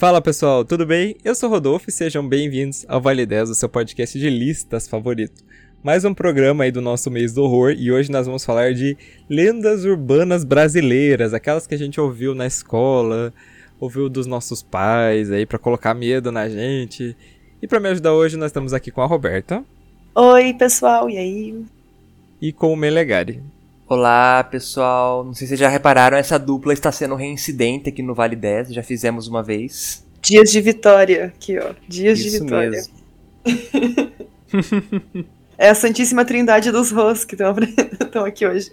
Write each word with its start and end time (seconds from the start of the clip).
Fala 0.00 0.22
pessoal, 0.22 0.64
tudo 0.64 0.86
bem? 0.86 1.14
Eu 1.22 1.34
sou 1.34 1.50
Rodolfo 1.50 1.90
e 1.90 1.92
sejam 1.92 2.26
bem-vindos 2.26 2.86
ao 2.88 3.02
Vale 3.02 3.26
10, 3.26 3.50
o 3.50 3.54
seu 3.54 3.68
podcast 3.68 4.18
de 4.18 4.30
listas 4.30 4.88
favorito. 4.88 5.44
Mais 5.84 6.06
um 6.06 6.14
programa 6.14 6.64
aí 6.64 6.72
do 6.72 6.80
nosso 6.80 7.10
mês 7.10 7.34
do 7.34 7.42
horror 7.42 7.74
e 7.76 7.92
hoje 7.92 8.10
nós 8.10 8.24
vamos 8.24 8.42
falar 8.42 8.72
de 8.72 8.96
lendas 9.28 9.84
urbanas 9.84 10.42
brasileiras, 10.42 11.34
aquelas 11.34 11.66
que 11.66 11.74
a 11.74 11.78
gente 11.78 12.00
ouviu 12.00 12.34
na 12.34 12.46
escola, 12.46 13.30
ouviu 13.78 14.08
dos 14.08 14.26
nossos 14.26 14.62
pais 14.62 15.30
aí 15.30 15.44
para 15.44 15.58
colocar 15.58 15.92
medo 15.92 16.32
na 16.32 16.48
gente. 16.48 17.14
E 17.60 17.66
para 17.68 17.78
me 17.78 17.90
ajudar 17.90 18.14
hoje 18.14 18.38
nós 18.38 18.46
estamos 18.46 18.72
aqui 18.72 18.90
com 18.90 19.02
a 19.02 19.06
Roberta. 19.06 19.62
Oi, 20.14 20.54
pessoal, 20.54 21.10
e 21.10 21.18
aí? 21.18 21.62
E 22.40 22.54
com 22.54 22.72
o 22.72 22.76
Melegari. 22.76 23.42
Olá, 23.90 24.44
pessoal. 24.44 25.24
Não 25.24 25.34
sei 25.34 25.48
se 25.48 25.48
vocês 25.48 25.58
já 25.58 25.68
repararam, 25.68 26.16
essa 26.16 26.38
dupla 26.38 26.72
está 26.72 26.92
sendo 26.92 27.16
reincidente 27.16 27.88
aqui 27.88 28.04
no 28.04 28.14
Vale 28.14 28.36
10. 28.36 28.72
Já 28.72 28.84
fizemos 28.84 29.26
uma 29.26 29.42
vez. 29.42 30.06
Dias 30.22 30.52
de 30.52 30.60
vitória, 30.60 31.24
aqui, 31.24 31.58
ó. 31.58 31.74
Dias 31.88 32.20
Isso 32.20 32.30
de 32.30 32.38
vitória. 32.38 32.70
Mesmo. 32.70 32.94
é 35.58 35.70
a 35.70 35.74
Santíssima 35.74 36.24
Trindade 36.24 36.70
dos 36.70 36.92
Rostos 36.92 37.24
que 37.24 37.34
estão 37.34 38.22
aqui 38.24 38.46
hoje. 38.46 38.70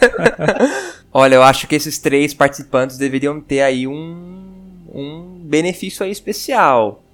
Olha, 1.12 1.34
eu 1.34 1.42
acho 1.42 1.68
que 1.68 1.74
esses 1.74 1.98
três 1.98 2.32
participantes 2.32 2.96
deveriam 2.96 3.38
ter 3.38 3.60
aí 3.60 3.86
um, 3.86 4.54
um 4.94 5.42
benefício 5.44 6.06
aí 6.06 6.10
especial. 6.10 7.04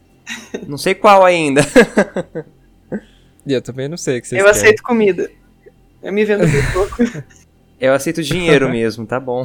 Não 0.68 0.78
sei 0.78 0.94
qual 0.94 1.24
ainda. 1.24 1.62
eu 3.44 3.60
também 3.60 3.88
não 3.88 3.96
sei 3.96 4.18
o 4.18 4.22
que 4.22 4.28
vocês 4.28 4.38
Eu 4.38 4.46
querem. 4.46 4.60
aceito 4.60 4.84
comida. 4.84 5.28
Eu 6.02 6.12
me 6.12 6.24
vendo 6.24 6.46
bem 6.46 6.62
pouco. 6.72 6.96
Eu 7.80 7.94
aceito 7.94 8.22
dinheiro 8.22 8.68
mesmo, 8.68 9.06
tá 9.06 9.20
bom. 9.20 9.44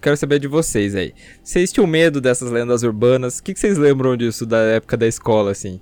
Quero 0.00 0.16
saber 0.16 0.38
de 0.38 0.46
vocês 0.46 0.94
aí. 0.94 1.12
Vocês 1.42 1.72
tinham 1.72 1.86
medo 1.86 2.20
dessas 2.20 2.50
lendas 2.50 2.82
urbanas? 2.82 3.38
O 3.38 3.42
que, 3.42 3.54
vocês 3.54 3.76
lembram 3.76 4.16
disso 4.16 4.46
da 4.46 4.58
época 4.58 4.96
da 4.96 5.06
escola, 5.06 5.50
assim? 5.50 5.80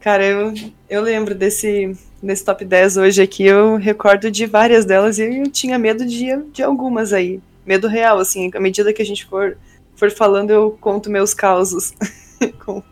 Cara, 0.00 0.24
eu, 0.24 0.54
eu 0.88 1.02
lembro 1.02 1.34
desse, 1.34 1.96
desse 2.22 2.44
top 2.44 2.64
10 2.64 2.96
hoje 2.96 3.22
aqui, 3.22 3.44
eu 3.44 3.76
recordo 3.76 4.30
de 4.30 4.46
várias 4.46 4.84
delas 4.84 5.18
e 5.18 5.24
eu 5.24 5.50
tinha 5.50 5.78
medo 5.78 6.06
de, 6.06 6.28
de 6.52 6.62
algumas 6.62 7.12
aí. 7.12 7.40
Medo 7.66 7.88
real, 7.88 8.18
assim, 8.18 8.50
à 8.54 8.60
medida 8.60 8.92
que 8.92 9.02
a 9.02 9.06
gente 9.06 9.26
for, 9.26 9.56
for 9.94 10.10
falando, 10.10 10.50
eu 10.50 10.76
conto 10.80 11.10
meus 11.10 11.34
causos 11.34 11.92
com, 12.64 12.82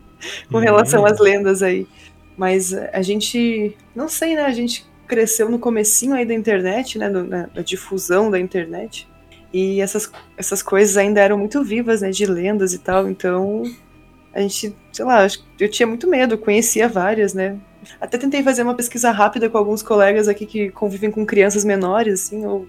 com 0.50 0.58
relação 0.58 1.02
hum. 1.02 1.06
às 1.06 1.18
lendas 1.18 1.62
aí. 1.62 1.86
Mas 2.36 2.74
a 2.74 3.00
gente, 3.00 3.76
não 3.94 4.08
sei, 4.08 4.34
né, 4.34 4.42
a 4.42 4.52
gente 4.52 4.89
cresceu 5.10 5.50
no 5.50 5.58
comecinho 5.58 6.14
aí 6.14 6.24
da 6.24 6.32
internet, 6.32 6.96
né, 6.96 7.08
na, 7.08 7.48
na, 7.52 7.62
difusão 7.62 8.30
da 8.30 8.38
internet, 8.38 9.08
e 9.52 9.80
essas, 9.80 10.08
essas 10.36 10.62
coisas 10.62 10.96
ainda 10.96 11.20
eram 11.20 11.36
muito 11.36 11.64
vivas, 11.64 12.00
né, 12.00 12.10
de 12.10 12.24
lendas 12.24 12.72
e 12.72 12.78
tal, 12.78 13.10
então 13.10 13.64
a 14.32 14.40
gente, 14.40 14.72
sei 14.92 15.04
lá, 15.04 15.26
eu 15.58 15.68
tinha 15.68 15.88
muito 15.88 16.08
medo, 16.08 16.38
conhecia 16.38 16.88
várias, 16.88 17.34
né, 17.34 17.58
até 18.00 18.16
tentei 18.16 18.40
fazer 18.44 18.62
uma 18.62 18.76
pesquisa 18.76 19.10
rápida 19.10 19.50
com 19.50 19.58
alguns 19.58 19.82
colegas 19.82 20.28
aqui 20.28 20.46
que 20.46 20.70
convivem 20.70 21.10
com 21.10 21.26
crianças 21.26 21.64
menores, 21.64 22.26
assim, 22.26 22.46
ou, 22.46 22.68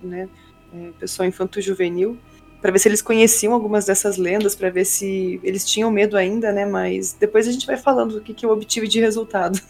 né, 0.00 0.28
é, 0.72 0.90
pessoal 1.00 1.28
infanto-juvenil, 1.28 2.16
para 2.62 2.70
ver 2.70 2.78
se 2.78 2.88
eles 2.88 3.02
conheciam 3.02 3.52
algumas 3.52 3.84
dessas 3.84 4.16
lendas, 4.16 4.54
para 4.54 4.70
ver 4.70 4.84
se 4.84 5.40
eles 5.42 5.64
tinham 5.64 5.90
medo 5.90 6.16
ainda, 6.16 6.52
né, 6.52 6.64
mas 6.64 7.16
depois 7.18 7.48
a 7.48 7.50
gente 7.50 7.66
vai 7.66 7.76
falando 7.76 8.18
o 8.18 8.20
que, 8.20 8.32
que 8.32 8.46
eu 8.46 8.50
obtive 8.50 8.86
de 8.86 9.00
resultado 9.00 9.60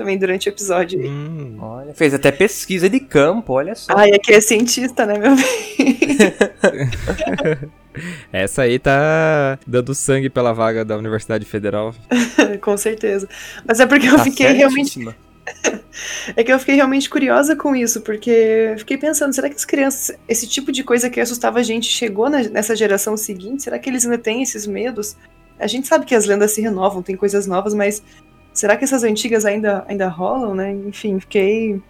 também 0.00 0.16
durante 0.16 0.48
o 0.48 0.50
episódio. 0.50 0.98
Hum, 0.98 1.58
olha, 1.60 1.92
fez 1.92 2.14
até 2.14 2.32
pesquisa 2.32 2.88
de 2.88 3.00
campo, 3.00 3.52
olha 3.52 3.74
só. 3.74 3.92
Ai, 3.94 4.10
aqui 4.12 4.32
é 4.32 4.40
cientista, 4.40 5.04
né, 5.04 5.18
meu 5.18 5.36
bem? 5.36 6.08
Essa 8.32 8.62
aí 8.62 8.78
tá 8.78 9.58
dando 9.66 9.94
sangue 9.94 10.30
pela 10.30 10.54
vaga 10.54 10.86
da 10.86 10.96
Universidade 10.96 11.44
Federal. 11.44 11.94
com 12.62 12.78
certeza. 12.78 13.28
Mas 13.66 13.78
é 13.78 13.84
porque 13.84 14.08
eu 14.08 14.16
tá 14.16 14.24
fiquei 14.24 14.46
realmente. 14.52 15.06
é 16.34 16.42
que 16.42 16.50
eu 16.50 16.58
fiquei 16.58 16.76
realmente 16.76 17.10
curiosa 17.10 17.54
com 17.54 17.76
isso, 17.76 18.00
porque 18.00 18.74
fiquei 18.78 18.96
pensando, 18.96 19.34
será 19.34 19.50
que 19.50 19.56
as 19.56 19.66
crianças, 19.66 20.16
esse 20.26 20.46
tipo 20.46 20.72
de 20.72 20.82
coisa 20.82 21.10
que 21.10 21.20
assustava 21.20 21.58
a 21.58 21.62
gente 21.62 21.90
chegou 21.90 22.30
na, 22.30 22.42
nessa 22.44 22.74
geração 22.74 23.18
seguinte? 23.18 23.64
Será 23.64 23.78
que 23.78 23.90
eles 23.90 24.06
ainda 24.06 24.16
têm 24.16 24.42
esses 24.42 24.66
medos? 24.66 25.14
A 25.58 25.66
gente 25.66 25.86
sabe 25.86 26.06
que 26.06 26.14
as 26.14 26.24
lendas 26.24 26.52
se 26.52 26.62
renovam, 26.62 27.02
tem 27.02 27.14
coisas 27.14 27.46
novas, 27.46 27.74
mas 27.74 28.02
será 28.60 28.76
que 28.76 28.84
essas 28.84 29.02
antigas 29.02 29.46
ainda, 29.46 29.84
ainda 29.88 30.06
rolam, 30.06 30.54
né? 30.54 30.70
Enfim, 30.86 31.18
fiquei 31.18 31.80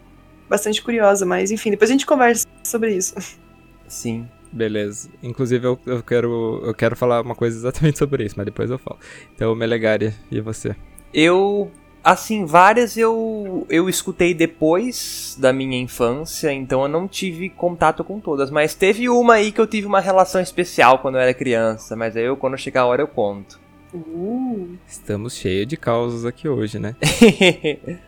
bastante 0.48 0.81
curiosa, 0.81 1.26
mas 1.26 1.50
enfim, 1.50 1.70
depois 1.70 1.91
a 1.91 1.92
gente 1.92 2.06
conversa 2.06 2.47
sobre 2.64 2.94
isso. 2.94 3.14
Sim. 3.88 4.28
Beleza. 4.53 5.09
Inclusive 5.22 5.64
eu, 5.64 5.78
eu 5.86 6.03
quero 6.03 6.60
eu 6.64 6.75
quero 6.75 6.97
falar 6.97 7.22
uma 7.22 7.36
coisa 7.36 7.56
exatamente 7.56 7.98
sobre 7.98 8.25
isso, 8.25 8.34
mas 8.36 8.47
depois 8.47 8.69
eu 8.70 8.78
falo. 8.78 8.98
Então, 9.34 9.54
Melegari, 9.54 10.12
e 10.30 10.41
você? 10.41 10.75
Eu 11.14 11.70
assim, 12.03 12.44
várias 12.44 12.97
eu 12.97 13.64
eu 13.69 13.88
escutei 13.88 14.34
depois 14.34 15.36
da 15.38 15.53
minha 15.53 15.80
infância, 15.80 16.53
então 16.53 16.82
eu 16.82 16.88
não 16.88 17.06
tive 17.06 17.48
contato 17.48 18.03
com 18.03 18.19
todas, 18.19 18.50
mas 18.50 18.75
teve 18.75 19.09
uma 19.09 19.34
aí 19.34 19.53
que 19.53 19.60
eu 19.60 19.66
tive 19.69 19.86
uma 19.86 20.00
relação 20.00 20.41
especial 20.41 20.98
quando 20.98 21.16
eu 21.16 21.20
era 21.20 21.34
criança, 21.34 21.94
mas 21.94 22.16
aí 22.16 22.25
eu 22.25 22.36
quando 22.36 22.59
chegar 22.59 22.82
a 22.82 22.86
hora 22.86 23.03
eu 23.03 23.09
conto. 23.09 23.60
Uh. 23.93 24.77
Estamos 24.87 25.34
cheios 25.34 25.67
de 25.67 25.77
causas 25.77 26.25
aqui 26.25 26.49
hoje, 26.49 26.78
né? 26.78 26.95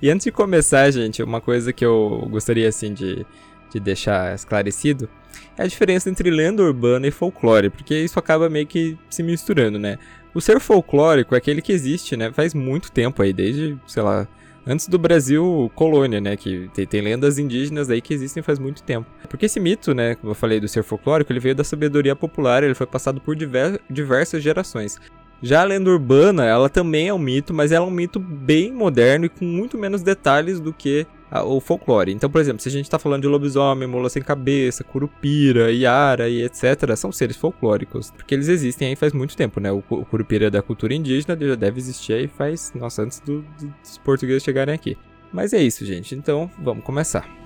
e 0.00 0.10
antes 0.10 0.24
de 0.24 0.32
começar, 0.32 0.90
gente, 0.90 1.22
uma 1.22 1.40
coisa 1.40 1.72
que 1.72 1.84
eu 1.84 2.26
gostaria 2.30 2.68
assim 2.68 2.94
de, 2.94 3.26
de 3.70 3.80
deixar 3.80 4.34
esclarecido 4.34 5.08
é 5.56 5.64
a 5.64 5.66
diferença 5.66 6.08
entre 6.08 6.30
lenda 6.30 6.62
urbana 6.62 7.06
e 7.06 7.10
folclore, 7.10 7.70
porque 7.70 7.94
isso 7.94 8.18
acaba 8.18 8.48
meio 8.48 8.66
que 8.66 8.96
se 9.10 9.22
misturando, 9.22 9.78
né? 9.78 9.98
O 10.34 10.40
ser 10.40 10.60
folclórico 10.60 11.34
é 11.34 11.38
aquele 11.38 11.60
que 11.60 11.72
existe, 11.72 12.16
né? 12.16 12.32
Faz 12.32 12.54
muito 12.54 12.90
tempo 12.90 13.22
aí, 13.22 13.32
desde, 13.32 13.78
sei 13.86 14.02
lá, 14.02 14.26
antes 14.66 14.88
do 14.88 14.98
Brasil 14.98 15.70
colônia, 15.74 16.20
né? 16.20 16.36
Que 16.36 16.70
tem, 16.74 16.86
tem, 16.86 17.00
lendas 17.00 17.38
indígenas 17.38 17.90
aí 17.90 18.00
que 18.00 18.14
existem 18.14 18.42
faz 18.42 18.58
muito 18.58 18.82
tempo. 18.82 19.06
Porque 19.28 19.46
esse 19.46 19.60
mito, 19.60 19.94
né, 19.94 20.14
como 20.14 20.30
eu 20.30 20.34
falei 20.34 20.60
do 20.60 20.68
ser 20.68 20.82
folclórico, 20.82 21.32
ele 21.32 21.40
veio 21.40 21.54
da 21.54 21.64
sabedoria 21.64 22.14
popular, 22.14 22.62
ele 22.62 22.74
foi 22.74 22.86
passado 22.86 23.20
por 23.20 23.34
diver, 23.34 23.80
diversas 23.90 24.42
gerações. 24.42 24.98
Já 25.42 25.62
a 25.62 25.64
lenda 25.64 25.90
urbana, 25.90 26.44
ela 26.44 26.68
também 26.68 27.08
é 27.08 27.14
um 27.14 27.18
mito, 27.18 27.52
mas 27.52 27.72
ela 27.72 27.84
é 27.84 27.88
um 27.88 27.90
mito 27.90 28.20
bem 28.20 28.72
moderno 28.72 29.24
e 29.24 29.28
com 29.28 29.44
muito 29.44 29.76
menos 29.76 30.00
detalhes 30.00 30.60
do 30.60 30.72
que 30.72 31.04
o 31.40 31.60
folclore. 31.60 32.12
Então, 32.12 32.28
por 32.28 32.40
exemplo, 32.40 32.62
se 32.62 32.68
a 32.68 32.72
gente 32.72 32.84
está 32.84 32.98
falando 32.98 33.22
de 33.22 33.28
lobisomem, 33.28 33.88
mula 33.88 34.10
sem 34.10 34.22
cabeça, 34.22 34.84
curupira, 34.84 35.72
iara 35.72 36.28
e 36.28 36.42
etc., 36.42 36.94
são 36.96 37.10
seres 37.10 37.36
folclóricos, 37.36 38.10
porque 38.10 38.34
eles 38.34 38.48
existem 38.48 38.88
aí 38.88 38.96
faz 38.96 39.12
muito 39.12 39.36
tempo, 39.36 39.58
né? 39.60 39.72
O, 39.72 39.82
o 39.88 40.04
curupira 40.04 40.46
é 40.46 40.50
da 40.50 40.60
cultura 40.60 40.94
indígena, 40.94 41.38
já 41.40 41.54
deve 41.54 41.78
existir 41.78 42.12
aí 42.12 42.28
faz, 42.28 42.72
nossa, 42.74 43.02
antes 43.02 43.20
do, 43.20 43.40
do, 43.58 43.74
dos 43.82 43.98
portugueses 43.98 44.42
chegarem 44.42 44.74
aqui. 44.74 44.96
Mas 45.32 45.52
é 45.54 45.62
isso, 45.62 45.84
gente. 45.86 46.14
Então, 46.14 46.50
vamos 46.58 46.84
começar. 46.84 47.41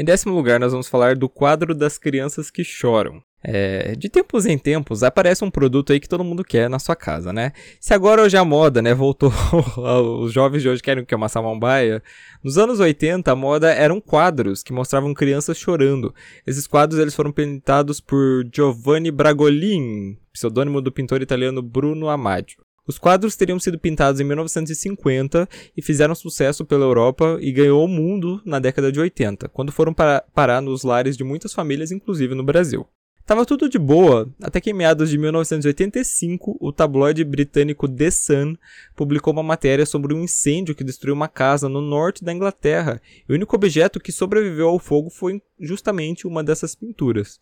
Em 0.00 0.04
décimo 0.04 0.34
lugar, 0.34 0.58
nós 0.58 0.72
vamos 0.72 0.88
falar 0.88 1.14
do 1.14 1.28
quadro 1.28 1.74
das 1.74 1.98
crianças 1.98 2.50
que 2.50 2.64
choram. 2.64 3.22
É, 3.44 3.94
de 3.94 4.08
tempos 4.08 4.46
em 4.46 4.56
tempos 4.56 5.02
aparece 5.02 5.44
um 5.44 5.50
produto 5.50 5.92
aí 5.92 6.00
que 6.00 6.08
todo 6.08 6.24
mundo 6.24 6.42
quer 6.42 6.70
na 6.70 6.78
sua 6.78 6.96
casa, 6.96 7.34
né? 7.34 7.52
Se 7.78 7.92
agora 7.92 8.22
hoje 8.22 8.34
a 8.34 8.42
moda, 8.42 8.80
né, 8.80 8.94
voltou, 8.94 9.30
os 10.24 10.32
jovens 10.32 10.62
de 10.62 10.70
hoje 10.70 10.82
querem 10.82 11.04
que 11.04 11.12
é 11.12 11.16
uma 11.18 11.28
samambaia. 11.28 12.02
Nos 12.42 12.56
anos 12.56 12.80
80 12.80 13.30
a 13.30 13.36
moda 13.36 13.70
eram 13.70 14.00
quadros 14.00 14.62
que 14.62 14.72
mostravam 14.72 15.12
crianças 15.12 15.58
chorando. 15.58 16.14
Esses 16.46 16.66
quadros 16.66 16.98
eles 16.98 17.14
foram 17.14 17.30
pintados 17.30 18.00
por 18.00 18.48
Giovanni 18.50 19.10
Bragolin, 19.10 20.16
pseudônimo 20.32 20.80
do 20.80 20.90
pintor 20.90 21.20
italiano 21.20 21.60
Bruno 21.60 22.08
Amadio. 22.08 22.56
Os 22.86 22.98
quadros 22.98 23.36
teriam 23.36 23.58
sido 23.58 23.78
pintados 23.78 24.20
em 24.20 24.24
1950 24.24 25.48
e 25.76 25.82
fizeram 25.82 26.14
sucesso 26.14 26.64
pela 26.64 26.84
Europa 26.84 27.38
e 27.40 27.52
ganhou 27.52 27.84
o 27.84 27.88
mundo 27.88 28.40
na 28.44 28.58
década 28.58 28.90
de 28.90 28.98
80, 28.98 29.48
quando 29.48 29.72
foram 29.72 29.94
para 29.94 30.24
parar 30.34 30.60
nos 30.60 30.82
lares 30.82 31.16
de 31.16 31.24
muitas 31.24 31.52
famílias, 31.52 31.92
inclusive 31.92 32.34
no 32.34 32.42
Brasil. 32.42 32.86
Tava 33.30 33.46
tudo 33.46 33.68
de 33.68 33.78
boa, 33.78 34.28
até 34.42 34.60
que 34.60 34.70
em 34.70 34.72
meados 34.72 35.08
de 35.08 35.16
1985, 35.16 36.56
o 36.60 36.72
tabloide 36.72 37.22
britânico 37.22 37.88
The 37.88 38.10
Sun 38.10 38.56
publicou 38.96 39.32
uma 39.32 39.42
matéria 39.42 39.86
sobre 39.86 40.12
um 40.12 40.24
incêndio 40.24 40.74
que 40.74 40.82
destruiu 40.82 41.14
uma 41.14 41.28
casa 41.28 41.68
no 41.68 41.80
norte 41.80 42.24
da 42.24 42.32
Inglaterra. 42.32 43.00
E 43.28 43.32
o 43.32 43.36
único 43.36 43.54
objeto 43.54 44.00
que 44.00 44.10
sobreviveu 44.10 44.68
ao 44.68 44.80
fogo 44.80 45.10
foi 45.10 45.40
justamente 45.60 46.26
uma 46.26 46.42
dessas 46.42 46.74
pinturas. 46.74 47.38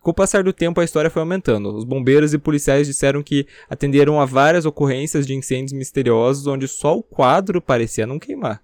Com 0.00 0.10
o 0.10 0.14
passar 0.14 0.42
do 0.42 0.52
tempo, 0.52 0.80
a 0.80 0.84
história 0.84 1.10
foi 1.10 1.20
aumentando. 1.20 1.74
Os 1.74 1.84
bombeiros 1.84 2.32
e 2.32 2.38
policiais 2.38 2.86
disseram 2.86 3.22
que 3.22 3.46
atenderam 3.68 4.20
a 4.20 4.24
várias 4.24 4.64
ocorrências 4.64 5.26
de 5.26 5.34
incêndios 5.34 5.72
misteriosos 5.72 6.46
onde 6.46 6.68
só 6.68 6.96
o 6.96 7.02
quadro 7.02 7.60
parecia 7.60 8.06
não 8.06 8.18
queimar. 8.18 8.62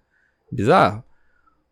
Bizarro. 0.50 1.02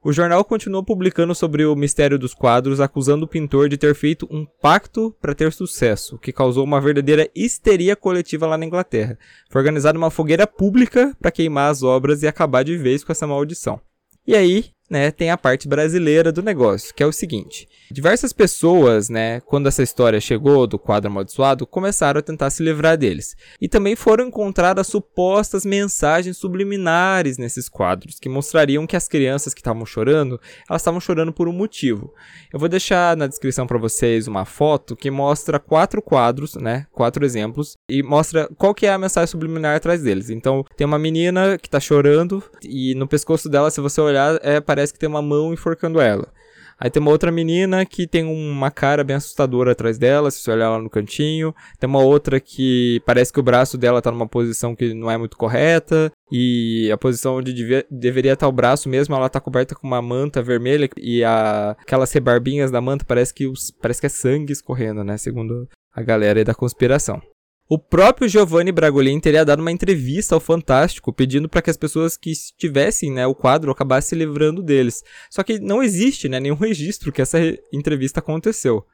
O 0.05 0.13
jornal 0.13 0.45
continuou 0.45 0.83
publicando 0.83 1.33
sobre 1.33 1.65
o 1.65 1.77
mistério 1.77 2.19
dos 2.19 2.35
quadros, 2.35 2.81
acusando 2.81 3.25
o 3.25 3.29
pintor 3.29 3.69
de 3.69 3.79
ter 3.79 3.95
feito 3.95 4.27
um 4.29 4.45
pacto 4.61 5.15
para 5.21 5.33
ter 5.33 5.53
sucesso, 5.53 6.19
que 6.19 6.33
causou 6.33 6.65
uma 6.65 6.81
verdadeira 6.81 7.31
histeria 7.37 7.95
coletiva 7.95 8.45
lá 8.45 8.59
na 8.59 8.67
Inglaterra. 8.67 9.17
Foi 9.49 9.61
organizada 9.61 9.97
uma 9.97 10.11
fogueira 10.11 10.45
pública 10.45 11.17
para 11.21 11.31
queimar 11.31 11.71
as 11.71 11.85
obras 11.85 12.25
e 12.25 12.27
acabar 12.27 12.65
de 12.65 12.77
vez 12.77 13.05
com 13.05 13.13
essa 13.13 13.29
maldição. 13.29 13.81
E 14.27 14.35
aí, 14.35 14.71
né, 14.93 15.11
tem 15.11 15.31
a 15.31 15.39
parte 15.39 15.67
brasileira 15.67 16.31
do 16.31 16.43
negócio, 16.43 16.95
que 16.95 17.03
é 17.03 17.07
o 17.07 17.13
seguinte: 17.13 17.67
diversas 17.91 18.31
pessoas, 18.31 19.09
né, 19.09 19.41
quando 19.41 19.67
essa 19.67 19.83
história 19.83 20.21
chegou 20.21 20.67
do 20.67 20.79
quadro 20.79 21.11
amaldiçoado, 21.11 21.67
começaram 21.67 22.19
a 22.19 22.23
tentar 22.23 22.51
se 22.51 22.63
livrar 22.63 22.99
deles. 22.99 23.35
E 23.59 23.69
também 23.69 23.97
foram 23.97 24.27
encontradas 24.27 24.89
supostas 24.89 25.65
mensagens 25.65 26.37
subliminares 26.37 27.39
nesses 27.39 27.71
quadros, 27.71 28.19
que 28.21 28.29
mostrariam 28.29 28.87
que 28.87 28.95
as 28.95 29.09
crianças 29.09 29.55
que 29.55 29.61
estavam 29.61 29.87
chorando, 29.87 30.39
elas 30.69 30.83
estavam 30.83 31.01
chorando 31.01 31.33
por 31.33 31.49
um 31.49 31.53
motivo. 31.53 32.13
Eu 32.53 32.61
vou 32.61 32.69
deixar 32.69 33.17
na 33.17 33.27
descrição 33.27 33.67
para 33.67 33.79
vocês 33.79 34.29
uma 34.29 34.45
foto 34.45 34.95
que 34.95 35.11
mostra 35.11 35.59
quatro 35.59 36.03
quadros, 36.03 36.55
né, 36.57 36.87
quatro 36.93 37.25
exemplos, 37.25 37.79
e 37.89 38.03
mostra 38.03 38.47
qual 38.59 38.75
que 38.75 38.87
é 38.87 38.93
a 38.93 38.99
mensagem 38.99 39.29
subliminar 39.29 39.75
atrás 39.75 40.03
deles. 40.03 40.29
Então, 40.29 40.63
tem 40.77 40.87
uma 40.87 40.99
menina 40.99 41.57
que 41.57 41.67
está 41.67 41.81
chorando 41.81 42.45
e 42.63 42.95
no 42.95 43.09
pescoço 43.09 43.49
dela, 43.49 43.71
se 43.71 43.81
você 43.81 43.99
olhar, 43.99 44.39
é, 44.43 44.61
parece 44.61 44.82
parece 44.83 44.93
que 44.93 44.99
tem 44.99 45.09
uma 45.09 45.23
mão 45.23 45.53
enforcando 45.53 46.01
ela. 46.01 46.29
Aí 46.79 46.91
tem 46.91 47.01
uma 47.01 47.13
outra 47.13 47.31
menina 47.31 47.87
que 47.87 48.09
tem 48.09 48.25
uma 48.25 48.69
cara 48.69 49.05
bem 49.05 49.15
assustadora 49.15 49.71
atrás 49.71 49.99
dela, 49.99 50.33
se 50.33 50.41
você 50.41 50.51
olhar 50.51 50.69
lá 50.69 50.81
no 50.81 50.91
cantinho. 50.91 51.55
Tem 51.79 51.89
uma 51.89 52.01
outra 52.01 52.41
que 52.41 53.01
parece 53.07 53.33
que 53.33 53.39
o 53.39 53.43
braço 53.43 53.79
dela 53.79 54.03
tá 54.03 54.11
numa 54.11 54.27
posição 54.27 54.75
que 54.75 54.93
não 54.93 55.09
é 55.09 55.17
muito 55.17 55.37
correta. 55.37 56.11
E 56.33 56.91
a 56.91 56.97
posição 56.97 57.37
onde 57.37 57.53
devia, 57.53 57.87
deveria 57.89 58.33
estar 58.33 58.49
o 58.49 58.53
braço 58.53 58.89
mesmo, 58.89 59.15
ela 59.15 59.29
tá 59.29 59.41
coberta 59.41 59.77
com 59.77 59.87
uma 59.87 60.03
manta 60.03 60.43
vermelha. 60.43 60.89
E 60.97 61.23
a, 61.23 61.77
aquelas 61.79 62.11
rebarbinhas 62.11 62.73
da 62.73 62.81
manta 62.81 63.05
parece 63.05 63.33
que, 63.33 63.47
os, 63.47 63.71
parece 63.71 64.01
que 64.01 64.07
é 64.07 64.11
sangue 64.11 64.53
escorrendo, 64.53 65.05
né? 65.05 65.17
Segundo 65.17 65.69
a 65.95 66.03
galera 66.03 66.41
aí 66.41 66.45
da 66.45 66.55
conspiração. 66.55 67.23
O 67.75 67.79
próprio 67.79 68.29
Giovanni 68.29 68.71
Bragolin 68.71 69.19
teria 69.19 69.47
dado 69.47 69.61
uma 69.61 69.73
entrevista 69.73 70.35
ao 70.35 70.41
Fantástico 70.43 71.11
pedindo 71.11 71.49
para 71.49 71.63
que 71.63 71.71
as 71.71 71.77
pessoas 71.79 72.19
que 72.19 72.31
tivessem 72.59 73.11
né, 73.11 73.27
o 73.27 73.35
quadro 73.35 73.71
acabassem 73.71 74.11
se 74.11 74.15
livrando 74.15 74.63
deles. 74.63 75.03
Só 75.31 75.43
que 75.43 75.59
não 75.59 75.83
existe 75.83 76.29
né, 76.29 76.39
nenhum 76.39 76.55
registro 76.55 77.11
que 77.11 77.23
essa 77.23 77.39
entrevista 77.73 78.21
aconteceu. 78.21 78.85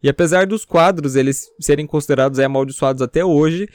E 0.00 0.08
apesar 0.08 0.46
dos 0.46 0.64
quadros 0.64 1.16
eles 1.16 1.48
serem 1.60 1.88
considerados 1.88 2.38
aí, 2.38 2.44
amaldiçoados 2.44 3.02
até 3.02 3.24
hoje, 3.24 3.68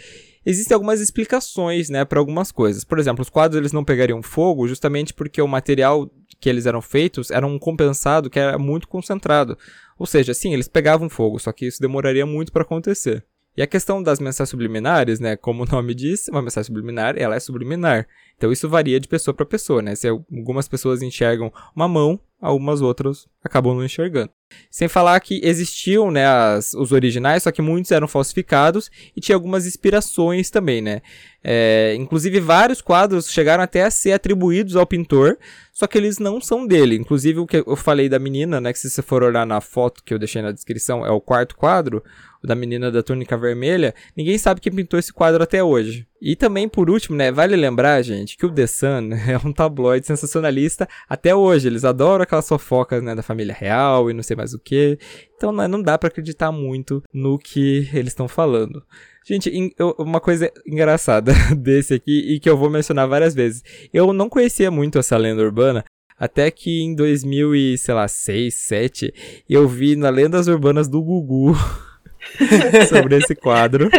existem 0.45 0.73
algumas 0.73 1.01
explicações 1.01 1.89
né, 1.89 2.05
para 2.05 2.19
algumas 2.19 2.49
coisas. 2.49 2.85
Por 2.85 2.97
exemplo, 2.97 3.23
os 3.23 3.29
quadros 3.29 3.59
eles 3.59 3.73
não 3.73 3.83
pegariam 3.83 4.23
fogo 4.23 4.69
justamente 4.69 5.13
porque 5.13 5.41
o 5.41 5.49
material 5.49 6.09
que 6.39 6.47
eles 6.47 6.65
eram 6.65 6.81
feitos 6.81 7.29
era 7.29 7.45
um 7.45 7.59
compensado 7.59 8.29
que 8.29 8.39
era 8.39 8.57
muito 8.57 8.87
concentrado. 8.87 9.57
Ou 9.99 10.05
seja, 10.05 10.33
sim, 10.33 10.53
eles 10.53 10.69
pegavam 10.69 11.09
fogo, 11.09 11.39
só 11.39 11.51
que 11.51 11.65
isso 11.65 11.81
demoraria 11.81 12.25
muito 12.25 12.53
para 12.53 12.61
acontecer. 12.61 13.25
E 13.57 13.61
a 13.61 13.67
questão 13.67 14.03
das 14.03 14.19
mensagens 14.19 14.49
subliminares, 14.49 15.19
né, 15.19 15.35
como 15.35 15.63
o 15.63 15.65
nome 15.65 15.93
diz, 15.93 16.27
uma 16.27 16.41
mensagem 16.41 16.67
subliminar, 16.67 17.15
ela 17.17 17.35
é 17.35 17.39
subliminar. 17.39 18.07
Então 18.37 18.51
isso 18.51 18.67
varia 18.67 18.99
de 18.99 19.07
pessoa 19.07 19.33
para 19.33 19.45
pessoa, 19.45 19.81
né? 19.81 19.95
Se 19.95 20.07
algumas 20.07 20.67
pessoas 20.67 21.01
enxergam 21.01 21.51
uma 21.73 21.87
mão, 21.87 22.19
algumas 22.41 22.81
outras 22.81 23.27
acabam 23.43 23.75
não 23.75 23.85
enxergando. 23.85 24.29
Sem 24.69 24.87
falar 24.87 25.19
que 25.19 25.39
existiam, 25.43 26.11
né, 26.11 26.25
as, 26.25 26.73
os 26.73 26.91
originais, 26.91 27.43
só 27.43 27.51
que 27.51 27.61
muitos 27.61 27.91
eram 27.91 28.07
falsificados 28.07 28.91
e 29.15 29.21
tinha 29.21 29.35
algumas 29.35 29.65
inspirações 29.65 30.49
também, 30.49 30.81
né? 30.81 31.01
É, 31.43 31.95
inclusive 31.97 32.39
vários 32.39 32.81
quadros 32.81 33.29
chegaram 33.31 33.63
até 33.63 33.83
a 33.83 33.91
ser 33.91 34.11
atribuídos 34.11 34.75
ao 34.75 34.85
pintor, 34.85 35.37
só 35.71 35.87
que 35.87 35.97
eles 35.97 36.19
não 36.19 36.41
são 36.41 36.67
dele. 36.67 36.95
Inclusive 36.95 37.39
o 37.39 37.47
que 37.47 37.63
eu 37.65 37.75
falei 37.75 38.09
da 38.09 38.19
menina, 38.19 38.59
né, 38.59 38.73
que 38.73 38.79
se 38.79 38.89
você 38.89 39.01
for 39.01 39.23
olhar 39.23 39.45
na 39.45 39.61
foto 39.61 40.03
que 40.03 40.13
eu 40.13 40.19
deixei 40.19 40.41
na 40.41 40.51
descrição, 40.51 41.05
é 41.05 41.09
o 41.09 41.21
quarto 41.21 41.55
quadro, 41.55 42.03
da 42.45 42.55
menina 42.55 42.91
da 42.91 43.01
túnica 43.01 43.37
vermelha, 43.37 43.93
ninguém 44.15 44.37
sabe 44.37 44.61
quem 44.61 44.73
pintou 44.73 44.99
esse 44.99 45.11
quadro 45.11 45.41
até 45.43 45.63
hoje. 45.63 46.07
E 46.21 46.35
também, 46.35 46.67
por 46.67 46.89
último, 46.89 47.15
né, 47.15 47.31
vale 47.31 47.55
lembrar, 47.55 48.01
gente, 48.01 48.37
que 48.37 48.45
o 48.45 48.51
The 48.51 48.67
Sun 48.67 49.09
é 49.27 49.37
um 49.45 49.51
tabloide 49.51 50.07
sensacionalista 50.07 50.87
até 51.07 51.35
hoje. 51.35 51.67
Eles 51.67 51.85
adoram 51.85 52.23
aquelas 52.23 52.47
fofocas, 52.47 53.03
né, 53.03 53.13
da 53.13 53.21
família 53.21 53.53
real 53.53 54.09
e 54.09 54.13
não 54.13 54.23
sei 54.23 54.35
mais 54.35 54.53
o 54.53 54.59
que. 54.59 54.97
Então, 55.35 55.51
né, 55.51 55.67
não 55.67 55.81
dá 55.81 55.97
para 55.97 56.07
acreditar 56.07 56.51
muito 56.51 57.03
no 57.13 57.37
que 57.37 57.89
eles 57.93 58.09
estão 58.09 58.27
falando. 58.27 58.83
Gente, 59.27 59.51
uma 59.97 60.21
coisa 60.21 60.51
engraçada 60.67 61.33
desse 61.57 61.95
aqui 61.95 62.35
e 62.35 62.39
que 62.39 62.49
eu 62.49 62.55
vou 62.55 62.69
mencionar 62.69 63.07
várias 63.07 63.33
vezes. 63.33 63.63
Eu 63.93 64.13
não 64.13 64.29
conhecia 64.29 64.69
muito 64.69 64.99
essa 64.99 65.17
lenda 65.17 65.41
urbana, 65.41 65.83
até 66.17 66.49
que 66.49 66.81
em 66.81 66.95
2006, 66.95 67.87
2007, 67.87 69.13
eu 69.49 69.67
vi 69.67 69.95
na 69.95 70.09
Lendas 70.09 70.47
Urbanas 70.47 70.87
do 70.87 71.03
Gugu 71.03 71.55
sobre 72.89 73.17
esse 73.17 73.35
quadro. 73.35 73.89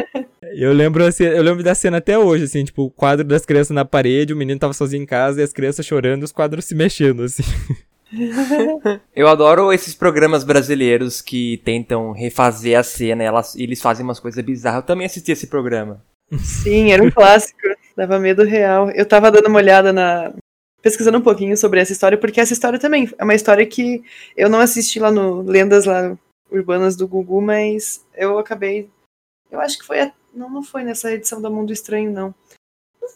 Eu 0.54 0.72
lembro, 0.72 1.04
assim, 1.04 1.24
eu 1.24 1.42
lembro 1.42 1.62
da 1.62 1.74
cena 1.74 1.98
até 1.98 2.18
hoje, 2.18 2.44
assim, 2.44 2.64
tipo, 2.64 2.84
o 2.84 2.90
quadro 2.90 3.24
das 3.24 3.44
crianças 3.44 3.74
na 3.74 3.84
parede, 3.84 4.32
o 4.32 4.36
menino 4.36 4.58
tava 4.58 4.72
sozinho 4.72 5.02
em 5.02 5.06
casa 5.06 5.40
e 5.40 5.44
as 5.44 5.52
crianças 5.52 5.84
chorando 5.84 6.22
e 6.22 6.24
os 6.24 6.32
quadros 6.32 6.64
se 6.64 6.74
mexendo, 6.74 7.22
assim. 7.22 7.42
Eu 9.14 9.28
adoro 9.28 9.72
esses 9.72 9.94
programas 9.94 10.44
brasileiros 10.44 11.20
que 11.20 11.60
tentam 11.64 12.12
refazer 12.12 12.78
a 12.78 12.82
cena 12.82 13.22
e 13.22 13.26
elas, 13.26 13.56
eles 13.56 13.82
fazem 13.82 14.04
umas 14.04 14.20
coisas 14.20 14.42
bizarras. 14.44 14.80
Eu 14.80 14.86
também 14.86 15.06
assisti 15.06 15.32
esse 15.32 15.48
programa. 15.48 16.02
Sim, 16.38 16.92
era 16.92 17.02
um 17.02 17.10
clássico. 17.10 17.58
Dava 17.96 18.18
medo 18.18 18.44
real. 18.44 18.90
Eu 18.90 19.06
tava 19.06 19.30
dando 19.30 19.48
uma 19.48 19.58
olhada 19.58 19.92
na. 19.92 20.32
pesquisando 20.82 21.18
um 21.18 21.22
pouquinho 21.22 21.56
sobre 21.56 21.80
essa 21.80 21.92
história, 21.92 22.18
porque 22.18 22.40
essa 22.40 22.52
história 22.52 22.78
também 22.78 23.10
é 23.18 23.24
uma 23.24 23.34
história 23.34 23.66
que 23.66 24.02
eu 24.36 24.48
não 24.48 24.60
assisti 24.60 24.98
lá 24.98 25.10
no 25.10 25.42
Lendas 25.42 25.84
lá 25.84 26.16
urbanas 26.56 26.96
do 26.96 27.06
Gugu, 27.06 27.40
mas 27.40 28.04
eu 28.14 28.38
acabei. 28.38 28.90
Eu 29.50 29.60
acho 29.60 29.78
que 29.78 29.84
foi. 29.84 30.00
A, 30.00 30.12
não, 30.34 30.50
não 30.50 30.62
foi 30.62 30.84
nessa 30.84 31.12
edição 31.12 31.40
do 31.40 31.50
Mundo 31.50 31.72
Estranho, 31.72 32.10
não. 32.10 32.34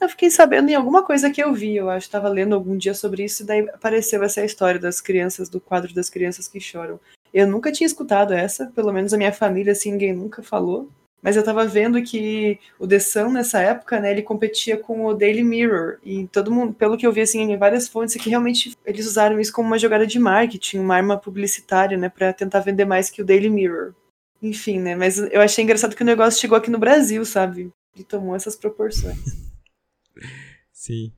Eu 0.00 0.08
fiquei 0.08 0.30
sabendo 0.30 0.70
em 0.70 0.74
alguma 0.74 1.02
coisa 1.02 1.30
que 1.30 1.42
eu 1.42 1.52
vi, 1.52 1.76
eu 1.76 1.90
acho, 1.90 2.06
estava 2.06 2.28
lendo 2.28 2.54
algum 2.54 2.76
dia 2.76 2.94
sobre 2.94 3.24
isso, 3.24 3.42
e 3.42 3.46
daí 3.46 3.68
apareceu 3.68 4.22
essa 4.22 4.42
história 4.42 4.80
das 4.80 5.00
crianças, 5.00 5.48
do 5.48 5.60
quadro 5.60 5.92
das 5.92 6.08
crianças 6.08 6.48
que 6.48 6.60
choram. 6.60 6.98
Eu 7.34 7.46
nunca 7.46 7.70
tinha 7.70 7.86
escutado 7.86 8.32
essa, 8.32 8.66
pelo 8.74 8.92
menos 8.92 9.12
a 9.12 9.18
minha 9.18 9.32
família, 9.32 9.72
assim, 9.72 9.92
ninguém 9.92 10.14
nunca 10.14 10.42
falou. 10.42 10.88
Mas 11.22 11.36
eu 11.36 11.44
tava 11.44 11.66
vendo 11.66 12.02
que 12.02 12.58
o 12.78 12.86
The 12.86 12.98
Sun, 12.98 13.30
nessa 13.30 13.60
época, 13.60 14.00
né, 14.00 14.10
ele 14.10 14.22
competia 14.22 14.76
com 14.76 15.04
o 15.04 15.14
Daily 15.14 15.42
Mirror. 15.42 15.98
E 16.02 16.26
todo 16.28 16.50
mundo, 16.50 16.72
pelo 16.72 16.96
que 16.96 17.06
eu 17.06 17.12
vi, 17.12 17.20
assim, 17.20 17.40
em 17.40 17.56
várias 17.58 17.88
fontes, 17.88 18.16
é 18.16 18.18
que 18.18 18.30
realmente 18.30 18.74
eles 18.86 19.06
usaram 19.06 19.38
isso 19.38 19.52
como 19.52 19.68
uma 19.68 19.78
jogada 19.78 20.06
de 20.06 20.18
marketing, 20.18 20.78
uma 20.78 20.96
arma 20.96 21.18
publicitária, 21.18 21.96
né, 21.98 22.08
pra 22.08 22.32
tentar 22.32 22.60
vender 22.60 22.86
mais 22.86 23.10
que 23.10 23.20
o 23.20 23.24
Daily 23.24 23.50
Mirror. 23.50 23.94
Enfim, 24.42 24.80
né, 24.80 24.96
mas 24.96 25.18
eu 25.18 25.40
achei 25.40 25.62
engraçado 25.62 25.94
que 25.94 26.02
o 26.02 26.06
negócio 26.06 26.40
chegou 26.40 26.56
aqui 26.56 26.70
no 26.70 26.78
Brasil, 26.78 27.24
sabe? 27.26 27.70
E 27.94 28.02
tomou 28.02 28.34
essas 28.34 28.56
proporções. 28.56 29.18
Sim. 30.72 31.12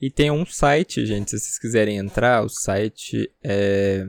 E 0.00 0.10
tem 0.10 0.30
um 0.30 0.44
site, 0.44 1.06
gente, 1.06 1.30
se 1.30 1.40
vocês 1.40 1.58
quiserem 1.58 1.96
entrar, 1.96 2.44
o 2.44 2.48
site 2.48 3.32
é 3.42 4.06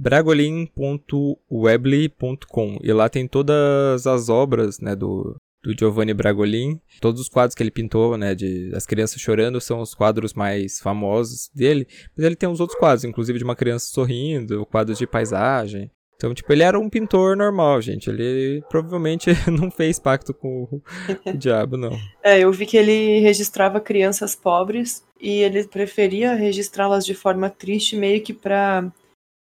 bragolin.webly.com 0.00 2.78
e 2.82 2.92
lá 2.92 3.08
tem 3.08 3.28
todas 3.28 4.06
as 4.06 4.28
obras, 4.30 4.80
né, 4.80 4.96
do, 4.96 5.36
do 5.62 5.78
Giovanni 5.78 6.14
Bragolin. 6.14 6.80
Todos 7.00 7.20
os 7.20 7.28
quadros 7.28 7.54
que 7.54 7.62
ele 7.62 7.70
pintou, 7.70 8.16
né, 8.16 8.34
de 8.34 8.72
As 8.74 8.86
Crianças 8.86 9.20
Chorando, 9.20 9.60
são 9.60 9.80
os 9.80 9.94
quadros 9.94 10.32
mais 10.32 10.80
famosos 10.80 11.50
dele. 11.54 11.86
Mas 12.16 12.24
ele 12.24 12.36
tem 12.36 12.48
os 12.48 12.60
outros 12.60 12.78
quadros, 12.78 13.04
inclusive 13.04 13.38
de 13.38 13.44
uma 13.44 13.54
criança 13.54 13.86
sorrindo, 13.86 14.64
quadros 14.66 14.98
de 14.98 15.06
paisagem. 15.06 15.90
Então, 16.16 16.34
tipo, 16.34 16.52
ele 16.52 16.62
era 16.62 16.78
um 16.78 16.90
pintor 16.90 17.34
normal, 17.34 17.80
gente. 17.80 18.10
Ele 18.10 18.62
provavelmente 18.68 19.30
não 19.50 19.70
fez 19.70 19.98
pacto 19.98 20.34
com 20.34 20.64
o, 20.64 20.82
o 21.24 21.32
diabo, 21.36 21.78
não. 21.78 21.98
É, 22.22 22.40
eu 22.40 22.52
vi 22.52 22.66
que 22.66 22.76
ele 22.76 23.20
registrava 23.20 23.80
crianças 23.80 24.34
pobres 24.34 25.02
e 25.18 25.42
ele 25.42 25.64
preferia 25.64 26.34
registrá-las 26.34 27.06
de 27.06 27.14
forma 27.14 27.48
triste, 27.48 27.96
meio 27.96 28.22
que 28.22 28.34
para 28.34 28.92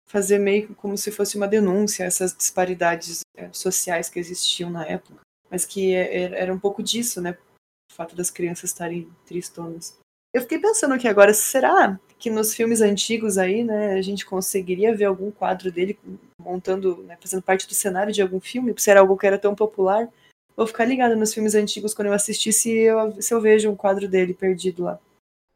fazer 0.09 0.39
meio 0.39 0.73
como 0.75 0.97
se 0.97 1.11
fosse 1.11 1.37
uma 1.37 1.47
denúncia 1.47 2.03
a 2.03 2.07
essas 2.07 2.35
disparidades 2.35 3.21
é, 3.37 3.49
sociais 3.53 4.09
que 4.09 4.19
existiam 4.19 4.69
na 4.69 4.85
época, 4.85 5.21
mas 5.49 5.65
que 5.65 5.93
é, 5.93 6.23
é, 6.23 6.41
era 6.41 6.53
um 6.53 6.59
pouco 6.59 6.81
disso, 6.81 7.21
né? 7.21 7.37
O 7.91 7.93
fato 7.93 8.15
das 8.15 8.31
crianças 8.31 8.71
estarem 8.71 9.07
tristonas. 9.25 9.97
Eu 10.33 10.41
fiquei 10.41 10.59
pensando 10.59 10.93
aqui 10.93 11.07
agora, 11.07 11.33
será 11.33 11.99
que 12.17 12.29
nos 12.29 12.53
filmes 12.53 12.81
antigos 12.81 13.37
aí, 13.37 13.63
né, 13.63 13.93
a 13.93 14.01
gente 14.01 14.25
conseguiria 14.25 14.95
ver 14.95 15.05
algum 15.05 15.31
quadro 15.31 15.71
dele 15.71 15.97
montando, 16.39 17.03
né, 17.03 17.17
fazendo 17.19 17.41
parte 17.41 17.67
do 17.67 17.73
cenário 17.73 18.13
de 18.13 18.21
algum 18.21 18.39
filme? 18.39 18.73
Se 18.77 18.91
era 18.91 18.99
algo 18.99 19.17
que 19.17 19.25
era 19.25 19.39
tão 19.39 19.55
popular, 19.55 20.07
vou 20.55 20.67
ficar 20.67 20.85
ligada 20.85 21.15
nos 21.15 21.33
filmes 21.33 21.55
antigos 21.55 21.93
quando 21.93 22.09
eu 22.09 22.13
assistir 22.13 22.53
se 22.53 22.71
eu, 22.71 23.19
se 23.19 23.33
eu 23.33 23.41
vejo 23.41 23.71
um 23.71 23.75
quadro 23.75 24.07
dele 24.07 24.33
perdido 24.33 24.83
lá. 24.83 24.99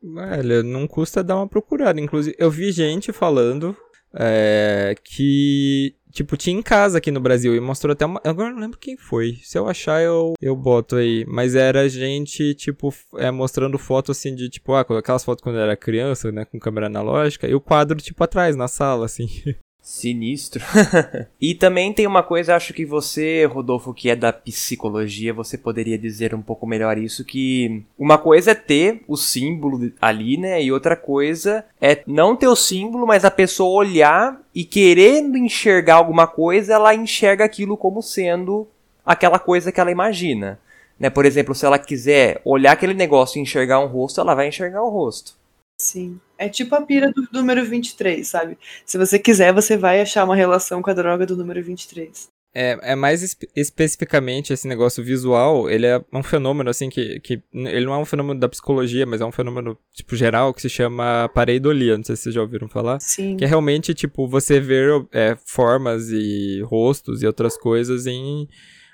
Olha, 0.04 0.64
não 0.64 0.88
custa 0.88 1.24
dar 1.24 1.38
uma 1.38 1.48
procurada. 1.48 2.02
Inclusive, 2.02 2.36
eu 2.40 2.50
vi 2.50 2.72
gente 2.72 3.14
falando 3.14 3.78
é, 4.16 4.96
que 5.04 5.96
tipo, 6.14 6.38
tinha 6.38 6.58
em 6.58 6.62
casa 6.62 7.00
aqui 7.00 7.10
no 7.12 7.20
Brasil 7.20 7.56
e 7.56 7.60
mostrou 7.60 7.94
até 7.94 8.06
uma. 8.06 8.22
Agora 8.24 8.52
não 8.52 8.60
lembro 8.60 8.78
quem 8.78 8.96
foi. 8.96 9.40
Se 9.44 9.58
eu 9.58 9.68
achar, 9.68 10.02
eu, 10.02 10.34
eu 10.40 10.56
boto 10.56 10.96
aí. 10.96 11.26
Mas 11.28 11.56
era 11.56 11.90
gente, 11.90 12.54
tipo, 12.54 12.94
é, 13.18 13.32
mostrando 13.32 13.78
foto 13.80 14.12
assim 14.12 14.36
de, 14.36 14.48
tipo, 14.50 14.74
ah, 14.74 14.82
aquelas 14.82 15.24
fotos 15.24 15.44
quando 15.44 15.56
eu 15.58 15.64
era 15.64 15.76
criança, 15.76 16.32
né? 16.32 16.46
Com 16.46 16.60
câmera 16.60 16.86
analógica, 16.86 17.48
e 17.48 17.56
o 17.56 17.62
quadro, 17.62 17.98
tipo, 17.98 18.24
atrás, 18.24 18.56
na 18.56 18.68
sala, 18.68 19.06
assim. 19.06 19.28
Sinistro. 19.84 20.64
e 21.42 21.54
também 21.54 21.92
tem 21.92 22.08
uma 22.08 22.24
coisa, 22.24 22.56
acho 22.56 22.74
que 22.74 22.86
você, 22.86 23.44
Rodolfo, 23.44 23.94
que 23.94 24.10
é 24.10 24.16
da 24.16 24.32
psicologia, 24.32 25.34
você 25.34 25.58
poderia 25.58 25.98
dizer 25.98 26.34
um 26.34 26.42
pouco 26.42 26.66
melhor 26.66 26.98
isso, 26.98 27.26
que 27.26 27.84
uma 28.00 28.18
coisa 28.18 28.52
é 28.52 28.56
ter 28.56 29.04
o 29.10 29.18
símbolo 29.18 29.92
ali, 30.02 30.38
né? 30.38 30.64
E 30.64 30.72
outra 30.72 30.96
coisa 30.96 31.66
é 31.82 32.02
não 32.08 32.34
ter 32.34 32.48
o 32.48 32.56
símbolo, 32.56 33.06
mas 33.06 33.26
a 33.26 33.30
pessoa 33.30 33.78
olhar 33.78 34.42
e 34.56 34.64
querendo 34.64 35.38
enxergar 35.38 35.96
alguma 35.96 36.28
coisa, 36.28 36.76
ela 36.76 36.96
enxerga 36.96 37.44
aquilo 37.44 37.76
como 37.76 38.02
sendo 38.02 38.66
aquela 39.06 39.38
coisa 39.38 39.70
que 39.70 39.82
ela 39.82 39.92
imagina. 39.92 40.58
Né? 40.98 41.10
Por 41.10 41.26
exemplo, 41.26 41.54
se 41.54 41.66
ela 41.66 41.78
quiser 41.78 42.40
olhar 42.46 42.72
aquele 42.72 42.94
negócio 42.94 43.38
e 43.38 43.42
enxergar 43.42 43.82
um 43.82 43.88
rosto, 43.88 44.22
ela 44.22 44.34
vai 44.34 44.48
enxergar 44.48 44.82
o 44.82 44.90
rosto. 44.90 45.34
Sim. 45.78 46.20
É 46.38 46.50
tipo 46.50 46.76
a 46.76 46.82
pira 46.82 47.12
do 47.12 47.28
número 47.32 47.66
23, 47.66 48.28
sabe? 48.28 48.58
Se 48.86 48.98
você 48.98 49.18
quiser, 49.20 49.54
você 49.54 49.78
vai 49.78 50.02
achar 50.02 50.24
uma 50.24 50.36
relação 50.36 50.82
com 50.82 50.90
a 50.90 50.94
droga 50.94 51.26
do 51.26 51.38
número 51.38 51.64
23. 51.64 52.30
É, 52.56 52.78
é 52.92 52.96
mais 52.96 53.24
espe 53.24 53.50
especificamente 53.56 54.54
esse 54.54 54.68
negócio 54.68 55.04
visual, 55.04 55.68
ele 55.68 55.88
é 55.88 56.00
um 56.14 56.22
fenômeno, 56.22 56.70
assim, 56.70 56.88
que, 56.88 57.20
que. 57.20 57.42
Ele 57.52 57.86
não 57.86 57.96
é 57.96 57.98
um 57.98 58.06
fenômeno 58.06 58.40
da 58.40 58.48
psicologia, 58.48 59.08
mas 59.08 59.22
é 59.22 59.26
um 59.26 59.32
fenômeno, 59.32 59.76
tipo, 59.92 60.16
geral, 60.16 60.54
que 60.54 60.62
se 60.62 60.70
chama 60.70 61.28
pareidolia. 61.34 61.98
Não 61.98 62.04
sei 62.04 62.16
se 62.16 62.24
vocês 62.24 62.36
já 62.36 62.42
ouviram 62.42 62.70
falar. 62.70 63.00
Sim. 63.00 63.38
Que 63.38 63.46
é 63.46 63.48
realmente, 63.48 63.96
tipo, 63.96 64.28
você 64.28 64.60
ver 64.60 65.04
é, 65.12 65.36
formas 65.44 66.10
e 66.12 66.62
rostos 66.62 67.24
e 67.24 67.26
outras 67.26 67.58
coisas 67.58 68.06
em 68.06 68.48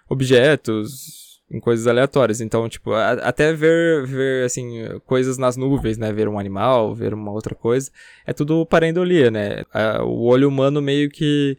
objetos, 0.08 1.29
em 1.52 1.60
coisas 1.60 1.88
aleatórias. 1.88 2.42
Então, 2.42 2.70
tipo, 2.70 2.94
a, 2.94 3.14
até 3.14 3.52
ver, 3.54 4.06
ver, 4.06 4.46
assim, 4.46 4.84
coisas 5.06 5.38
nas 5.38 5.58
nuvens, 5.58 5.98
né? 5.98 6.12
Ver 6.12 6.28
um 6.28 6.40
animal, 6.40 6.94
ver 6.94 7.14
uma 7.14 7.32
outra 7.32 7.56
coisa. 7.56 7.92
É 8.26 8.34
tudo 8.34 8.66
pareidolia, 8.66 9.32
né? 9.32 9.64
A, 9.74 10.04
o 10.04 10.26
olho 10.26 10.48
humano 10.48 10.82
meio 10.82 11.10
que, 11.10 11.58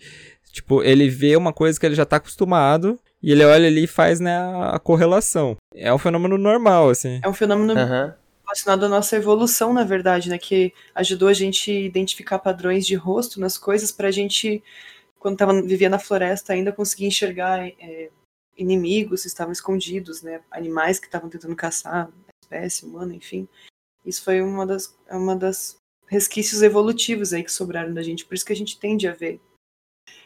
tipo, 0.52 0.82
ele 0.82 1.08
vê 1.08 1.36
uma 1.36 1.52
coisa 1.52 1.78
que 1.78 1.84
ele 1.84 1.94
já 1.94 2.06
tá 2.06 2.16
acostumado 2.16 2.98
e 3.22 3.32
ele 3.32 3.44
olha 3.44 3.66
ali 3.66 3.84
e 3.84 3.88
faz, 3.88 4.20
né, 4.20 4.36
a, 4.36 4.76
a 4.76 4.78
correlação. 4.78 5.56
É 5.74 5.92
um 5.92 5.98
fenômeno 5.98 6.38
normal, 6.38 6.88
assim. 6.90 7.20
É 7.22 7.28
um 7.28 7.34
fenômeno 7.34 7.78
Aham. 7.78 8.14
relacionado 8.44 8.84
à 8.84 8.88
nossa 8.88 9.16
evolução, 9.16 9.72
na 9.72 9.84
verdade, 9.84 10.28
né? 10.28 10.38
Que 10.38 10.72
ajudou 10.94 11.28
a 11.28 11.34
gente 11.34 11.70
a 11.70 11.80
identificar 11.80 12.38
padrões 12.38 12.86
de 12.86 12.94
rosto 12.94 13.40
nas 13.40 13.58
coisas 13.58 13.90
pra 13.90 14.10
gente, 14.10 14.62
quando 15.18 15.36
tava, 15.36 15.60
vivia 15.60 15.88
na 15.88 15.98
floresta, 15.98 16.52
ainda 16.52 16.72
conseguir 16.72 17.06
enxergar 17.06 17.66
é, 17.66 18.08
inimigos 18.56 19.24
estavam 19.24 19.52
escondidos, 19.52 20.22
né? 20.22 20.40
Animais 20.50 20.98
que 20.98 21.06
estavam 21.06 21.28
tentando 21.28 21.56
caçar, 21.56 22.10
espécie 22.42 22.84
humana, 22.84 23.14
enfim. 23.14 23.48
Isso 24.04 24.22
foi 24.24 24.40
uma 24.40 24.66
das, 24.66 24.96
uma 25.10 25.36
das 25.36 25.76
resquícios 26.06 26.62
evolutivos 26.62 27.32
aí 27.32 27.44
que 27.44 27.52
sobraram 27.52 27.94
da 27.94 28.02
gente, 28.02 28.24
por 28.24 28.34
isso 28.34 28.44
que 28.44 28.52
a 28.52 28.56
gente 28.56 28.78
tende 28.78 29.06
a 29.06 29.12
ver. 29.12 29.40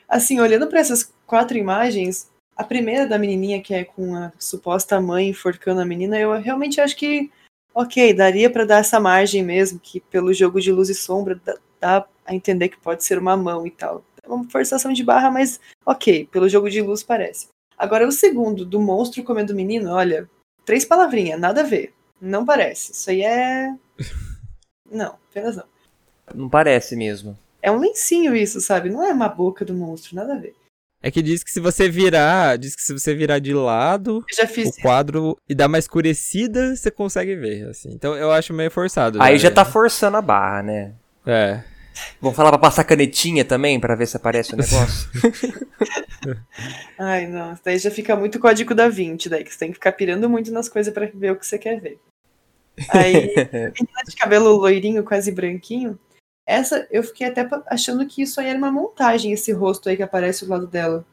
Assim, 0.08 0.40
olhando 0.40 0.66
para 0.66 0.80
essas 0.80 1.12
quatro 1.26 1.56
imagens, 1.58 2.30
a 2.56 2.64
primeira 2.64 3.06
da 3.06 3.18
menininha 3.18 3.62
que 3.62 3.74
é 3.74 3.84
com 3.84 4.14
a 4.14 4.32
suposta 4.38 5.00
mãe 5.00 5.28
enforcando 5.28 5.80
a 5.80 5.84
menina, 5.84 6.18
eu 6.18 6.32
realmente 6.40 6.80
acho 6.80 6.96
que 6.96 7.30
ok, 7.74 8.14
daria 8.14 8.48
para 8.48 8.64
dar 8.64 8.78
essa 8.78 9.00
margem 9.00 9.42
mesmo, 9.42 9.80
que 9.80 10.00
pelo 10.00 10.32
jogo 10.32 10.60
de 10.60 10.70
luz 10.70 10.88
e 10.88 10.94
sombra 10.94 11.40
dá, 11.44 11.58
dá 11.80 12.08
a 12.24 12.34
entender 12.34 12.68
que 12.68 12.78
pode 12.78 13.02
ser 13.04 13.18
uma 13.18 13.36
mão 13.36 13.66
e 13.66 13.70
tal. 13.70 14.04
É 14.22 14.28
uma 14.28 14.48
forçação 14.48 14.92
de 14.92 15.02
barra, 15.02 15.30
mas 15.30 15.60
ok, 15.84 16.26
pelo 16.26 16.48
jogo 16.48 16.70
de 16.70 16.80
luz 16.80 17.02
parece. 17.02 17.48
Agora, 17.84 18.08
o 18.08 18.12
segundo, 18.12 18.64
do 18.64 18.80
monstro 18.80 19.22
comendo 19.22 19.52
o 19.52 19.56
menino, 19.56 19.92
olha, 19.92 20.26
três 20.64 20.86
palavrinhas, 20.86 21.38
nada 21.38 21.60
a 21.60 21.64
ver. 21.64 21.92
Não 22.18 22.42
parece. 22.42 22.92
Isso 22.92 23.10
aí 23.10 23.22
é. 23.22 23.74
Não, 24.90 25.16
apenas 25.30 25.56
não. 25.56 25.64
Não 26.34 26.48
parece 26.48 26.94
mesmo. 26.94 27.36
É 27.60 27.70
um 27.70 27.78
lencinho 27.78 28.36
isso, 28.36 28.60
sabe? 28.60 28.88
Não 28.88 29.02
é 29.02 29.12
uma 29.12 29.28
boca 29.28 29.64
do 29.64 29.74
monstro, 29.74 30.14
nada 30.14 30.34
a 30.34 30.38
ver. 30.38 30.54
É 31.02 31.10
que 31.10 31.20
diz 31.20 31.42
que 31.42 31.50
se 31.50 31.60
você 31.60 31.88
virar, 31.88 32.56
diz 32.56 32.74
que 32.74 32.82
se 32.82 32.92
você 32.92 33.14
virar 33.14 33.38
de 33.38 33.52
lado, 33.52 34.24
já 34.32 34.44
o 34.44 34.82
quadro 34.82 35.36
e 35.48 35.54
dar 35.54 35.66
uma 35.66 35.78
escurecida, 35.78 36.76
você 36.76 36.90
consegue 36.90 37.34
ver, 37.34 37.68
assim. 37.68 37.90
Então 37.92 38.14
eu 38.14 38.30
acho 38.30 38.54
meio 38.54 38.70
forçado. 38.70 39.20
Aí 39.20 39.38
já 39.38 39.50
né? 39.50 39.54
tá 39.54 39.64
forçando 39.64 40.16
a 40.16 40.22
barra, 40.22 40.62
né? 40.62 40.94
É. 41.26 41.62
Vamos 42.20 42.36
falar 42.36 42.50
pra 42.50 42.58
passar 42.58 42.84
canetinha 42.84 43.44
também, 43.44 43.78
pra 43.78 43.94
ver 43.94 44.06
se 44.06 44.16
aparece 44.16 44.54
o 44.54 44.56
negócio? 44.56 45.10
Ai, 46.98 47.26
não. 47.26 47.52
Isso 47.52 47.62
daí 47.64 47.78
já 47.78 47.90
fica 47.90 48.16
muito 48.16 48.40
código 48.40 48.74
da 48.74 48.88
20, 48.88 49.28
daí 49.28 49.44
que 49.44 49.52
você 49.52 49.58
tem 49.58 49.68
que 49.68 49.74
ficar 49.74 49.92
pirando 49.92 50.28
muito 50.28 50.50
nas 50.52 50.68
coisas 50.68 50.92
pra 50.92 51.08
ver 51.12 51.32
o 51.32 51.36
que 51.36 51.46
você 51.46 51.58
quer 51.58 51.80
ver. 51.80 51.98
Aí, 52.88 53.12
menina 53.78 54.02
de 54.06 54.16
cabelo 54.16 54.56
loirinho, 54.56 55.04
quase 55.04 55.30
branquinho. 55.30 55.98
Essa, 56.46 56.86
eu 56.90 57.02
fiquei 57.02 57.26
até 57.26 57.48
achando 57.66 58.06
que 58.06 58.22
isso 58.22 58.40
aí 58.40 58.48
era 58.48 58.58
uma 58.58 58.70
montagem, 58.70 59.32
esse 59.32 59.52
rosto 59.52 59.88
aí 59.88 59.96
que 59.96 60.02
aparece 60.02 60.44
do 60.44 60.50
lado 60.50 60.66
dela. 60.66 61.04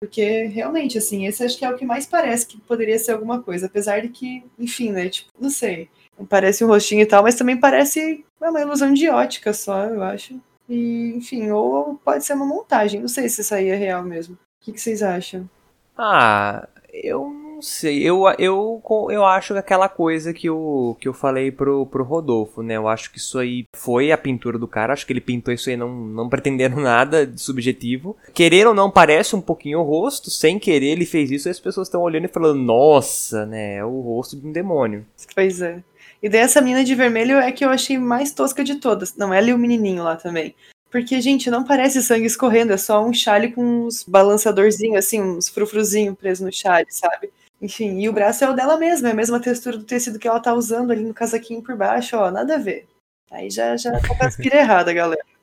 Porque, 0.00 0.44
realmente, 0.44 0.98
assim, 0.98 1.26
esse 1.26 1.42
acho 1.42 1.56
que 1.56 1.64
é 1.64 1.70
o 1.70 1.76
que 1.76 1.84
mais 1.84 2.06
parece 2.06 2.46
que 2.46 2.60
poderia 2.60 2.98
ser 2.98 3.12
alguma 3.12 3.42
coisa. 3.42 3.66
Apesar 3.66 4.02
de 4.02 4.08
que, 4.10 4.44
enfim, 4.58 4.92
né, 4.92 5.08
tipo, 5.08 5.30
não 5.40 5.50
sei. 5.50 5.88
Parece 6.28 6.64
um 6.64 6.68
rostinho 6.68 7.02
e 7.02 7.06
tal, 7.06 7.22
mas 7.22 7.34
também 7.34 7.56
parece 7.56 8.24
uma 8.40 8.60
ilusão 8.60 8.92
de 8.92 9.08
ótica 9.08 9.52
só, 9.52 9.84
eu 9.84 10.02
acho. 10.02 10.40
E, 10.68 11.14
enfim, 11.16 11.50
ou 11.50 12.00
pode 12.04 12.24
ser 12.24 12.34
uma 12.34 12.46
montagem. 12.46 13.00
Não 13.00 13.08
sei 13.08 13.28
se 13.28 13.40
isso 13.40 13.54
aí 13.54 13.68
é 13.68 13.76
real 13.76 14.02
mesmo. 14.02 14.34
O 14.34 14.38
que, 14.64 14.72
que 14.72 14.80
vocês 14.80 15.02
acham? 15.02 15.48
Ah, 15.96 16.68
eu 16.92 17.46
não 17.56 17.62
sei. 17.62 18.02
Eu, 18.02 18.24
eu, 18.38 18.82
eu 19.10 19.24
acho 19.24 19.54
que 19.54 19.58
aquela 19.58 19.88
coisa 19.88 20.32
que 20.34 20.48
eu, 20.48 20.96
que 21.00 21.08
eu 21.08 21.14
falei 21.14 21.50
pro, 21.50 21.86
pro 21.86 22.04
Rodolfo, 22.04 22.62
né? 22.62 22.76
Eu 22.76 22.88
acho 22.88 23.10
que 23.10 23.18
isso 23.18 23.38
aí 23.38 23.64
foi 23.74 24.12
a 24.12 24.18
pintura 24.18 24.58
do 24.58 24.68
cara. 24.68 24.92
Acho 24.92 25.06
que 25.06 25.12
ele 25.12 25.20
pintou 25.20 25.54
isso 25.54 25.70
aí 25.70 25.76
não, 25.76 25.94
não 25.94 26.28
pretendendo 26.28 26.76
nada 26.80 27.26
de 27.26 27.40
subjetivo. 27.40 28.16
Querer 28.34 28.66
ou 28.66 28.74
não, 28.74 28.90
parece 28.90 29.34
um 29.36 29.40
pouquinho 29.40 29.80
o 29.80 29.84
rosto. 29.84 30.30
Sem 30.30 30.58
querer, 30.58 30.88
ele 30.88 31.06
fez 31.06 31.30
isso 31.30 31.48
e 31.48 31.50
as 31.50 31.60
pessoas 31.60 31.88
estão 31.88 32.02
olhando 32.02 32.24
e 32.24 32.28
falando: 32.28 32.60
Nossa, 32.60 33.46
né? 33.46 33.76
É 33.76 33.84
o 33.84 34.00
rosto 34.00 34.36
de 34.36 34.46
um 34.46 34.52
demônio. 34.52 35.06
Pois 35.34 35.62
é. 35.62 35.82
E 36.26 36.28
daí 36.28 36.40
essa 36.40 36.60
mina 36.60 36.82
de 36.82 36.92
vermelho 36.92 37.38
é 37.38 37.52
que 37.52 37.64
eu 37.64 37.68
achei 37.68 37.96
mais 37.98 38.32
tosca 38.32 38.64
de 38.64 38.80
todas. 38.80 39.14
Não, 39.14 39.32
ela 39.32 39.48
e 39.48 39.54
o 39.54 39.58
menininho 39.58 40.02
lá 40.02 40.16
também. 40.16 40.56
Porque, 40.90 41.20
gente, 41.20 41.48
não 41.48 41.62
parece 41.62 42.02
sangue 42.02 42.26
escorrendo, 42.26 42.72
é 42.72 42.76
só 42.76 43.06
um 43.06 43.12
chale 43.12 43.52
com 43.52 43.62
uns 43.62 44.02
balançadorzinhos, 44.02 44.98
assim, 44.98 45.22
uns 45.22 45.48
frufruzinhos 45.48 46.16
presos 46.18 46.44
no 46.44 46.52
chale, 46.52 46.86
sabe? 46.90 47.30
Enfim, 47.62 48.00
e 48.00 48.08
o 48.08 48.12
braço 48.12 48.42
é 48.42 48.50
o 48.50 48.54
dela 48.54 48.76
mesma, 48.76 49.08
é 49.08 49.12
a 49.12 49.14
mesma 49.14 49.38
textura 49.38 49.78
do 49.78 49.84
tecido 49.84 50.18
que 50.18 50.26
ela 50.26 50.40
tá 50.40 50.52
usando 50.52 50.90
ali 50.90 51.04
no 51.04 51.14
casaquinho 51.14 51.62
por 51.62 51.76
baixo, 51.76 52.16
ó, 52.16 52.28
nada 52.28 52.56
a 52.56 52.58
ver. 52.58 52.88
Aí 53.30 53.48
já, 53.48 53.76
já 53.76 53.92
tá 53.92 54.08
com 54.08 54.24
a 54.24 54.26
aspira 54.26 54.56
errada, 54.56 54.92
galera. 54.92 55.35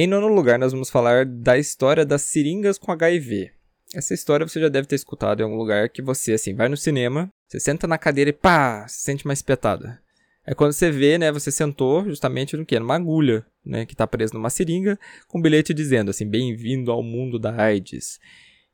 Em 0.00 0.06
nono 0.06 0.28
lugar, 0.28 0.60
nós 0.60 0.70
vamos 0.70 0.90
falar 0.90 1.26
da 1.26 1.58
história 1.58 2.06
das 2.06 2.22
seringas 2.22 2.78
com 2.78 2.92
HIV. 2.92 3.50
Essa 3.92 4.14
história 4.14 4.46
você 4.46 4.60
já 4.60 4.68
deve 4.68 4.86
ter 4.86 4.94
escutado 4.94 5.40
em 5.40 5.42
algum 5.42 5.56
lugar 5.56 5.88
que 5.88 6.00
você, 6.00 6.34
assim, 6.34 6.54
vai 6.54 6.68
no 6.68 6.76
cinema, 6.76 7.28
você 7.48 7.58
senta 7.58 7.84
na 7.88 7.98
cadeira 7.98 8.30
e 8.30 8.32
pá, 8.32 8.86
se 8.86 9.00
sente 9.00 9.24
uma 9.24 9.34
espetada. 9.34 10.00
É 10.46 10.54
quando 10.54 10.70
você 10.70 10.88
vê, 10.88 11.18
né, 11.18 11.32
você 11.32 11.50
sentou 11.50 12.04
justamente 12.04 12.56
no 12.56 12.64
quê? 12.64 12.78
Numa 12.78 12.94
agulha, 12.94 13.44
né, 13.66 13.84
que 13.84 13.96
tá 13.96 14.06
presa 14.06 14.34
numa 14.34 14.50
seringa, 14.50 14.96
com 15.26 15.40
um 15.40 15.42
bilhete 15.42 15.74
dizendo, 15.74 16.12
assim, 16.12 16.28
bem-vindo 16.28 16.92
ao 16.92 17.02
mundo 17.02 17.36
da 17.36 17.60
AIDS. 17.60 18.20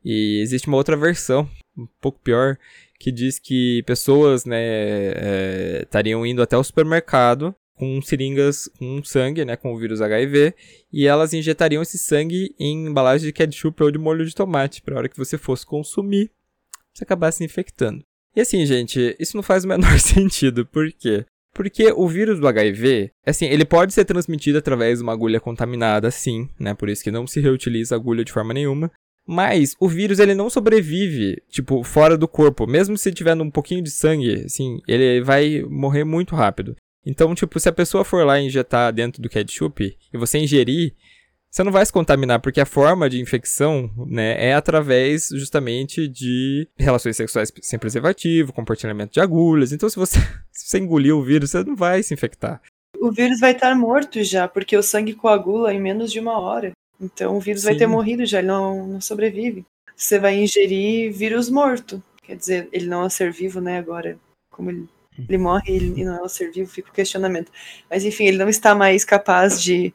E 0.03 0.39
existe 0.43 0.67
uma 0.67 0.77
outra 0.77 0.95
versão, 0.95 1.49
um 1.75 1.87
pouco 1.99 2.19
pior, 2.19 2.55
que 2.99 3.11
diz 3.11 3.39
que 3.39 3.81
pessoas, 3.87 4.45
né, 4.45 4.61
é, 4.61 5.79
estariam 5.85 6.23
indo 6.23 6.43
até 6.43 6.55
o 6.55 6.63
supermercado 6.63 7.55
com 7.75 8.01
seringas 8.01 8.69
com 8.79 9.03
sangue, 9.03 9.45
né, 9.45 9.55
com 9.55 9.73
o 9.73 9.77
vírus 9.77 10.01
HIV, 10.01 10.53
e 10.91 11.05
elas 11.05 11.33
injetariam 11.33 11.81
esse 11.81 11.97
sangue 11.97 12.55
em 12.59 12.87
embalagem 12.87 13.27
de 13.27 13.33
ketchup 13.33 13.83
ou 13.83 13.91
de 13.91 13.97
molho 13.97 14.25
de 14.25 14.33
tomate, 14.33 14.81
para 14.81 14.95
a 14.95 14.97
hora 14.99 15.09
que 15.09 15.17
você 15.17 15.37
fosse 15.37 15.65
consumir, 15.65 16.31
você 16.93 17.03
acabasse 17.03 17.39
se 17.39 17.43
infectando. 17.43 18.03
E 18.35 18.41
assim, 18.41 18.65
gente, 18.65 19.15
isso 19.19 19.35
não 19.35 19.43
faz 19.43 19.63
o 19.63 19.67
menor 19.69 19.99
sentido, 19.99 20.65
por 20.65 20.91
quê? 20.91 21.25
Porque 21.53 21.93
o 21.95 22.07
vírus 22.07 22.39
do 22.39 22.47
HIV, 22.47 23.11
assim, 23.25 23.45
ele 23.45 23.63
pode 23.63 23.93
ser 23.93 24.03
transmitido 24.03 24.57
através 24.57 24.99
de 24.99 25.03
uma 25.03 25.13
agulha 25.13 25.39
contaminada, 25.39 26.11
sim, 26.11 26.49
né, 26.59 26.73
por 26.73 26.89
isso 26.89 27.03
que 27.03 27.11
não 27.11 27.25
se 27.25 27.39
reutiliza 27.39 27.95
a 27.95 27.97
agulha 27.97 28.25
de 28.25 28.31
forma 28.31 28.53
nenhuma, 28.53 28.91
mas 29.27 29.75
o 29.79 29.87
vírus 29.87 30.19
ele 30.19 30.35
não 30.35 30.49
sobrevive, 30.49 31.41
tipo, 31.49 31.83
fora 31.83 32.17
do 32.17 32.27
corpo. 32.27 32.67
Mesmo 32.67 32.97
se 32.97 33.11
tiver 33.11 33.35
um 33.35 33.49
pouquinho 33.49 33.81
de 33.81 33.89
sangue, 33.89 34.43
assim, 34.45 34.79
ele 34.87 35.21
vai 35.21 35.63
morrer 35.63 36.03
muito 36.03 36.35
rápido. 36.35 36.75
Então, 37.05 37.33
tipo, 37.35 37.59
se 37.59 37.69
a 37.69 37.73
pessoa 37.73 38.03
for 38.03 38.25
lá 38.25 38.39
injetar 38.39 38.91
dentro 38.91 39.21
do 39.21 39.29
ketchup 39.29 39.95
e 40.13 40.17
você 40.17 40.39
ingerir, 40.39 40.95
você 41.55 41.63
não 41.63 41.71
vai 41.71 41.85
se 41.85 41.93
contaminar, 41.93 42.41
porque 42.41 42.59
a 42.59 42.65
forma 42.65 43.09
de 43.09 43.21
infecção, 43.21 43.89
né, 44.07 44.35
é 44.37 44.53
através 44.53 45.29
justamente 45.31 46.05
de 46.05 46.67
relações 46.77 47.15
sexuais 47.15 47.49
sem 47.61 47.79
preservativo, 47.79 48.51
compartilhamento 48.51 49.13
de 49.13 49.21
agulhas. 49.21 49.71
Então, 49.71 49.87
se 49.87 49.95
você, 49.95 50.19
se 50.51 50.67
você 50.67 50.79
engolir 50.79 51.15
o 51.15 51.23
vírus, 51.23 51.51
você 51.51 51.63
não 51.63 51.75
vai 51.75 52.03
se 52.03 52.13
infectar. 52.13 52.61
O 52.99 53.09
vírus 53.09 53.39
vai 53.39 53.51
estar 53.51 53.73
morto 53.73 54.21
já, 54.21 54.49
porque 54.49 54.75
o 54.75 54.83
sangue 54.83 55.13
coagula 55.13 55.73
em 55.73 55.79
menos 55.79 56.11
de 56.11 56.19
uma 56.19 56.39
hora. 56.39 56.71
Então, 56.99 57.37
o 57.37 57.39
vírus 57.39 57.61
Sim. 57.61 57.67
vai 57.69 57.77
ter 57.77 57.87
morrido 57.87 58.25
já, 58.25 58.39
ele 58.39 58.47
não, 58.47 58.87
não 58.87 58.99
sobrevive. 58.99 59.65
Você 59.95 60.19
vai 60.19 60.35
ingerir 60.35 61.13
vírus 61.13 61.49
morto. 61.49 62.03
Quer 62.23 62.35
dizer, 62.35 62.69
ele 62.73 62.87
não 62.87 63.03
é 63.03 63.05
um 63.05 63.09
ser 63.09 63.31
vivo, 63.31 63.61
né, 63.61 63.77
agora. 63.77 64.17
Como 64.51 64.71
ele, 64.71 64.89
ele 65.17 65.37
morre 65.37 65.77
e 65.77 66.03
não 66.03 66.17
é 66.17 66.23
um 66.23 66.27
ser 66.27 66.51
vivo, 66.51 66.69
fica 66.69 66.89
o 66.89 66.93
questionamento. 66.93 67.51
Mas, 67.89 68.03
enfim, 68.03 68.25
ele 68.25 68.37
não 68.37 68.49
está 68.49 68.75
mais 68.75 69.05
capaz 69.05 69.61
de 69.61 69.93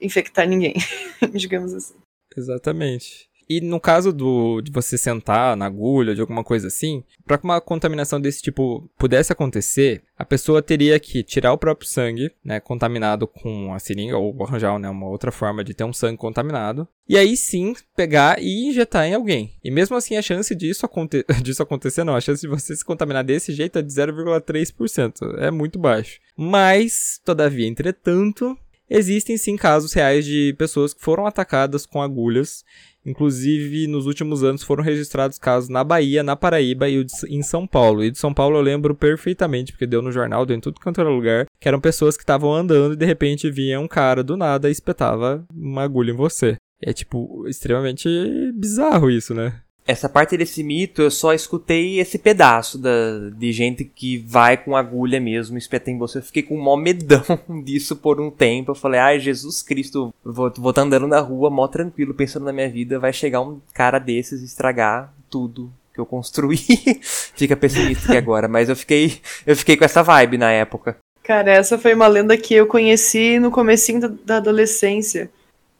infectar 0.00 0.48
ninguém, 0.48 0.74
digamos 1.32 1.72
assim. 1.74 1.94
Exatamente. 2.36 3.27
E 3.48 3.60
no 3.60 3.80
caso 3.80 4.12
do, 4.12 4.60
de 4.60 4.70
você 4.70 4.98
sentar 4.98 5.56
na 5.56 5.66
agulha, 5.66 6.14
de 6.14 6.20
alguma 6.20 6.44
coisa 6.44 6.68
assim, 6.68 7.02
para 7.26 7.38
que 7.38 7.44
uma 7.44 7.60
contaminação 7.60 8.20
desse 8.20 8.42
tipo 8.42 8.90
pudesse 8.98 9.32
acontecer, 9.32 10.02
a 10.18 10.24
pessoa 10.24 10.60
teria 10.60 10.98
que 11.00 11.22
tirar 11.22 11.52
o 11.52 11.58
próprio 11.58 11.88
sangue, 11.88 12.30
né, 12.44 12.60
contaminado 12.60 13.26
com 13.26 13.72
a 13.72 13.78
seringa, 13.78 14.18
ou 14.18 14.42
arranjar 14.42 14.78
né, 14.78 14.88
uma 14.88 15.08
outra 15.08 15.32
forma 15.32 15.64
de 15.64 15.72
ter 15.72 15.84
um 15.84 15.92
sangue 15.92 16.18
contaminado, 16.18 16.86
e 17.08 17.16
aí 17.16 17.36
sim 17.36 17.74
pegar 17.96 18.38
e 18.38 18.68
injetar 18.68 19.06
em 19.06 19.14
alguém. 19.14 19.54
E 19.64 19.70
mesmo 19.70 19.96
assim, 19.96 20.16
a 20.16 20.22
chance 20.22 20.54
disso, 20.54 20.84
aconte 20.84 21.24
disso 21.42 21.62
acontecer, 21.62 22.04
não, 22.04 22.14
a 22.14 22.20
chance 22.20 22.42
de 22.42 22.48
você 22.48 22.76
se 22.76 22.84
contaminar 22.84 23.24
desse 23.24 23.52
jeito 23.52 23.78
é 23.78 23.82
de 23.82 23.92
0,3%. 23.92 25.38
É 25.38 25.50
muito 25.50 25.78
baixo. 25.78 26.20
Mas, 26.36 27.20
todavia, 27.24 27.66
entretanto, 27.66 28.56
Existem 28.90 29.36
sim 29.36 29.56
casos 29.56 29.92
reais 29.92 30.24
de 30.24 30.54
pessoas 30.58 30.94
que 30.94 31.00
foram 31.00 31.26
atacadas 31.26 31.84
com 31.84 32.00
agulhas. 32.00 32.64
Inclusive, 33.04 33.86
nos 33.86 34.06
últimos 34.06 34.42
anos 34.42 34.62
foram 34.62 34.82
registrados 34.82 35.38
casos 35.38 35.68
na 35.68 35.82
Bahia, 35.82 36.22
na 36.22 36.36
Paraíba 36.36 36.88
e 36.88 37.06
em 37.28 37.42
São 37.42 37.66
Paulo. 37.66 38.04
E 38.04 38.10
de 38.10 38.18
São 38.18 38.34
Paulo 38.34 38.56
eu 38.56 38.62
lembro 38.62 38.94
perfeitamente, 38.94 39.72
porque 39.72 39.86
deu 39.86 40.02
no 40.02 40.12
jornal, 40.12 40.44
deu 40.44 40.56
em 40.56 40.60
tudo 40.60 40.80
quanto 40.80 41.00
era 41.00 41.08
lugar, 41.08 41.46
que 41.58 41.68
eram 41.68 41.80
pessoas 41.80 42.16
que 42.16 42.22
estavam 42.22 42.54
andando 42.54 42.94
e 42.94 42.96
de 42.96 43.06
repente 43.06 43.50
vinha 43.50 43.80
um 43.80 43.88
cara 43.88 44.22
do 44.22 44.36
nada 44.36 44.68
e 44.68 44.72
espetava 44.72 45.44
uma 45.54 45.82
agulha 45.82 46.12
em 46.12 46.16
você. 46.16 46.56
É 46.82 46.92
tipo 46.92 47.46
extremamente 47.48 48.08
bizarro 48.54 49.10
isso, 49.10 49.34
né? 49.34 49.60
Essa 49.88 50.06
parte 50.06 50.36
desse 50.36 50.62
mito 50.62 51.00
eu 51.00 51.10
só 51.10 51.32
escutei 51.32 51.98
esse 51.98 52.18
pedaço 52.18 52.76
da, 52.76 53.30
de 53.34 53.50
gente 53.52 53.84
que 53.84 54.18
vai 54.18 54.58
com 54.58 54.76
agulha 54.76 55.18
mesmo 55.18 55.56
espetar 55.56 55.94
em 55.94 55.96
você. 55.96 56.18
Eu 56.18 56.22
fiquei 56.22 56.42
com 56.42 56.58
mó 56.58 56.76
medão 56.76 57.24
disso 57.64 57.96
por 57.96 58.20
um 58.20 58.30
tempo. 58.30 58.72
Eu 58.72 58.74
falei, 58.74 59.00
ai, 59.00 59.18
Jesus 59.18 59.62
Cristo, 59.62 60.12
vou, 60.22 60.52
vou 60.58 60.72
tá 60.74 60.82
andando 60.82 61.06
na 61.08 61.20
rua 61.20 61.48
mó 61.48 61.66
tranquilo, 61.66 62.12
pensando 62.12 62.44
na 62.44 62.52
minha 62.52 62.68
vida, 62.68 62.98
vai 62.98 63.14
chegar 63.14 63.40
um 63.40 63.60
cara 63.72 63.98
desses 63.98 64.42
e 64.42 64.44
estragar 64.44 65.10
tudo 65.30 65.72
que 65.94 65.98
eu 65.98 66.04
construí. 66.04 66.58
Fica 67.34 67.56
pessimista 67.56 68.16
agora, 68.18 68.46
mas 68.46 68.68
eu 68.68 68.76
fiquei, 68.76 69.18
eu 69.46 69.56
fiquei 69.56 69.74
com 69.74 69.86
essa 69.86 70.02
vibe 70.02 70.36
na 70.36 70.50
época. 70.50 70.98
Cara, 71.24 71.50
essa 71.50 71.78
foi 71.78 71.94
uma 71.94 72.06
lenda 72.06 72.36
que 72.36 72.52
eu 72.52 72.66
conheci 72.66 73.38
no 73.38 73.50
comecinho 73.50 74.18
da 74.24 74.36
adolescência. 74.36 75.30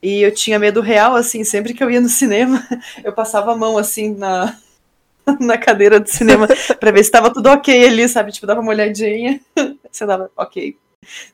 E 0.02 0.22
eu 0.22 0.32
tinha 0.32 0.58
medo 0.58 0.80
real, 0.80 1.16
assim, 1.16 1.42
sempre 1.42 1.74
que 1.74 1.82
eu 1.82 1.90
ia 1.90 2.00
no 2.00 2.08
cinema, 2.08 2.64
eu 3.02 3.12
passava 3.12 3.52
a 3.52 3.56
mão, 3.56 3.76
assim, 3.76 4.14
na, 4.14 4.56
na 5.40 5.58
cadeira 5.58 5.98
do 5.98 6.08
cinema 6.08 6.46
para 6.78 6.92
ver 6.92 7.04
se 7.04 7.10
tava 7.10 7.32
tudo 7.32 7.48
ok 7.48 7.86
ali, 7.86 8.08
sabe? 8.08 8.32
Tipo, 8.32 8.46
dava 8.46 8.60
uma 8.60 8.70
olhadinha, 8.70 9.40
você 9.90 10.06
dava, 10.06 10.30
ok, 10.36 10.76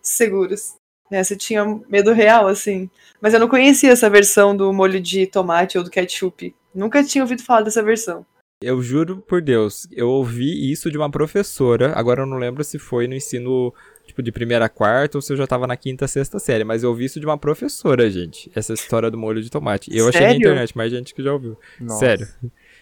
seguros. 0.02 0.74
É, 1.10 1.22
você 1.22 1.36
tinha 1.36 1.64
medo 1.88 2.12
real, 2.12 2.46
assim. 2.48 2.88
Mas 3.20 3.34
eu 3.34 3.40
não 3.40 3.48
conhecia 3.48 3.90
essa 3.92 4.08
versão 4.08 4.56
do 4.56 4.72
molho 4.72 5.00
de 5.00 5.26
tomate 5.26 5.76
ou 5.76 5.84
do 5.84 5.90
ketchup. 5.90 6.54
Nunca 6.74 7.04
tinha 7.04 7.22
ouvido 7.22 7.42
falar 7.42 7.60
dessa 7.60 7.82
versão. 7.82 8.26
Eu 8.62 8.80
juro 8.80 9.18
por 9.20 9.42
Deus, 9.42 9.86
eu 9.92 10.08
ouvi 10.08 10.72
isso 10.72 10.90
de 10.90 10.96
uma 10.96 11.10
professora, 11.10 11.92
agora 11.94 12.22
eu 12.22 12.26
não 12.26 12.38
lembro 12.38 12.64
se 12.64 12.78
foi 12.78 13.06
no 13.06 13.14
ensino 13.14 13.74
tipo, 14.06 14.22
de 14.22 14.30
primeira 14.32 14.66
a 14.66 14.68
quarta 14.68 15.18
ou 15.18 15.22
se 15.22 15.32
eu 15.32 15.36
já 15.36 15.46
tava 15.46 15.66
na 15.66 15.76
quinta, 15.76 16.06
sexta 16.06 16.38
série. 16.38 16.64
Mas 16.64 16.82
eu 16.82 16.90
ouvi 16.90 17.04
isso 17.04 17.20
de 17.20 17.26
uma 17.26 17.38
professora, 17.38 18.10
gente. 18.10 18.50
Essa 18.54 18.74
história 18.74 19.10
do 19.10 19.18
molho 19.18 19.42
de 19.42 19.50
tomate. 19.50 19.90
Eu 19.90 20.10
Sério? 20.12 20.18
achei 20.18 20.26
na 20.28 20.36
internet, 20.36 20.76
mais 20.76 20.90
gente 20.90 21.14
que 21.14 21.22
já 21.22 21.32
ouviu. 21.32 21.58
Nossa. 21.80 21.98
Sério. 22.00 22.28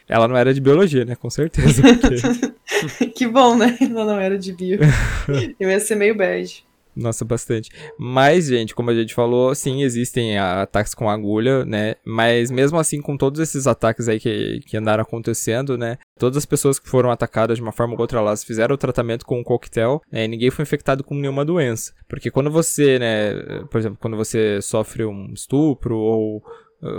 Ela 0.09 0.29
não 0.29 0.37
era 0.37 0.53
de 0.53 0.61
biologia, 0.61 1.05
né? 1.05 1.15
Com 1.15 1.31
certeza. 1.31 1.83
Porque... 1.83 3.07
que 3.15 3.27
bom, 3.27 3.57
né? 3.57 3.77
Ela 3.81 4.05
não 4.05 4.21
era 4.21 4.39
de 4.39 4.53
bio. 4.53 4.79
eu 5.59 5.71
ia 5.71 5.81
ser 5.81 5.95
meio 5.95 6.15
bege. 6.15 6.65
Nossa, 6.95 7.25
bastante. 7.25 7.71
Mas, 7.99 8.47
gente, 8.47 8.75
como 8.75 8.91
a 8.91 8.95
gente 8.95 9.15
falou, 9.15 9.55
sim, 9.55 9.83
existem 9.83 10.39
ataques 10.39 10.95
com 10.95 11.09
agulha, 11.09 11.65
né? 11.65 11.95
Mas 12.05 12.51
mesmo 12.51 12.79
assim, 12.79 13.01
com 13.01 13.17
todos 13.17 13.41
esses 13.41 13.67
ataques 13.67 14.09
aí 14.09 14.21
que, 14.21 14.61
que 14.67 14.77
andaram 14.77 15.03
acontecendo, 15.03 15.79
né? 15.79 15.99
Todas 16.19 16.37
as 16.37 16.47
pessoas 16.47 16.79
que 16.79 16.89
foram 16.89 17.11
atacadas 17.11 17.57
de 17.57 17.63
uma 17.63 17.73
forma 17.73 17.95
ou 17.95 18.01
outra, 18.01 18.19
elas 18.19 18.45
fizeram 18.45 18.75
o 18.75 18.79
tratamento 18.79 19.25
com 19.25 19.41
um 19.41 19.45
coquetel, 19.45 20.03
né? 20.11 20.25
E 20.25 20.29
ninguém 20.29 20.51
foi 20.51 20.65
infectado 20.65 21.03
com 21.03 21.15
nenhuma 21.15 21.45
doença. 21.45 21.93
Porque 22.09 22.31
quando 22.31 22.51
você, 22.51 22.99
né? 22.99 23.65
Por 23.71 23.79
exemplo, 23.79 23.99
quando 24.01 24.17
você 24.17 24.61
sofre 24.61 25.05
um 25.05 25.33
estupro 25.33 25.97
ou 25.97 26.43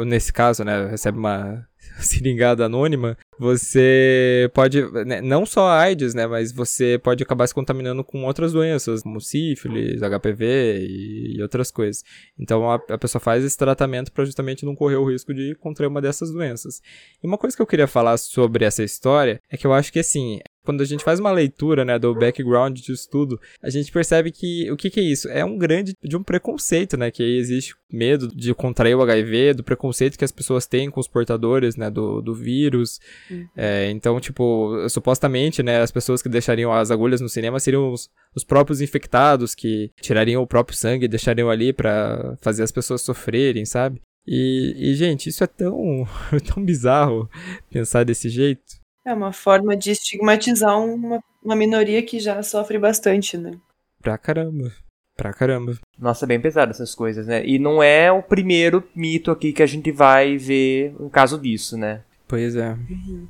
nesse 0.06 0.32
caso, 0.32 0.64
né, 0.64 0.88
recebe 0.88 1.18
uma 1.18 1.68
seringada 2.00 2.66
anônima, 2.66 3.18
você 3.40 4.50
pode, 4.54 4.82
né, 5.06 5.22
não 5.22 5.46
só 5.46 5.70
AIDS, 5.70 6.14
né, 6.14 6.28
mas 6.28 6.52
você 6.52 7.00
pode 7.02 7.24
acabar 7.24 7.48
se 7.48 7.54
contaminando 7.54 8.04
com 8.04 8.24
outras 8.26 8.54
doenças, 8.54 9.04
como 9.04 9.20
sífilis, 9.20 10.02
HPV 10.02 10.80
e, 10.80 11.38
e 11.38 11.42
outras 11.42 11.72
coisas. 11.72 12.04
Então 12.38 12.70
a, 12.70 12.76
a, 12.76 12.98
pessoa 12.98 13.20
faz 13.20 13.44
esse 13.44 13.58
tratamento 13.58 14.12
para 14.12 14.26
justamente 14.26 14.66
não 14.66 14.76
correr 14.76 14.96
o 14.96 15.10
risco 15.10 15.34
de 15.34 15.56
contrair 15.56 15.90
uma 15.90 16.02
dessas 16.02 16.32
doenças. 16.32 16.82
E 17.24 17.28
uma 17.28 17.38
coisa 17.38 17.56
que 17.56 17.62
eu 17.62 17.68
queria 17.68 17.88
falar 17.88 18.18
sobre 18.18 18.66
essa 18.66 18.84
história 18.84 19.40
é 19.50 19.58
que 19.58 19.68
eu 19.68 19.74
acho 19.74 19.92
que 19.92 20.00
assim, 20.00 20.40
quando 20.64 20.82
a 20.82 20.86
gente 20.86 21.04
faz 21.04 21.20
uma 21.20 21.32
leitura, 21.32 21.84
né, 21.84 22.00
do 22.00 22.14
background 22.16 22.80
disso 22.80 23.08
tudo, 23.10 23.40
a 23.62 23.70
gente 23.70 23.92
percebe 23.92 24.32
que 24.32 24.72
o 24.72 24.78
que, 24.78 24.90
que 24.90 25.00
é 25.00 25.04
isso? 25.04 25.28
É 25.30 25.44
um 25.44 25.58
grande 25.58 25.96
de 26.04 26.16
um 26.16 26.24
preconceito, 26.24 26.98
né, 26.98 27.12
que 27.12 27.24
existe 27.24 27.76
medo 27.92 28.28
de 28.28 28.54
contrair 28.54 28.96
o 28.96 29.02
HIV, 29.02 29.56
do 29.56 29.64
preconceito 29.64 30.18
que 30.18 30.26
as 30.26 30.32
pessoas 30.32 30.66
têm 30.66 30.90
com 30.90 31.00
os 31.00 31.08
portadores, 31.08 31.76
né, 31.76 31.90
do, 31.90 32.22
do 32.22 32.34
vírus. 32.34 33.00
Uhum. 33.30 33.48
É, 33.56 33.92
então, 33.92 34.20
tipo, 34.20 34.88
supostamente, 34.90 35.62
né, 35.62 35.82
as 35.82 35.92
pessoas 35.92 36.22
que 36.22 36.30
deixariam 36.30 36.72
as 36.72 36.92
agulhas 36.92 37.22
no 37.22 37.30
cinema 37.30 37.60
seriam 37.60 37.92
os, 37.92 38.10
os 38.36 38.44
próprios 38.44 38.82
infectados 38.82 39.54
que 39.54 39.92
tirariam 40.02 40.42
o 40.42 40.48
próprio 40.48 40.78
sangue 40.78 41.06
e 41.06 41.10
deixariam 41.10 41.50
ali 41.50 41.74
para 41.74 42.38
fazer 42.42 42.64
as 42.64 42.72
pessoas 42.72 43.02
sofrerem, 43.02 43.66
sabe? 43.66 44.02
E, 44.26 44.74
e, 44.78 44.96
gente, 44.96 45.28
isso 45.28 45.44
é 45.44 45.48
tão, 45.48 46.08
tão 46.54 46.64
bizarro 46.64 47.30
pensar 47.70 48.06
desse 48.06 48.30
jeito. 48.30 48.83
É 49.06 49.14
uma 49.14 49.34
forma 49.34 49.76
de 49.76 49.92
estigmatizar 49.92 50.80
uma, 50.80 51.20
uma 51.44 51.56
minoria 51.56 52.02
que 52.02 52.20
já 52.20 52.42
sofre 52.42 52.80
bastante, 52.80 53.38
né? 53.38 53.58
Pra 54.02 54.18
caramba. 54.18 54.72
Pra 55.16 55.34
caramba. 55.34 55.78
Nossa, 56.00 56.26
é 56.26 56.28
bem 56.28 56.42
pesado 56.42 56.72
essas 56.72 56.96
coisas, 56.96 57.28
né? 57.28 57.46
E 57.46 57.60
não 57.60 57.84
é 57.84 58.12
o 58.12 58.24
primeiro 58.24 58.84
mito 58.96 59.30
aqui 59.30 59.54
que 59.54 59.62
a 59.62 59.68
gente 59.68 59.92
vai 59.92 60.38
ver 60.38 60.96
um 61.00 61.10
caso 61.10 61.38
disso, 61.40 61.78
né? 61.78 62.02
Pois 62.28 62.56
é. 62.56 62.72
Uhum. 62.72 63.28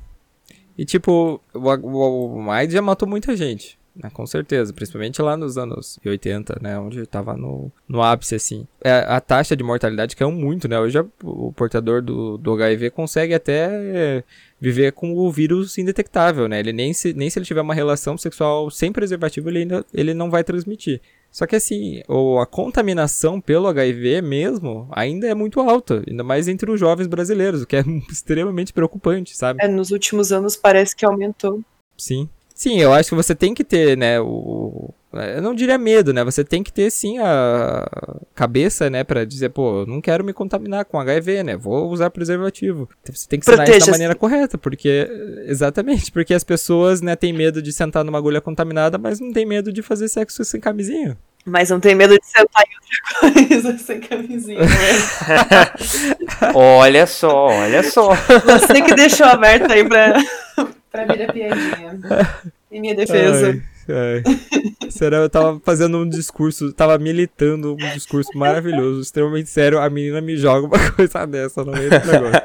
E 0.78 0.84
tipo, 0.84 1.40
o, 1.52 1.58
o, 1.58 2.44
o 2.44 2.50
AIDS 2.50 2.74
já 2.74 2.82
matou 2.82 3.08
muita 3.08 3.36
gente 3.36 3.78
né, 3.96 4.10
com 4.12 4.26
certeza, 4.26 4.72
principalmente 4.72 5.22
lá 5.22 5.36
nos 5.36 5.56
anos 5.56 5.98
80, 6.04 6.58
né, 6.60 6.78
onde 6.78 7.00
estava 7.00 7.36
no, 7.36 7.70
no 7.88 8.02
ápice, 8.02 8.34
assim. 8.34 8.66
É, 8.82 9.04
a 9.06 9.20
taxa 9.20 9.56
de 9.56 9.62
mortalidade 9.62 10.16
caiu 10.16 10.32
muito, 10.32 10.66
né, 10.66 10.78
hoje 10.78 10.98
o 11.22 11.52
portador 11.52 12.02
do, 12.02 12.36
do 12.36 12.52
HIV 12.52 12.90
consegue 12.90 13.34
até 13.34 14.24
viver 14.64 14.92
com 14.92 15.14
o 15.14 15.30
vírus 15.30 15.76
indetectável, 15.76 16.48
né, 16.48 16.58
ele 16.58 16.72
nem 16.72 16.94
se, 16.94 17.12
nem 17.12 17.28
se 17.28 17.38
ele 17.38 17.44
tiver 17.44 17.60
uma 17.60 17.74
relação 17.74 18.16
sexual 18.16 18.70
sem 18.70 18.90
preservativo, 18.90 19.50
ele, 19.50 19.58
ainda, 19.58 19.84
ele 19.92 20.14
não 20.14 20.30
vai 20.30 20.42
transmitir. 20.42 21.02
Só 21.30 21.46
que 21.46 21.54
assim, 21.54 22.00
ou 22.08 22.40
a 22.40 22.46
contaminação 22.46 23.40
pelo 23.40 23.66
HIV 23.66 24.22
mesmo 24.22 24.88
ainda 24.90 25.26
é 25.26 25.34
muito 25.34 25.60
alta, 25.60 26.02
ainda 26.08 26.24
mais 26.24 26.48
entre 26.48 26.70
os 26.70 26.80
jovens 26.80 27.06
brasileiros, 27.06 27.60
o 27.62 27.66
que 27.66 27.76
é 27.76 27.84
extremamente 28.10 28.72
preocupante, 28.72 29.36
sabe? 29.36 29.62
É, 29.62 29.68
nos 29.68 29.90
últimos 29.90 30.32
anos 30.32 30.56
parece 30.56 30.96
que 30.96 31.04
aumentou. 31.04 31.60
Sim. 31.98 32.28
Sim, 32.54 32.80
eu 32.80 32.92
acho 32.92 33.10
que 33.10 33.16
você 33.16 33.34
tem 33.34 33.52
que 33.52 33.64
ter, 33.64 33.98
né, 33.98 34.18
o... 34.20 34.94
Eu 35.16 35.42
não 35.42 35.54
diria 35.54 35.78
medo, 35.78 36.12
né? 36.12 36.24
Você 36.24 36.44
tem 36.44 36.62
que 36.62 36.72
ter, 36.72 36.90
sim, 36.90 37.18
a 37.18 37.86
cabeça, 38.34 38.90
né? 38.90 39.04
Pra 39.04 39.24
dizer, 39.24 39.50
pô, 39.50 39.84
não 39.86 40.00
quero 40.00 40.24
me 40.24 40.32
contaminar 40.32 40.84
com 40.84 40.98
HIV, 40.98 41.42
né? 41.42 41.56
Vou 41.56 41.90
usar 41.90 42.10
preservativo. 42.10 42.88
Então, 43.02 43.14
você 43.14 43.28
tem 43.28 43.40
que 43.40 43.48
ensinar 43.48 43.68
isso 43.68 43.86
da 43.86 43.92
maneira 43.92 44.14
correta, 44.14 44.58
porque... 44.58 45.08
Exatamente, 45.46 46.10
porque 46.10 46.34
as 46.34 46.44
pessoas, 46.44 47.00
né, 47.00 47.14
têm 47.16 47.32
medo 47.32 47.62
de 47.62 47.72
sentar 47.72 48.04
numa 48.04 48.18
agulha 48.18 48.40
contaminada, 48.40 48.98
mas 48.98 49.20
não 49.20 49.32
tem 49.32 49.46
medo 49.46 49.72
de 49.72 49.82
fazer 49.82 50.08
sexo 50.08 50.44
sem 50.44 50.60
camisinha. 50.60 51.16
Mas 51.44 51.68
não 51.68 51.78
tem 51.78 51.94
medo 51.94 52.18
de 52.18 52.26
sentar 52.26 52.64
em 52.64 53.30
outra 53.30 53.46
coisa 53.46 53.76
sem 53.84 54.00
camisinha, 54.00 54.60
né? 54.60 54.66
olha 56.54 57.06
só, 57.06 57.48
olha 57.48 57.82
só. 57.82 58.14
Você 58.14 58.80
que 58.80 58.94
deixou 58.94 59.26
aberto 59.26 59.70
aí 59.70 59.86
pra, 59.86 60.14
pra 60.90 61.04
vir 61.04 61.28
a 61.28 61.32
piadinha. 61.32 62.00
Em 62.72 62.80
minha 62.80 62.94
defesa. 62.94 63.50
Ai. 63.50 63.73
É. 63.88 64.22
Será 64.90 65.18
eu 65.18 65.30
tava 65.30 65.60
fazendo 65.60 65.98
um 65.98 66.08
discurso, 66.08 66.72
tava 66.72 66.96
militando 66.98 67.74
um 67.74 67.76
discurso 67.76 68.30
maravilhoso, 68.36 69.00
extremamente 69.00 69.48
sério. 69.50 69.80
A 69.80 69.90
menina 69.90 70.20
me 70.20 70.36
joga 70.36 70.66
uma 70.66 70.90
coisa 70.92 71.26
dessa 71.26 71.64
no 71.64 71.72
meio 71.72 71.90
do 71.90 72.06
negócio. 72.06 72.42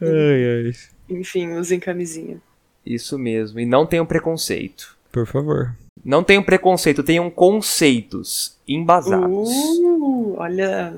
Ai, 0.00 0.66
ai. 0.66 0.72
Enfim, 1.08 1.52
usem 1.54 1.80
camisinha. 1.80 2.40
Isso 2.84 3.18
mesmo. 3.18 3.58
E 3.60 3.66
não 3.66 3.86
tenham 3.86 4.06
preconceito. 4.06 4.96
Por 5.12 5.26
favor. 5.26 5.74
Não 6.04 6.22
tenham 6.22 6.42
preconceito, 6.42 7.02
tenham 7.02 7.28
conceitos 7.30 8.56
embasados. 8.66 9.48
Uh, 9.50 10.36
olha. 10.38 10.94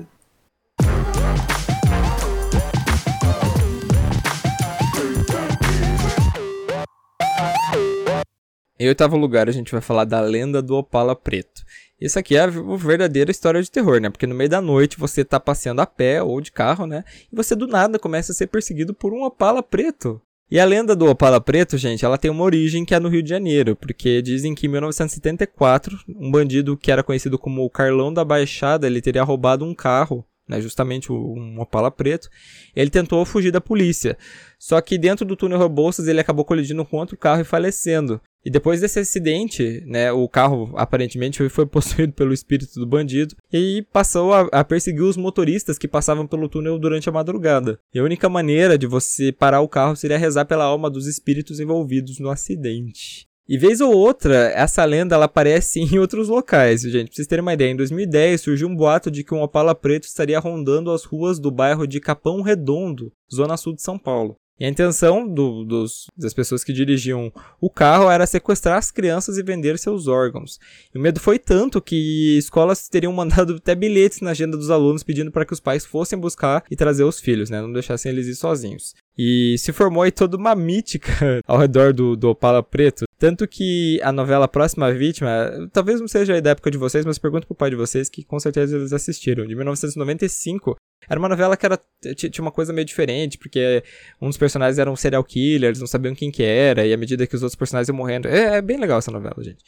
Em 8.81 8.87
oitavo 8.87 9.15
lugar, 9.15 9.47
a 9.47 9.51
gente 9.51 9.71
vai 9.71 9.79
falar 9.79 10.05
da 10.05 10.19
lenda 10.19 10.59
do 10.59 10.75
Opala 10.75 11.15
Preto. 11.15 11.61
Isso 12.01 12.17
aqui 12.17 12.35
é 12.35 12.39
a 12.39 12.47
verdadeira 12.47 13.29
história 13.29 13.61
de 13.61 13.69
terror, 13.69 14.01
né? 14.01 14.09
Porque 14.09 14.25
no 14.25 14.33
meio 14.33 14.49
da 14.49 14.59
noite 14.59 14.97
você 14.97 15.23
tá 15.23 15.39
passeando 15.39 15.83
a 15.83 15.85
pé 15.85 16.23
ou 16.23 16.41
de 16.41 16.51
carro, 16.51 16.87
né? 16.87 17.03
E 17.31 17.35
você 17.35 17.55
do 17.55 17.67
nada 17.67 17.99
começa 17.99 18.31
a 18.31 18.35
ser 18.35 18.47
perseguido 18.47 18.91
por 18.91 19.13
um 19.13 19.21
Opala 19.21 19.61
Preto. 19.61 20.19
E 20.49 20.59
a 20.59 20.65
lenda 20.65 20.95
do 20.95 21.05
Opala 21.05 21.39
Preto, 21.39 21.77
gente, 21.77 22.03
ela 22.03 22.17
tem 22.17 22.31
uma 22.31 22.43
origem 22.43 22.83
que 22.83 22.95
é 22.95 22.99
no 22.99 23.07
Rio 23.07 23.21
de 23.21 23.29
Janeiro, 23.29 23.75
porque 23.75 24.19
dizem 24.19 24.55
que 24.55 24.65
em 24.65 24.69
1974, 24.71 25.99
um 26.09 26.31
bandido 26.31 26.75
que 26.75 26.91
era 26.91 27.03
conhecido 27.03 27.37
como 27.37 27.63
o 27.63 27.69
Carlão 27.69 28.11
da 28.11 28.25
Baixada, 28.25 28.87
ele 28.87 28.99
teria 28.99 29.21
roubado 29.21 29.63
um 29.63 29.75
carro 29.75 30.25
né, 30.51 30.59
justamente 30.59 31.11
um 31.11 31.61
Opala 31.61 31.89
preto, 31.89 32.29
ele 32.75 32.89
tentou 32.89 33.23
fugir 33.25 33.51
da 33.51 33.61
polícia. 33.61 34.17
Só 34.59 34.81
que 34.81 34.97
dentro 34.97 35.25
do 35.25 35.35
túnel 35.35 35.57
Rebouças 35.57 36.07
ele 36.07 36.19
acabou 36.19 36.43
colidindo 36.43 36.83
com 36.83 36.97
outro 36.97 37.15
carro 37.15 37.41
e 37.41 37.45
falecendo. 37.45 38.19
E 38.43 38.49
depois 38.49 38.81
desse 38.81 38.99
acidente, 38.99 39.83
né, 39.85 40.11
o 40.11 40.27
carro 40.27 40.71
aparentemente 40.75 41.47
foi 41.49 41.65
possuído 41.67 42.13
pelo 42.13 42.33
espírito 42.33 42.79
do 42.79 42.87
bandido 42.87 43.35
e 43.53 43.85
passou 43.91 44.33
a, 44.33 44.41
a, 44.51 44.63
perseguir 44.63 45.03
os 45.03 45.17
motoristas 45.17 45.77
que 45.77 45.87
passavam 45.87 46.25
pelo 46.25 46.49
túnel 46.49 46.79
durante 46.79 47.07
a 47.07 47.11
madrugada. 47.11 47.79
E 47.93 47.99
a 47.99 48.03
única 48.03 48.27
maneira 48.27 48.77
de 48.77 48.87
você 48.87 49.31
parar 49.31 49.61
o 49.61 49.69
carro 49.69 49.95
seria 49.95 50.17
rezar 50.17 50.45
pela 50.45 50.65
alma 50.65 50.89
dos 50.89 51.07
espíritos 51.07 51.59
envolvidos 51.59 52.19
no 52.19 52.29
acidente. 52.29 53.27
E 53.47 53.57
vez 53.57 53.81
ou 53.81 53.93
outra, 53.93 54.49
essa 54.55 54.85
lenda 54.85 55.15
ela 55.15 55.25
aparece 55.25 55.81
em 55.83 55.99
outros 55.99 56.29
locais, 56.29 56.81
gente. 56.81 57.07
Pra 57.07 57.15
vocês 57.15 57.27
terem 57.27 57.41
uma 57.41 57.53
ideia, 57.53 57.71
em 57.71 57.75
2010 57.75 58.41
surgiu 58.41 58.67
um 58.67 58.75
boato 58.75 59.11
de 59.11 59.23
que 59.23 59.33
um 59.33 59.41
Opala 59.41 59.75
preto 59.75 60.05
estaria 60.05 60.39
rondando 60.39 60.89
as 60.89 61.03
ruas 61.03 61.37
do 61.37 61.51
bairro 61.51 61.85
de 61.85 61.99
Capão 61.99 62.41
Redondo, 62.41 63.11
zona 63.33 63.57
sul 63.57 63.75
de 63.75 63.81
São 63.81 63.99
Paulo. 63.99 64.37
E 64.61 64.65
a 64.65 64.69
intenção 64.69 65.27
do, 65.27 65.65
dos, 65.65 66.05
das 66.15 66.35
pessoas 66.35 66.63
que 66.63 66.71
dirigiam 66.71 67.33
o 67.59 67.67
carro 67.67 68.11
era 68.11 68.27
sequestrar 68.27 68.77
as 68.77 68.91
crianças 68.91 69.39
e 69.39 69.41
vender 69.41 69.79
seus 69.79 70.07
órgãos. 70.07 70.59
E 70.93 70.99
o 70.99 71.01
medo 71.01 71.19
foi 71.19 71.39
tanto 71.39 71.81
que 71.81 72.37
escolas 72.37 72.87
teriam 72.87 73.11
mandado 73.17 73.55
até 73.55 73.73
bilhetes 73.73 74.21
na 74.21 74.29
agenda 74.29 74.55
dos 74.55 74.69
alunos 74.69 75.01
pedindo 75.01 75.31
para 75.31 75.45
que 75.45 75.53
os 75.53 75.59
pais 75.59 75.83
fossem 75.83 76.19
buscar 76.19 76.63
e 76.69 76.75
trazer 76.75 77.03
os 77.03 77.19
filhos, 77.19 77.49
né? 77.49 77.59
Não 77.59 77.73
deixassem 77.73 78.11
eles 78.11 78.27
ir 78.27 78.35
sozinhos. 78.35 78.93
E 79.17 79.55
se 79.57 79.73
formou 79.73 80.03
aí 80.03 80.11
toda 80.11 80.37
uma 80.37 80.53
mítica 80.53 81.41
ao 81.47 81.57
redor 81.57 81.91
do, 81.91 82.15
do 82.15 82.29
Opala 82.29 82.61
Preto. 82.61 83.05
Tanto 83.21 83.47
que 83.47 84.01
a 84.01 84.11
novela 84.11 84.47
Próxima 84.47 84.91
Vítima, 84.91 85.69
talvez 85.71 86.01
não 86.01 86.07
seja 86.07 86.41
da 86.41 86.49
época 86.49 86.71
de 86.71 86.77
vocês, 86.79 87.05
mas 87.05 87.19
pergunto 87.19 87.45
pro 87.45 87.55
pai 87.55 87.69
de 87.69 87.75
vocês 87.75 88.09
que 88.09 88.23
com 88.23 88.39
certeza 88.39 88.75
eles 88.75 88.91
assistiram. 88.91 89.45
De 89.45 89.55
1995, 89.55 90.75
era 91.07 91.19
uma 91.19 91.29
novela 91.29 91.55
que 91.55 91.63
era, 91.63 91.79
tinha 92.15 92.41
uma 92.41 92.51
coisa 92.51 92.73
meio 92.73 92.83
diferente, 92.83 93.37
porque 93.37 93.83
um 94.19 94.27
dos 94.27 94.37
personagens 94.37 94.79
era 94.79 94.89
um 94.89 94.95
serial 94.95 95.23
killer, 95.23 95.69
eles 95.69 95.79
não 95.79 95.85
sabiam 95.85 96.15
quem 96.15 96.31
que 96.31 96.41
era, 96.41 96.83
e 96.83 96.91
à 96.91 96.97
medida 96.97 97.27
que 97.27 97.35
os 97.35 97.43
outros 97.43 97.55
personagens 97.55 97.89
iam 97.89 97.95
morrendo. 97.95 98.27
É, 98.27 98.55
é 98.55 98.61
bem 98.61 98.79
legal 98.79 98.97
essa 98.97 99.11
novela, 99.11 99.35
gente. 99.37 99.63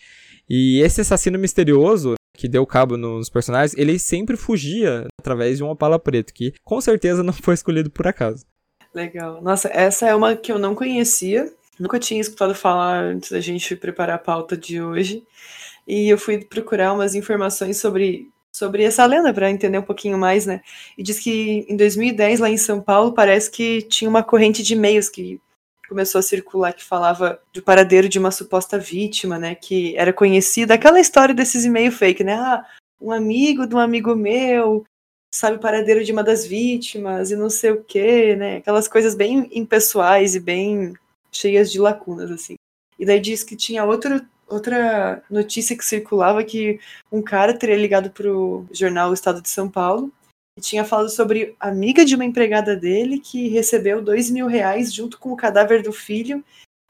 E 0.50 0.82
esse 0.82 1.02
assassino 1.02 1.38
misterioso, 1.38 2.16
que 2.36 2.48
deu 2.48 2.66
cabo 2.66 2.98
nos 2.98 3.30
personagens, 3.30 3.78
ele 3.78 4.00
sempre 4.00 4.36
fugia 4.36 5.06
através 5.22 5.58
de 5.58 5.64
um 5.64 5.70
opala 5.70 6.00
preto, 6.00 6.34
que 6.34 6.56
com 6.64 6.82
certeza 6.82 7.22
não 7.22 7.32
foi 7.32 7.54
escolhido 7.54 7.92
por 7.92 8.08
acaso. 8.08 8.48
Legal. 8.96 9.44
Nossa, 9.44 9.70
essa 9.72 10.08
é 10.08 10.16
uma 10.16 10.36
que 10.36 10.52
eu 10.52 10.58
não 10.58 10.74
conhecia. 10.74 11.54
Nunca 11.80 12.00
tinha 12.00 12.22
escutado 12.22 12.54
falar 12.54 13.04
antes 13.04 13.32
da 13.32 13.40
gente 13.40 13.76
preparar 13.76 14.16
a 14.16 14.20
pauta 14.20 14.56
de 14.56 14.82
hoje. 14.82 15.24
E 15.88 16.08
eu 16.10 16.18
fui 16.18 16.44
procurar 16.44 16.94
umas 16.94 17.16
informações 17.16 17.78
sobre 17.78 18.30
sobre 18.56 18.84
essa 18.84 19.04
lenda 19.06 19.34
para 19.34 19.50
entender 19.50 19.80
um 19.80 19.84
pouquinho 19.84 20.18
mais, 20.18 20.46
né? 20.46 20.62
E 20.96 21.02
diz 21.02 21.20
que 21.20 21.66
em 21.68 21.76
2010 21.76 22.40
lá 22.40 22.50
em 22.50 22.58
São 22.58 22.80
Paulo 22.80 23.12
parece 23.12 23.50
que 23.50 23.82
tinha 23.82 24.08
uma 24.08 24.24
corrente 24.24 24.62
de 24.62 24.74
e-mails 24.74 25.10
que 25.10 25.42
começou 25.90 26.20
a 26.20 26.22
circular 26.22 26.72
que 26.72 26.84
falava 26.84 27.40
do 27.52 27.64
paradeiro 27.64 28.08
de 28.08 28.20
uma 28.20 28.30
suposta 28.30 28.78
vítima, 28.78 29.40
né? 29.40 29.56
Que 29.56 29.98
era 29.98 30.14
conhecida 30.14 30.76
aquela 30.76 31.00
história 31.00 31.34
desses 31.34 31.66
e-mails 31.66 31.96
fake, 31.96 32.24
né? 32.24 32.34
Ah, 32.36 32.64
um 33.02 33.12
amigo 33.12 33.66
de 33.66 33.76
um 33.76 33.80
amigo 33.80 34.16
meu 34.16 34.86
sabe 35.34 35.58
o 35.58 35.60
paradeiro 35.60 36.04
de 36.04 36.12
uma 36.12 36.24
das 36.24 36.46
vítimas 36.46 37.32
e 37.32 37.36
não 37.36 37.50
sei 37.50 37.72
o 37.72 37.84
quê, 37.84 38.36
né? 38.36 38.58
Aquelas 38.58 38.88
coisas 38.88 39.16
bem 39.16 39.50
impessoais 39.52 40.36
e 40.36 40.40
bem 40.40 40.94
cheias 41.34 41.72
de 41.72 41.80
lacunas 41.80 42.32
assim. 42.32 42.56
E 42.98 43.06
daí 43.06 43.20
diz 43.20 43.44
que 43.44 43.56
tinha 43.56 43.84
outro 43.84 44.26
outra 44.48 45.24
notícia 45.30 45.76
que 45.76 45.84
circulava 45.84 46.44
que 46.44 46.80
um 47.12 47.22
cara 47.22 47.58
teria 47.58 47.76
ligado 47.76 48.12
para 48.12 48.32
o 48.32 48.68
jornal 48.72 49.10
o 49.10 49.14
Estado 49.14 49.42
de 49.42 49.50
São 49.50 49.70
Paulo 49.70 50.12
e 50.58 50.62
tinha 50.62 50.86
falado 50.86 51.10
sobre 51.10 51.56
amiga 51.60 52.06
de 52.06 52.14
uma 52.14 52.26
empregada 52.26 52.76
dele 52.76 53.20
que 53.20 53.48
recebeu 53.48 54.02
dois 54.02 54.30
mil 54.30 54.46
reais 54.46 54.94
junto 54.94 55.18
com 55.18 55.32
o 55.32 55.38
cadáver 55.38 55.82
do 55.82 55.92
filho 55.92 56.44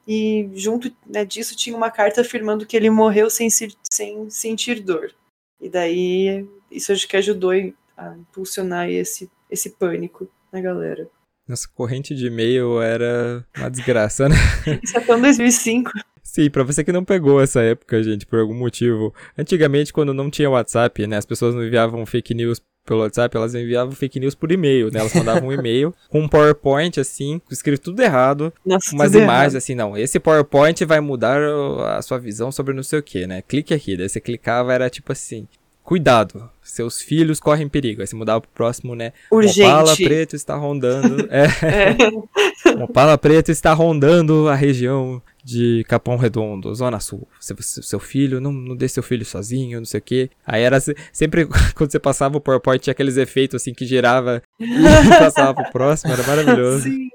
e 0.06 0.50
junto 0.54 0.94
né, 1.06 1.24
disso 1.24 1.56
tinha 1.56 1.76
uma 1.76 1.90
carta 1.90 2.20
afirmando 2.20 2.66
que 2.66 2.76
ele 2.76 2.90
morreu 2.90 3.30
sem, 3.30 3.48
sem 3.50 4.28
sentir 4.28 4.80
dor. 4.80 5.14
E 5.60 5.68
daí 5.68 6.46
isso 6.70 6.92
acho 6.92 7.08
que 7.08 7.16
ajudou 7.16 7.52
a 7.96 8.14
impulsionar 8.16 8.90
esse, 8.90 9.30
esse 9.50 9.70
pânico 9.70 10.28
na 10.52 10.60
galera. 10.60 11.08
Nossa 11.46 11.68
corrente 11.74 12.14
de 12.14 12.26
e-mail 12.26 12.80
era 12.80 13.44
uma 13.56 13.70
desgraça, 13.70 14.28
né? 14.28 14.36
Isso 14.82 14.96
até 14.96 15.16
2005. 15.16 15.90
Sim, 16.22 16.50
pra 16.50 16.64
você 16.64 16.82
que 16.82 16.90
não 16.90 17.04
pegou 17.04 17.40
essa 17.40 17.60
época, 17.60 18.02
gente, 18.02 18.26
por 18.26 18.38
algum 18.38 18.54
motivo. 18.54 19.14
Antigamente, 19.36 19.92
quando 19.92 20.14
não 20.14 20.30
tinha 20.30 20.48
WhatsApp, 20.50 21.06
né, 21.06 21.16
as 21.18 21.26
pessoas 21.26 21.54
não 21.54 21.64
enviavam 21.64 22.04
fake 22.06 22.34
news 22.34 22.60
pelo 22.84 23.00
WhatsApp, 23.00 23.34
elas 23.36 23.54
enviavam 23.54 23.92
fake 23.92 24.20
news 24.20 24.34
por 24.34 24.50
e-mail, 24.52 24.90
né? 24.90 25.00
Elas 25.00 25.14
mandavam 25.14 25.48
um 25.48 25.52
e-mail 25.52 25.94
com 26.08 26.20
um 26.20 26.28
PowerPoint, 26.28 26.98
assim, 27.00 27.40
escrito 27.50 27.84
tudo 27.84 28.02
errado. 28.02 28.52
Nossa, 28.64 28.94
umas 28.94 29.10
tudo 29.10 29.22
imagens, 29.22 29.54
errado. 29.54 29.56
assim, 29.56 29.74
não, 29.74 29.96
esse 29.96 30.18
PowerPoint 30.20 30.84
vai 30.84 31.00
mudar 31.00 31.40
a 31.96 32.02
sua 32.02 32.18
visão 32.18 32.52
sobre 32.52 32.74
não 32.74 32.82
sei 32.82 32.98
o 32.98 33.02
que, 33.02 33.26
né? 33.26 33.42
Clique 33.42 33.72
aqui. 33.72 33.96
Daí 33.96 34.08
você 34.08 34.20
clicava, 34.20 34.72
era 34.72 34.90
tipo 34.90 35.12
assim, 35.12 35.46
cuidado, 35.84 36.50
seus 36.62 37.00
filhos 37.00 37.38
correm 37.38 37.68
perigo. 37.68 38.00
Aí 38.00 38.06
você 38.06 38.16
mudava 38.16 38.40
pro 38.40 38.50
próximo, 38.50 38.96
né? 38.96 39.12
Urgente. 39.30 39.68
Opala 39.68 39.96
preto 39.96 40.34
está 40.34 40.56
rondando. 40.56 41.28
é. 41.30 41.44
É. 42.72 42.82
Opala 42.82 43.18
preto 43.18 43.50
está 43.50 43.72
rondando 43.74 44.48
a 44.48 44.54
região 44.54 45.22
de 45.44 45.84
Capão 45.86 46.16
Redondo, 46.16 46.74
Zona 46.74 46.98
Sul. 46.98 47.28
Seu, 47.38 47.54
seu 47.60 48.00
filho, 48.00 48.40
não, 48.40 48.50
não 48.50 48.74
deixe 48.74 48.94
seu 48.94 49.02
filho 49.02 49.26
sozinho, 49.26 49.78
não 49.78 49.84
sei 49.84 50.00
o 50.00 50.02
quê. 50.02 50.30
Aí 50.46 50.62
era 50.62 50.80
sempre 51.12 51.46
quando 51.76 51.92
você 51.92 52.00
passava 52.00 52.38
o 52.38 52.40
PowerPoint, 52.40 52.82
tinha 52.82 52.92
aqueles 52.92 53.18
efeitos 53.18 53.60
assim 53.60 53.74
que 53.74 53.84
girava 53.84 54.42
e 54.58 55.08
passava 55.18 55.54
pro 55.54 55.70
próximo, 55.70 56.12
era 56.14 56.22
maravilhoso. 56.22 56.84
Sim. 56.84 57.10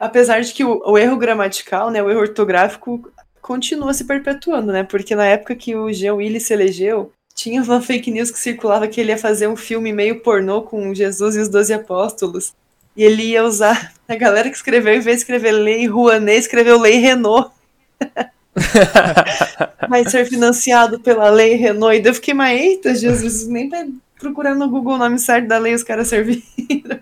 Apesar 0.00 0.40
de 0.40 0.52
que 0.52 0.64
o, 0.64 0.82
o 0.84 0.98
erro 0.98 1.16
gramatical, 1.16 1.88
né, 1.88 2.02
o 2.02 2.10
erro 2.10 2.22
ortográfico 2.22 3.08
continua 3.40 3.94
se 3.94 4.04
perpetuando, 4.04 4.72
né? 4.72 4.82
Porque 4.82 5.14
na 5.14 5.26
época 5.26 5.54
que 5.54 5.76
o 5.76 5.92
Jean 5.92 6.14
Willis 6.14 6.46
se 6.46 6.52
elegeu, 6.52 7.12
tinha 7.34 7.62
uma 7.62 7.80
fake 7.80 8.10
news 8.10 8.30
que 8.30 8.38
circulava 8.38 8.86
que 8.88 9.00
ele 9.00 9.10
ia 9.10 9.18
fazer 9.18 9.46
um 9.48 9.56
filme 9.56 9.92
meio 9.92 10.20
pornô 10.20 10.62
com 10.62 10.94
Jesus 10.94 11.36
e 11.36 11.40
os 11.40 11.48
Doze 11.48 11.72
Apóstolos. 11.72 12.52
E 12.96 13.02
ele 13.04 13.22
ia 13.22 13.44
usar. 13.44 13.92
A 14.08 14.14
galera 14.14 14.50
que 14.50 14.56
escreveu, 14.56 14.94
em 14.94 15.00
vez 15.00 15.16
de 15.16 15.22
escrever 15.22 15.52
Lei 15.52 15.86
Rouanet, 15.86 16.40
escreveu 16.40 16.78
Lei 16.78 16.98
Renault. 16.98 17.50
Vai 19.88 20.08
ser 20.08 20.26
financiado 20.26 21.00
pela 21.00 21.30
Lei 21.30 21.54
Renault. 21.54 21.96
E 21.96 22.00
daí 22.02 22.10
eu 22.10 22.14
fiquei, 22.14 22.34
mas 22.34 22.60
eita, 22.60 22.94
Jesus, 22.94 23.46
nem 23.46 23.68
pra 23.68 23.86
procurar 24.18 24.54
no 24.54 24.68
Google 24.68 24.94
o 24.94 24.98
nome 24.98 25.18
certo 25.18 25.48
da 25.48 25.58
lei 25.58 25.74
os 25.74 25.82
caras 25.82 26.08
serviram. 26.08 27.00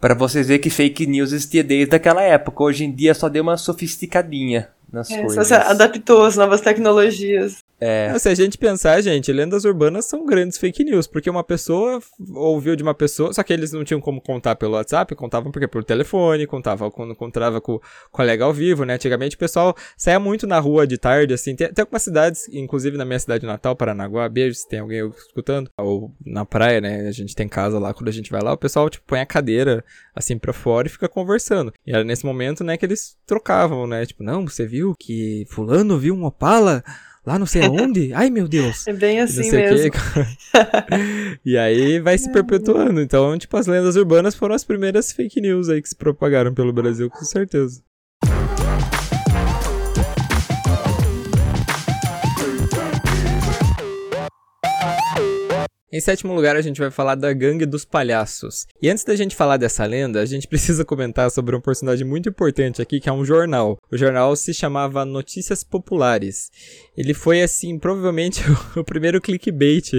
Para 0.00 0.14
vocês 0.14 0.48
verem 0.48 0.60
que 0.60 0.68
fake 0.70 1.06
news 1.06 1.32
existia 1.32 1.62
desde 1.62 1.94
aquela 1.94 2.22
época. 2.22 2.62
Hoje 2.64 2.84
em 2.84 2.92
dia 2.92 3.14
só 3.14 3.28
deu 3.28 3.42
uma 3.42 3.56
sofisticadinha 3.56 4.68
nas 4.92 5.10
É, 5.10 5.20
coisas. 5.22 5.34
só 5.34 5.44
se 5.44 5.54
adaptou 5.54 6.24
às 6.24 6.36
novas 6.36 6.60
tecnologias. 6.60 7.58
É. 7.84 8.16
Se 8.16 8.28
a 8.28 8.34
gente 8.34 8.56
pensar, 8.56 9.00
gente, 9.00 9.32
lendas 9.32 9.64
urbanas 9.64 10.04
são 10.04 10.24
grandes 10.24 10.56
fake 10.56 10.84
news, 10.84 11.08
porque 11.08 11.28
uma 11.28 11.42
pessoa 11.42 12.00
ouviu 12.32 12.76
de 12.76 12.82
uma 12.84 12.94
pessoa, 12.94 13.32
só 13.32 13.42
que 13.42 13.52
eles 13.52 13.72
não 13.72 13.82
tinham 13.82 14.00
como 14.00 14.20
contar 14.20 14.54
pelo 14.54 14.74
WhatsApp, 14.74 15.12
contavam 15.16 15.50
porque 15.50 15.66
por 15.66 15.82
telefone, 15.82 16.46
contavam 16.46 16.92
quando 16.92 17.10
encontrava 17.10 17.60
com 17.60 17.74
o 17.74 17.80
colega 18.12 18.44
ao 18.44 18.52
vivo, 18.52 18.84
né? 18.84 18.94
Antigamente 18.94 19.34
o 19.34 19.38
pessoal 19.38 19.74
saía 19.96 20.20
muito 20.20 20.46
na 20.46 20.60
rua 20.60 20.86
de 20.86 20.96
tarde, 20.96 21.34
assim. 21.34 21.56
Tem, 21.56 21.72
tem 21.72 21.82
algumas 21.82 22.02
cidades, 22.02 22.48
inclusive 22.52 22.96
na 22.96 23.04
minha 23.04 23.18
cidade 23.18 23.44
natal, 23.44 23.74
Paranaguá, 23.74 24.28
beijo 24.28 24.54
se 24.54 24.68
tem 24.68 24.78
alguém 24.78 25.04
escutando, 25.08 25.68
ou 25.76 26.14
na 26.24 26.44
praia, 26.44 26.80
né? 26.80 27.08
A 27.08 27.12
gente 27.12 27.34
tem 27.34 27.48
casa 27.48 27.80
lá, 27.80 27.92
quando 27.92 28.10
a 28.10 28.12
gente 28.12 28.30
vai 28.30 28.42
lá, 28.42 28.52
o 28.52 28.56
pessoal, 28.56 28.88
tipo, 28.88 29.04
põe 29.08 29.18
a 29.18 29.26
cadeira 29.26 29.84
assim 30.14 30.38
pra 30.38 30.52
fora 30.52 30.86
e 30.86 30.90
fica 30.90 31.08
conversando. 31.08 31.72
E 31.84 31.90
era 31.92 32.04
nesse 32.04 32.24
momento, 32.24 32.62
né, 32.62 32.76
que 32.76 32.86
eles 32.86 33.16
trocavam, 33.26 33.88
né? 33.88 34.06
Tipo, 34.06 34.22
não, 34.22 34.46
você 34.46 34.64
viu 34.64 34.94
que 34.96 35.44
fulano 35.48 35.98
viu 35.98 36.14
um 36.14 36.24
Opala? 36.24 36.84
Lá 37.24 37.38
não 37.38 37.46
sei 37.46 37.62
aonde. 37.64 38.12
Ai, 38.12 38.30
meu 38.30 38.48
Deus. 38.48 38.86
É 38.86 38.92
bem 38.92 39.20
assim 39.20 39.50
mesmo. 39.50 39.92
e 41.44 41.56
aí 41.56 42.00
vai 42.00 42.18
se 42.18 42.30
perpetuando. 42.30 43.00
Então, 43.00 43.38
tipo, 43.38 43.56
as 43.56 43.66
lendas 43.66 43.96
urbanas 43.96 44.34
foram 44.34 44.54
as 44.54 44.64
primeiras 44.64 45.12
fake 45.12 45.40
news 45.40 45.68
aí 45.68 45.80
que 45.80 45.88
se 45.88 45.96
propagaram 45.96 46.52
pelo 46.52 46.72
Brasil, 46.72 47.08
com 47.10 47.24
certeza. 47.24 47.82
Em 55.94 56.00
sétimo 56.00 56.34
lugar, 56.34 56.56
a 56.56 56.62
gente 56.62 56.80
vai 56.80 56.90
falar 56.90 57.16
da 57.16 57.30
Gangue 57.34 57.66
dos 57.66 57.84
Palhaços. 57.84 58.66
E 58.80 58.88
antes 58.88 59.04
da 59.04 59.14
gente 59.14 59.36
falar 59.36 59.58
dessa 59.58 59.84
lenda, 59.84 60.22
a 60.22 60.24
gente 60.24 60.48
precisa 60.48 60.86
comentar 60.86 61.30
sobre 61.30 61.54
um 61.54 61.60
personagem 61.60 62.06
muito 62.06 62.30
importante 62.30 62.80
aqui, 62.80 62.98
que 62.98 63.10
é 63.10 63.12
um 63.12 63.26
jornal. 63.26 63.78
O 63.92 63.96
jornal 63.98 64.34
se 64.34 64.54
chamava 64.54 65.04
Notícias 65.04 65.62
Populares. 65.62 66.50
Ele 66.96 67.12
foi, 67.12 67.42
assim, 67.42 67.78
provavelmente 67.78 68.40
o 68.74 68.82
primeiro 68.82 69.20
clickbait 69.20 69.90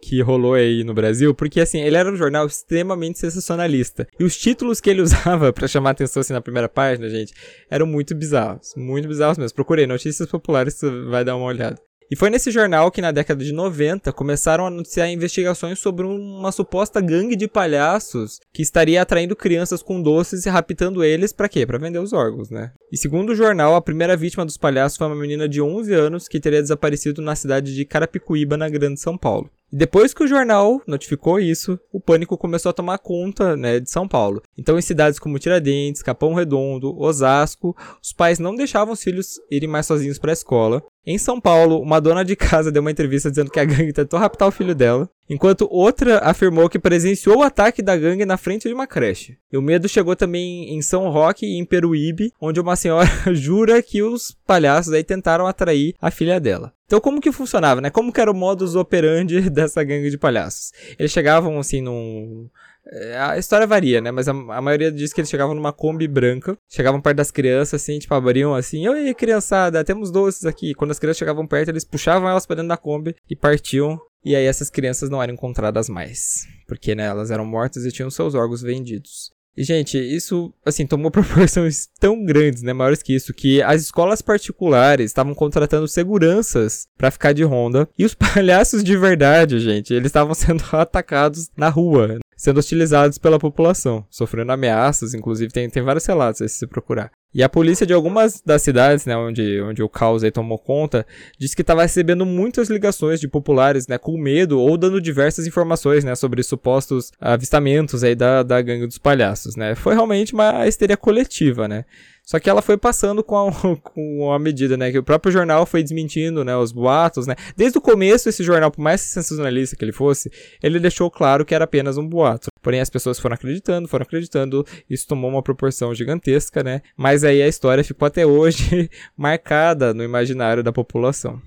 que 0.00 0.22
rolou 0.22 0.54
aí 0.54 0.84
no 0.84 0.94
Brasil, 0.94 1.34
porque, 1.34 1.60
assim, 1.60 1.80
ele 1.80 1.96
era 1.96 2.08
um 2.08 2.16
jornal 2.16 2.46
extremamente 2.46 3.18
sensacionalista. 3.18 4.06
E 4.20 4.22
os 4.22 4.36
títulos 4.36 4.80
que 4.80 4.90
ele 4.90 5.02
usava 5.02 5.52
para 5.52 5.66
chamar 5.66 5.90
atenção, 5.90 6.20
assim, 6.20 6.32
na 6.32 6.40
primeira 6.40 6.68
página, 6.68 7.10
gente, 7.10 7.34
eram 7.68 7.84
muito 7.84 8.14
bizarros. 8.14 8.74
Muito 8.76 9.08
bizarros 9.08 9.38
mesmo. 9.38 9.56
Procurei 9.56 9.88
Notícias 9.88 10.28
Populares, 10.28 10.78
vai 11.10 11.24
dar 11.24 11.34
uma 11.34 11.46
olhada. 11.46 11.80
E 12.12 12.14
foi 12.14 12.28
nesse 12.28 12.50
jornal 12.50 12.90
que, 12.90 13.00
na 13.00 13.10
década 13.10 13.42
de 13.42 13.54
90, 13.54 14.12
começaram 14.12 14.66
a 14.66 14.70
noticiar 14.70 15.08
investigações 15.08 15.78
sobre 15.78 16.04
uma 16.04 16.52
suposta 16.52 17.00
gangue 17.00 17.34
de 17.34 17.48
palhaços 17.48 18.38
que 18.52 18.60
estaria 18.60 19.00
atraindo 19.00 19.34
crianças 19.34 19.82
com 19.82 20.02
doces 20.02 20.44
e 20.44 20.50
raptando 20.50 21.02
eles 21.02 21.32
para 21.32 21.48
quê? 21.48 21.64
Para 21.64 21.78
vender 21.78 22.00
os 22.00 22.12
órgãos, 22.12 22.50
né? 22.50 22.70
E 22.92 22.98
segundo 22.98 23.30
o 23.30 23.34
jornal, 23.34 23.74
a 23.74 23.80
primeira 23.80 24.14
vítima 24.14 24.44
dos 24.44 24.58
palhaços 24.58 24.98
foi 24.98 25.06
uma 25.06 25.16
menina 25.16 25.48
de 25.48 25.62
11 25.62 25.94
anos 25.94 26.28
que 26.28 26.38
teria 26.38 26.60
desaparecido 26.60 27.22
na 27.22 27.34
cidade 27.34 27.74
de 27.74 27.82
Carapicuíba, 27.86 28.58
na 28.58 28.68
Grande 28.68 29.00
São 29.00 29.16
Paulo. 29.16 29.50
E 29.72 29.76
depois 29.76 30.12
que 30.12 30.22
o 30.22 30.28
jornal 30.28 30.82
notificou 30.86 31.40
isso, 31.40 31.80
o 31.90 31.98
pânico 31.98 32.36
começou 32.36 32.68
a 32.68 32.74
tomar 32.74 32.98
conta 32.98 33.56
né, 33.56 33.80
de 33.80 33.90
São 33.90 34.06
Paulo. 34.06 34.42
Então, 34.56 34.78
em 34.78 34.82
cidades 34.82 35.18
como 35.18 35.38
Tiradentes, 35.38 36.02
Capão 36.02 36.34
Redondo, 36.34 36.94
Osasco, 37.00 37.74
os 38.02 38.12
pais 38.12 38.38
não 38.38 38.54
deixavam 38.54 38.92
os 38.92 39.02
filhos 39.02 39.40
irem 39.50 39.68
mais 39.68 39.86
sozinhos 39.86 40.18
para 40.18 40.30
a 40.30 40.34
escola. 40.34 40.82
Em 41.06 41.16
São 41.16 41.40
Paulo, 41.40 41.80
uma 41.80 42.00
dona 42.00 42.22
de 42.22 42.36
casa 42.36 42.70
deu 42.70 42.82
uma 42.82 42.90
entrevista 42.90 43.30
dizendo 43.30 43.50
que 43.50 43.58
a 43.58 43.64
gangue 43.64 43.92
tentou 43.92 44.20
raptar 44.20 44.46
o 44.46 44.52
filho 44.52 44.74
dela, 44.74 45.08
enquanto 45.32 45.66
outra 45.70 46.18
afirmou 46.18 46.68
que 46.68 46.78
presenciou 46.78 47.38
o 47.38 47.42
ataque 47.42 47.82
da 47.82 47.96
gangue 47.96 48.26
na 48.26 48.36
frente 48.36 48.68
de 48.68 48.74
uma 48.74 48.86
creche. 48.86 49.38
E 49.52 49.56
o 49.56 49.62
medo 49.62 49.88
chegou 49.88 50.14
também 50.14 50.74
em 50.74 50.82
São 50.82 51.08
Roque 51.08 51.46
e 51.46 51.58
em 51.58 51.64
Peruíbe, 51.64 52.32
onde 52.40 52.60
uma 52.60 52.76
senhora 52.76 53.08
jura 53.32 53.82
que 53.82 54.02
os 54.02 54.36
palhaços 54.46 54.92
aí 54.92 55.02
tentaram 55.02 55.46
atrair 55.46 55.94
a 56.00 56.10
filha 56.10 56.38
dela. 56.38 56.72
Então 56.86 57.00
como 57.00 57.20
que 57.20 57.32
funcionava, 57.32 57.80
né? 57.80 57.90
Como 57.90 58.12
que 58.12 58.20
era 58.20 58.30
o 58.30 58.34
modus 58.34 58.74
operandi 58.74 59.40
dessa 59.48 59.82
gangue 59.82 60.10
de 60.10 60.18
palhaços? 60.18 60.72
Eles 60.98 61.10
chegavam 61.10 61.58
assim 61.58 61.80
num 61.80 62.48
é, 62.86 63.16
a 63.16 63.38
história 63.38 63.66
varia, 63.66 64.00
né? 64.00 64.10
Mas 64.10 64.28
a, 64.28 64.32
a, 64.32 64.60
maioria 64.60 64.90
diz 64.90 65.12
que 65.12 65.20
eles 65.20 65.30
chegavam 65.30 65.54
numa 65.54 65.72
Kombi 65.72 66.08
branca, 66.08 66.58
chegavam 66.68 67.00
perto 67.00 67.16
das 67.16 67.30
crianças, 67.30 67.80
assim, 67.80 67.98
tipo, 67.98 68.12
abriam 68.14 68.54
assim, 68.54 68.88
oi, 68.88 69.14
criançada, 69.14 69.84
temos 69.84 70.10
doces 70.10 70.44
aqui. 70.44 70.74
Quando 70.74 70.90
as 70.90 70.98
crianças 70.98 71.18
chegavam 71.18 71.46
perto, 71.46 71.68
eles 71.68 71.84
puxavam 71.84 72.28
elas 72.28 72.44
pra 72.44 72.56
dentro 72.56 72.68
da 72.68 72.76
Kombi 72.76 73.14
e 73.30 73.36
partiam. 73.36 74.00
E 74.24 74.36
aí 74.36 74.44
essas 74.44 74.70
crianças 74.70 75.10
não 75.10 75.22
eram 75.22 75.34
encontradas 75.34 75.88
mais. 75.88 76.46
Porque, 76.66 76.94
né, 76.94 77.04
elas 77.04 77.30
eram 77.30 77.44
mortas 77.44 77.84
e 77.84 77.92
tinham 77.92 78.10
seus 78.10 78.34
órgãos 78.34 78.62
vendidos. 78.62 79.32
E, 79.54 79.64
gente, 79.64 79.98
isso, 79.98 80.52
assim, 80.64 80.86
tomou 80.86 81.10
proporções 81.12 81.88
tão 82.00 82.24
grandes, 82.24 82.62
né, 82.62 82.72
maiores 82.72 83.02
que 83.02 83.14
isso, 83.14 83.34
que 83.34 83.60
as 83.62 83.82
escolas 83.82 84.22
particulares 84.22 85.10
estavam 85.10 85.34
contratando 85.34 85.86
seguranças 85.86 86.86
para 86.96 87.10
ficar 87.10 87.32
de 87.32 87.42
ronda. 87.42 87.88
E 87.98 88.04
os 88.04 88.14
palhaços 88.14 88.82
de 88.82 88.96
verdade, 88.96 89.60
gente, 89.60 89.92
eles 89.92 90.06
estavam 90.06 90.34
sendo 90.34 90.64
atacados 90.72 91.50
na 91.56 91.68
rua 91.68 92.18
sendo 92.42 92.58
hostilizados 92.58 93.18
pela 93.18 93.38
população, 93.38 94.04
sofrendo 94.10 94.50
ameaças, 94.50 95.14
inclusive 95.14 95.52
tem, 95.52 95.70
tem 95.70 95.80
vários 95.80 96.04
relatos 96.04 96.42
aí 96.42 96.48
se 96.48 96.56
você 96.56 96.66
procurar. 96.66 97.12
E 97.34 97.42
a 97.42 97.48
polícia 97.48 97.86
de 97.86 97.92
algumas 97.94 98.42
das 98.44 98.62
cidades, 98.62 99.06
né, 99.06 99.16
onde, 99.16 99.60
onde 99.62 99.82
o 99.82 99.88
caos 99.88 100.22
aí 100.22 100.30
tomou 100.30 100.58
conta, 100.58 101.06
disse 101.38 101.56
que 101.56 101.62
estava 101.62 101.82
recebendo 101.82 102.26
muitas 102.26 102.68
ligações 102.68 103.20
de 103.20 103.26
populares, 103.26 103.86
né, 103.86 103.96
com 103.96 104.18
medo 104.18 104.60
ou 104.60 104.76
dando 104.76 105.00
diversas 105.00 105.46
informações, 105.46 106.04
né, 106.04 106.14
sobre 106.14 106.42
supostos 106.42 107.10
avistamentos 107.20 108.04
aí 108.04 108.14
da, 108.14 108.42
da 108.42 108.60
gangue 108.60 108.86
dos 108.86 108.98
palhaços, 108.98 109.56
né. 109.56 109.74
Foi 109.74 109.94
realmente 109.94 110.34
uma 110.34 110.66
histeria 110.66 110.96
coletiva, 110.96 111.66
né. 111.66 111.84
Só 112.24 112.38
que 112.38 112.48
ela 112.48 112.62
foi 112.62 112.76
passando 112.76 113.22
com 113.22 113.36
a, 113.36 113.52
com 113.82 114.32
a 114.32 114.38
medida, 114.38 114.76
né? 114.76 114.90
Que 114.90 114.98
o 114.98 115.02
próprio 115.02 115.32
jornal 115.32 115.66
foi 115.66 115.82
desmentindo, 115.82 116.44
né? 116.44 116.56
Os 116.56 116.72
boatos, 116.72 117.26
né? 117.26 117.34
Desde 117.56 117.78
o 117.78 117.80
começo, 117.80 118.28
esse 118.28 118.44
jornal, 118.44 118.70
por 118.70 118.80
mais 118.80 119.00
sensacionalista 119.00 119.76
que 119.76 119.84
ele 119.84 119.92
fosse, 119.92 120.30
ele 120.62 120.78
deixou 120.78 121.10
claro 121.10 121.44
que 121.44 121.54
era 121.54 121.64
apenas 121.64 121.98
um 121.98 122.06
boato. 122.06 122.48
Porém, 122.62 122.80
as 122.80 122.88
pessoas 122.88 123.18
foram 123.18 123.34
acreditando, 123.34 123.88
foram 123.88 124.04
acreditando, 124.04 124.64
isso 124.88 125.06
tomou 125.08 125.28
uma 125.28 125.42
proporção 125.42 125.92
gigantesca, 125.94 126.62
né? 126.62 126.80
Mas 126.96 127.24
aí 127.24 127.42
a 127.42 127.48
história 127.48 127.82
ficou 127.82 128.06
até 128.06 128.24
hoje 128.24 128.88
marcada 129.16 129.92
no 129.92 130.04
imaginário 130.04 130.62
da 130.62 130.72
população. 130.72 131.42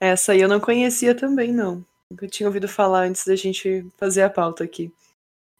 Essa 0.00 0.32
aí 0.32 0.40
eu 0.40 0.48
não 0.48 0.60
conhecia 0.60 1.14
também, 1.14 1.52
não. 1.52 1.84
Eu 2.20 2.28
tinha 2.28 2.48
ouvido 2.48 2.68
falar 2.68 3.06
antes 3.06 3.24
da 3.24 3.34
gente 3.36 3.84
fazer 3.96 4.22
a 4.22 4.30
pauta 4.30 4.64
aqui. 4.64 4.90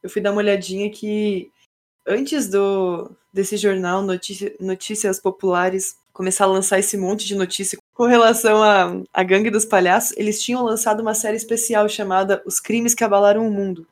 Eu 0.02 0.11
fui 0.11 0.20
dar 0.20 0.33
uma 0.33 0.40
olhadinha 0.40 0.90
que 0.90 1.50
antes 2.06 2.48
do 2.48 3.10
desse 3.32 3.56
jornal 3.56 4.02
Notícia, 4.02 4.54
Notícias 4.58 5.20
Populares 5.20 5.96
começar 6.16 6.44
a 6.44 6.48
lançar 6.48 6.78
esse 6.78 6.96
monte 6.96 7.26
de 7.26 7.34
notícia 7.34 7.76
com 7.92 8.06
relação 8.06 8.62
à, 8.62 8.90
à 9.12 9.22
gangue 9.22 9.50
dos 9.50 9.66
palhaços, 9.66 10.16
eles 10.16 10.40
tinham 10.40 10.64
lançado 10.64 11.00
uma 11.00 11.14
série 11.14 11.36
especial 11.36 11.86
chamada 11.90 12.42
Os 12.46 12.58
Crimes 12.58 12.94
que 12.94 13.04
Abalaram 13.04 13.46
o 13.46 13.50
Mundo. 13.50 13.86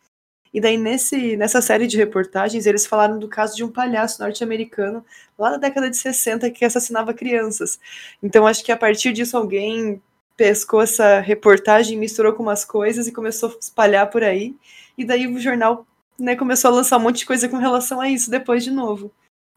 E 0.53 0.61
daí, 0.61 0.79
nesse, 0.79 1.37
nessa 1.37 1.61
série 1.61 1.87
de 1.87 1.99
reportagens, 1.99 2.65
eles 2.65 2.87
falaram 2.87 3.19
do 3.19 3.29
caso 3.29 3.55
de 3.57 3.63
um 3.63 3.69
palhaço 3.69 4.23
norte-americano 4.23 5.05
lá 5.39 5.51
na 5.51 5.57
década 5.59 5.91
de 5.91 5.97
60 5.99 6.51
que 6.51 6.65
assassinava 6.65 7.13
crianças. 7.13 7.79
Então, 8.23 8.47
acho 8.47 8.65
que 8.65 8.73
a 8.73 8.77
partir 8.77 9.13
disso 9.13 9.37
alguém 9.37 10.01
pescou 10.37 10.81
essa 10.81 11.21
reportagem, 11.21 11.99
misturou 11.99 12.33
com 12.33 12.43
umas 12.43 12.65
coisas 12.65 13.07
e 13.07 13.13
começou 13.13 13.51
a 13.51 13.59
espalhar 13.61 14.09
por 14.11 14.23
aí. 14.23 14.55
E 14.97 15.05
daí 15.05 15.27
o 15.27 15.41
jornal 15.41 15.87
né, 16.19 16.37
começou 16.37 16.71
a 16.71 16.75
lançar 16.75 16.97
um 16.97 17.01
monte 17.01 17.19
de 17.19 17.27
coisa 17.27 17.49
com 17.49 17.57
relação 17.57 18.01
a 18.01 18.09
isso 18.09 18.31
depois 18.31 18.63
de 18.63 18.71
novo. 18.71 19.11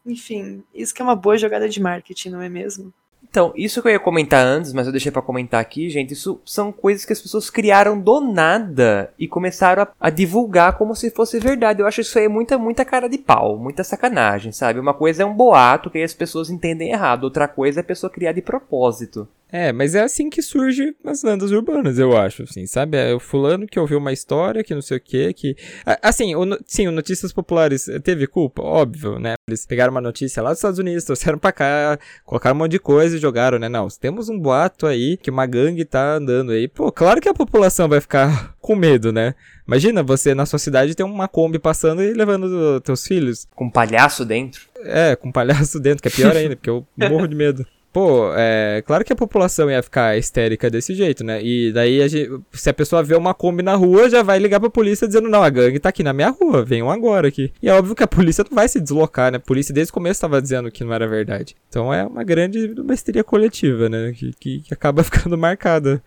Enfim, 0.04 0.62
isso 0.74 0.94
que 0.94 1.02
é 1.02 1.04
uma 1.04 1.16
boa 1.16 1.36
jogada 1.36 1.68
de 1.68 1.80
marketing, 1.80 2.30
não 2.30 2.40
é 2.40 2.48
mesmo? 2.48 2.92
Então, 3.30 3.52
isso 3.54 3.82
que 3.82 3.88
eu 3.88 3.92
ia 3.92 4.00
comentar 4.00 4.44
antes, 4.44 4.72
mas 4.72 4.86
eu 4.86 4.92
deixei 4.92 5.12
para 5.12 5.20
comentar 5.20 5.60
aqui, 5.60 5.90
gente, 5.90 6.12
isso 6.12 6.40
são 6.46 6.72
coisas 6.72 7.04
que 7.04 7.12
as 7.12 7.20
pessoas 7.20 7.50
criaram 7.50 8.00
do 8.00 8.20
nada 8.20 9.12
e 9.18 9.28
começaram 9.28 9.82
a, 9.82 9.88
a, 10.00 10.08
divulgar 10.08 10.78
como 10.78 10.94
se 10.94 11.10
fosse 11.10 11.38
verdade. 11.38 11.82
Eu 11.82 11.86
acho 11.86 12.00
isso 12.00 12.18
aí 12.18 12.26
muita, 12.26 12.56
muita 12.56 12.86
cara 12.86 13.06
de 13.06 13.18
pau, 13.18 13.58
muita 13.58 13.84
sacanagem, 13.84 14.50
sabe? 14.50 14.80
Uma 14.80 14.94
coisa 14.94 15.22
é 15.22 15.26
um 15.26 15.34
boato 15.34 15.90
que 15.90 15.98
aí 15.98 16.04
as 16.04 16.14
pessoas 16.14 16.48
entendem 16.48 16.90
errado, 16.90 17.24
outra 17.24 17.46
coisa 17.46 17.80
é 17.80 17.82
a 17.82 17.84
pessoa 17.84 18.10
criar 18.10 18.32
de 18.32 18.40
propósito. 18.40 19.28
É, 19.50 19.72
mas 19.72 19.94
é 19.94 20.02
assim 20.02 20.28
que 20.28 20.42
surge 20.42 20.94
as 21.04 21.22
lendas 21.22 21.50
urbanas, 21.50 21.98
eu 21.98 22.16
acho, 22.16 22.42
assim, 22.42 22.66
sabe? 22.66 22.98
É 22.98 23.14
o 23.14 23.20
fulano 23.20 23.66
que 23.66 23.80
ouviu 23.80 23.98
uma 23.98 24.12
história, 24.12 24.62
que 24.62 24.74
não 24.74 24.82
sei 24.82 24.98
o 24.98 25.00
quê, 25.00 25.32
que... 25.32 25.56
Assim, 26.02 26.34
o, 26.34 26.44
sim, 26.66 26.86
o 26.86 26.92
Notícias 26.92 27.32
Populares 27.32 27.86
teve 28.02 28.26
culpa, 28.26 28.62
óbvio, 28.62 29.18
né? 29.18 29.34
Eles 29.48 29.64
pegaram 29.64 29.90
uma 29.90 30.00
notícia 30.00 30.42
lá 30.42 30.50
dos 30.50 30.58
Estados 30.58 30.78
Unidos, 30.78 31.04
trouxeram 31.04 31.38
pra 31.38 31.52
cá, 31.52 31.98
colocaram 32.24 32.56
um 32.56 32.58
monte 32.58 32.72
de 32.72 32.78
coisa 32.78 33.16
e 33.16 33.20
jogaram, 33.20 33.58
né? 33.58 33.68
Não, 33.68 33.88
temos 33.88 34.28
um 34.28 34.38
boato 34.38 34.86
aí 34.86 35.16
que 35.16 35.30
uma 35.30 35.46
gangue 35.46 35.84
tá 35.84 36.16
andando 36.16 36.52
aí. 36.52 36.68
Pô, 36.68 36.92
claro 36.92 37.20
que 37.20 37.28
a 37.28 37.34
população 37.34 37.88
vai 37.88 38.00
ficar 38.00 38.54
com 38.60 38.76
medo, 38.76 39.12
né? 39.12 39.34
Imagina 39.66 40.02
você 40.02 40.34
na 40.34 40.44
sua 40.44 40.58
cidade 40.58 40.94
ter 40.94 41.02
uma 41.02 41.28
Kombi 41.28 41.58
passando 41.58 42.02
e 42.02 42.12
levando 42.12 42.80
teus 42.80 43.06
filhos. 43.06 43.46
Com 43.54 43.66
um 43.66 43.70
palhaço 43.70 44.24
dentro? 44.24 44.62
É, 44.84 45.16
com 45.16 45.28
um 45.28 45.32
palhaço 45.32 45.80
dentro, 45.80 46.02
que 46.02 46.08
é 46.08 46.10
pior 46.10 46.36
ainda, 46.36 46.56
porque 46.56 46.70
eu 46.70 46.86
morro 46.96 47.26
de 47.26 47.34
medo. 47.34 47.66
Pô, 47.98 48.32
é 48.36 48.80
claro 48.86 49.04
que 49.04 49.12
a 49.12 49.16
população 49.16 49.68
ia 49.68 49.82
ficar 49.82 50.16
histérica 50.16 50.70
desse 50.70 50.94
jeito, 50.94 51.24
né? 51.24 51.42
E 51.42 51.72
daí, 51.72 52.00
a 52.00 52.06
gente, 52.06 52.30
se 52.52 52.70
a 52.70 52.72
pessoa 52.72 53.02
vê 53.02 53.16
uma 53.16 53.34
Kombi 53.34 53.60
na 53.60 53.74
rua, 53.74 54.08
já 54.08 54.22
vai 54.22 54.38
ligar 54.38 54.60
pra 54.60 54.70
polícia 54.70 55.08
dizendo: 55.08 55.28
Não, 55.28 55.42
a 55.42 55.50
gangue 55.50 55.80
tá 55.80 55.88
aqui 55.88 56.04
na 56.04 56.12
minha 56.12 56.28
rua, 56.28 56.64
venham 56.64 56.88
agora 56.92 57.26
aqui. 57.26 57.52
E 57.60 57.68
é 57.68 57.74
óbvio 57.74 57.96
que 57.96 58.04
a 58.04 58.06
polícia 58.06 58.44
não 58.48 58.54
vai 58.54 58.68
se 58.68 58.80
deslocar, 58.80 59.32
né? 59.32 59.38
A 59.38 59.40
polícia 59.40 59.74
desde 59.74 59.90
o 59.90 59.94
começo 59.94 60.20
tava 60.20 60.40
dizendo 60.40 60.70
que 60.70 60.84
não 60.84 60.94
era 60.94 61.08
verdade. 61.08 61.56
Então 61.68 61.92
é 61.92 62.06
uma 62.06 62.22
grande 62.22 62.72
histeria 62.92 63.24
coletiva, 63.24 63.88
né? 63.88 64.12
Que, 64.12 64.32
que, 64.38 64.60
que 64.60 64.72
acaba 64.72 65.02
ficando 65.02 65.36
marcada 65.36 66.00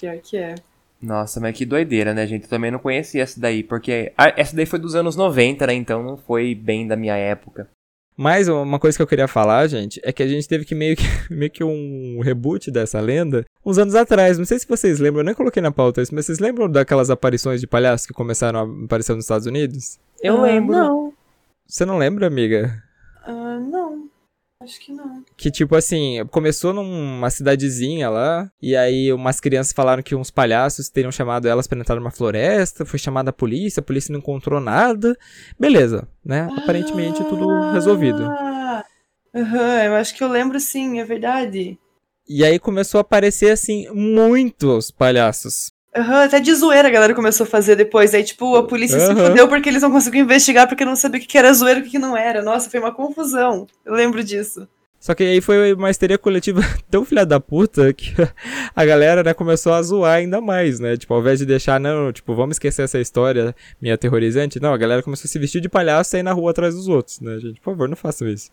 Pior 0.00 0.18
que 0.18 0.36
é. 0.36 0.54
Nossa, 1.02 1.40
mas 1.40 1.56
que 1.56 1.66
doideira, 1.66 2.14
né, 2.14 2.24
gente? 2.24 2.44
Eu 2.44 2.50
também 2.50 2.70
não 2.70 2.78
conhecia 2.78 3.24
essa 3.24 3.40
daí, 3.40 3.64
porque 3.64 4.12
essa 4.36 4.54
daí 4.54 4.64
foi 4.64 4.78
dos 4.78 4.94
anos 4.94 5.16
90, 5.16 5.66
né? 5.66 5.74
Então 5.74 6.04
não 6.04 6.16
foi 6.16 6.54
bem 6.54 6.86
da 6.86 6.94
minha 6.94 7.16
época. 7.16 7.68
Mas 8.16 8.48
uma 8.48 8.78
coisa 8.78 8.96
que 8.96 9.02
eu 9.02 9.06
queria 9.06 9.28
falar, 9.28 9.66
gente, 9.66 10.00
é 10.02 10.10
que 10.12 10.22
a 10.22 10.26
gente 10.26 10.48
teve 10.48 10.64
que 10.64 10.74
meio 10.74 10.96
que, 10.96 11.02
meio 11.30 11.50
que 11.50 11.62
um 11.62 12.18
reboot 12.22 12.70
dessa 12.70 12.98
lenda 12.98 13.44
uns 13.64 13.76
anos 13.76 13.94
atrás. 13.94 14.38
Não 14.38 14.44
sei 14.46 14.58
se 14.58 14.66
vocês 14.66 14.98
lembram, 14.98 15.20
eu 15.20 15.26
nem 15.26 15.34
coloquei 15.34 15.60
na 15.62 15.70
pauta 15.70 16.00
isso, 16.00 16.14
mas 16.14 16.24
vocês 16.26 16.38
lembram 16.38 16.68
daquelas 16.70 17.10
aparições 17.10 17.60
de 17.60 17.66
palhaços 17.66 18.06
que 18.06 18.14
começaram 18.14 18.60
a 18.60 18.84
aparecer 18.84 19.14
nos 19.14 19.24
Estados 19.24 19.46
Unidos? 19.46 19.98
Eu 20.22 20.38
Ah, 20.38 20.42
lembro. 20.42 20.74
Não. 20.74 21.12
Você 21.66 21.84
não 21.84 21.98
lembra, 21.98 22.26
amiga? 22.26 22.82
Ah, 23.26 23.58
não. 23.60 24.08
Acho 24.66 24.80
que 24.80 24.92
não. 24.92 25.24
Que 25.36 25.48
tipo 25.48 25.76
assim, 25.76 26.26
começou 26.32 26.72
numa 26.72 27.30
cidadezinha 27.30 28.10
lá, 28.10 28.50
e 28.60 28.74
aí 28.74 29.12
umas 29.12 29.38
crianças 29.38 29.72
falaram 29.72 30.02
que 30.02 30.14
uns 30.14 30.28
palhaços 30.28 30.88
teriam 30.88 31.12
chamado 31.12 31.46
elas 31.46 31.68
pra 31.68 31.78
entrar 31.78 31.94
numa 31.94 32.10
floresta, 32.10 32.84
foi 32.84 32.98
chamada 32.98 33.30
a 33.30 33.32
polícia, 33.32 33.78
a 33.78 33.84
polícia 33.84 34.12
não 34.12 34.18
encontrou 34.18 34.60
nada. 34.60 35.16
Beleza, 35.58 36.08
né? 36.24 36.48
Aparentemente 36.56 37.22
tudo 37.28 37.46
resolvido. 37.70 38.24
Ah, 38.24 38.84
Aham, 39.32 39.84
eu 39.84 39.94
acho 39.94 40.16
que 40.16 40.24
eu 40.24 40.28
lembro 40.28 40.58
sim, 40.58 40.98
é 40.98 41.04
verdade. 41.04 41.78
E 42.28 42.44
aí 42.44 42.58
começou 42.58 42.98
a 42.98 43.02
aparecer 43.02 43.52
assim 43.52 43.88
muitos 43.92 44.90
palhaços. 44.90 45.70
Aham, 45.96 46.24
até 46.24 46.38
de 46.40 46.54
zoeira 46.54 46.88
a 46.88 46.90
galera 46.90 47.14
começou 47.14 47.44
a 47.44 47.48
fazer 47.48 47.74
depois. 47.74 48.14
Aí, 48.14 48.22
tipo, 48.22 48.54
a 48.54 48.66
polícia 48.66 49.00
se 49.00 49.10
Aham. 49.10 49.28
fudeu 49.28 49.48
porque 49.48 49.68
eles 49.68 49.82
não 49.82 49.90
conseguiam 49.90 50.24
investigar 50.24 50.68
porque 50.68 50.84
não 50.84 50.94
sabia 50.94 51.20
o 51.20 51.24
que 51.24 51.38
era 51.38 51.52
zoeira 51.52 51.80
e 51.80 51.82
o 51.82 51.86
que 51.86 51.98
não 51.98 52.16
era. 52.16 52.42
Nossa, 52.42 52.68
foi 52.68 52.78
uma 52.78 52.92
confusão. 52.92 53.66
Eu 53.84 53.94
lembro 53.94 54.22
disso. 54.22 54.68
Só 55.00 55.14
que 55.14 55.22
aí 55.22 55.40
foi 55.40 55.72
uma 55.72 55.90
histeria 55.90 56.18
coletiva 56.18 56.60
tão 56.90 57.04
filha 57.04 57.24
da 57.24 57.38
puta 57.38 57.92
que 57.92 58.12
a 58.74 58.84
galera, 58.84 59.22
né, 59.22 59.32
começou 59.32 59.72
a 59.72 59.82
zoar 59.82 60.16
ainda 60.16 60.40
mais, 60.40 60.80
né? 60.80 60.96
Tipo, 60.96 61.14
ao 61.14 61.20
invés 61.20 61.38
de 61.38 61.46
deixar, 61.46 61.78
não, 61.78 62.12
tipo, 62.12 62.34
vamos 62.34 62.56
esquecer 62.56 62.82
essa 62.82 62.98
história 62.98 63.54
meio 63.80 63.94
aterrorizante, 63.94 64.60
não, 64.60 64.72
a 64.72 64.76
galera 64.76 65.02
começou 65.02 65.28
a 65.28 65.30
se 65.30 65.38
vestir 65.38 65.60
de 65.60 65.68
palhaço 65.68 66.08
e 66.08 66.12
sair 66.12 66.22
na 66.22 66.32
rua 66.32 66.50
atrás 66.50 66.74
dos 66.74 66.88
outros, 66.88 67.20
né, 67.20 67.38
gente? 67.38 67.60
Por 67.60 67.72
favor, 67.72 67.88
não 67.88 67.96
façam 67.96 68.26
isso. 68.28 68.50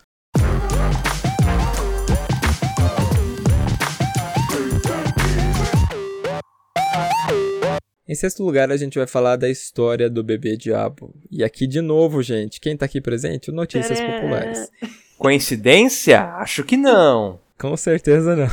Em 8.08 8.16
sexto 8.16 8.44
lugar, 8.44 8.70
a 8.70 8.76
gente 8.76 8.98
vai 8.98 9.08
falar 9.08 9.38
da 9.38 9.50
história 9.50 10.10
do 10.10 10.22
bebê 10.24 10.58
diabo. 10.58 11.14
E 11.32 11.44
aqui 11.44 11.66
de 11.66 11.80
novo, 11.80 12.22
gente, 12.22 12.60
quem 12.60 12.76
tá 12.76 12.86
aqui 12.86 13.00
presente? 13.00 13.50
O 13.50 13.54
Notícias 13.54 13.98
Tcharam! 13.98 14.16
Populares. 14.16 14.70
Coincidência? 15.18 16.22
Acho 16.36 16.66
que 16.66 16.76
não. 16.76 17.40
Com 17.58 17.78
certeza 17.78 18.36
não. 18.36 18.48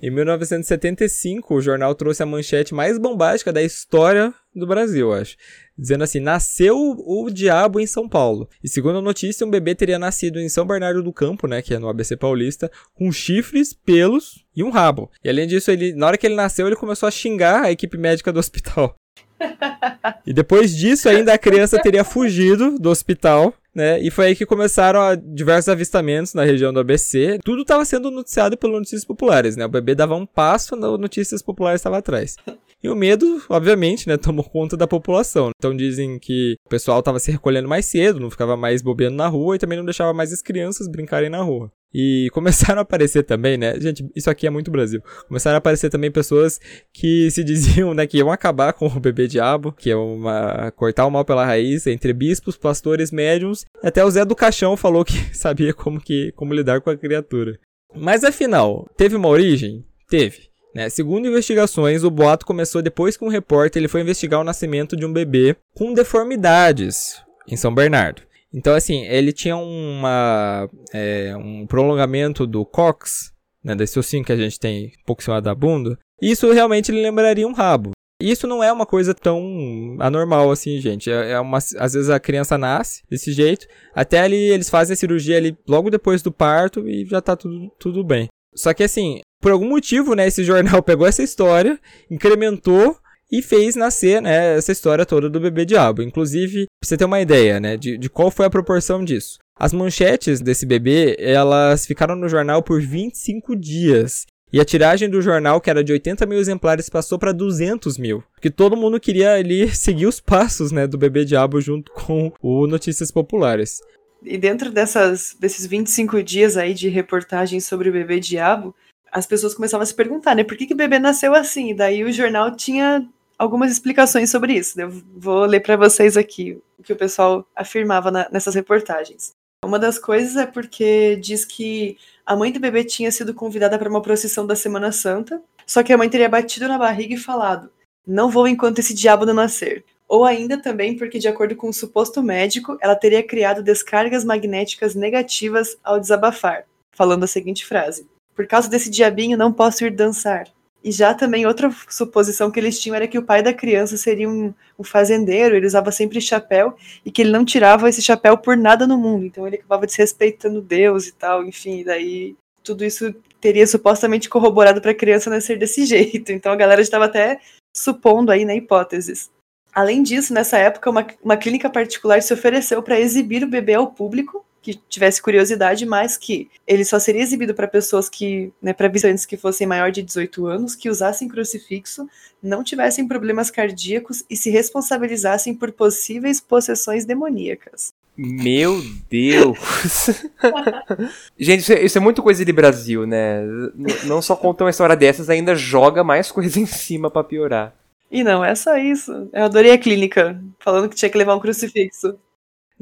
em 0.00 0.10
1975, 0.10 1.54
o 1.54 1.60
jornal 1.60 1.94
trouxe 1.94 2.22
a 2.22 2.26
manchete 2.26 2.74
mais 2.74 2.98
bombástica 2.98 3.52
da 3.52 3.62
história 3.62 4.32
do 4.54 4.66
Brasil, 4.66 5.08
eu 5.08 5.12
acho. 5.12 5.36
Dizendo 5.76 6.04
assim: 6.04 6.20
nasceu 6.20 6.76
o 6.76 7.30
diabo 7.30 7.80
em 7.80 7.86
São 7.86 8.08
Paulo. 8.08 8.48
E 8.62 8.68
segundo 8.68 8.98
a 8.98 9.02
notícia, 9.02 9.46
um 9.46 9.50
bebê 9.50 9.74
teria 9.74 9.98
nascido 9.98 10.38
em 10.38 10.48
São 10.48 10.66
Bernardo 10.66 11.02
do 11.02 11.12
Campo, 11.12 11.46
né, 11.46 11.62
que 11.62 11.74
é 11.74 11.78
no 11.78 11.88
ABC 11.88 12.16
Paulista, 12.16 12.70
com 12.94 13.10
chifres, 13.10 13.72
pelos 13.72 14.44
e 14.54 14.62
um 14.62 14.70
rabo. 14.70 15.10
E 15.24 15.28
além 15.28 15.46
disso, 15.46 15.70
ele, 15.70 15.94
na 15.94 16.06
hora 16.06 16.18
que 16.18 16.26
ele 16.26 16.34
nasceu, 16.34 16.66
ele 16.66 16.76
começou 16.76 17.06
a 17.06 17.10
xingar 17.10 17.62
a 17.62 17.72
equipe 17.72 17.96
médica 17.96 18.32
do 18.32 18.38
hospital. 18.38 18.94
E 20.24 20.32
depois 20.32 20.74
disso, 20.74 21.08
ainda 21.08 21.32
a 21.32 21.38
criança 21.38 21.80
teria 21.80 22.04
fugido 22.04 22.78
do 22.78 22.88
hospital, 22.88 23.52
né? 23.74 24.00
E 24.00 24.10
foi 24.10 24.26
aí 24.26 24.36
que 24.36 24.46
começaram 24.46 25.00
diversos 25.16 25.68
avistamentos 25.68 26.34
na 26.34 26.44
região 26.44 26.72
do 26.72 26.80
ABC. 26.80 27.38
Tudo 27.44 27.62
estava 27.62 27.84
sendo 27.84 28.10
noticiado 28.10 28.56
pelo 28.56 28.74
Notícias 28.74 29.04
Populares, 29.04 29.56
né? 29.56 29.64
O 29.64 29.68
bebê 29.68 29.94
dava 29.94 30.14
um 30.14 30.26
passo, 30.26 30.76
no 30.76 30.98
Notícias 30.98 31.42
Populares 31.42 31.80
estava 31.80 31.98
atrás. 31.98 32.36
E 32.82 32.88
o 32.88 32.96
medo, 32.96 33.40
obviamente, 33.48 34.08
né, 34.08 34.16
tomou 34.18 34.44
conta 34.44 34.76
da 34.76 34.86
população. 34.86 35.50
Então 35.56 35.76
dizem 35.76 36.18
que 36.18 36.56
o 36.66 36.68
pessoal 36.68 36.98
estava 36.98 37.20
se 37.20 37.30
recolhendo 37.30 37.68
mais 37.68 37.86
cedo, 37.86 38.18
não 38.18 38.30
ficava 38.30 38.56
mais 38.56 38.82
bobeando 38.82 39.16
na 39.16 39.28
rua 39.28 39.56
e 39.56 39.58
também 39.58 39.78
não 39.78 39.84
deixava 39.84 40.12
mais 40.12 40.32
as 40.32 40.42
crianças 40.42 40.88
brincarem 40.88 41.30
na 41.30 41.42
rua. 41.42 41.70
E 41.94 42.28
começaram 42.34 42.80
a 42.80 42.82
aparecer 42.82 43.22
também, 43.22 43.56
né? 43.56 43.78
Gente, 43.80 44.08
isso 44.14 44.30
aqui 44.30 44.46
é 44.46 44.50
muito 44.50 44.70
Brasil. 44.70 45.02
Começaram 45.28 45.56
a 45.56 45.58
aparecer 45.58 45.90
também 45.90 46.10
pessoas 46.10 46.60
que 46.92 47.30
se 47.30 47.42
diziam, 47.44 47.94
né, 47.94 48.06
que 48.06 48.18
iam 48.18 48.30
acabar 48.30 48.72
com 48.72 48.86
o 48.86 49.00
bebê 49.00 49.26
diabo, 49.26 49.72
que 49.72 49.90
iam 49.90 50.14
uma, 50.14 50.70
cortar 50.72 51.06
o 51.06 51.10
mal 51.10 51.24
pela 51.24 51.44
raiz 51.44 51.86
entre 51.86 52.12
bispos, 52.12 52.56
pastores, 52.56 53.10
médiums. 53.10 53.64
Até 53.82 54.04
o 54.04 54.10
Zé 54.10 54.24
do 54.24 54.36
Caixão 54.36 54.76
falou 54.76 55.04
que 55.04 55.14
sabia 55.36 55.72
como, 55.72 56.00
que, 56.00 56.32
como 56.32 56.54
lidar 56.54 56.80
com 56.80 56.90
a 56.90 56.96
criatura. 56.96 57.58
Mas 57.94 58.24
afinal, 58.24 58.88
teve 58.96 59.16
uma 59.16 59.28
origem? 59.28 59.84
Teve. 60.08 60.52
Né? 60.74 60.88
Segundo 60.88 61.28
investigações, 61.28 62.02
o 62.02 62.10
boato 62.10 62.46
começou 62.46 62.80
depois 62.80 63.16
que 63.16 63.24
um 63.24 63.28
repórter 63.28 63.80
ele 63.80 63.88
foi 63.88 64.00
investigar 64.00 64.40
o 64.40 64.44
nascimento 64.44 64.96
de 64.96 65.04
um 65.04 65.12
bebê 65.12 65.54
com 65.74 65.92
deformidades 65.92 67.22
em 67.46 67.56
São 67.56 67.74
Bernardo. 67.74 68.22
Então, 68.54 68.74
assim, 68.74 69.04
ele 69.06 69.32
tinha 69.32 69.56
uma, 69.56 70.68
é, 70.92 71.34
um 71.36 71.66
prolongamento 71.66 72.46
do 72.46 72.66
cox, 72.66 73.32
né, 73.64 73.74
desse 73.74 73.98
ossinho 73.98 74.24
que 74.24 74.32
a 74.32 74.36
gente 74.36 74.58
tem 74.58 74.86
um 74.86 75.04
pouco 75.06 75.22
em 75.22 75.24
cima 75.24 75.40
da 75.40 75.54
bunda. 75.54 75.98
Isso 76.20 76.52
realmente 76.52 76.92
lembraria 76.92 77.48
um 77.48 77.52
rabo. 77.52 77.92
Isso 78.20 78.46
não 78.46 78.62
é 78.62 78.72
uma 78.72 78.86
coisa 78.86 79.12
tão 79.12 79.96
anormal 79.98 80.50
assim, 80.52 80.80
gente. 80.80 81.10
É 81.10 81.32
é 81.32 81.40
uma, 81.40 81.58
às 81.58 81.94
vezes 81.94 82.08
a 82.08 82.20
criança 82.20 82.56
nasce 82.56 83.02
desse 83.10 83.32
jeito, 83.32 83.66
até 83.92 84.20
ali 84.20 84.36
eles 84.36 84.70
fazem 84.70 84.94
a 84.94 84.96
cirurgia 84.96 85.36
ali 85.36 85.56
logo 85.66 85.90
depois 85.90 86.22
do 86.22 86.30
parto 86.30 86.88
e 86.88 87.04
já 87.04 87.20
tá 87.20 87.34
tudo, 87.34 87.72
tudo 87.80 88.04
bem. 88.04 88.28
Só 88.54 88.72
que 88.72 88.84
assim, 88.84 89.20
por 89.40 89.50
algum 89.50 89.68
motivo, 89.68 90.14
né, 90.14 90.28
esse 90.28 90.44
jornal 90.44 90.80
pegou 90.84 91.06
essa 91.06 91.22
história, 91.22 91.80
incrementou 92.08 92.96
e 93.32 93.40
fez 93.40 93.74
nascer, 93.74 94.20
né, 94.20 94.58
essa 94.58 94.70
história 94.70 95.06
toda 95.06 95.30
do 95.30 95.40
bebê 95.40 95.64
diabo. 95.64 96.02
Inclusive, 96.02 96.66
pra 96.66 96.86
você 96.86 96.98
ter 96.98 97.06
uma 97.06 97.22
ideia, 97.22 97.58
né, 97.58 97.78
de, 97.78 97.96
de 97.96 98.10
qual 98.10 98.30
foi 98.30 98.44
a 98.44 98.50
proporção 98.50 99.02
disso. 99.02 99.38
As 99.58 99.72
manchetes 99.72 100.42
desse 100.42 100.66
bebê, 100.66 101.16
elas 101.18 101.86
ficaram 101.86 102.14
no 102.14 102.28
jornal 102.28 102.62
por 102.62 102.82
25 102.82 103.56
dias. 103.56 104.26
E 104.52 104.60
a 104.60 104.66
tiragem 104.66 105.08
do 105.08 105.22
jornal, 105.22 105.62
que 105.62 105.70
era 105.70 105.82
de 105.82 105.92
80 105.92 106.26
mil 106.26 106.38
exemplares, 106.38 106.90
passou 106.90 107.18
para 107.18 107.32
200 107.32 107.96
mil. 107.96 108.22
Porque 108.34 108.50
todo 108.50 108.76
mundo 108.76 109.00
queria 109.00 109.32
ali 109.32 109.68
seguir 109.74 110.06
os 110.06 110.20
passos, 110.20 110.70
né, 110.70 110.86
do 110.86 110.98
bebê 110.98 111.24
diabo 111.24 111.58
junto 111.58 111.90
com 111.92 112.30
o 112.42 112.66
Notícias 112.66 113.10
Populares. 113.10 113.80
E 114.22 114.36
dentro 114.36 114.70
dessas, 114.70 115.34
desses 115.40 115.66
25 115.66 116.22
dias 116.22 116.58
aí 116.58 116.74
de 116.74 116.90
reportagem 116.90 117.60
sobre 117.60 117.88
o 117.88 117.92
bebê 117.92 118.20
diabo, 118.20 118.74
as 119.10 119.26
pessoas 119.26 119.54
começavam 119.54 119.82
a 119.82 119.86
se 119.86 119.94
perguntar, 119.94 120.34
né, 120.34 120.44
por 120.44 120.56
que, 120.56 120.66
que 120.66 120.74
o 120.74 120.76
bebê 120.76 120.98
nasceu 120.98 121.34
assim? 121.34 121.70
E 121.70 121.74
daí 121.74 122.04
o 122.04 122.12
jornal 122.12 122.54
tinha 122.54 123.08
algumas 123.42 123.72
explicações 123.72 124.30
sobre 124.30 124.54
isso. 124.54 124.80
Eu 124.80 124.90
vou 125.16 125.44
ler 125.44 125.60
para 125.60 125.76
vocês 125.76 126.16
aqui 126.16 126.62
o 126.78 126.82
que 126.82 126.92
o 126.92 126.96
pessoal 126.96 127.44
afirmava 127.56 128.10
na- 128.10 128.28
nessas 128.30 128.54
reportagens. 128.54 129.32
Uma 129.64 129.78
das 129.78 129.98
coisas 129.98 130.36
é 130.36 130.46
porque 130.46 131.16
diz 131.16 131.44
que 131.44 131.96
a 132.24 132.36
mãe 132.36 132.52
do 132.52 132.60
bebê 132.60 132.84
tinha 132.84 133.10
sido 133.10 133.34
convidada 133.34 133.78
para 133.78 133.88
uma 133.88 134.00
procissão 134.00 134.46
da 134.46 134.54
Semana 134.54 134.92
Santa, 134.92 135.42
só 135.66 135.82
que 135.82 135.92
a 135.92 135.98
mãe 135.98 136.08
teria 136.08 136.28
batido 136.28 136.68
na 136.68 136.78
barriga 136.78 137.14
e 137.14 137.18
falado: 137.18 137.68
Não 138.06 138.30
vou 138.30 138.46
enquanto 138.46 138.78
esse 138.78 138.94
diabo 138.94 139.26
não 139.26 139.34
nascer. 139.34 139.84
Ou 140.08 140.24
ainda 140.24 140.60
também 140.60 140.96
porque, 140.96 141.18
de 141.18 141.26
acordo 141.26 141.56
com 141.56 141.68
um 141.68 141.72
suposto 141.72 142.22
médico, 142.22 142.76
ela 142.80 142.94
teria 142.94 143.22
criado 143.22 143.62
descargas 143.62 144.24
magnéticas 144.24 144.94
negativas 144.94 145.76
ao 145.82 145.98
desabafar, 145.98 146.64
falando 146.92 147.24
a 147.24 147.28
seguinte 147.28 147.64
frase: 147.64 148.06
Por 148.36 148.46
causa 148.46 148.68
desse 148.68 148.90
diabinho, 148.90 149.38
não 149.38 149.52
posso 149.52 149.84
ir 149.84 149.90
dançar. 149.90 150.48
E 150.84 150.90
já 150.90 151.14
também 151.14 151.46
outra 151.46 151.70
suposição 151.88 152.50
que 152.50 152.58
eles 152.58 152.78
tinham 152.80 152.96
era 152.96 153.06
que 153.06 153.18
o 153.18 153.22
pai 153.22 153.42
da 153.42 153.54
criança 153.54 153.96
seria 153.96 154.28
um, 154.28 154.52
um 154.78 154.82
fazendeiro, 154.82 155.54
ele 155.54 155.66
usava 155.66 155.92
sempre 155.92 156.20
chapéu 156.20 156.76
e 157.04 157.10
que 157.10 157.22
ele 157.22 157.30
não 157.30 157.44
tirava 157.44 157.88
esse 157.88 158.02
chapéu 158.02 158.36
por 158.36 158.56
nada 158.56 158.86
no 158.86 158.98
mundo. 158.98 159.24
Então 159.24 159.46
ele 159.46 159.56
acabava 159.56 159.86
desrespeitando 159.86 160.60
Deus 160.60 161.06
e 161.06 161.12
tal, 161.12 161.44
enfim, 161.44 161.84
daí 161.84 162.34
tudo 162.64 162.84
isso 162.84 163.14
teria 163.40 163.66
supostamente 163.66 164.28
corroborado 164.28 164.80
para 164.80 164.90
a 164.90 164.94
criança 164.94 165.30
nascer 165.30 165.58
desse 165.58 165.84
jeito. 165.86 166.32
Então 166.32 166.52
a 166.52 166.56
galera 166.56 166.80
estava 166.80 167.04
até 167.04 167.40
supondo 167.76 168.32
aí, 168.32 168.44
né, 168.44 168.56
hipóteses. 168.56 169.30
Além 169.74 170.02
disso, 170.02 170.34
nessa 170.34 170.58
época, 170.58 170.90
uma, 170.90 171.06
uma 171.22 171.36
clínica 171.36 171.70
particular 171.70 172.20
se 172.22 172.34
ofereceu 172.34 172.82
para 172.82 173.00
exibir 173.00 173.42
o 173.42 173.48
bebê 173.48 173.74
ao 173.74 173.86
público 173.86 174.44
que 174.62 174.74
tivesse 174.88 175.20
curiosidade, 175.20 175.84
mas 175.84 176.16
que 176.16 176.48
ele 176.66 176.84
só 176.84 176.98
seria 176.98 177.20
exibido 177.20 177.52
para 177.52 177.66
pessoas 177.66 178.08
que, 178.08 178.52
né, 178.62 178.72
para 178.72 178.86
visitantes 178.88 179.26
que 179.26 179.36
fossem 179.36 179.66
maior 179.66 179.90
de 179.90 180.02
18 180.02 180.46
anos, 180.46 180.76
que 180.76 180.88
usassem 180.88 181.26
crucifixo, 181.28 182.08
não 182.40 182.62
tivessem 182.62 183.06
problemas 183.08 183.50
cardíacos 183.50 184.22
e 184.30 184.36
se 184.36 184.50
responsabilizassem 184.50 185.54
por 185.54 185.72
possíveis 185.72 186.40
possessões 186.40 187.04
demoníacas. 187.04 187.92
Meu 188.16 188.80
Deus! 189.10 189.58
Gente, 191.38 191.60
isso 191.60 191.72
é, 191.72 191.82
isso 191.84 191.98
é 191.98 192.00
muito 192.00 192.22
coisa 192.22 192.44
de 192.44 192.52
Brasil, 192.52 193.06
né? 193.06 193.42
N- 193.42 194.04
não 194.04 194.20
só 194.22 194.36
conta 194.36 194.64
uma 194.64 194.70
história 194.70 194.94
dessas, 194.96 195.28
ainda 195.30 195.54
joga 195.54 196.04
mais 196.04 196.30
coisa 196.30 196.60
em 196.60 196.66
cima 196.66 197.10
pra 197.10 197.24
piorar. 197.24 197.74
E 198.10 198.22
não 198.22 198.44
é 198.44 198.54
só 198.54 198.76
isso. 198.76 199.28
Eu 199.32 199.44
adorei 199.44 199.72
a 199.72 199.78
clínica, 199.78 200.38
falando 200.60 200.88
que 200.88 200.94
tinha 200.94 201.08
que 201.10 201.16
levar 201.16 201.34
um 201.34 201.40
crucifixo. 201.40 202.14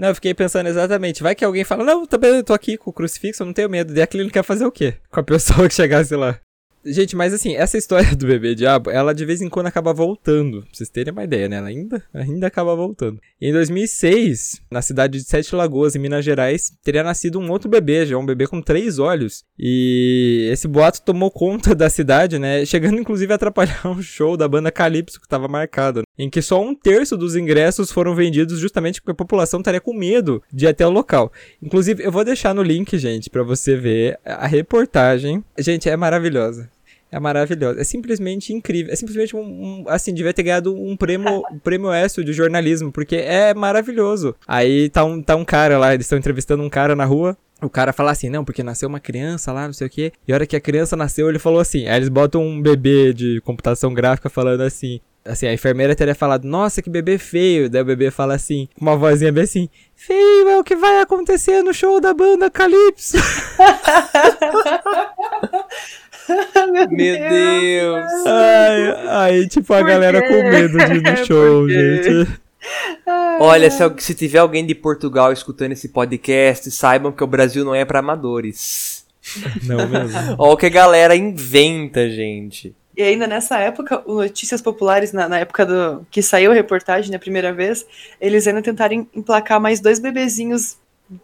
Não, 0.01 0.09
eu 0.09 0.15
fiquei 0.15 0.33
pensando 0.33 0.67
exatamente. 0.67 1.23
Vai 1.23 1.35
que 1.35 1.45
alguém 1.45 1.63
fala, 1.63 1.85
não, 1.85 2.07
também 2.07 2.31
eu 2.31 2.43
tô 2.43 2.55
aqui 2.55 2.79
com 2.79 2.89
o 2.89 2.93
crucifixo, 2.93 3.43
eu 3.43 3.47
não 3.47 3.53
tenho 3.53 3.69
medo. 3.69 3.95
E 3.95 4.01
a 4.01 4.07
clínica 4.07 4.39
ia 4.39 4.43
fazer 4.43 4.65
o 4.65 4.73
quê? 4.73 4.95
Com 5.11 5.21
a 5.21 5.23
pessoa 5.23 5.67
que 5.69 5.75
chegasse 5.75 6.17
lá. 6.17 6.41
Gente, 6.83 7.15
mas 7.15 7.35
assim, 7.35 7.55
essa 7.55 7.77
história 7.77 8.09
do 8.17 8.27
bebê 8.27 8.55
diabo, 8.55 8.91
ela 8.91 9.15
de 9.15 9.27
vez 9.27 9.43
em 9.43 9.49
quando 9.51 9.67
acaba 9.67 9.93
voltando. 9.93 10.63
Pra 10.63 10.71
vocês 10.73 10.89
terem 10.89 11.13
uma 11.13 11.25
ideia, 11.25 11.49
né? 11.51 11.57
Ela 11.57 11.69
ainda, 11.69 12.03
ainda 12.15 12.47
acaba 12.47 12.75
voltando. 12.75 13.21
Em 13.39 13.53
2006, 13.53 14.63
na 14.71 14.81
cidade 14.81 15.19
de 15.19 15.25
Sete 15.25 15.55
Lagoas, 15.55 15.95
em 15.95 15.99
Minas 15.99 16.25
Gerais, 16.25 16.73
teria 16.83 17.03
nascido 17.03 17.39
um 17.39 17.51
outro 17.51 17.69
bebê, 17.69 18.07
já 18.07 18.17
um 18.17 18.25
bebê 18.25 18.47
com 18.47 18.63
três 18.63 18.99
olhos. 18.99 19.45
E 19.59 20.49
esse 20.51 20.67
boato 20.67 21.03
tomou 21.03 21.31
conta 21.31 21.75
da 21.75 21.91
cidade, 21.91 22.39
né? 22.39 22.65
Chegando 22.65 22.99
inclusive 22.99 23.31
a 23.33 23.37
atrapalhar 23.37 23.85
um 23.87 24.01
show 24.01 24.35
da 24.35 24.49
banda 24.49 24.73
Calypso 24.73 25.21
que 25.21 25.27
estava 25.27 25.47
marcado, 25.47 26.03
em 26.21 26.29
que 26.29 26.43
só 26.43 26.63
um 26.63 26.75
terço 26.75 27.17
dos 27.17 27.35
ingressos 27.35 27.91
foram 27.91 28.15
vendidos 28.15 28.59
justamente 28.59 29.01
porque 29.01 29.13
a 29.13 29.15
população 29.15 29.61
estaria 29.61 29.81
com 29.81 29.95
medo 29.95 30.43
de 30.53 30.67
ir 30.67 30.69
até 30.69 30.87
o 30.87 30.91
local. 30.91 31.33
Inclusive, 31.63 32.05
eu 32.05 32.13
vou 32.13 32.23
deixar 32.23 32.55
no 32.55 32.63
link, 32.63 32.99
gente, 32.99 33.31
para 33.31 33.43
você 33.43 33.75
ver 33.75 34.21
a 34.23 34.47
reportagem. 34.47 35.43
Gente, 35.59 35.89
é 35.89 35.97
maravilhosa. 35.97 36.69
É 37.11 37.19
maravilhosa. 37.19 37.81
É 37.81 37.85
simplesmente 37.85 38.53
incrível. 38.53 38.93
É 38.93 38.97
simplesmente 38.97 39.35
um, 39.35 39.41
um 39.41 39.85
assim, 39.89 40.13
devia 40.13 40.35
ter 40.35 40.43
ganhado 40.43 40.75
um 40.75 40.95
prêmio, 40.95 41.43
um 41.51 41.59
prêmio 41.59 41.91
ESSO 41.91 42.23
de 42.23 42.35
jornalismo, 42.35 42.93
porque 42.93 43.17
é 43.17 43.55
maravilhoso. 43.55 44.37
Aí 44.47 44.91
tá 44.91 45.03
um, 45.03 45.23
tá 45.23 45.35
um 45.37 45.45
cara 45.45 45.79
lá, 45.79 45.95
eles 45.95 46.05
estão 46.05 46.19
entrevistando 46.19 46.63
um 46.63 46.69
cara 46.69 46.95
na 46.95 47.07
rua. 47.07 47.35
O 47.63 47.71
cara 47.71 47.95
fala 47.95 48.11
assim, 48.11 48.29
não, 48.29 48.45
porque 48.45 48.63
nasceu 48.63 48.89
uma 48.89 49.01
criança 49.01 49.53
lá, 49.53 49.67
não 49.67 49.73
sei 49.73 49.87
o 49.87 49.91
quê. 49.91 50.13
E 50.29 50.33
a 50.33 50.35
hora 50.35 50.47
que 50.47 50.57
a 50.57 50.61
criança 50.61 50.97
nasceu, 50.97 51.29
ele 51.31 51.39
falou 51.39 51.61
assim. 51.61 51.89
Aí 51.89 51.97
eles 51.97 52.09
botam 52.11 52.43
um 52.43 52.61
bebê 52.61 53.15
de 53.15 53.41
computação 53.41 53.93
gráfica 53.95 54.29
falando 54.29 54.61
assim. 54.63 55.01
Assim, 55.31 55.47
a 55.47 55.53
enfermeira 55.53 55.95
teria 55.95 56.15
falado, 56.15 56.45
nossa, 56.45 56.83
que 56.83 56.91
bebê 56.91 57.17
feio. 57.17 57.71
Daí 57.71 57.83
o 57.83 57.85
bebê 57.85 58.11
fala 58.11 58.35
assim, 58.35 58.69
com 58.75 58.85
uma 58.85 58.97
vozinha 58.97 59.31
bem 59.31 59.45
assim, 59.45 59.69
feio 59.95 60.49
é 60.49 60.59
o 60.59 60.65
que 60.65 60.75
vai 60.75 61.01
acontecer 61.01 61.63
no 61.63 61.73
show 61.73 62.01
da 62.01 62.13
banda 62.13 62.51
Calypso. 62.51 63.17
Meu, 66.91 67.29
Deus! 67.29 68.27
Ai, 68.27 69.07
aí, 69.09 69.49
tipo, 69.49 69.73
a 69.73 69.79
Por 69.79 69.87
galera 69.87 70.21
quê? 70.21 70.29
com 70.29 70.35
medo 70.49 70.79
de 70.79 70.95
ir 70.95 71.03
no 71.03 71.17
show, 71.25 71.69
gente. 71.69 72.29
Olha, 73.41 73.71
se, 73.71 73.83
se 73.99 74.15
tiver 74.15 74.39
alguém 74.39 74.67
de 74.67 74.75
Portugal 74.75 75.33
escutando 75.33 75.73
esse 75.73 75.89
podcast, 75.89 76.71
saibam 76.71 77.13
que 77.13 77.25
o 77.25 77.27
Brasil 77.27 77.65
não 77.65 77.75
é 77.75 77.85
pra 77.85 78.01
amadores. 78.01 79.05
Não 79.63 79.89
mesmo. 79.89 80.19
Olha 80.39 80.53
o 80.53 80.57
que 80.57 80.67
a 80.67 80.71
galera 80.71 81.15
inventa, 81.17 82.09
gente. 82.11 82.75
E 83.01 83.03
ainda 83.03 83.27
nessa 83.27 83.59
época, 83.59 84.03
o 84.05 84.17
Notícias 84.17 84.61
Populares, 84.61 85.11
na, 85.11 85.27
na 85.27 85.39
época 85.39 85.65
do 85.65 86.07
que 86.11 86.21
saiu 86.21 86.51
a 86.51 86.55
reportagem 86.55 87.11
na 87.11 87.19
primeira 87.19 87.51
vez, 87.51 87.87
eles 88.21 88.47
ainda 88.47 88.61
tentaram 88.61 89.09
emplacar 89.15 89.59
mais 89.59 89.81
dois 89.81 89.99
bebezinhos 89.99 90.77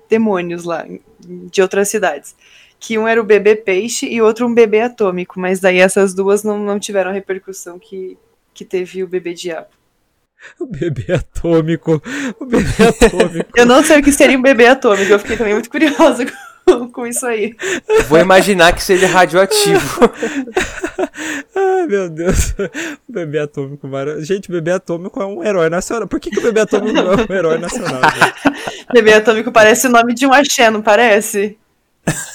demônios 0.09 0.65
lá, 0.65 0.87
de 1.21 1.61
outras 1.61 1.91
cidades. 1.91 2.35
Que 2.81 2.97
um 2.97 3.07
era 3.07 3.21
o 3.21 3.25
bebê 3.25 3.55
peixe 3.55 4.09
e 4.09 4.23
outro 4.23 4.47
um 4.47 4.55
bebê 4.55 4.81
atômico, 4.81 5.39
mas 5.39 5.61
daí 5.61 5.79
essas 5.79 6.15
duas 6.15 6.43
não, 6.43 6.59
não 6.59 6.81
tiveram 6.81 7.11
a 7.11 7.13
repercussão 7.13 7.79
que, 7.79 8.17
que 8.55 8.65
teve 8.65 9.05
o 9.05 9.07
bebê 9.07 9.35
diabo. 9.35 9.69
O 10.59 10.65
bebê 10.65 11.13
atômico. 11.13 12.03
O 12.41 12.47
bebê 12.47 12.71
atômico. 12.89 13.51
Eu 13.55 13.67
não 13.67 13.85
sei 13.85 14.01
o 14.01 14.03
que 14.03 14.13
seria 14.13 14.39
um 14.39 14.43
bebê 14.43 14.67
atômico, 14.67 15.13
eu 15.13 15.19
fiquei 15.19 15.37
também 15.37 15.53
muito 15.53 15.69
curiosa 15.69 16.25
com, 16.93 17.07
isso 17.07 17.25
aí. 17.27 17.55
Vou 18.09 18.19
imaginar 18.19 18.73
que 18.75 18.83
seja 18.83 19.07
radioativo. 19.07 20.01
Ai, 21.55 21.87
meu 21.87 22.09
Deus. 22.11 22.55
O 23.09 23.13
bebê 23.13 23.39
atômico. 23.39 23.87
mara- 23.87 24.21
Gente, 24.23 24.49
o 24.49 24.53
bebê 24.53 24.73
atômico 24.73 25.21
é 25.23 25.27
um 25.27 25.45
herói 25.45 25.69
nacional. 25.71 26.09
Por 26.09 26.19
que, 26.19 26.31
que 26.31 26.39
o 26.39 26.43
bebê 26.43 26.61
atômico 26.61 26.93
não 26.93 27.13
é 27.13 27.17
um 27.31 27.35
herói 27.35 27.59
nacional? 27.59 28.01
gente? 28.03 28.67
Bebê 28.93 29.15
atômico 29.15 29.51
parece 29.51 29.89
o 29.89 29.91
nome 29.91 30.15
de 30.15 30.27
um 30.27 30.33
axé, 30.33 30.71
não 30.71 30.81
parece? 30.81 31.59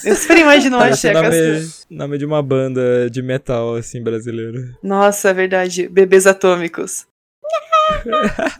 Eu 0.03 0.15
super 0.15 0.37
imagino 0.37 0.75
um 0.77 0.81
axé 0.81 1.13
nome, 1.13 1.27
essa... 1.27 1.85
nome 1.89 2.17
de 2.17 2.25
uma 2.25 2.43
banda 2.43 3.09
de 3.09 3.21
metal, 3.21 3.75
assim, 3.75 4.03
brasileiro. 4.03 4.75
Nossa, 4.83 5.29
é 5.29 5.33
verdade. 5.33 5.87
Bebês 5.87 6.27
atômicos. 6.27 7.05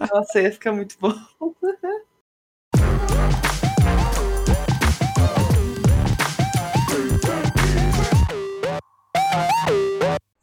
Nossa, 0.10 0.42
ia 0.42 0.52
ficar 0.52 0.72
muito 0.72 0.96
bom. 1.00 1.14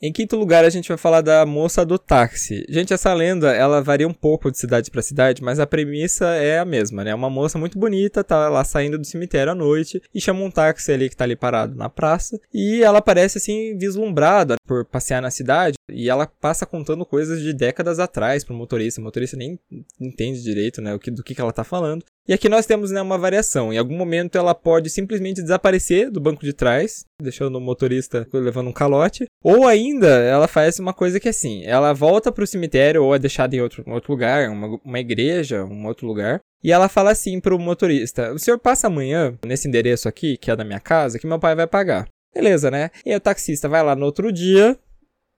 Em 0.01 0.13
quinto 0.13 0.37
lugar, 0.37 0.65
a 0.65 0.71
gente 0.71 0.89
vai 0.89 0.97
falar 0.97 1.23
da 1.23 1.45
moça 1.45 1.85
do 1.85 1.99
táxi. 1.99 2.65
Gente, 2.69 2.95
essa 2.95 3.13
lenda, 3.13 3.51
ela 3.51 3.83
varia 3.83 4.07
um 4.07 4.13
pouco 4.13 4.49
de 4.49 4.57
cidade 4.57 4.93
para 4.93 5.03
cidade, 5.03 5.43
mas 5.43 5.59
a 5.59 5.67
premissa 5.67 6.27
é 6.37 6.61
a 6.61 6.65
mesma, 6.65 7.03
né? 7.03 7.13
Uma 7.13 7.29
moça 7.29 7.59
muito 7.59 7.77
bonita 7.77 8.23
tá 8.23 8.49
lá 8.49 8.63
saindo 8.63 8.97
do 8.97 9.05
cemitério 9.05 9.51
à 9.51 9.55
noite 9.57 10.01
e 10.15 10.21
chama 10.21 10.41
um 10.41 10.53
táxi 10.53 10.93
ali 10.93 11.09
que 11.09 11.17
tá 11.17 11.25
ali 11.25 11.35
parado 11.35 11.75
na 11.75 11.89
praça. 11.89 12.39
E 12.55 12.81
ela 12.81 13.03
parece 13.03 13.39
assim 13.39 13.77
vislumbrada 13.77 14.55
por 14.69 14.85
passear 14.85 15.23
na 15.23 15.31
cidade 15.31 15.75
e 15.91 16.11
ela 16.11 16.27
passa 16.27 16.67
contando 16.67 17.07
coisas 17.07 17.41
de 17.41 17.55
décadas 17.55 17.99
atrás 17.99 18.45
pro 18.45 18.55
motorista. 18.55 19.01
O 19.01 19.05
motorista 19.05 19.37
nem 19.37 19.59
entende 19.99 20.43
direito, 20.43 20.83
né, 20.83 20.95
o 20.95 20.99
que, 20.99 21.11
do 21.11 21.25
que, 21.25 21.35
que 21.35 21.41
ela 21.41 21.53
tá 21.53 21.65
falando. 21.65 22.05
E 22.29 22.33
aqui 22.35 22.47
nós 22.47 22.67
temos 22.67 22.91
né, 22.91 23.01
uma 23.01 23.17
variação. 23.17 23.73
Em 23.73 23.79
algum 23.79 23.97
momento 23.97 24.37
ela 24.37 24.55
pode 24.55 24.91
simplesmente 24.91 25.41
desaparecer 25.41 26.11
do 26.11 26.21
banco 26.21 26.45
de 26.45 26.53
trás, 26.53 27.05
deixando 27.21 27.57
o 27.57 27.61
motorista 27.61 28.29
levando 28.33 28.69
um 28.69 28.73
calote. 28.73 29.25
Ou 29.43 29.67
ainda 29.67 30.09
ela 30.09 30.47
faz 30.47 30.79
uma 30.79 30.93
coisa 30.93 31.19
que 31.19 31.31
assim, 31.31 31.65
ela 31.65 31.95
volta 31.95 32.31
pro 32.31 32.47
cemitério 32.47 33.03
ou 33.03 33.15
é 33.15 33.19
deixada 33.19 33.57
em 33.57 33.63
outro, 33.63 33.83
outro 33.87 34.13
lugar, 34.13 34.51
uma, 34.51 34.79
uma 34.85 35.01
igreja, 35.01 35.65
um 35.65 35.87
outro 35.87 36.07
lugar. 36.07 36.41
E 36.63 36.73
ela 36.73 36.89
fala 36.89 37.13
assim 37.13 37.41
pro 37.41 37.59
motorista: 37.59 38.33
O 38.33 38.39
senhor 38.39 38.59
passa 38.59 38.89
amanhã 38.89 39.39
nesse 39.47 39.69
endereço 39.69 40.09
aqui, 40.09 40.37
que 40.37 40.51
é 40.51 40.57
da 40.57 40.65
minha 40.65 40.81
casa, 40.81 41.19
que 41.19 41.27
meu 41.27 41.39
pai 41.39 41.55
vai 41.55 41.67
pagar. 41.67 42.09
Beleza, 42.35 42.71
né? 42.71 42.91
E 43.05 43.11
aí 43.11 43.17
o 43.17 43.21
taxista 43.21 43.69
vai 43.69 43.83
lá 43.83 43.97
no 43.97 44.05
outro 44.05 44.31
dia 44.33 44.79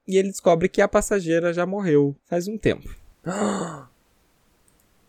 e 0.07 0.17
ele 0.17 0.29
descobre 0.29 0.69
que 0.69 0.83
a 0.83 0.89
passageira 0.89 1.53
já 1.53 1.65
morreu 1.65 2.17
faz 2.27 2.49
um 2.49 2.59
tempo. 2.59 2.89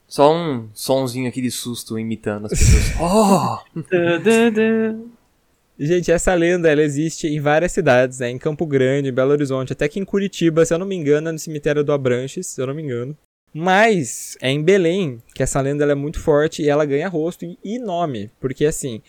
Só 0.08 0.36
um 0.36 0.70
sonzinho 0.74 1.30
aqui 1.30 1.42
de 1.42 1.50
susto 1.50 1.98
imitando 1.98 2.48
as 2.48 2.52
pessoas. 2.52 2.92
Oh! 3.00 3.60
Gente, 5.80 6.12
essa 6.12 6.34
lenda 6.34 6.70
ela 6.70 6.84
existe 6.84 7.28
em 7.28 7.40
várias 7.40 7.72
cidades, 7.72 8.20
né? 8.20 8.30
Em 8.30 8.38
Campo 8.38 8.66
Grande, 8.66 9.10
em 9.10 9.14
Belo 9.14 9.32
Horizonte, 9.32 9.74
até 9.74 9.88
que 9.88 10.00
em 10.00 10.06
Curitiba, 10.06 10.66
se 10.66 10.74
eu 10.74 10.78
não 10.78 10.86
me 10.86 10.96
engano, 10.96 11.30
é 11.30 11.32
no 11.32 11.40
cemitério 11.40 11.84
do 11.84 11.94
Abranches, 11.94 12.48
se 12.48 12.62
eu 12.62 12.68
não 12.68 12.76
me 12.76 12.84
engano. 12.84 13.18
Mas 13.54 14.38
é 14.42 14.50
em 14.50 14.62
Belém 14.62 15.22
que 15.34 15.42
essa 15.42 15.60
lenda 15.60 15.84
ela 15.84 15.94
é 15.94 15.96
muito 15.96 16.20
forte 16.20 16.62
e 16.62 16.70
ela 16.70 16.86
ganha 16.86 17.08
rosto 17.08 17.46
e 17.64 17.80
nome, 17.80 18.30
porque 18.40 18.66
assim, 18.66 19.02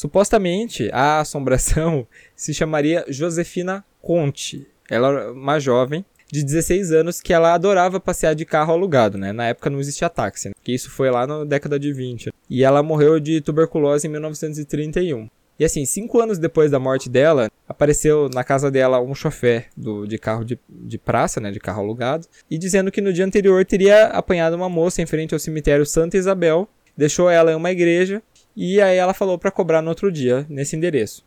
supostamente 0.00 0.88
a 0.94 1.20
assombração 1.20 2.06
se 2.34 2.54
chamaria 2.54 3.04
Josefina 3.06 3.84
Conte. 4.00 4.66
Ela 4.88 5.08
era 5.08 5.32
uma 5.32 5.60
jovem 5.60 6.02
de 6.32 6.42
16 6.42 6.90
anos 6.90 7.20
que 7.20 7.34
ela 7.34 7.52
adorava 7.52 8.00
passear 8.00 8.34
de 8.34 8.46
carro 8.46 8.72
alugado, 8.72 9.18
né? 9.18 9.30
Na 9.30 9.48
época 9.48 9.68
não 9.68 9.78
existia 9.78 10.08
táxi, 10.08 10.48
né? 10.48 10.54
que 10.64 10.72
isso 10.72 10.88
foi 10.90 11.10
lá 11.10 11.26
na 11.26 11.44
década 11.44 11.78
de 11.78 11.92
20. 11.92 12.32
E 12.48 12.64
ela 12.64 12.82
morreu 12.82 13.20
de 13.20 13.42
tuberculose 13.42 14.06
em 14.06 14.10
1931. 14.10 15.28
E 15.58 15.64
assim, 15.66 15.84
cinco 15.84 16.18
anos 16.18 16.38
depois 16.38 16.70
da 16.70 16.78
morte 16.78 17.10
dela, 17.10 17.50
apareceu 17.68 18.30
na 18.32 18.42
casa 18.42 18.70
dela 18.70 19.02
um 19.02 19.14
chofé 19.14 19.66
do, 19.76 20.06
de 20.06 20.16
carro 20.16 20.46
de, 20.46 20.58
de 20.66 20.96
praça, 20.96 21.40
né, 21.40 21.50
de 21.50 21.60
carro 21.60 21.82
alugado, 21.82 22.26
e 22.50 22.56
dizendo 22.56 22.90
que 22.90 23.02
no 23.02 23.12
dia 23.12 23.26
anterior 23.26 23.62
teria 23.66 24.06
apanhado 24.06 24.56
uma 24.56 24.70
moça 24.70 25.02
em 25.02 25.06
frente 25.06 25.34
ao 25.34 25.38
cemitério 25.38 25.84
Santa 25.84 26.16
Isabel, 26.16 26.66
deixou 26.96 27.28
ela 27.28 27.52
em 27.52 27.54
uma 27.54 27.70
igreja, 27.70 28.22
e 28.56 28.80
aí 28.80 28.96
ela 28.96 29.14
falou 29.14 29.38
para 29.38 29.50
cobrar 29.50 29.82
no 29.82 29.88
outro 29.88 30.10
dia, 30.10 30.46
nesse 30.48 30.76
endereço. 30.76 31.24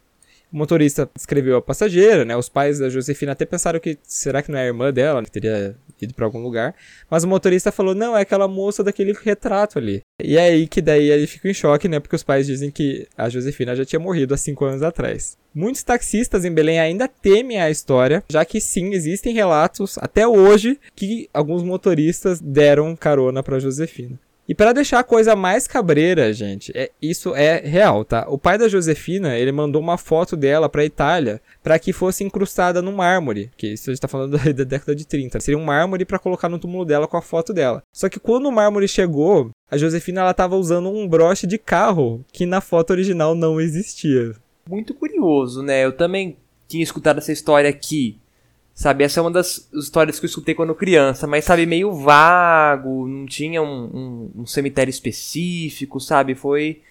O 0.54 0.58
motorista 0.58 1.10
escreveu 1.18 1.58
a 1.58 1.62
passageira, 1.64 2.24
né? 2.24 2.38
Os 2.38 2.48
pais 2.48 2.78
da 2.78 2.88
Josefina 2.88 3.32
até 3.32 3.44
pensaram 3.44 3.80
que 3.80 3.98
será 4.04 4.40
que 4.44 4.52
não 4.52 4.60
é 4.60 4.62
a 4.62 4.68
irmã 4.68 4.94
dela, 4.94 5.24
que 5.24 5.32
teria 5.32 5.76
ido 6.00 6.14
para 6.14 6.26
algum 6.26 6.44
lugar. 6.44 6.76
Mas 7.10 7.24
o 7.24 7.28
motorista 7.28 7.72
falou: 7.72 7.96
"Não, 7.96 8.16
é 8.16 8.22
aquela 8.22 8.48
moça 8.48 8.84
daquele 8.84 9.14
retrato 9.14 9.80
ali". 9.80 10.02
E 10.22 10.38
é 10.38 10.42
aí 10.42 10.68
que 10.68 10.80
daí 10.80 11.10
ele 11.10 11.26
fica 11.26 11.50
em 11.50 11.54
choque, 11.56 11.88
né? 11.88 12.00
Porque 12.00 12.16
os 12.16 12.22
pais 12.22 12.46
dizem 12.46 12.70
que 12.70 13.08
a 13.18 13.30
Josefina 13.30 13.76
já 13.76 13.84
tinha 13.84 14.00
morrido 14.00 14.36
há 14.36 14.38
cinco 14.38 14.64
anos 14.64 14.84
atrás. 14.84 15.36
Muitos 15.56 15.82
taxistas 15.82 16.46
em 16.46 16.52
Belém 16.52 16.80
ainda 16.80 17.08
temem 17.08 17.60
a 17.60 17.72
história, 17.72 18.24
já 18.30 18.46
que 18.46 18.62
sim, 18.62 18.94
existem 18.94 19.34
relatos 19.34 19.98
até 19.98 20.28
hoje 20.28 20.80
que 20.96 21.28
alguns 21.34 21.64
motoristas 21.64 22.40
deram 22.40 22.96
carona 22.96 23.42
para 23.42 23.60
Josefina. 23.60 24.20
E 24.48 24.54
para 24.54 24.74
deixar 24.74 25.00
a 25.00 25.04
coisa 25.04 25.36
mais 25.36 25.68
cabreira, 25.68 26.34
gente, 26.34 26.72
é, 26.76 26.92
isso 27.02 27.34
é 27.34 27.60
real, 27.60 28.04
tá? 28.04 28.26
O 28.28 28.38
pai 28.38 28.58
da 28.58 28.68
Josefina, 28.68 29.38
ele 29.38 29.54
mandou 29.54 29.82
uma 29.82 29.98
foto 29.98 30.36
dela 30.36 30.68
pra 30.68 30.84
Itália 30.84 31.42
para 31.62 31.80
que 31.80 31.94
fosse 31.94 32.26
incrustada 32.26 32.82
no 32.82 32.92
mármore, 32.92 33.50
que 33.56 33.74
isso 33.74 33.90
a 33.90 33.94
gente 33.94 34.02
tá 34.02 34.08
falando 34.08 34.38
da, 34.38 34.44
da 34.52 34.64
década 34.66 34.94
de 34.94 35.08
30. 35.08 35.40
Seria 35.40 35.58
um 35.58 35.64
mármore 35.64 36.04
para 36.04 36.20
colocar 36.20 36.50
no 36.50 36.60
túmulo 36.60 36.84
dela 36.84 37.08
com 37.08 37.16
a 37.16 37.22
foto 37.22 37.54
dela. 37.54 37.82
Só 37.96 38.10
que 38.10 38.20
quando 38.20 38.48
o 38.48 38.52
mármore 38.52 38.88
chegou, 38.88 39.52
a 39.72 39.78
Josefina 39.78 40.22
ela 40.22 40.34
tava 40.34 40.58
usando 40.58 40.90
um 40.90 41.08
broche 41.08 41.48
de 41.48 41.58
carro 41.58 42.24
que 42.32 42.46
na 42.46 42.60
foto 42.60 42.92
original 42.92 43.34
não 43.34 43.62
existia. 43.62 44.34
Muito 44.70 44.94
curioso, 44.94 45.64
né? 45.64 45.86
Eu 45.86 45.94
também 45.94 46.38
tinha 46.68 46.84
escutado 46.84 47.20
essa 47.20 47.32
história 47.32 47.70
aqui. 47.70 48.20
Sabe, 48.74 49.04
essa 49.04 49.20
é 49.20 49.22
uma 49.22 49.32
das 49.32 49.70
histórias 49.74 50.20
que 50.20 50.26
eu 50.26 50.30
escutei 50.30 50.56
quando 50.56 50.74
criança, 50.74 51.28
mas 51.28 51.46
sabe, 51.46 51.66
meio 51.66 51.94
vago, 51.94 53.08
não 53.08 53.26
tinha 53.26 53.62
um, 53.62 53.84
um, 53.86 54.32
um 54.42 54.46
cemitério 54.46 54.90
específico, 54.90 56.00
sabe? 56.00 56.34
Foi 56.34 56.82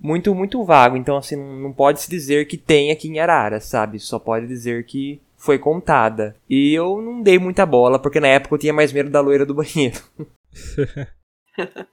muito, 0.00 0.34
muito 0.34 0.64
vago. 0.64 0.96
Então, 0.96 1.16
assim, 1.16 1.36
não, 1.36 1.72
pode 1.72 2.00
se 2.00 2.08
dizer 2.08 2.46
que 2.46 2.56
tem 2.56 2.90
aqui 2.90 3.08
em 3.08 3.18
Arara, 3.18 3.60
sabe? 3.60 4.00
Só 4.00 4.18
pode 4.18 4.46
dizer 4.46 4.86
que 4.86 5.20
foi 5.36 5.58
contada. 5.58 6.34
E 6.48 6.72
eu 6.72 7.02
não 7.02 7.20
dei 7.20 7.38
muita 7.38 7.66
bola, 7.66 7.98
porque 7.98 8.18
na 8.20 8.28
época 8.28 8.54
eu 8.54 8.58
tinha 8.58 8.72
mais 8.72 8.92
medo 8.92 9.10
da 9.10 9.20
loira 9.20 9.44
do 9.44 9.54
banheiro. 9.54 10.00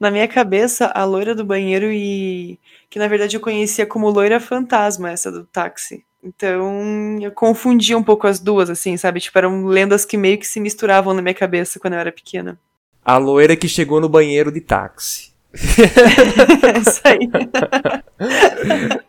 na 0.00 0.10
minha 0.10 0.28
cabeça, 0.28 0.86
a 0.86 1.04
loira 1.04 1.34
do 1.34 1.44
banheiro 1.44 1.90
e. 1.92 2.58
que 2.90 2.98
na 2.98 3.08
verdade 3.08 3.36
eu 3.36 3.40
conhecia 3.40 3.86
como 3.86 4.10
loira 4.10 4.40
fantasma, 4.40 5.10
essa 5.10 5.30
do 5.30 5.44
táxi. 5.44 6.04
Então 6.26 7.20
eu 7.20 7.30
confundia 7.30 7.96
um 7.96 8.02
pouco 8.02 8.26
as 8.26 8.40
duas, 8.40 8.68
assim, 8.68 8.96
sabe? 8.96 9.20
Tipo, 9.20 9.38
eram 9.38 9.66
lendas 9.66 10.04
que 10.04 10.16
meio 10.16 10.38
que 10.38 10.46
se 10.46 10.58
misturavam 10.58 11.14
na 11.14 11.22
minha 11.22 11.34
cabeça 11.34 11.78
quando 11.78 11.94
eu 11.94 12.00
era 12.00 12.10
pequena. 12.10 12.58
A 13.04 13.16
loira 13.16 13.54
que 13.54 13.68
chegou 13.68 14.00
no 14.00 14.08
banheiro 14.08 14.50
de 14.50 14.60
táxi. 14.60 15.32
é 15.54 16.78
isso 16.80 17.00
aí. 17.04 17.30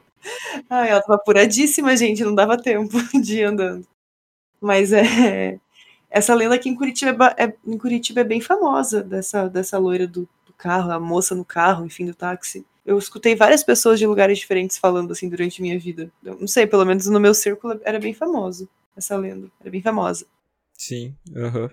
Ai, 0.70 0.90
ela 0.90 1.02
tava 1.02 1.16
apuradíssima, 1.16 1.98
gente, 1.98 2.24
não 2.24 2.36
dava 2.36 2.56
tempo 2.56 2.96
de 3.20 3.40
ir 3.40 3.46
andando. 3.46 3.88
Mas 4.62 4.94
é. 4.94 5.60
Essa 6.10 6.36
lenda 6.36 6.54
aqui 6.54 6.70
em 6.70 6.76
Curitiba 6.76 7.34
é, 7.38 7.52
em 7.66 7.78
Curitiba 7.78 8.22
é 8.22 8.24
bem 8.24 8.40
famosa, 8.40 9.04
dessa, 9.04 9.50
dessa 9.50 9.78
loira 9.80 10.06
do, 10.06 10.30
do 10.46 10.54
carro, 10.56 10.92
a 10.92 11.00
moça 11.00 11.34
no 11.34 11.44
carro, 11.44 11.84
enfim, 11.86 12.06
do 12.06 12.14
táxi 12.14 12.64
eu 12.88 12.98
escutei 12.98 13.36
várias 13.36 13.64
pessoas 13.64 14.00
de 14.00 14.08
lugares 14.08 14.40
diferentes 14.40 14.78
falando 14.78 15.12
assim 15.12 15.28
durante 15.28 15.62
minha 15.62 15.78
vida. 15.78 16.10
Eu 16.24 16.40
não 16.40 16.48
sei, 16.48 16.66
pelo 16.66 16.86
menos 16.86 17.06
no 17.08 17.20
meu 17.20 17.34
círculo 17.34 17.80
era 17.84 18.00
bem 18.00 18.14
famoso 18.14 18.68
essa 18.96 19.18
lenda. 19.18 19.52
Era 19.60 19.70
bem 19.70 19.82
famosa. 19.82 20.26
Sim, 20.74 21.14
aham. 21.36 21.64
Uhum. 21.64 21.70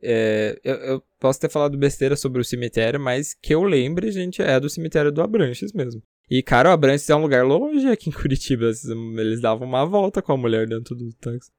É, 0.00 0.58
eu, 0.62 0.74
eu, 0.76 1.02
posso 1.18 1.40
ter 1.40 1.50
falado 1.50 1.76
besteira 1.76 2.14
sobre 2.14 2.40
o 2.40 2.44
cemitério, 2.44 3.00
mas 3.00 3.34
que 3.34 3.52
eu 3.52 3.64
lembre, 3.64 4.12
gente, 4.12 4.40
é 4.40 4.58
do 4.60 4.70
cemitério 4.70 5.10
do 5.10 5.20
Abranches 5.20 5.72
mesmo. 5.72 6.00
E, 6.30 6.40
cara, 6.40 6.68
o 6.68 6.72
Abranches 6.72 7.10
é 7.10 7.16
um 7.16 7.22
lugar 7.22 7.44
longe 7.44 7.88
aqui 7.88 8.08
em 8.08 8.12
Curitiba. 8.12 8.70
Eles 9.18 9.40
davam 9.40 9.66
uma 9.66 9.84
volta 9.84 10.22
com 10.22 10.32
a 10.32 10.36
mulher 10.36 10.68
dentro 10.68 10.94
do 10.94 11.12
táxi. 11.14 11.50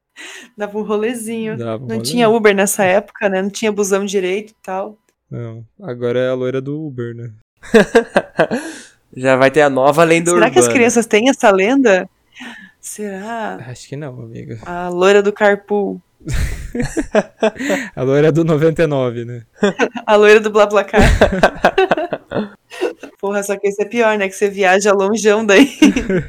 Dava 0.57 0.77
um 0.77 0.83
rolezinho. 0.83 1.57
Dava 1.57 1.83
um 1.83 1.87
não 1.87 1.95
rolezinho. 1.95 2.03
tinha 2.03 2.29
Uber 2.29 2.55
nessa 2.55 2.85
época, 2.85 3.27
né? 3.27 3.41
Não 3.41 3.49
tinha 3.49 3.71
busão 3.71 4.05
direito 4.05 4.51
e 4.51 4.55
tal. 4.63 4.97
Não, 5.29 5.65
agora 5.81 6.19
é 6.19 6.29
a 6.29 6.33
loira 6.33 6.61
do 6.61 6.81
Uber, 6.81 7.13
né? 7.13 7.33
Já 9.15 9.35
vai 9.35 9.49
ter 9.51 9.61
a 9.61 9.69
nova 9.69 10.03
lenda 10.03 10.31
Será 10.31 10.45
urbana. 10.45 10.53
que 10.53 10.59
as 10.59 10.67
crianças 10.67 11.05
têm 11.05 11.29
essa 11.29 11.51
lenda? 11.51 12.09
Será? 12.79 13.57
Acho 13.67 13.87
que 13.87 13.95
não, 13.95 14.21
amiga. 14.21 14.59
A 14.65 14.89
loira 14.89 15.21
do 15.21 15.33
carpool. 15.33 16.01
a 17.95 18.01
loira 18.03 18.31
do 18.31 18.43
99, 18.43 19.25
né? 19.25 19.43
a 20.05 20.15
loira 20.15 20.39
do 20.39 20.49
BlaBlaCar. 20.49 21.01
Porra, 23.19 23.43
só 23.43 23.57
que 23.57 23.67
esse 23.67 23.81
é 23.81 23.85
pior, 23.85 24.17
né? 24.17 24.27
Que 24.27 24.35
você 24.35 24.49
viaja 24.49 24.93
longeão 24.93 25.45
daí. 25.45 25.69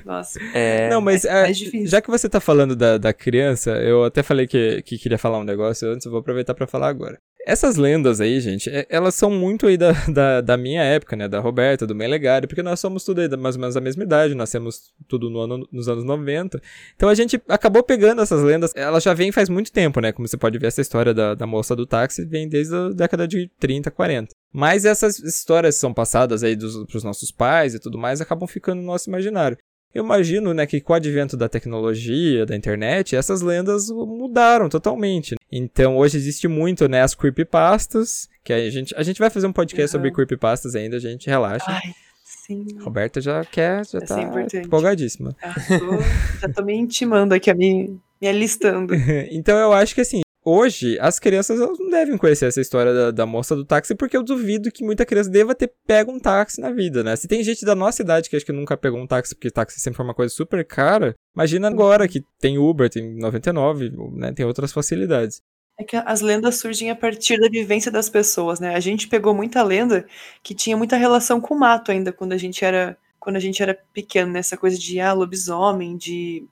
Nossa. 0.05 0.41
É... 0.55 0.89
Não, 0.89 1.01
mas 1.01 1.25
é, 1.25 1.53
já 1.85 2.01
que 2.01 2.11
você 2.11 2.29
tá 2.29 2.41
falando 2.41 2.75
da, 2.75 2.99
da 2.99 3.13
criança, 3.13 3.73
eu 3.73 4.05
até 4.05 4.23
falei 4.23 4.47
que, 4.47 4.83
que 4.83 4.99
queria 4.99 5.19
falar 5.19 5.39
um 5.39 5.45
negócio 5.45 5.89
antes, 5.89 6.05
eu 6.05 6.11
vou 6.11 6.21
aproveitar 6.21 6.55
para 6.55 6.67
falar 6.67 6.89
agora. 6.89 7.19
Essas 7.47 7.77
lendas 7.77 8.21
aí, 8.21 8.39
gente, 8.39 8.69
é, 8.69 8.87
elas 8.91 9.15
são 9.15 9.31
muito 9.31 9.67
aí 9.67 9.77
da, 9.77 9.93
da, 10.13 10.41
da, 10.41 10.57
minha 10.57 10.83
época, 10.83 11.17
né? 11.17 11.27
Da 11.27 11.41
Roberta, 11.41 11.87
do 11.87 11.95
Melegari, 11.95 12.47
porque 12.47 12.63
nós 12.63 12.81
somos 12.81 13.05
tudo 13.05 13.21
aí 13.21 13.29
mais 13.37 13.57
ou 13.57 13.61
menos 13.61 13.75
da 13.75 13.81
mesma 13.81 14.03
idade, 14.03 14.35
nascemos 14.35 14.93
tudo 15.09 15.31
no 15.31 15.41
ano, 15.41 15.69
nos 15.73 15.89
anos 15.89 16.05
90. 16.05 16.61
Então 16.95 17.09
a 17.09 17.15
gente 17.15 17.41
acabou 17.49 17.83
pegando 17.83 18.21
essas 18.21 18.43
lendas, 18.43 18.73
elas 18.75 19.03
já 19.03 19.15
vêm 19.15 19.33
faz 19.33 19.49
muito 19.49 19.73
tempo, 19.73 20.01
né? 20.01 20.13
Como 20.13 20.29
você 20.29 20.37
pode 20.37 20.59
ver, 20.59 20.67
essa 20.67 20.81
história 20.81 21.15
da, 21.15 21.35
da 21.35 21.47
moça 21.47 21.75
do 21.75 21.87
táxi 21.87 22.25
vem 22.25 22.49
desde 22.49 22.75
a 22.75 22.91
década 22.91 23.27
de 23.27 23.51
30, 23.59 23.91
40. 23.91 24.35
Mas 24.53 24.85
essas 24.85 25.19
histórias 25.19 25.77
são 25.77 25.95
passadas 25.95 26.43
aí 26.43 26.57
dos, 26.57 26.85
pros 26.87 27.05
nossos 27.05 27.31
pais 27.31 27.75
e 27.75 27.79
tudo 27.79 27.97
mais, 27.97 28.21
acabam 28.21 28.49
ficando 28.49 28.81
no 28.81 28.87
nosso 28.87 29.09
imaginário. 29.09 29.57
Eu 29.93 30.05
imagino, 30.05 30.55
né, 30.55 30.67
que 30.67 30.81
com 30.81 30.93
o 30.93 30.97
advento 30.97 31.37
da 31.37 31.49
tecnologia, 31.49 32.47
da 32.47 32.55
internet, 32.55 33.17
essas 33.17 33.41
lendas 33.41 33.91
mudaram 33.91 34.69
totalmente. 34.69 35.35
Então, 35.51 35.97
hoje 35.97 36.17
existe 36.17 36.47
muito, 36.47 36.89
né, 36.89 37.03
as 37.03 37.15
creepypastas, 37.15 38.29
que 38.45 38.53
a 38.53 38.71
gente, 38.71 38.95
a 38.97 39.03
gente 39.03 39.19
vai 39.19 39.31
fazer 39.31 39.49
um 39.49 39.53
podcast 39.53 39.89
uhum. 39.89 39.99
sobre 39.99 40.13
creepypastas 40.13 40.77
ainda, 40.77 40.97
a 40.97 41.01
gente 41.01 41.29
relaxa. 41.29 41.65
Ai, 41.67 41.93
sim. 42.25 42.67
Roberta 42.81 43.21
já 43.21 43.45
quer, 43.45 43.85
já 43.85 44.01
tá 44.01 44.17
empolgadíssima. 44.55 45.35
Já 45.43 45.79
tô, 45.79 46.03
já 46.41 46.55
tô 46.55 46.63
me 46.63 46.75
intimando 46.75 47.35
aqui, 47.35 47.53
me, 47.53 47.99
me 48.23 48.29
alistando. 48.29 48.95
então, 49.33 49.59
eu 49.59 49.73
acho 49.73 49.93
que 49.93 50.03
assim, 50.03 50.21
Hoje, 50.43 50.99
as 51.01 51.19
crianças 51.19 51.59
não 51.59 51.91
devem 51.91 52.17
conhecer 52.17 52.47
essa 52.47 52.63
história 52.63 52.95
da, 52.95 53.11
da, 53.11 53.27
moça 53.27 53.55
do 53.55 53.63
táxi, 53.63 53.95
porque 53.95 54.17
eu 54.17 54.23
duvido 54.23 54.71
que 54.71 54.83
muita 54.83 55.05
criança 55.05 55.29
deva 55.29 55.55
ter 55.55 55.71
pego 55.87 56.11
um 56.11 56.19
táxi 56.19 56.63
na 56.63 56.71
vida, 56.71 57.05
né? 57.05 57.15
Se 57.15 57.29
tem 57.29 57.45
gente 57.45 57.63
da 57.65 57.75
nossa 57.75 58.01
idade 58.01 58.31
que 58.31 58.37
acho 58.37 58.47
que 58.47 58.53
nunca 58.53 58.75
pegou 58.75 58.99
um 58.99 59.07
táxi, 59.07 59.35
porque 59.35 59.51
táxi 59.51 59.79
sempre 59.79 59.99
foi 59.99 60.05
uma 60.05 60.15
coisa 60.15 60.35
super 60.35 60.65
cara, 60.65 61.15
imagina 61.37 61.69
agora 61.69 62.09
que 62.09 62.25
tem 62.39 62.57
Uber, 62.57 62.89
tem 62.89 63.17
99, 63.19 63.93
né? 64.15 64.33
Tem 64.33 64.47
outras 64.47 64.73
facilidades. 64.73 65.43
É 65.79 65.85
que 65.85 65.97
as 65.97 66.23
lendas 66.23 66.59
surgem 66.59 66.91
a 66.91 66.97
partir 66.97 67.39
da 67.39 67.49
vivência 67.49 67.91
das 67.91 68.09
pessoas, 68.09 68.61
né? 68.61 68.75
A 68.75 68.81
gente 68.81 69.09
pegou 69.09 69.35
muita 69.35 69.63
lenda 69.63 70.07
que 70.43 70.55
tinha 70.55 70.77
muita 70.77 70.97
relação 70.97 71.39
com 71.39 71.55
o 71.55 71.59
mato 71.59 71.93
ainda 71.93 72.13
quando 72.13 72.33
a 72.33 72.39
gente 72.39 72.65
era, 72.65 72.97
quando 73.19 73.37
a 73.37 73.41
gente 73.41 73.63
era 73.63 73.79
pequeno, 73.93 74.33
né? 74.33 74.41
coisa 74.59 74.79
de 74.79 75.01
ah, 75.01 75.13
lobisomem, 75.13 75.99
de 75.99 76.47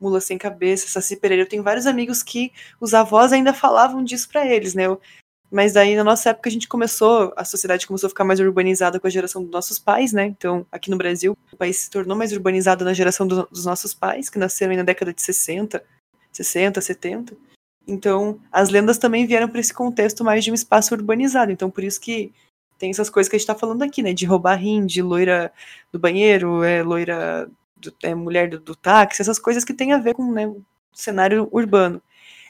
Mula 0.00 0.20
Sem 0.20 0.38
Cabeça, 0.38 0.88
Saci 0.88 1.16
Pereira. 1.16 1.42
Eu 1.42 1.48
tenho 1.48 1.62
vários 1.62 1.86
amigos 1.86 2.22
que 2.22 2.52
os 2.80 2.94
avós 2.94 3.32
ainda 3.32 3.52
falavam 3.52 4.02
disso 4.04 4.28
para 4.28 4.46
eles, 4.46 4.74
né? 4.74 4.86
Eu, 4.86 5.00
mas 5.50 5.72
daí, 5.72 5.94
na 5.94 6.02
nossa 6.02 6.30
época, 6.30 6.48
a 6.48 6.52
gente 6.52 6.66
começou, 6.66 7.32
a 7.36 7.44
sociedade 7.44 7.86
começou 7.86 8.08
a 8.08 8.10
ficar 8.10 8.24
mais 8.24 8.40
urbanizada 8.40 8.98
com 8.98 9.06
a 9.06 9.10
geração 9.10 9.42
dos 9.42 9.50
nossos 9.50 9.78
pais, 9.78 10.12
né? 10.12 10.26
Então, 10.26 10.66
aqui 10.72 10.90
no 10.90 10.96
Brasil, 10.96 11.36
o 11.52 11.56
país 11.56 11.78
se 11.78 11.90
tornou 11.90 12.16
mais 12.16 12.32
urbanizado 12.32 12.84
na 12.84 12.92
geração 12.92 13.26
do, 13.26 13.46
dos 13.46 13.64
nossos 13.64 13.94
pais, 13.94 14.28
que 14.28 14.38
nasceram 14.38 14.72
aí 14.72 14.76
na 14.76 14.82
década 14.82 15.12
de 15.12 15.22
60, 15.22 15.82
60, 16.32 16.80
70. 16.80 17.36
Então, 17.86 18.40
as 18.50 18.70
lendas 18.70 18.98
também 18.98 19.26
vieram 19.26 19.48
para 19.48 19.60
esse 19.60 19.72
contexto 19.72 20.24
mais 20.24 20.42
de 20.42 20.50
um 20.50 20.54
espaço 20.54 20.92
urbanizado. 20.94 21.52
Então, 21.52 21.70
por 21.70 21.84
isso 21.84 22.00
que 22.00 22.32
tem 22.76 22.90
essas 22.90 23.08
coisas 23.08 23.30
que 23.30 23.36
a 23.36 23.38
gente 23.38 23.48
está 23.48 23.54
falando 23.54 23.82
aqui, 23.82 24.02
né? 24.02 24.12
De 24.12 24.26
roubar 24.26 24.56
rim, 24.56 24.84
de 24.84 25.00
loira 25.00 25.52
do 25.92 25.98
banheiro, 25.98 26.64
é, 26.64 26.82
loira 26.82 27.48
do, 27.76 27.94
é, 28.02 28.14
mulher 28.14 28.48
do, 28.48 28.58
do, 28.58 28.74
táxi, 28.74 29.22
essas 29.22 29.38
coisas 29.38 29.64
que 29.64 29.74
tem 29.74 29.92
a 29.92 29.98
ver 29.98 30.14
com 30.14 30.32
né, 30.32 30.46
o 30.46 30.62
cenário 30.92 31.48
urbano. 31.52 32.00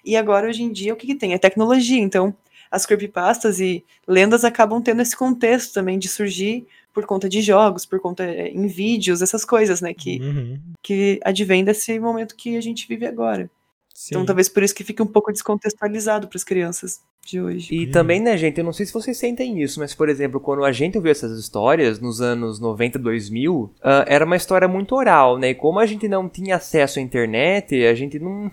E 0.04 0.16
agora, 0.16 0.48
hoje 0.48 0.62
em 0.62 0.72
dia, 0.72 0.92
o 0.92 0.96
que, 0.96 1.06
que 1.06 1.14
tem? 1.14 1.34
É 1.34 1.38
tecnologia. 1.38 2.00
Então, 2.00 2.34
as 2.70 2.86
creepypastas 2.86 3.60
e 3.60 3.84
lendas 4.06 4.44
acabam 4.44 4.80
tendo 4.82 5.02
esse 5.02 5.16
contexto 5.16 5.72
também 5.72 5.98
de 5.98 6.08
surgir 6.08 6.66
por 6.92 7.04
conta 7.04 7.28
de 7.28 7.42
jogos, 7.42 7.84
por 7.84 8.00
conta 8.00 8.24
é, 8.24 8.48
em 8.48 8.66
vídeos, 8.66 9.20
essas 9.20 9.44
coisas, 9.44 9.80
né, 9.80 9.92
que, 9.92 10.18
uhum. 10.20 10.58
que 10.82 11.20
advém 11.24 11.64
desse 11.64 11.98
momento 11.98 12.34
que 12.34 12.56
a 12.56 12.60
gente 12.60 12.88
vive 12.88 13.04
agora. 13.06 13.50
Sim. 13.96 14.08
Então, 14.10 14.26
talvez 14.26 14.46
por 14.46 14.62
isso 14.62 14.74
que 14.74 14.84
fique 14.84 15.02
um 15.02 15.06
pouco 15.06 15.32
descontextualizado 15.32 16.28
para 16.28 16.36
as 16.36 16.44
crianças 16.44 17.00
de 17.24 17.40
hoje. 17.40 17.74
E 17.74 17.86
também, 17.86 18.20
né, 18.20 18.36
gente, 18.36 18.58
eu 18.58 18.64
não 18.64 18.72
sei 18.72 18.84
se 18.84 18.92
vocês 18.92 19.16
sentem 19.16 19.62
isso, 19.62 19.80
mas, 19.80 19.94
por 19.94 20.10
exemplo, 20.10 20.38
quando 20.38 20.66
a 20.66 20.70
gente 20.70 20.98
ouviu 20.98 21.10
essas 21.10 21.38
histórias 21.38 21.98
nos 21.98 22.20
anos 22.20 22.60
90, 22.60 22.98
2000, 22.98 23.54
uh, 23.54 23.72
era 24.06 24.26
uma 24.26 24.36
história 24.36 24.68
muito 24.68 24.94
oral, 24.94 25.38
né? 25.38 25.48
E 25.48 25.54
como 25.54 25.78
a 25.78 25.86
gente 25.86 26.06
não 26.08 26.28
tinha 26.28 26.56
acesso 26.56 26.98
à 26.98 27.02
internet, 27.02 27.86
a 27.86 27.94
gente 27.94 28.18
não, 28.18 28.50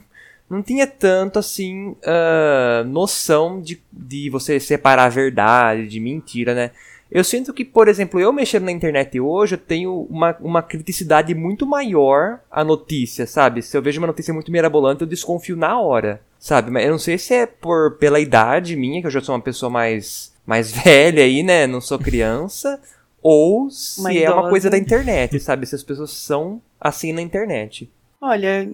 não 0.50 0.64
tinha 0.64 0.88
tanto, 0.88 1.38
assim, 1.38 1.90
uh, 1.90 2.88
noção 2.88 3.62
de, 3.62 3.84
de 3.92 4.30
você 4.30 4.62
separar 4.62 5.04
a 5.04 5.10
verdade 5.10 5.90
de 5.90 6.00
mentira, 6.00 6.56
né? 6.56 6.72
Eu 7.14 7.24
sinto 7.24 7.54
que, 7.54 7.64
por 7.64 7.88
exemplo, 7.88 8.20
eu 8.20 8.34
mexendo 8.34 8.64
na 8.64 8.72
internet 8.72 9.20
hoje, 9.20 9.54
eu 9.54 9.60
tenho 9.60 10.08
uma, 10.10 10.36
uma 10.42 10.64
criticidade 10.64 11.36
muito 11.36 11.64
maior 11.64 12.40
à 12.50 12.64
notícia, 12.64 13.28
sabe? 13.28 13.62
Se 13.62 13.78
eu 13.78 13.84
vejo 13.84 14.02
uma 14.02 14.08
notícia 14.08 14.34
muito 14.34 14.52
mirabolante, 14.52 15.02
eu 15.02 15.08
desconfio 15.08 15.56
na 15.56 15.80
hora, 15.80 16.24
sabe? 16.40 16.72
Mas 16.72 16.86
eu 16.86 16.92
não 16.92 16.98
sei 16.98 17.20
se 17.20 17.36
é 17.36 17.46
por 17.46 18.00
pela 18.00 18.20
idade 18.20 18.76
minha, 18.76 19.00
que 19.00 19.06
eu 19.06 19.12
já 19.12 19.22
sou 19.22 19.36
uma 19.36 19.42
pessoa 19.42 19.70
mais, 19.70 20.34
mais 20.44 20.72
velha 20.84 21.24
aí, 21.24 21.44
né? 21.44 21.68
Não 21.68 21.80
sou 21.80 22.00
criança. 22.00 22.82
ou 23.22 23.70
se 23.70 24.00
uma 24.00 24.12
é 24.12 24.32
uma 24.32 24.50
coisa 24.50 24.68
da 24.68 24.78
internet, 24.80 25.40
sabe? 25.40 25.68
Se 25.68 25.76
as 25.76 25.84
pessoas 25.84 26.10
são 26.10 26.60
assim 26.82 27.14
na 27.14 27.22
internet. 27.22 27.92
Olha, 28.20 28.68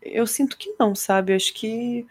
eu 0.00 0.26
sinto 0.26 0.56
que 0.56 0.74
não, 0.80 0.94
sabe? 0.94 1.34
Acho 1.34 1.52
que 1.52 2.06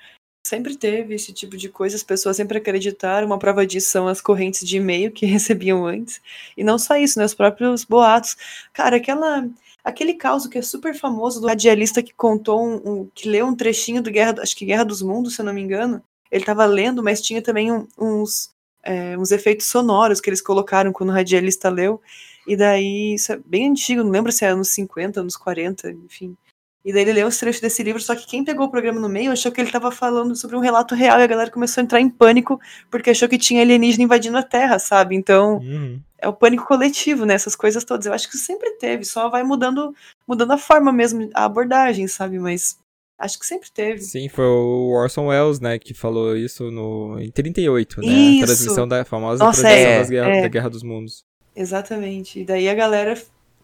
sempre 0.45 0.75
teve 0.75 1.15
esse 1.15 1.31
tipo 1.31 1.55
de 1.55 1.69
coisa, 1.69 1.95
as 1.95 2.03
pessoas 2.03 2.35
sempre 2.35 2.57
acreditaram. 2.57 3.25
Uma 3.27 3.39
prova 3.39 3.65
disso 3.65 3.89
são 3.89 4.07
as 4.07 4.21
correntes 4.21 4.67
de 4.67 4.77
e-mail 4.77 5.11
que 5.11 5.25
recebiam 5.27 5.85
antes. 5.85 6.21
E 6.55 6.63
não 6.63 6.77
só 6.77 6.97
isso, 6.97 7.17
né? 7.17 7.25
Os 7.25 7.33
próprios 7.33 7.83
boatos. 7.83 8.35
Cara, 8.73 8.97
aquela. 8.97 9.47
Aquele 9.83 10.13
caso 10.13 10.49
que 10.49 10.57
é 10.57 10.61
super 10.61 10.95
famoso 10.95 11.41
do 11.41 11.47
radialista 11.47 12.01
que 12.01 12.13
contou 12.13 12.65
um, 12.65 12.75
um, 13.01 13.09
que 13.13 13.27
leu 13.27 13.45
um 13.45 13.53
trechinho 13.53 14.01
do 14.01 14.09
Guerra, 14.09 14.35
acho 14.41 14.55
que 14.55 14.63
Guerra 14.63 14.85
dos 14.85 15.01
Mundos, 15.01 15.35
se 15.35 15.41
eu 15.41 15.45
não 15.45 15.53
me 15.53 15.59
engano. 15.59 16.01
Ele 16.31 16.41
estava 16.41 16.65
lendo, 16.65 17.03
mas 17.03 17.21
tinha 17.21 17.41
também 17.41 17.69
um, 17.69 17.85
uns, 17.97 18.49
é, 18.81 19.17
uns 19.17 19.31
efeitos 19.31 19.67
sonoros 19.67 20.21
que 20.21 20.29
eles 20.29 20.41
colocaram 20.41 20.93
quando 20.93 21.09
o 21.09 21.13
radialista 21.13 21.67
leu. 21.69 22.01
E 22.47 22.55
daí, 22.55 23.15
isso 23.15 23.33
é 23.33 23.39
bem 23.45 23.69
antigo, 23.69 24.03
não 24.03 24.11
lembro 24.11 24.31
se 24.31 24.45
é 24.45 24.49
anos 24.49 24.69
50, 24.69 25.19
anos 25.19 25.35
40, 25.35 25.91
enfim. 25.91 26.37
E 26.85 26.91
daí 26.91 27.03
ele 27.03 27.13
leu 27.13 27.27
os 27.27 27.37
trechos 27.37 27.61
desse 27.61 27.81
livro, 27.81 28.01
só 28.01 28.13
que 28.13 28.27
quem 28.27 28.43
pegou 28.43 28.65
o 28.65 28.69
programa 28.69 28.99
no 28.99 29.07
meio 29.07 29.31
achou 29.31 29.51
que 29.51 29.61
ele 29.61 29.69
estava 29.69 29.89
falando 29.89 30.35
sobre 30.35 30.57
um 30.57 30.59
relato 30.59 30.93
real 30.93 31.19
e 31.19 31.23
a 31.23 31.27
galera 31.27 31.49
começou 31.49 31.81
a 31.81 31.83
entrar 31.83 32.01
em 32.01 32.09
pânico 32.09 32.59
porque 32.91 33.11
achou 33.11 33.29
que 33.29 33.37
tinha 33.37 33.61
alienígena 33.61 34.03
invadindo 34.03 34.37
a 34.37 34.43
Terra, 34.43 34.77
sabe? 34.79 35.15
Então, 35.15 35.59
uhum. 35.59 35.99
é 36.19 36.27
o 36.27 36.33
pânico 36.33 36.65
coletivo, 36.65 37.25
né? 37.25 37.35
Essas 37.35 37.55
coisas 37.55 37.85
todas. 37.85 38.05
Eu 38.05 38.13
acho 38.13 38.29
que 38.29 38.37
sempre 38.37 38.71
teve, 38.71 39.05
só 39.05 39.29
vai 39.29 39.43
mudando, 39.43 39.95
mudando 40.27 40.51
a 40.51 40.57
forma 40.57 40.91
mesmo, 40.91 41.29
a 41.33 41.45
abordagem, 41.45 42.07
sabe? 42.07 42.37
Mas 42.37 42.77
Acho 43.17 43.39
que 43.39 43.45
sempre 43.45 43.69
teve. 43.71 44.01
Sim, 44.01 44.27
foi 44.27 44.43
o 44.43 44.89
Orson 44.89 45.27
Welles, 45.27 45.59
né, 45.61 45.79
que 45.79 45.93
falou 45.93 46.35
isso 46.35 46.69
no, 46.69 47.17
em 47.19 47.31
38, 47.31 48.01
né? 48.01 48.07
Isso. 48.07 48.43
A 48.43 48.45
transmissão 48.47 48.87
da 48.87 49.05
famosa 49.05 49.41
Nossa, 49.41 49.61
transmissão 49.61 50.25
é, 50.25 50.39
é. 50.39 50.41
da 50.41 50.47
Guerra 50.49 50.69
dos 50.69 50.83
Mundos. 50.83 51.23
Exatamente. 51.55 52.41
E 52.41 52.43
daí 52.43 52.67
a 52.67 52.73
galera 52.73 53.15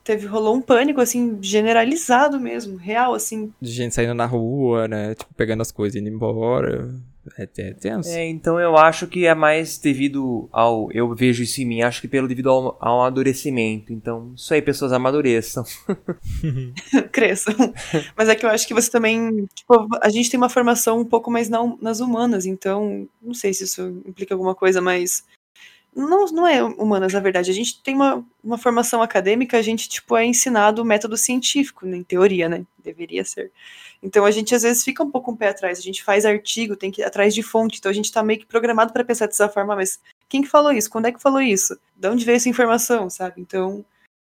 teve, 0.03 0.25
rolou 0.27 0.55
um 0.55 0.61
pânico, 0.61 1.01
assim, 1.01 1.37
generalizado 1.41 2.39
mesmo, 2.39 2.77
real, 2.77 3.13
assim. 3.13 3.53
De 3.61 3.71
gente 3.71 3.93
saindo 3.95 4.13
na 4.13 4.25
rua, 4.25 4.87
né? 4.87 5.15
Tipo, 5.15 5.33
pegando 5.35 5.61
as 5.61 5.71
coisas 5.71 5.95
e 5.95 5.99
indo 5.99 6.09
embora. 6.09 6.93
É, 7.37 7.43
é 7.43 7.73
tenso. 7.73 8.09
É, 8.09 8.25
então 8.27 8.59
eu 8.59 8.75
acho 8.75 9.05
que 9.05 9.27
é 9.27 9.35
mais 9.35 9.77
devido 9.77 10.49
ao. 10.51 10.91
Eu 10.91 11.13
vejo 11.13 11.43
isso 11.43 11.61
em 11.61 11.65
mim, 11.65 11.81
acho 11.83 12.01
que 12.01 12.07
pelo 12.07 12.27
devido 12.27 12.49
ao, 12.49 12.75
ao 12.79 13.01
amadurecimento. 13.01 13.93
Então, 13.93 14.31
isso 14.35 14.51
aí, 14.53 14.61
pessoas 14.61 14.91
amadureçam. 14.91 15.63
cresçam. 17.11 17.53
Mas 18.15 18.29
é 18.29 18.35
que 18.35 18.45
eu 18.45 18.49
acho 18.49 18.67
que 18.67 18.73
você 18.73 18.89
também. 18.89 19.47
Tipo, 19.53 19.87
a 20.01 20.09
gente 20.09 20.29
tem 20.29 20.37
uma 20.39 20.49
formação 20.49 20.99
um 20.99 21.05
pouco 21.05 21.29
mais 21.29 21.49
na- 21.49 21.75
nas 21.81 21.99
humanas, 21.99 22.45
então. 22.45 23.07
Não 23.21 23.33
sei 23.33 23.53
se 23.53 23.63
isso 23.65 24.01
implica 24.07 24.33
alguma 24.33 24.55
coisa, 24.55 24.81
mas. 24.81 25.23
Não, 25.99 26.25
não 26.27 26.47
é 26.47 26.63
humanas, 26.63 27.13
na 27.13 27.19
verdade. 27.19 27.51
A 27.51 27.53
gente 27.53 27.81
tem 27.83 27.93
uma, 27.93 28.25
uma 28.41 28.57
formação 28.57 29.01
acadêmica, 29.01 29.57
a 29.57 29.61
gente, 29.61 29.89
tipo, 29.89 30.15
é 30.15 30.25
ensinado 30.25 30.81
o 30.81 30.85
método 30.85 31.17
científico, 31.17 31.85
né, 31.85 31.97
em 31.97 32.03
teoria, 32.03 32.47
né? 32.47 32.65
Deveria 32.81 33.25
ser. 33.25 33.51
Então 34.01 34.23
a 34.23 34.31
gente 34.31 34.55
às 34.55 34.63
vezes 34.63 34.83
fica 34.83 35.03
um 35.03 35.11
pouco 35.11 35.31
um 35.31 35.35
pé 35.35 35.49
atrás. 35.49 35.77
A 35.77 35.81
gente 35.81 36.03
faz 36.03 36.25
artigo, 36.25 36.77
tem 36.77 36.89
que 36.89 37.01
ir 37.01 37.03
atrás 37.03 37.35
de 37.35 37.43
fonte. 37.43 37.79
Então 37.79 37.89
a 37.89 37.93
gente 37.93 38.11
tá 38.11 38.23
meio 38.23 38.39
que 38.39 38.45
programado 38.45 38.93
para 38.93 39.03
pensar 39.03 39.25
dessa 39.25 39.49
forma, 39.49 39.75
mas 39.75 39.99
quem 40.29 40.41
que 40.41 40.47
falou 40.47 40.71
isso? 40.71 40.89
Quando 40.89 41.07
é 41.07 41.11
que 41.11 41.21
falou 41.21 41.41
isso? 41.41 41.77
De 41.97 42.07
onde 42.07 42.23
veio 42.23 42.37
essa 42.37 42.47
informação, 42.47 43.09
sabe? 43.09 43.41
Então, 43.41 43.83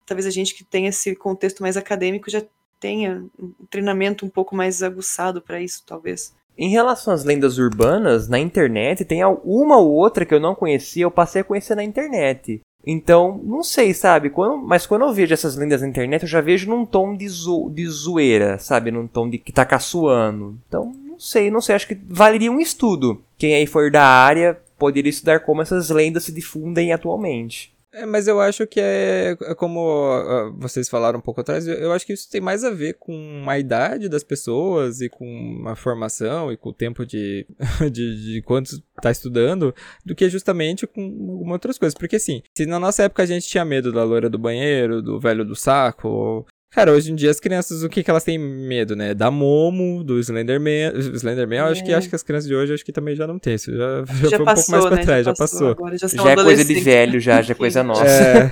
talvez 0.05 0.27
a 0.27 0.31
gente 0.31 0.55
que 0.55 0.65
tem 0.65 0.87
esse 0.87 1.15
contexto 1.15 1.63
mais 1.63 1.77
acadêmico 1.77 2.29
já 2.29 2.43
tenha 2.81 3.25
um 3.39 3.53
treinamento 3.71 4.27
um 4.27 4.31
pouco 4.31 4.57
mais 4.57 4.83
aguçado 4.83 5.41
para 5.41 5.61
isso, 5.61 5.85
talvez. 5.87 6.35
Em 6.61 6.69
relação 6.69 7.15
às 7.15 7.25
lendas 7.25 7.57
urbanas, 7.57 8.29
na 8.29 8.39
internet 8.39 9.03
tem 9.05 9.25
uma 9.25 9.79
ou 9.79 9.91
outra 9.93 10.27
que 10.27 10.35
eu 10.35 10.39
não 10.39 10.55
conhecia, 10.55 11.05
eu 11.05 11.11
passei 11.11 11.41
a 11.41 11.45
conhecer 11.45 11.75
na 11.75 11.83
internet. 11.83 12.61
Então, 12.87 13.41
não 13.43 13.63
sei, 13.63 13.95
sabe? 13.95 14.29
Quando- 14.29 14.59
mas 14.59 14.87
quando 14.87 15.07
eu 15.07 15.13
vejo 15.13 15.33
essas 15.33 15.57
lendas 15.57 15.81
na 15.81 15.89
internet, 15.89 16.23
eu 16.23 16.29
já 16.29 16.41
vejo 16.43 16.69
num 16.69 16.85
tom 16.85 17.17
de, 17.17 17.27
zo- 17.29 17.71
de 17.71 17.87
zoeira, 17.87 18.59
sabe? 18.59 18.91
Num 18.91 19.07
tom 19.07 19.29
de 19.31 19.39
que 19.39 19.53
tá 19.53 19.65
caçoando. 19.65 20.59
Então, 20.69 20.93
não 21.07 21.19
sei, 21.19 21.51
não 21.51 21.61
sei. 21.63 21.75
Acho 21.77 21.89
que 21.89 21.99
valeria 22.09 22.53
um 22.53 22.61
estudo. 22.61 23.23
Quem 23.39 23.55
aí 23.55 23.67
for 23.67 23.91
da 23.91 24.05
área 24.05 24.59
poderia 24.79 25.11
estudar 25.11 25.41
como 25.41 25.63
essas 25.63 25.89
lendas 25.91 26.25
se 26.25 26.33
difundem 26.33 26.93
atualmente. 26.93 27.73
É, 27.93 28.07
mas 28.07 28.29
eu 28.29 28.41
acho 28.41 28.67
que 28.67 28.81
é, 28.81 29.37
é 29.43 29.55
como 29.55 30.13
ah, 30.13 30.53
vocês 30.57 30.89
falaram 30.89 31.19
um 31.19 31.23
pouco 31.23 31.41
atrás, 31.41 31.67
eu, 31.67 31.93
acho 31.93 32.07
que 32.07 32.13
isso 32.13 32.31
tem 32.31 32.41
mais 32.41 32.63
a 32.63 32.71
ver 32.71 32.95
com 32.95 33.45
a 33.49 33.59
idade 33.59 34.09
das 34.09 34.23
pessoas 34.23 35.01
e 35.01 35.09
com 35.09 35.65
a 35.67 35.75
formação 35.75 36.53
e 36.53 36.57
com 36.57 36.69
o 36.69 36.75
tempo 36.75 37.05
de, 37.05 37.47
de, 37.91 38.35
de 38.35 38.43
quanto 38.43 38.81
tá 39.03 39.11
estudando, 39.11 39.75
do 40.05 40.15
que 40.15 40.29
justamente 40.29 40.87
com 40.87 41.51
outras 41.51 41.79
coisas. 41.79 41.99
Porque 41.99 42.17
assim, 42.17 42.43
se 42.57 42.65
na 42.65 42.79
nossa 42.79 43.03
época 43.03 43.25
a 43.25 43.27
gente 43.27 43.49
tinha 43.49 43.65
medo 43.65 43.93
da 43.93 44.05
loira 44.05 44.31
do 44.31 44.39
banheiro, 44.39 45.03
do 45.03 45.19
velho 45.19 45.45
do 45.45 45.57
saco, 45.57 46.47
Cara, 46.73 46.93
hoje 46.93 47.11
em 47.11 47.17
dia 47.17 47.31
as 47.33 47.41
crianças, 47.41 47.83
o 47.83 47.89
que, 47.89 48.01
que 48.01 48.09
elas 48.09 48.23
têm 48.23 48.39
medo, 48.39 48.95
né? 48.95 49.13
Da 49.13 49.29
Momo, 49.29 50.05
do 50.05 50.21
Slenderman. 50.21 50.93
Slenderman, 51.15 51.59
eu 51.59 51.65
acho 51.65 51.85
que 51.85 51.91
É. 51.91 51.95
acho 51.97 52.09
que 52.09 52.15
as 52.15 52.23
crianças 52.23 52.47
de 52.49 52.55
hoje 52.55 52.73
acho 52.73 52.85
que 52.85 52.93
também 52.93 53.17
já 53.17 53.27
não 53.27 53.41
tem. 53.41 53.55
Isso 53.55 53.73
já, 53.77 54.05
já, 54.07 54.29
Já 54.29 54.37
foi 54.37 54.41
um 54.43 54.45
passou, 54.45 54.65
pouco 54.65 54.71
mais 54.73 54.85
pra 54.87 54.97
né? 54.97 55.03
trás, 55.05 55.25
já 55.27 55.35
passou. 55.35 55.69
Agora 55.71 55.99
já, 55.99 56.09
são 56.09 56.25
Já 56.25 56.31
é 56.31 56.37
coisa 56.37 56.65
de 56.65 56.75
velho, 56.81 57.19
já, 57.19 57.43
já 57.43 57.53
é 57.53 57.55
coisa 57.59 57.83
nossa. 57.83 58.05
É, 58.07 58.51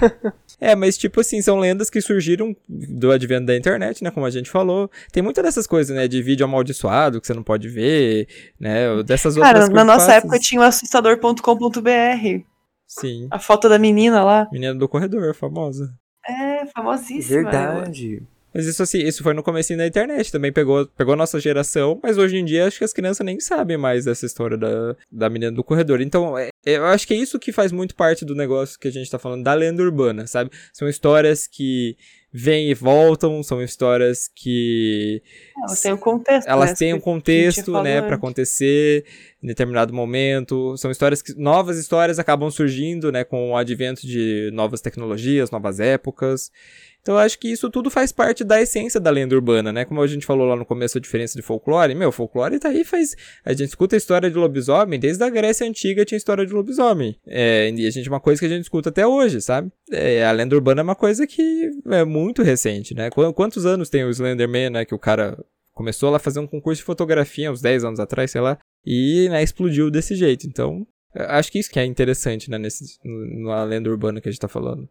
é, 0.73 0.75
mas 0.75 0.99
tipo 0.99 1.21
assim, 1.21 1.41
são 1.41 1.59
lendas 1.61 1.89
que 1.91 2.01
surgiram 2.01 2.57
do 2.69 3.12
advento 3.12 3.47
da 3.47 3.57
internet, 3.57 4.03
né? 4.03 4.11
Como 4.11 4.27
a 4.27 4.31
gente 4.31 4.51
falou. 4.51 4.91
Tem 5.12 5.23
muitas 5.23 5.45
dessas 5.45 5.66
coisas, 5.69 5.95
né? 5.95 6.09
De 6.09 6.21
vídeo 6.21 6.43
amaldiçoado 6.45 7.21
que 7.21 7.27
você 7.27 7.35
não 7.35 7.45
pode 7.45 7.69
ver, 7.69 8.27
né? 8.59 9.01
Dessas 9.05 9.37
outras 9.37 9.47
Cara, 9.53 9.59
coisas. 9.61 9.75
na 9.77 9.85
nossa 9.85 10.14
época 10.14 10.41
tinha 10.41 10.61
o 10.61 10.64
assustador.com.br. 10.64 12.43
Sim. 12.85 13.29
A 13.31 13.39
foto 13.39 13.69
da 13.69 13.79
menina 13.79 14.25
lá. 14.25 14.49
Menina 14.51 14.75
do 14.75 14.89
corredor, 14.89 15.35
famosa. 15.35 15.89
É, 16.27 16.66
famosíssima. 16.66 17.43
Verdade. 17.43 18.23
Mas 18.53 18.66
isso 18.66 18.83
assim, 18.83 18.99
isso 18.99 19.23
foi 19.23 19.35
no 19.35 19.43
comecinho 19.43 19.79
da 19.79 19.87
internet, 19.87 20.33
também 20.33 20.51
pegou, 20.51 20.87
pegou 20.97 21.12
a 21.12 21.16
nossa 21.16 21.39
geração, 21.39 22.01
mas 22.03 22.16
hoje 22.16 22.39
em 22.39 22.45
dia 22.45 22.66
acho 22.66 22.79
que 22.79 22.85
as 22.85 22.95
crianças 22.95 23.25
nem 23.25 23.39
sabem 23.39 23.77
mais 23.77 24.07
dessa 24.07 24.25
história 24.25 24.57
da, 24.57 24.97
da 25.12 25.29
menina 25.29 25.53
do 25.53 25.62
corredor. 25.62 26.01
Então, 26.01 26.37
é- 26.37 26.49
eu 26.64 26.87
acho 26.87 27.07
que 27.07 27.12
é 27.14 27.16
isso 27.16 27.39
que 27.39 27.53
faz 27.53 27.71
muito 27.71 27.95
parte 27.95 28.25
do 28.25 28.35
negócio 28.35 28.79
que 28.79 28.89
a 28.89 28.91
gente 28.91 29.11
tá 29.11 29.19
falando 29.19 29.45
da 29.45 29.53
lenda 29.55 29.83
urbana, 29.83 30.27
sabe? 30.27 30.51
São 30.73 30.89
histórias 30.89 31.47
que 31.47 31.95
vêm 32.33 32.70
e 32.70 32.74
voltam, 32.74 33.43
são 33.43 33.62
histórias 33.62 34.29
que 34.35 35.22
Elas 35.57 35.81
têm 35.81 35.93
um 35.93 35.97
contexto. 35.97 36.49
elas 36.49 36.70
né? 36.70 36.76
têm 36.76 36.95
um 36.95 37.01
contexto, 37.01 37.83
né, 37.83 38.03
para 38.03 38.16
acontecer 38.16 39.05
em 39.43 39.47
determinado 39.47 39.95
momento. 39.95 40.76
São 40.76 40.91
histórias 40.91 41.22
que 41.22 41.35
novas 41.35 41.79
histórias 41.79 42.18
acabam 42.18 42.51
surgindo, 42.51 43.11
né, 43.11 43.24
com 43.24 43.53
o 43.53 43.57
advento 43.57 44.07
de 44.07 44.51
novas 44.53 44.81
tecnologias, 44.81 45.51
novas 45.51 45.81
épocas. 45.81 46.51
Então 47.09 47.16
eu 47.16 47.20
acho 47.20 47.38
que 47.38 47.48
isso 47.50 47.70
tudo 47.70 47.88
faz 47.90 48.12
parte 48.12 48.44
da 48.44 48.61
essência 48.61 49.00
da 49.00 49.09
lenda 49.09 49.34
urbana, 49.34 49.72
né? 49.72 49.86
Como 49.86 50.02
a 50.02 50.06
gente 50.06 50.26
falou 50.26 50.46
lá 50.46 50.54
no 50.54 50.66
começo 50.66 50.98
a 50.98 51.00
diferença 51.00 51.36
de 51.38 51.40
folclore, 51.42 51.94
meu, 51.94 52.12
folclore 52.12 52.59
tá 52.59 52.68
aí 52.68 52.84
faz 52.84 53.16
a 53.46 53.54
gente 53.54 53.70
escuta 53.70 53.96
a 53.96 53.98
história 53.98 54.30
de 54.30 54.36
lobisomem, 54.36 55.00
desde 55.00 55.24
a 55.24 55.30
Grécia 55.30 55.66
antiga 55.66 56.04
tinha 56.04 56.18
história 56.18 56.44
de 56.44 56.52
lobisomem. 56.52 57.16
É, 57.26 57.70
e 57.74 57.86
a 57.86 57.90
gente 57.90 58.11
uma 58.11 58.20
coisa 58.20 58.38
que 58.38 58.44
a 58.44 58.48
gente 58.50 58.64
escuta 58.64 58.90
até 58.90 59.06
hoje, 59.06 59.40
sabe? 59.40 59.72
É, 59.90 60.22
a 60.22 60.30
lenda 60.32 60.54
urbana 60.54 60.82
é 60.82 60.84
uma 60.84 60.94
coisa 60.94 61.26
que 61.26 61.70
é 61.86 62.04
muito 62.04 62.42
recente, 62.42 62.92
né? 62.94 63.09
Qu- 63.09 63.32
Quantos 63.32 63.64
anos 63.64 63.88
tem 63.88 64.04
o 64.04 64.11
Slenderman, 64.11 64.68
né, 64.68 64.84
que 64.84 64.94
o 64.94 64.98
cara 64.98 65.42
começou 65.72 66.11
lá 66.11 66.18
a 66.18 66.20
fazer 66.20 66.40
um 66.40 66.46
concurso 66.46 66.80
de 66.82 66.84
fotografia 66.84 67.50
uns 67.50 67.62
10 67.62 67.84
anos 67.84 68.00
atrás, 68.00 68.30
sei 68.32 68.42
lá, 68.42 68.59
e 68.84 69.28
né, 69.30 69.42
explodiu 69.42 69.90
desse 69.90 70.14
jeito. 70.14 70.46
Então, 70.46 70.86
acho 71.14 71.50
que 71.50 71.59
isso 71.59 71.70
que 71.70 71.78
é 71.80 71.86
interessante, 71.86 72.50
né, 72.50 72.59
nesse, 72.59 72.84
na 73.02 73.64
lenda 73.64 73.88
urbana 73.88 74.20
que 74.20 74.28
a 74.28 74.30
gente 74.30 74.40
tá 74.42 74.48
falando. 74.48 74.86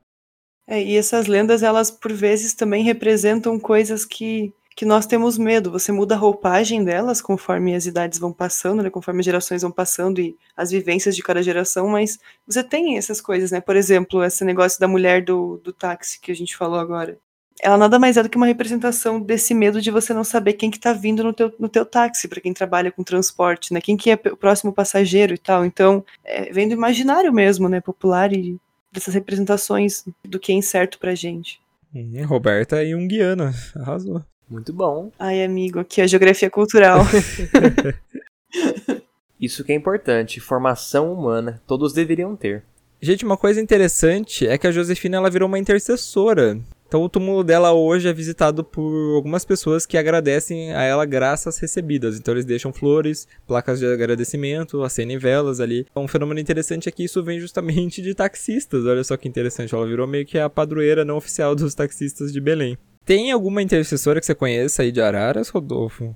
É, 0.68 0.84
e 0.84 0.98
essas 0.98 1.28
lendas, 1.28 1.64
elas 1.64 1.90
por 1.90 2.12
vezes 2.12 2.54
também 2.54 2.84
representam 2.84 3.58
coisas 3.58 4.04
que, 4.04 4.54
que 4.76 4.86
nós 4.86 5.06
temos 5.06 5.38
medo. 5.38 5.72
Você 5.72 5.94
muda 5.94 6.16
a 6.16 6.18
roupagem 6.18 6.84
delas 6.84 7.22
conforme 7.22 7.74
as 7.74 7.86
idades 7.86 8.20
vão 8.20 8.34
passando, 8.34 8.84
né? 8.84 8.90
Conforme 8.90 9.22
as 9.22 9.26
gerações 9.26 9.62
vão 9.62 9.72
passando 9.72 10.20
e 10.20 10.36
as 10.58 10.70
vivências 10.70 11.16
de 11.16 11.24
cada 11.24 11.42
geração, 11.42 11.88
mas 11.88 12.20
você 12.46 12.62
tem 12.62 12.98
essas 12.98 13.22
coisas, 13.22 13.50
né? 13.50 13.62
Por 13.62 13.78
exemplo, 13.78 14.22
esse 14.24 14.44
negócio 14.44 14.78
da 14.78 14.90
mulher 14.90 15.24
do, 15.24 15.58
do 15.64 15.72
táxi 15.72 16.20
que 16.20 16.32
a 16.34 16.36
gente 16.36 16.58
falou 16.58 16.80
agora. 16.80 17.18
Ela 17.60 17.78
nada 17.78 17.98
mais 17.98 18.18
é 18.18 18.24
do 18.24 18.30
que 18.30 18.38
uma 18.38 18.46
representação 18.46 19.20
desse 19.20 19.54
medo 19.54 19.82
de 19.82 19.90
você 19.90 20.14
não 20.14 20.24
saber 20.24 20.54
quem 20.54 20.70
que 20.70 20.80
tá 20.80 20.94
vindo 20.94 21.24
no 21.24 21.34
teu, 21.34 21.52
no 21.58 21.68
teu 21.70 21.86
táxi, 21.86 22.28
para 22.28 22.42
quem 22.42 22.54
trabalha 22.54 22.92
com 22.92 23.04
transporte, 23.04 23.74
né? 23.74 23.82
Quem 23.82 23.98
que 23.98 24.12
é 24.12 24.16
o 24.16 24.38
próximo 24.38 24.74
passageiro 24.74 25.34
e 25.34 25.38
tal. 25.38 25.66
Então, 25.66 26.06
é, 26.24 26.52
vem 26.52 26.68
do 26.68 26.74
imaginário 26.74 27.34
mesmo, 27.34 27.68
né? 27.70 27.82
Popular 27.82 28.32
e 28.34 28.60
dessas 28.98 29.14
representações 29.14 30.04
do 30.26 30.40
que 30.40 30.52
é 30.52 30.56
incerto 30.56 31.00
pra 31.00 31.16
gente. 31.16 31.60
Hum, 31.96 32.26
Roberta 32.26 32.86
Jungiana, 32.86 33.54
arrasou. 33.76 34.24
Muito 34.50 34.74
bom. 34.74 35.12
Ai, 35.20 35.44
amigo, 35.44 35.80
aqui 35.80 36.02
é 36.02 36.06
a 36.06 36.08
geografia 36.08 36.50
cultural. 36.50 37.02
Isso 39.40 39.64
que 39.64 39.72
é 39.72 39.76
importante. 39.76 40.40
Formação 40.40 41.14
humana. 41.14 41.62
Todos 41.68 41.94
deveriam 41.94 42.36
ter. 42.36 42.64
Gente, 43.00 43.24
uma 43.24 43.38
coisa 43.38 43.62
interessante 43.62 44.48
é 44.48 44.58
que 44.58 44.66
a 44.66 44.72
Josefina 44.72 45.18
ela 45.18 45.30
virou 45.30 45.48
uma 45.48 45.60
intercessora. 45.60 46.60
Então 46.88 47.04
o 47.04 47.10
túmulo 47.10 47.44
dela 47.44 47.74
hoje 47.74 48.08
é 48.08 48.14
visitado 48.14 48.64
por 48.64 49.16
algumas 49.16 49.44
pessoas 49.44 49.86
que 49.86 49.98
agradecem 49.98 50.74
a 50.74 50.84
ela 50.84 51.06
graças 51.06 51.58
recebidas. 51.60 52.18
Então 52.18 52.34
eles 52.34 52.46
deixam 52.46 52.72
flores, 52.72 53.28
placas 53.46 53.80
de 53.80 53.86
agradecimento, 53.86 54.82
acendem 54.84 55.18
velas 55.18 55.60
ali. 55.60 55.86
Um 55.96 56.08
fenômeno 56.08 56.40
interessante 56.40 56.88
é 56.88 56.92
que 56.92 57.04
isso 57.04 57.22
vem 57.22 57.40
justamente 57.40 58.02
de 58.02 58.16
taxistas. 58.16 58.86
Olha 58.86 59.04
só 59.04 59.18
que 59.18 59.28
interessante, 59.28 59.76
ela 59.76 59.86
virou 59.86 60.08
meio 60.08 60.26
que 60.26 60.40
a 60.40 60.50
padroeira 60.50 61.04
não 61.04 61.18
oficial 61.18 61.54
dos 61.54 61.76
taxistas 61.76 62.32
de 62.32 62.40
Belém. 62.40 62.78
Tem 63.06 63.32
alguma 63.32 63.62
intercessora 63.62 64.20
que 64.20 64.26
você 64.26 64.36
conheça 64.36 64.82
aí 64.82 64.92
de 64.92 65.02
Araras, 65.02 65.50
Rodolfo? 65.50 66.16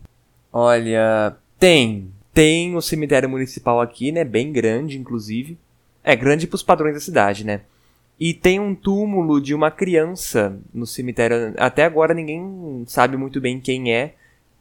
Olha, 0.51 1.36
tem. 1.59 2.11
Tem 2.34 2.76
o 2.76 2.82
cemitério 2.82 3.30
municipal 3.30 3.82
aqui, 3.82 4.11
né? 4.11 4.24
Bem 4.24 4.51
grande, 4.53 4.97
inclusive. 4.97 5.57
É 6.03 6.15
grande 6.15 6.47
pros 6.47 6.63
padrões 6.63 6.93
da 6.93 6.99
cidade, 6.99 7.45
né? 7.45 7.61
E 8.22 8.36
tem 8.36 8.59
um 8.59 8.76
túmulo 8.76 9.41
de 9.41 9.55
uma 9.55 9.72
criança 9.72 10.55
no 10.72 10.86
cemitério. 10.86 11.55
Até 11.57 11.84
agora 11.84 12.13
ninguém 12.13 12.84
sabe 12.86 13.17
muito 13.17 13.41
bem 13.41 13.59
quem 13.59 13.91
é. 13.91 14.13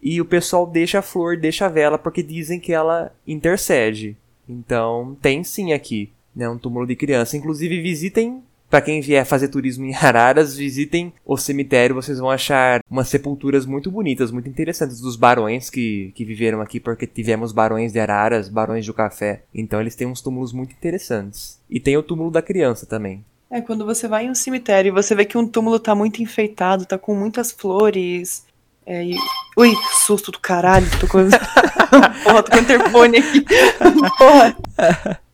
E 0.03 0.19
o 0.19 0.25
pessoal 0.25 0.67
deixa 0.67 1.01
a 1.01 1.03
flor, 1.03 1.37
deixa 1.37 1.67
a 1.67 1.69
vela, 1.69 1.99
porque 1.99 2.23
dizem 2.23 2.59
que 2.59 2.73
ela 2.73 3.13
intercede. 3.27 4.17
Então, 4.49 5.15
tem 5.21 5.45
sim 5.45 5.75
aqui, 5.75 6.11
né? 6.35 6.49
Um 6.49 6.57
túmulo 6.57 6.87
de 6.87 6.97
criança. 6.97 7.37
Inclusive, 7.37 7.83
visitem. 7.83 8.43
Pra 8.71 8.81
quem 8.81 9.03
vier 9.03 9.27
fazer 9.27 9.49
turismo 9.49 9.85
em 9.85 9.95
Araras, 9.95 10.57
visitem 10.57 11.13
o 11.23 11.37
cemitério, 11.37 11.95
vocês 11.95 12.19
vão 12.19 12.31
achar 12.31 12.81
umas 12.89 13.09
sepulturas 13.09 13.67
muito 13.67 13.91
bonitas, 13.91 14.31
muito 14.31 14.49
interessantes 14.49 15.01
dos 15.01 15.17
barões 15.17 15.69
que, 15.69 16.13
que 16.15 16.25
viveram 16.25 16.63
aqui, 16.63 16.81
porque 16.81 17.07
tivemos 17.07 17.53
barões 17.53 17.93
de 17.93 17.99
Araras, 17.99 18.49
barões 18.49 18.87
do 18.87 18.95
café. 18.95 19.43
Então 19.53 19.81
eles 19.81 19.97
têm 19.97 20.07
uns 20.07 20.23
túmulos 20.23 20.53
muito 20.53 20.73
interessantes. 20.73 21.61
E 21.69 21.79
tem 21.79 21.97
o 21.97 22.03
túmulo 22.03 22.31
da 22.31 22.41
criança 22.41 22.87
também. 22.87 23.23
É, 23.51 23.61
quando 23.61 23.85
você 23.85 24.07
vai 24.07 24.27
em 24.27 24.31
um 24.31 24.35
cemitério 24.35 24.91
e 24.91 24.93
você 24.93 25.15
vê 25.15 25.25
que 25.25 25.37
um 25.37 25.47
túmulo 25.47 25.81
tá 25.81 25.95
muito 25.95 26.23
enfeitado, 26.23 26.87
tá 26.87 26.97
com 26.97 27.15
muitas 27.15 27.51
flores, 27.51 28.45
É, 28.87 29.05
e... 29.05 29.17
Ui, 29.57 29.75
susto 30.07 30.33
do 30.33 30.39
caralho, 30.39 30.87
tô 30.99 31.07
com... 31.07 31.29
Porra, 32.25 32.43
tô 32.43 32.51
com 32.53 32.57
o 32.57 32.61
interfone 32.61 33.19
aqui. 33.19 33.45
Porra. 34.17 34.57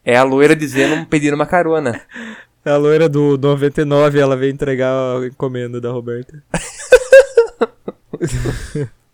É 0.04 0.16
a 0.16 0.22
loira 0.22 0.56
dizendo, 0.56 1.06
pedindo 1.06 1.34
uma 1.34 1.46
carona. 1.46 2.00
É 2.64 2.70
a 2.70 2.76
loira 2.76 3.08
do 3.08 3.38
99, 3.38 4.18
ela 4.18 4.36
veio 4.36 4.52
entregar 4.52 4.90
a 4.90 5.26
encomenda 5.26 5.80
da 5.80 5.90
Roberta. 5.90 6.42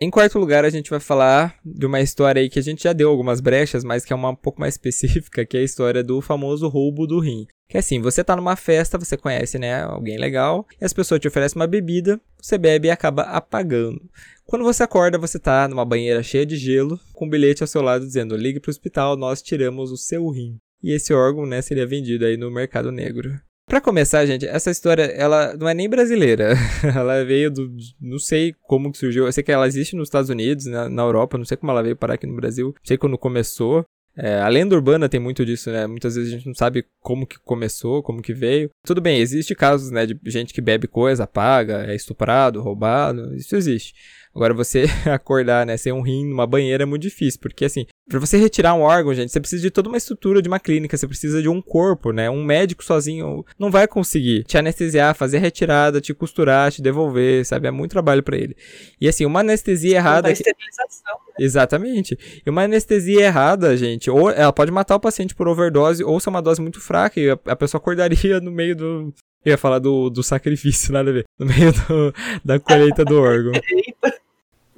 Em 0.00 0.10
quarto 0.10 0.40
lugar, 0.40 0.64
a 0.64 0.70
gente 0.70 0.90
vai 0.90 0.98
falar 0.98 1.56
de 1.64 1.86
uma 1.86 2.00
história 2.00 2.42
aí 2.42 2.50
que 2.50 2.58
a 2.58 2.62
gente 2.62 2.82
já 2.82 2.92
deu 2.92 3.08
algumas 3.08 3.40
brechas, 3.40 3.84
mas 3.84 4.04
que 4.04 4.12
é 4.12 4.16
uma 4.16 4.30
um 4.30 4.36
pouco 4.36 4.60
mais 4.60 4.74
específica, 4.74 5.46
que 5.46 5.56
é 5.56 5.60
a 5.60 5.64
história 5.64 6.02
do 6.02 6.20
famoso 6.20 6.66
roubo 6.68 7.06
do 7.06 7.20
rim. 7.20 7.46
Que 7.68 7.76
é 7.76 7.80
assim, 7.80 8.00
você 8.00 8.24
tá 8.24 8.34
numa 8.34 8.56
festa, 8.56 8.98
você 8.98 9.16
conhece, 9.16 9.58
né, 9.58 9.82
alguém 9.82 10.18
legal, 10.18 10.66
e 10.80 10.84
as 10.84 10.92
pessoas 10.92 11.20
te 11.20 11.28
oferecem 11.28 11.60
uma 11.60 11.66
bebida, 11.66 12.20
você 12.40 12.58
bebe 12.58 12.88
e 12.88 12.90
acaba 12.90 13.22
apagando. 13.22 14.02
Quando 14.44 14.64
você 14.64 14.82
acorda, 14.82 15.16
você 15.16 15.38
tá 15.38 15.68
numa 15.68 15.84
banheira 15.84 16.22
cheia 16.22 16.44
de 16.44 16.56
gelo, 16.56 16.98
com 17.12 17.26
um 17.26 17.30
bilhete 17.30 17.62
ao 17.62 17.66
seu 17.66 17.80
lado 17.80 18.04
dizendo: 18.04 18.36
"Ligue 18.36 18.60
para 18.60 18.68
o 18.68 18.72
hospital, 18.72 19.16
nós 19.16 19.40
tiramos 19.40 19.90
o 19.90 19.96
seu 19.96 20.28
rim". 20.28 20.58
E 20.82 20.92
esse 20.92 21.14
órgão, 21.14 21.46
né, 21.46 21.62
seria 21.62 21.86
vendido 21.86 22.26
aí 22.26 22.36
no 22.36 22.50
mercado 22.50 22.92
negro. 22.92 23.40
Para 23.66 23.80
começar, 23.80 24.26
gente, 24.26 24.46
essa 24.46 24.70
história, 24.70 25.04
ela 25.04 25.56
não 25.56 25.68
é 25.68 25.74
nem 25.74 25.88
brasileira. 25.88 26.54
ela 26.94 27.24
veio 27.24 27.50
do. 27.50 27.74
Não 28.00 28.18
sei 28.18 28.54
como 28.62 28.92
que 28.92 28.98
surgiu. 28.98 29.26
Eu 29.26 29.32
sei 29.32 29.42
que 29.42 29.50
ela 29.50 29.66
existe 29.66 29.96
nos 29.96 30.08
Estados 30.08 30.30
Unidos, 30.30 30.66
na, 30.66 30.88
na 30.88 31.02
Europa, 31.02 31.38
não 31.38 31.44
sei 31.44 31.56
como 31.56 31.72
ela 31.72 31.82
veio 31.82 31.96
parar 31.96 32.14
aqui 32.14 32.26
no 32.26 32.36
Brasil. 32.36 32.68
Não 32.68 32.84
sei 32.84 32.98
quando 32.98 33.16
começou. 33.16 33.84
É, 34.16 34.40
a 34.40 34.48
lenda 34.48 34.76
urbana 34.76 35.08
tem 35.08 35.18
muito 35.18 35.44
disso, 35.44 35.70
né? 35.70 35.86
Muitas 35.86 36.14
vezes 36.14 36.32
a 36.32 36.36
gente 36.36 36.46
não 36.46 36.54
sabe 36.54 36.86
como 37.00 37.26
que 37.26 37.36
começou, 37.40 38.02
como 38.02 38.22
que 38.22 38.32
veio. 38.32 38.70
Tudo 38.86 39.00
bem, 39.00 39.18
existe 39.18 39.54
casos, 39.56 39.90
né, 39.90 40.06
de 40.06 40.16
gente 40.26 40.54
que 40.54 40.60
bebe 40.60 40.86
coisa, 40.86 41.24
apaga, 41.24 41.84
é 41.86 41.96
estuprado, 41.96 42.62
roubado, 42.62 43.34
isso 43.34 43.56
existe. 43.56 43.92
Agora, 44.34 44.52
você 44.52 44.84
acordar, 45.06 45.64
né, 45.64 45.76
sem 45.76 45.92
um 45.92 46.00
rim 46.00 46.26
numa 46.26 46.46
banheira 46.46 46.82
é 46.82 46.86
muito 46.86 47.02
difícil, 47.02 47.38
porque 47.40 47.64
assim, 47.64 47.86
para 48.08 48.18
você 48.18 48.36
retirar 48.36 48.74
um 48.74 48.82
órgão, 48.82 49.14
gente, 49.14 49.32
você 49.32 49.40
precisa 49.40 49.62
de 49.62 49.70
toda 49.70 49.88
uma 49.88 49.96
estrutura 49.96 50.42
de 50.42 50.48
uma 50.48 50.60
clínica, 50.60 50.96
você 50.96 51.06
precisa 51.06 51.40
de 51.40 51.48
um 51.48 51.62
corpo, 51.62 52.12
né? 52.12 52.28
Um 52.28 52.44
médico 52.44 52.84
sozinho 52.84 53.44
não 53.58 53.70
vai 53.70 53.88
conseguir 53.88 54.44
te 54.44 54.58
anestesiar, 54.58 55.14
fazer 55.14 55.38
a 55.38 55.40
retirada, 55.40 56.00
te 56.00 56.12
costurar, 56.12 56.70
te 56.70 56.82
devolver, 56.82 57.46
sabe? 57.46 57.68
É 57.68 57.70
muito 57.70 57.92
trabalho 57.92 58.22
para 58.22 58.36
ele. 58.36 58.56
E 59.00 59.08
assim, 59.08 59.24
uma 59.24 59.40
anestesia 59.40 59.96
errada. 59.96 60.30
esterilização. 60.30 61.14
Né? 61.14 61.34
Exatamente. 61.44 62.18
E 62.44 62.50
uma 62.50 62.62
anestesia 62.62 63.22
errada, 63.22 63.76
gente, 63.76 64.10
ou 64.10 64.30
ela 64.30 64.52
pode 64.52 64.70
matar 64.70 64.96
o 64.96 65.00
paciente 65.00 65.34
por 65.34 65.48
overdose, 65.48 66.04
ou 66.04 66.20
se 66.20 66.28
é 66.28 66.30
uma 66.30 66.42
dose 66.42 66.60
muito 66.60 66.80
fraca 66.80 67.18
e 67.18 67.30
a, 67.30 67.38
a 67.46 67.56
pessoa 67.56 67.80
acordaria 67.80 68.40
no 68.42 68.50
meio 68.50 68.76
do. 68.76 69.14
Eu 69.44 69.50
ia 69.50 69.58
falar 69.58 69.78
do, 69.78 70.08
do 70.08 70.22
sacrifício, 70.22 70.92
nada 70.92 71.10
a 71.10 71.12
ver. 71.12 71.24
No 71.38 71.46
meio 71.46 71.70
do, 71.72 72.14
da 72.42 72.58
colheita 72.58 73.04
do 73.04 73.20
órgão. 73.20 73.52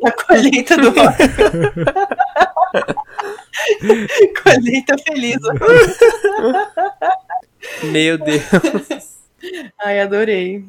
Na 0.03 0.13
colheita 0.13 0.77
do 0.77 0.93
colheita 4.43 4.97
feliz. 4.99 5.39
Meu 7.85 8.19
Deus. 8.19 8.43
Ai, 9.81 10.01
adorei. 10.01 10.65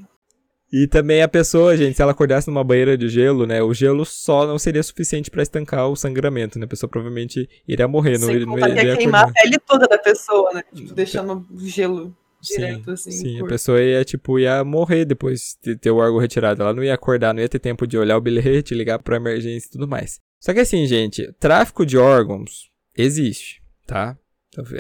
E 0.71 0.85
também 0.85 1.21
a 1.21 1.27
pessoa, 1.27 1.77
gente, 1.77 1.95
se 1.95 2.01
ela 2.01 2.11
acordasse 2.11 2.47
numa 2.47 2.63
banheira 2.63 2.97
de 2.97 3.07
gelo, 3.07 3.45
né, 3.45 3.63
o 3.63 3.73
gelo 3.73 4.05
só 4.05 4.45
não 4.45 4.59
seria 4.59 4.83
suficiente 4.83 5.31
para 5.31 5.41
estancar 5.41 5.87
o 5.87 5.95
sangramento, 5.95 6.59
né? 6.59 6.65
A 6.65 6.67
pessoa 6.67 6.89
provavelmente 6.89 7.49
iria 7.65 7.87
morrer, 7.87 8.19
não, 8.19 8.27
Sem 8.27 8.45
não 8.45 8.59
iria, 8.59 8.81
iria 8.81 8.97
queimar 8.97 9.21
acordar. 9.21 9.39
a 9.39 9.43
pele 9.43 9.59
toda 9.59 9.87
da 9.87 9.97
pessoa, 9.97 10.51
né? 10.53 10.63
Tipo, 10.73 10.93
deixando 10.93 11.47
o 11.49 11.67
gelo 11.67 12.13
direto, 12.41 12.85
sim, 12.85 13.09
assim. 13.09 13.11
Sim, 13.11 13.41
a 13.41 13.45
pessoa 13.45 13.81
ia, 13.81 14.03
tipo, 14.03 14.39
ia 14.39 14.63
morrer 14.63 15.05
depois 15.05 15.57
de 15.63 15.75
ter 15.75 15.91
o 15.91 15.97
órgão 15.97 16.19
retirado. 16.19 16.61
Ela 16.61 16.73
não 16.73 16.83
ia 16.83 16.93
acordar, 16.93 17.33
não 17.33 17.41
ia 17.41 17.49
ter 17.49 17.59
tempo 17.59 17.87
de 17.87 17.97
olhar 17.97 18.17
o 18.17 18.21
bilhete, 18.21 18.73
ligar 18.75 18.99
pra 18.99 19.17
emergência 19.17 19.67
e 19.67 19.71
tudo 19.71 19.87
mais. 19.87 20.19
Só 20.39 20.53
que 20.53 20.59
assim, 20.59 20.85
gente, 20.85 21.31
tráfico 21.39 21.85
de 21.85 21.97
órgãos 21.97 22.69
existe, 22.95 23.61
tá? 23.85 24.17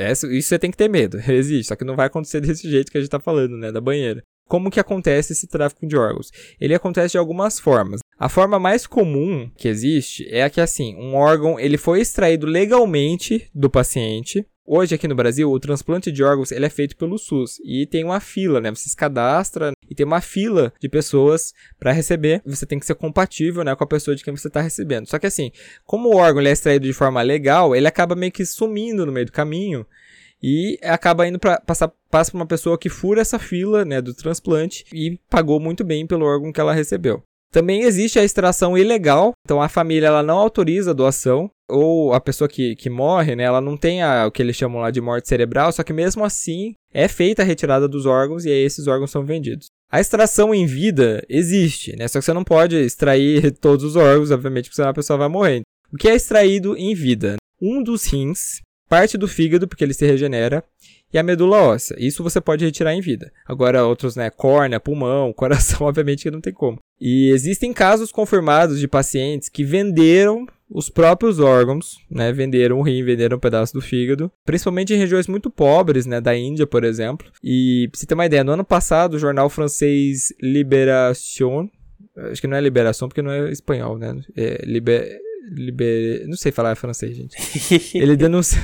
Isso 0.09 0.49
você 0.49 0.57
tem 0.57 0.71
que 0.71 0.77
ter 0.77 0.89
medo, 0.89 1.19
existe, 1.29 1.67
só 1.67 1.75
que 1.75 1.85
não 1.85 1.95
vai 1.95 2.07
acontecer 2.07 2.41
desse 2.41 2.69
jeito 2.69 2.91
que 2.91 2.97
a 2.97 3.01
gente 3.01 3.09
tá 3.09 3.19
falando, 3.19 3.57
né, 3.57 3.71
da 3.71 3.81
banheira. 3.81 4.23
Como 4.47 4.71
que 4.71 4.79
acontece 4.79 5.33
esse 5.33 5.45
tráfico 5.45 5.85
de 5.85 5.97
órgãos? 5.97 6.31
Ele 6.59 6.73
acontece 6.73 7.11
de 7.11 7.17
algumas 7.17 7.59
formas. 7.59 7.99
A 8.17 8.29
forma 8.29 8.57
mais 8.57 8.87
comum 8.87 9.51
que 9.57 9.67
existe 9.67 10.25
é 10.29 10.43
a 10.43 10.49
que 10.49 10.61
assim, 10.61 10.95
um 10.95 11.15
órgão 11.15 11.59
ele 11.59 11.77
foi 11.77 11.99
extraído 11.99 12.47
legalmente 12.47 13.49
do 13.53 13.69
paciente, 13.69 14.45
Hoje 14.69 14.93
aqui 14.93 15.07
no 15.07 15.15
Brasil, 15.15 15.49
o 15.49 15.59
transplante 15.61 16.11
de 16.11 16.21
órgãos 16.21 16.51
ele 16.51 16.65
é 16.65 16.69
feito 16.69 16.97
pelo 16.97 17.17
SUS 17.17 17.57
e 17.63 17.85
tem 17.85 18.03
uma 18.03 18.19
fila, 18.19 18.59
né? 18.59 18.69
Você 18.69 18.89
se 18.89 18.97
cadastra 18.97 19.71
e 19.89 19.95
tem 19.95 20.05
uma 20.05 20.19
fila 20.19 20.73
de 20.77 20.89
pessoas 20.89 21.53
para 21.79 21.93
receber. 21.93 22.41
Você 22.45 22.65
tem 22.65 22.77
que 22.77 22.85
ser 22.85 22.95
compatível, 22.95 23.63
né, 23.63 23.73
com 23.77 23.83
a 23.85 23.87
pessoa 23.87 24.13
de 24.13 24.25
quem 24.25 24.35
você 24.35 24.49
está 24.49 24.59
recebendo. 24.59 25.07
Só 25.07 25.17
que 25.17 25.25
assim, 25.25 25.53
como 25.85 26.09
o 26.09 26.17
órgão 26.17 26.41
é 26.41 26.51
extraído 26.51 26.85
de 26.85 26.91
forma 26.91 27.21
legal, 27.21 27.73
ele 27.73 27.87
acaba 27.87 28.13
meio 28.13 28.29
que 28.29 28.45
sumindo 28.45 29.05
no 29.05 29.11
meio 29.13 29.27
do 29.27 29.31
caminho 29.31 29.85
e 30.43 30.77
acaba 30.83 31.25
indo 31.25 31.39
para 31.39 31.61
passar 31.61 31.89
passa 32.11 32.31
para 32.31 32.39
uma 32.39 32.45
pessoa 32.45 32.77
que 32.77 32.89
fura 32.89 33.21
essa 33.21 33.39
fila, 33.39 33.85
né, 33.85 34.01
do 34.01 34.13
transplante 34.13 34.83
e 34.91 35.17
pagou 35.29 35.61
muito 35.61 35.85
bem 35.85 36.05
pelo 36.05 36.25
órgão 36.25 36.51
que 36.51 36.59
ela 36.59 36.73
recebeu. 36.73 37.23
Também 37.51 37.83
existe 37.83 38.19
a 38.19 38.23
extração 38.23 38.77
ilegal, 38.77 39.31
então 39.45 39.61
a 39.61 39.69
família 39.69 40.07
ela 40.07 40.23
não 40.23 40.37
autoriza 40.37 40.91
a 40.91 40.93
doação, 40.93 41.49
ou 41.69 42.13
a 42.13 42.19
pessoa 42.19 42.47
que, 42.47 42.75
que 42.75 42.89
morre, 42.89 43.35
né, 43.35 43.43
ela 43.43 43.61
não 43.61 43.77
tem 43.77 44.01
a, 44.01 44.25
o 44.27 44.31
que 44.31 44.41
eles 44.41 44.55
chamam 44.55 44.81
lá 44.81 44.91
de 44.91 45.01
morte 45.01 45.27
cerebral, 45.27 45.71
só 45.71 45.83
que 45.83 45.93
mesmo 45.93 46.23
assim 46.23 46.73
é 46.93 47.07
feita 47.07 47.41
a 47.41 47.45
retirada 47.45 47.87
dos 47.87 48.05
órgãos 48.05 48.45
e 48.45 48.49
aí 48.49 48.63
esses 48.63 48.87
órgãos 48.87 49.11
são 49.11 49.25
vendidos. 49.25 49.67
A 49.91 49.99
extração 49.99 50.53
em 50.53 50.65
vida 50.65 51.23
existe, 51.29 51.95
né, 51.95 52.07
só 52.07 52.19
que 52.19 52.25
você 52.25 52.33
não 52.33 52.43
pode 52.43 52.75
extrair 52.75 53.51
todos 53.59 53.83
os 53.83 53.95
órgãos, 53.95 54.31
obviamente, 54.31 54.65
porque 54.65 54.75
senão 54.75 54.89
a 54.89 54.93
pessoa 54.93 55.17
vai 55.17 55.29
morrer. 55.29 55.61
O 55.91 55.97
que 55.97 56.09
é 56.09 56.15
extraído 56.15 56.75
em 56.77 56.93
vida? 56.93 57.37
Um 57.61 57.81
dos 57.81 58.05
rins, 58.05 58.61
parte 58.89 59.17
do 59.17 59.27
fígado, 59.27 59.67
porque 59.67 59.83
ele 59.83 59.93
se 59.93 60.05
regenera, 60.05 60.63
e 61.13 61.17
a 61.17 61.23
medula 61.23 61.61
óssea. 61.61 61.95
Isso 61.99 62.23
você 62.23 62.41
pode 62.41 62.65
retirar 62.65 62.93
em 62.93 63.01
vida. 63.01 63.31
Agora, 63.45 63.85
outros, 63.85 64.15
né, 64.15 64.29
córnea, 64.29 64.79
pulmão, 64.79 65.31
coração, 65.33 65.87
obviamente 65.87 66.23
que 66.23 66.31
não 66.31 66.41
tem 66.41 66.53
como. 66.53 66.79
E 66.99 67.29
existem 67.29 67.73
casos 67.73 68.11
confirmados 68.11 68.79
de 68.79 68.87
pacientes 68.87 69.49
que 69.49 69.63
venderam 69.63 70.45
os 70.69 70.89
próprios 70.89 71.39
órgãos, 71.39 71.97
né, 72.09 72.31
venderam 72.33 72.79
o 72.79 72.81
rim, 72.81 73.03
venderam 73.03 73.37
um 73.37 73.39
pedaço 73.39 73.73
do 73.73 73.81
fígado, 73.81 74.29
principalmente 74.45 74.93
em 74.93 74.97
regiões 74.97 75.27
muito 75.27 75.49
pobres, 75.49 76.05
né, 76.05 76.19
da 76.19 76.35
Índia, 76.35 76.67
por 76.67 76.83
exemplo. 76.83 77.27
E 77.41 77.87
pra 77.89 77.99
você 77.99 78.05
ter 78.05 78.13
uma 78.13 78.25
ideia, 78.25 78.43
no 78.43 78.51
ano 78.51 78.65
passado, 78.65 79.13
o 79.13 79.19
jornal 79.19 79.49
francês 79.49 80.33
Libération, 80.41 81.69
acho 82.29 82.41
que 82.41 82.47
não 82.47 82.57
é 82.57 82.61
Liberação 82.61 83.07
porque 83.07 83.21
não 83.21 83.31
é 83.31 83.49
espanhol, 83.49 83.97
né, 83.97 84.19
é 84.35 84.61
Liber 84.65 85.21
liber... 85.49 86.27
não 86.27 86.35
sei 86.35 86.51
falar 86.51 86.75
francês, 86.75 87.15
gente. 87.15 87.35
ele, 87.97 88.15
denunciou, 88.15 88.61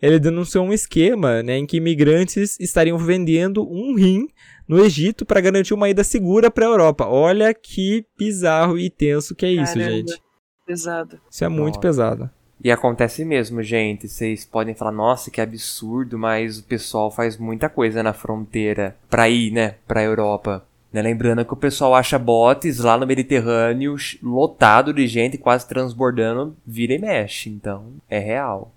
ele 0.00 0.18
denunciou 0.18 0.64
um 0.64 0.72
esquema, 0.72 1.42
né, 1.42 1.58
em 1.58 1.66
que 1.66 1.76
imigrantes 1.78 2.58
estariam 2.60 2.98
vendendo 2.98 3.66
um 3.68 3.94
rim 3.94 4.28
no 4.68 4.78
Egito 4.84 5.24
para 5.24 5.40
garantir 5.40 5.74
uma 5.74 5.88
ida 5.88 6.04
segura 6.04 6.50
para 6.50 6.66
a 6.66 6.70
Europa. 6.70 7.06
Olha 7.06 7.54
que 7.54 8.04
bizarro 8.18 8.78
e 8.78 8.90
tenso 8.90 9.34
que 9.34 9.46
é 9.46 9.50
isso, 9.50 9.74
Caramba. 9.74 9.90
gente. 9.90 10.22
Pesado. 10.66 11.18
Isso 11.30 11.44
é 11.44 11.48
muito 11.48 11.76
Nossa. 11.76 11.80
pesado. 11.80 12.30
E 12.62 12.70
acontece 12.70 13.24
mesmo, 13.24 13.62
gente. 13.62 14.08
Vocês 14.08 14.44
podem 14.44 14.74
falar, 14.74 14.92
nossa, 14.92 15.30
que 15.30 15.40
absurdo, 15.40 16.18
mas 16.18 16.58
o 16.58 16.64
pessoal 16.64 17.10
faz 17.10 17.36
muita 17.38 17.68
coisa 17.68 18.02
na 18.02 18.12
fronteira 18.12 18.96
pra 19.08 19.28
ir, 19.28 19.52
né, 19.52 19.76
pra 19.86 20.02
Europa. 20.02 20.66
Né? 20.92 21.02
Lembrando 21.02 21.44
que 21.44 21.52
o 21.52 21.56
pessoal 21.56 21.94
acha 21.94 22.18
botes 22.18 22.78
lá 22.78 22.96
no 22.96 23.06
Mediterrâneo 23.06 23.96
lotado 24.22 24.92
de 24.92 25.06
gente, 25.06 25.38
quase 25.38 25.68
transbordando, 25.68 26.56
vira 26.66 26.94
e 26.94 26.98
mexe. 26.98 27.48
Então, 27.48 27.92
é 28.08 28.18
real. 28.18 28.72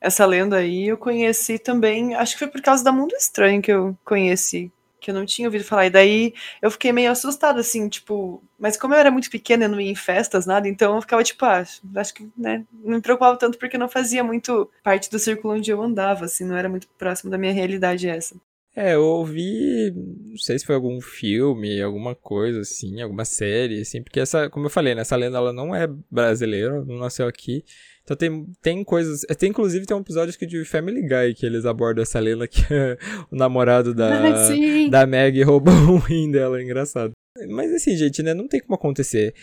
Essa 0.00 0.24
lenda 0.24 0.56
aí 0.58 0.88
eu 0.88 0.96
conheci 0.96 1.58
também, 1.58 2.14
acho 2.14 2.34
que 2.34 2.38
foi 2.38 2.48
por 2.48 2.62
causa 2.62 2.84
da 2.84 2.92
Mundo 2.92 3.14
Estranho 3.16 3.60
que 3.60 3.72
eu 3.72 3.98
conheci, 4.04 4.70
que 5.00 5.10
eu 5.10 5.14
não 5.14 5.26
tinha 5.26 5.48
ouvido 5.48 5.64
falar. 5.64 5.86
E 5.86 5.90
daí 5.90 6.34
eu 6.62 6.70
fiquei 6.70 6.92
meio 6.92 7.10
assustada, 7.10 7.58
assim, 7.58 7.88
tipo, 7.88 8.40
mas 8.56 8.76
como 8.76 8.94
eu 8.94 8.98
era 8.98 9.10
muito 9.10 9.28
pequena, 9.28 9.64
eu 9.64 9.68
não 9.68 9.80
ia 9.80 9.90
em 9.90 9.96
festas, 9.96 10.46
nada, 10.46 10.68
então 10.68 10.94
eu 10.94 11.00
ficava 11.00 11.24
tipo, 11.24 11.44
ah, 11.44 11.64
acho 11.96 12.14
que, 12.14 12.28
né, 12.36 12.64
não 12.84 12.96
me 12.96 13.02
preocupava 13.02 13.36
tanto 13.36 13.58
porque 13.58 13.76
não 13.76 13.88
fazia 13.88 14.22
muito 14.22 14.70
parte 14.84 15.10
do 15.10 15.18
círculo 15.18 15.54
onde 15.54 15.68
eu 15.68 15.82
andava, 15.82 16.26
assim, 16.26 16.44
não 16.44 16.56
era 16.56 16.68
muito 16.68 16.86
próximo 16.96 17.30
da 17.30 17.38
minha 17.38 17.52
realidade 17.52 18.08
essa. 18.08 18.36
É, 18.80 18.94
eu 18.94 19.02
ouvi, 19.02 19.92
não 19.92 20.36
sei 20.36 20.56
se 20.56 20.64
foi 20.64 20.76
algum 20.76 21.00
filme, 21.00 21.82
alguma 21.82 22.14
coisa 22.14 22.60
assim, 22.60 23.02
alguma 23.02 23.24
série, 23.24 23.80
assim, 23.80 24.00
porque 24.00 24.20
essa, 24.20 24.48
como 24.48 24.66
eu 24.66 24.70
falei, 24.70 24.94
né, 24.94 25.00
essa 25.00 25.16
lenda 25.16 25.36
ela 25.36 25.52
não 25.52 25.74
é 25.74 25.88
brasileira, 26.08 26.84
não 26.84 26.96
nasceu 26.96 27.26
aqui. 27.26 27.64
Então 28.04 28.16
tem, 28.16 28.46
tem 28.62 28.84
coisas, 28.84 29.22
tem 29.36 29.50
inclusive 29.50 29.84
tem 29.84 29.96
um 29.96 30.00
episódio 30.00 30.38
que 30.38 30.46
de 30.46 30.64
Family 30.64 31.02
Guy 31.02 31.34
que 31.34 31.44
eles 31.44 31.66
abordam 31.66 32.02
essa 32.02 32.20
lenda 32.20 32.46
que 32.46 32.62
o 33.32 33.34
namorado 33.34 33.92
da 33.92 34.08
da 34.88 35.06
Meg 35.08 35.42
roubou 35.42 35.74
um 35.74 35.98
rim 35.98 36.30
dela, 36.30 36.60
é 36.60 36.62
engraçado. 36.62 37.10
Mas 37.48 37.72
assim, 37.72 37.96
gente, 37.96 38.22
né, 38.22 38.32
não 38.32 38.46
tem 38.46 38.60
como 38.60 38.76
acontecer. 38.76 39.34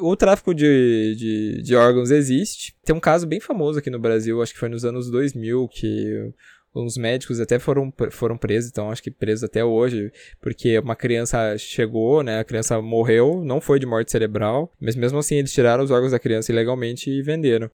O 0.00 0.16
tráfico 0.16 0.54
de, 0.54 1.16
de, 1.16 1.62
de 1.62 1.74
órgãos 1.74 2.12
existe. 2.12 2.76
Tem 2.84 2.94
um 2.94 3.00
caso 3.00 3.26
bem 3.26 3.40
famoso 3.40 3.80
aqui 3.80 3.90
no 3.90 3.98
Brasil, 3.98 4.40
acho 4.40 4.52
que 4.52 4.58
foi 4.60 4.68
nos 4.68 4.84
anos 4.84 5.10
2000, 5.10 5.68
que 5.68 6.32
Uns 6.74 6.96
médicos 6.96 7.38
até 7.38 7.58
foram, 7.58 7.92
foram 8.10 8.36
presos, 8.36 8.70
então 8.70 8.90
acho 8.90 9.02
que 9.02 9.10
presos 9.10 9.44
até 9.44 9.64
hoje, 9.64 10.12
porque 10.40 10.78
uma 10.78 10.96
criança 10.96 11.56
chegou, 11.56 12.22
né? 12.22 12.40
A 12.40 12.44
criança 12.44 12.82
morreu, 12.82 13.44
não 13.44 13.60
foi 13.60 13.78
de 13.78 13.86
morte 13.86 14.10
cerebral, 14.10 14.72
mas 14.80 14.96
mesmo 14.96 15.18
assim 15.18 15.36
eles 15.36 15.52
tiraram 15.52 15.84
os 15.84 15.92
órgãos 15.92 16.10
da 16.10 16.18
criança 16.18 16.50
ilegalmente 16.50 17.10
e 17.10 17.22
venderam. 17.22 17.70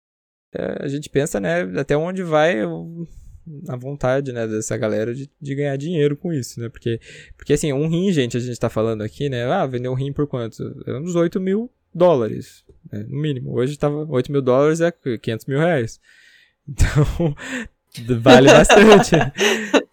É, 0.53 0.84
a 0.84 0.88
gente 0.88 1.09
pensa, 1.09 1.40
né, 1.40 1.62
até 1.78 1.96
onde 1.96 2.22
vai 2.22 2.61
a 3.68 3.76
vontade, 3.76 4.32
né, 4.32 4.46
dessa 4.46 4.76
galera 4.76 5.14
de, 5.14 5.30
de 5.40 5.55
ganhar 5.55 5.76
dinheiro 5.76 6.16
com 6.16 6.32
isso, 6.32 6.61
né? 6.61 6.68
Porque, 6.68 7.01
porque 7.36 7.55
assim, 7.55 7.72
um 7.72 7.88
rim, 7.88 8.12
gente, 8.12 8.36
a 8.36 8.40
gente 8.40 8.59
tá 8.59 8.68
falando 8.68 9.03
aqui, 9.03 9.28
né? 9.28 9.44
Ah, 9.44 9.66
vendeu 9.66 9.92
um 9.92 9.96
rim 9.96 10.12
por 10.12 10.26
quanto? 10.26 10.62
É 10.86 10.98
uns 10.98 11.14
8 11.14 11.40
mil 11.40 11.70
dólares, 11.94 12.64
né, 12.92 13.05
no 13.09 13.18
mínimo. 13.18 13.55
Hoje 13.55 13.78
tava 13.78 14.05
8 14.09 14.30
mil 14.30 14.42
dólares 14.42 14.80
é 14.80 14.92
500 14.92 15.46
mil 15.46 15.59
reais. 15.59 16.01
Então, 16.68 17.34
vale 18.20 18.51
bastante. 18.53 19.16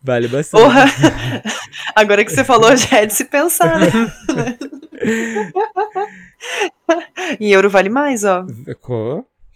vale 0.02 0.28
bastante. 0.28 0.64
Porra! 0.64 0.86
Agora 1.96 2.24
que 2.24 2.32
você 2.32 2.44
falou, 2.44 2.76
já 2.76 3.00
é 3.00 3.06
de 3.06 3.14
se 3.14 3.26
pensar, 3.26 3.80
né? 3.80 3.88
em 7.40 7.52
euro 7.52 7.70
vale 7.70 7.90
mais, 7.90 8.24
ó. 8.24 8.46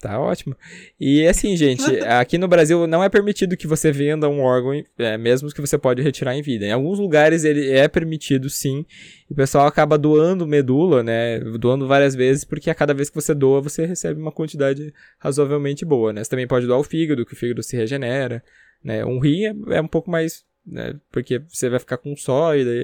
Tá 0.01 0.19
ótimo. 0.19 0.55
E 0.99 1.27
assim, 1.27 1.55
gente, 1.55 1.83
aqui 2.01 2.37
no 2.39 2.47
Brasil 2.47 2.87
não 2.87 3.03
é 3.03 3.07
permitido 3.07 3.55
que 3.55 3.67
você 3.67 3.91
venda 3.91 4.27
um 4.27 4.41
órgão, 4.41 4.83
é, 4.97 5.15
mesmo 5.15 5.49
que 5.49 5.61
você 5.61 5.77
pode 5.77 6.01
retirar 6.01 6.35
em 6.35 6.41
vida. 6.41 6.65
Em 6.65 6.71
alguns 6.71 6.97
lugares 6.97 7.43
ele 7.43 7.69
é 7.69 7.87
permitido 7.87 8.49
sim. 8.49 8.83
E 9.29 9.33
o 9.33 9.35
pessoal 9.35 9.67
acaba 9.67 9.99
doando 9.99 10.47
medula, 10.47 11.03
né? 11.03 11.39
Doando 11.39 11.87
várias 11.87 12.15
vezes, 12.15 12.43
porque 12.43 12.71
a 12.71 12.75
cada 12.75 12.95
vez 12.95 13.09
que 13.09 13.15
você 13.15 13.35
doa, 13.35 13.61
você 13.61 13.85
recebe 13.85 14.19
uma 14.19 14.31
quantidade 14.31 14.91
razoavelmente 15.19 15.85
boa, 15.85 16.11
né? 16.11 16.23
Você 16.23 16.31
também 16.31 16.47
pode 16.47 16.65
doar 16.65 16.79
o 16.79 16.83
fígado, 16.83 17.23
que 17.23 17.33
o 17.33 17.37
fígado 17.37 17.61
se 17.61 17.77
regenera. 17.77 18.43
Né? 18.83 19.05
Um 19.05 19.19
rim 19.19 19.45
é, 19.45 19.77
é 19.77 19.81
um 19.81 19.87
pouco 19.87 20.09
mais. 20.09 20.43
Né? 20.65 20.95
Porque 21.11 21.39
você 21.47 21.69
vai 21.69 21.79
ficar 21.79 21.97
com 21.97 22.11
um 22.11 22.15
só 22.15 22.55
e 22.55 22.65
daí 22.65 22.83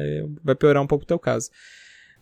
é, 0.00 0.24
vai 0.42 0.56
piorar 0.56 0.82
um 0.82 0.86
pouco 0.86 1.04
o 1.04 1.06
teu 1.06 1.18
caso. 1.18 1.48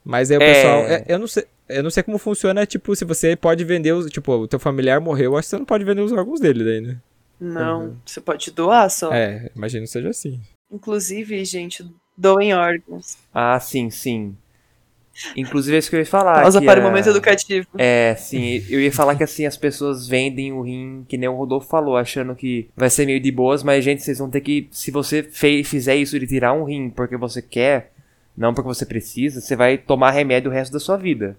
Mas 0.04 0.30
aí 0.30 0.36
o 0.36 0.40
pessoal. 0.40 0.80
É, 0.82 1.04
eu 1.08 1.18
não 1.18 1.26
sei. 1.26 1.44
Eu 1.68 1.82
não 1.82 1.90
sei 1.90 2.02
como 2.02 2.18
funciona, 2.18 2.64
tipo, 2.64 2.94
se 2.96 3.04
você 3.04 3.36
pode 3.36 3.64
vender 3.64 3.92
os. 3.92 4.10
Tipo, 4.10 4.32
o 4.32 4.48
teu 4.48 4.58
familiar 4.58 5.00
morreu, 5.00 5.36
acho 5.36 5.46
que 5.46 5.50
você 5.50 5.58
não 5.58 5.66
pode 5.66 5.84
vender 5.84 6.00
os 6.00 6.12
órgãos 6.12 6.40
dele 6.40 6.64
daí, 6.64 6.80
né? 6.80 6.96
Não, 7.40 7.82
uhum. 7.82 7.96
você 8.04 8.20
pode 8.20 8.50
doar 8.50 8.90
só. 8.90 9.12
É, 9.12 9.50
imagino 9.54 9.84
que 9.84 9.90
seja 9.90 10.08
assim. 10.08 10.40
Inclusive, 10.70 11.44
gente, 11.44 11.84
doem 12.16 12.54
órgãos. 12.54 13.16
Ah, 13.32 13.58
sim, 13.60 13.90
sim. 13.90 14.36
Inclusive, 15.36 15.76
é 15.76 15.78
isso 15.78 15.90
que 15.90 15.96
eu 15.96 16.00
ia 16.00 16.06
falar. 16.06 16.42
Pausa 16.42 16.62
para 16.62 16.80
o 16.80 16.82
momento 16.82 17.08
educativo. 17.08 17.66
É, 17.76 18.14
sim. 18.16 18.64
Eu 18.68 18.80
ia 18.80 18.92
falar 18.92 19.16
que 19.16 19.24
assim, 19.24 19.46
as 19.46 19.56
pessoas 19.56 20.06
vendem 20.06 20.52
o 20.52 20.62
rim, 20.62 21.04
que 21.08 21.16
nem 21.16 21.28
o 21.28 21.34
Rodolfo 21.34 21.68
falou, 21.68 21.96
achando 21.96 22.34
que 22.34 22.68
vai 22.76 22.88
ser 22.88 23.04
meio 23.04 23.20
de 23.20 23.30
boas, 23.30 23.62
mas, 23.62 23.84
gente, 23.84 24.02
vocês 24.02 24.18
vão 24.18 24.30
ter 24.30 24.40
que. 24.40 24.68
Se 24.70 24.90
você 24.90 25.22
fez, 25.22 25.68
fizer 25.68 25.96
isso 25.96 26.18
de 26.18 26.26
tirar 26.26 26.52
um 26.52 26.64
rim 26.64 26.90
porque 26.90 27.16
você 27.16 27.42
quer, 27.42 27.92
não 28.36 28.54
porque 28.54 28.68
você 28.68 28.86
precisa, 28.86 29.40
você 29.40 29.56
vai 29.56 29.76
tomar 29.76 30.12
remédio 30.12 30.50
o 30.50 30.54
resto 30.54 30.72
da 30.72 30.80
sua 30.80 30.96
vida 30.96 31.36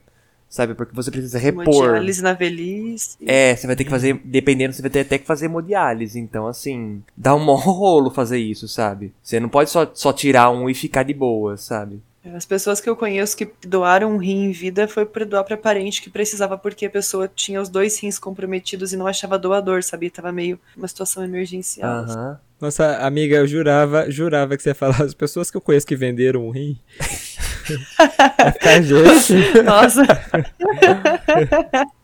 sabe? 0.50 0.74
Porque 0.74 0.96
você 0.96 1.12
precisa 1.12 1.38
repor. 1.38 1.64
Hemodiálise 1.64 2.22
na 2.24 2.34
velhice. 2.34 3.18
É, 3.26 3.56
você 3.56 3.68
vai 3.68 3.76
ter 3.76 3.84
que 3.84 3.90
fazer, 3.90 4.20
dependendo, 4.26 4.74
você 4.74 4.82
vai 4.82 4.92
ter 4.92 5.02
até 5.02 5.18
que 5.18 5.28
fazer 5.28 5.46
hemodiálise. 5.46 6.20
Então, 6.20 6.48
assim, 6.48 7.04
dá 7.16 7.36
um 7.36 7.46
rolo 7.56 8.10
fazer 8.10 8.40
isso, 8.40 8.68
sabe? 8.68 9.14
Você 9.22 9.40
não 9.40 9.48
pode 9.48 9.70
só, 9.70 9.90
só 9.94 10.12
tirar 10.12 10.50
um 10.50 10.70
e 10.70 10.74
ficar 10.74 11.04
de 11.04 11.14
boa, 11.14 11.56
sabe? 11.56 12.02
As 12.36 12.46
pessoas 12.46 12.82
que 12.82 12.90
eu 12.90 12.96
conheço 12.96 13.36
que 13.36 13.50
doaram 13.66 14.14
um 14.14 14.18
rim 14.18 14.46
em 14.46 14.52
vida 14.52 14.88
foi 14.88 15.06
para 15.06 15.26
doar 15.26 15.44
para 15.46 15.56
parente 15.56 16.02
que 16.02 16.10
precisava 16.10 16.58
porque 16.58 16.86
a 16.86 16.90
pessoa 16.90 17.30
tinha 17.34 17.62
os 17.62 17.70
dois 17.70 17.98
rins 18.00 18.20
comprometidos 18.20 18.92
e 18.92 18.98
não 18.98 19.08
achava 19.08 19.40
doador, 19.40 19.82
sabia? 19.84 20.12
Tava 20.12 20.32
meio 20.32 20.60
uma 20.76 20.88
situação 20.88 21.24
emergencial. 21.24 22.06
Uhum. 22.06 22.38
Nossa 22.62 22.98
amiga, 22.98 23.38
eu 23.38 23.48
jurava, 23.48 24.12
jurava 24.12 24.58
que 24.58 24.64
você 24.64 24.70
ia 24.70 24.76
falar 24.76 25.02
as 25.02 25.14
pessoas 25.14 25.50
que 25.50 25.56
eu 25.56 25.62
conheço 25.62 25.88
que 25.88 25.96
venderam 25.96 26.48
um 26.48 26.52
rim. 26.52 26.78
gente. 28.84 29.62
Nossa. 29.64 30.02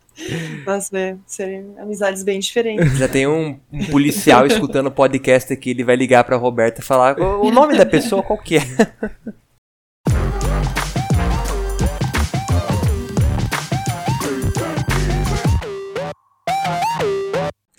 Nossa, 0.66 0.98
é, 0.98 1.18
seriam 1.26 1.76
amizades 1.78 2.24
bem 2.24 2.40
diferentes. 2.40 2.98
Já 2.98 3.08
tem 3.08 3.28
um, 3.28 3.60
um 3.72 3.86
policial 3.88 4.48
escutando 4.48 4.88
o 4.88 4.92
podcast 4.92 5.52
aqui, 5.52 5.72
ele 5.72 5.84
vai 5.84 5.98
ligar 5.98 6.24
pra 6.24 6.38
Roberta 6.38 6.80
e 6.80 6.84
falar 6.84 7.20
o 7.20 7.52
nome 7.52 7.78
da 7.78 7.86
pessoa 7.86 8.24
qual 8.24 8.40
que 8.40 8.58
é. 8.58 8.62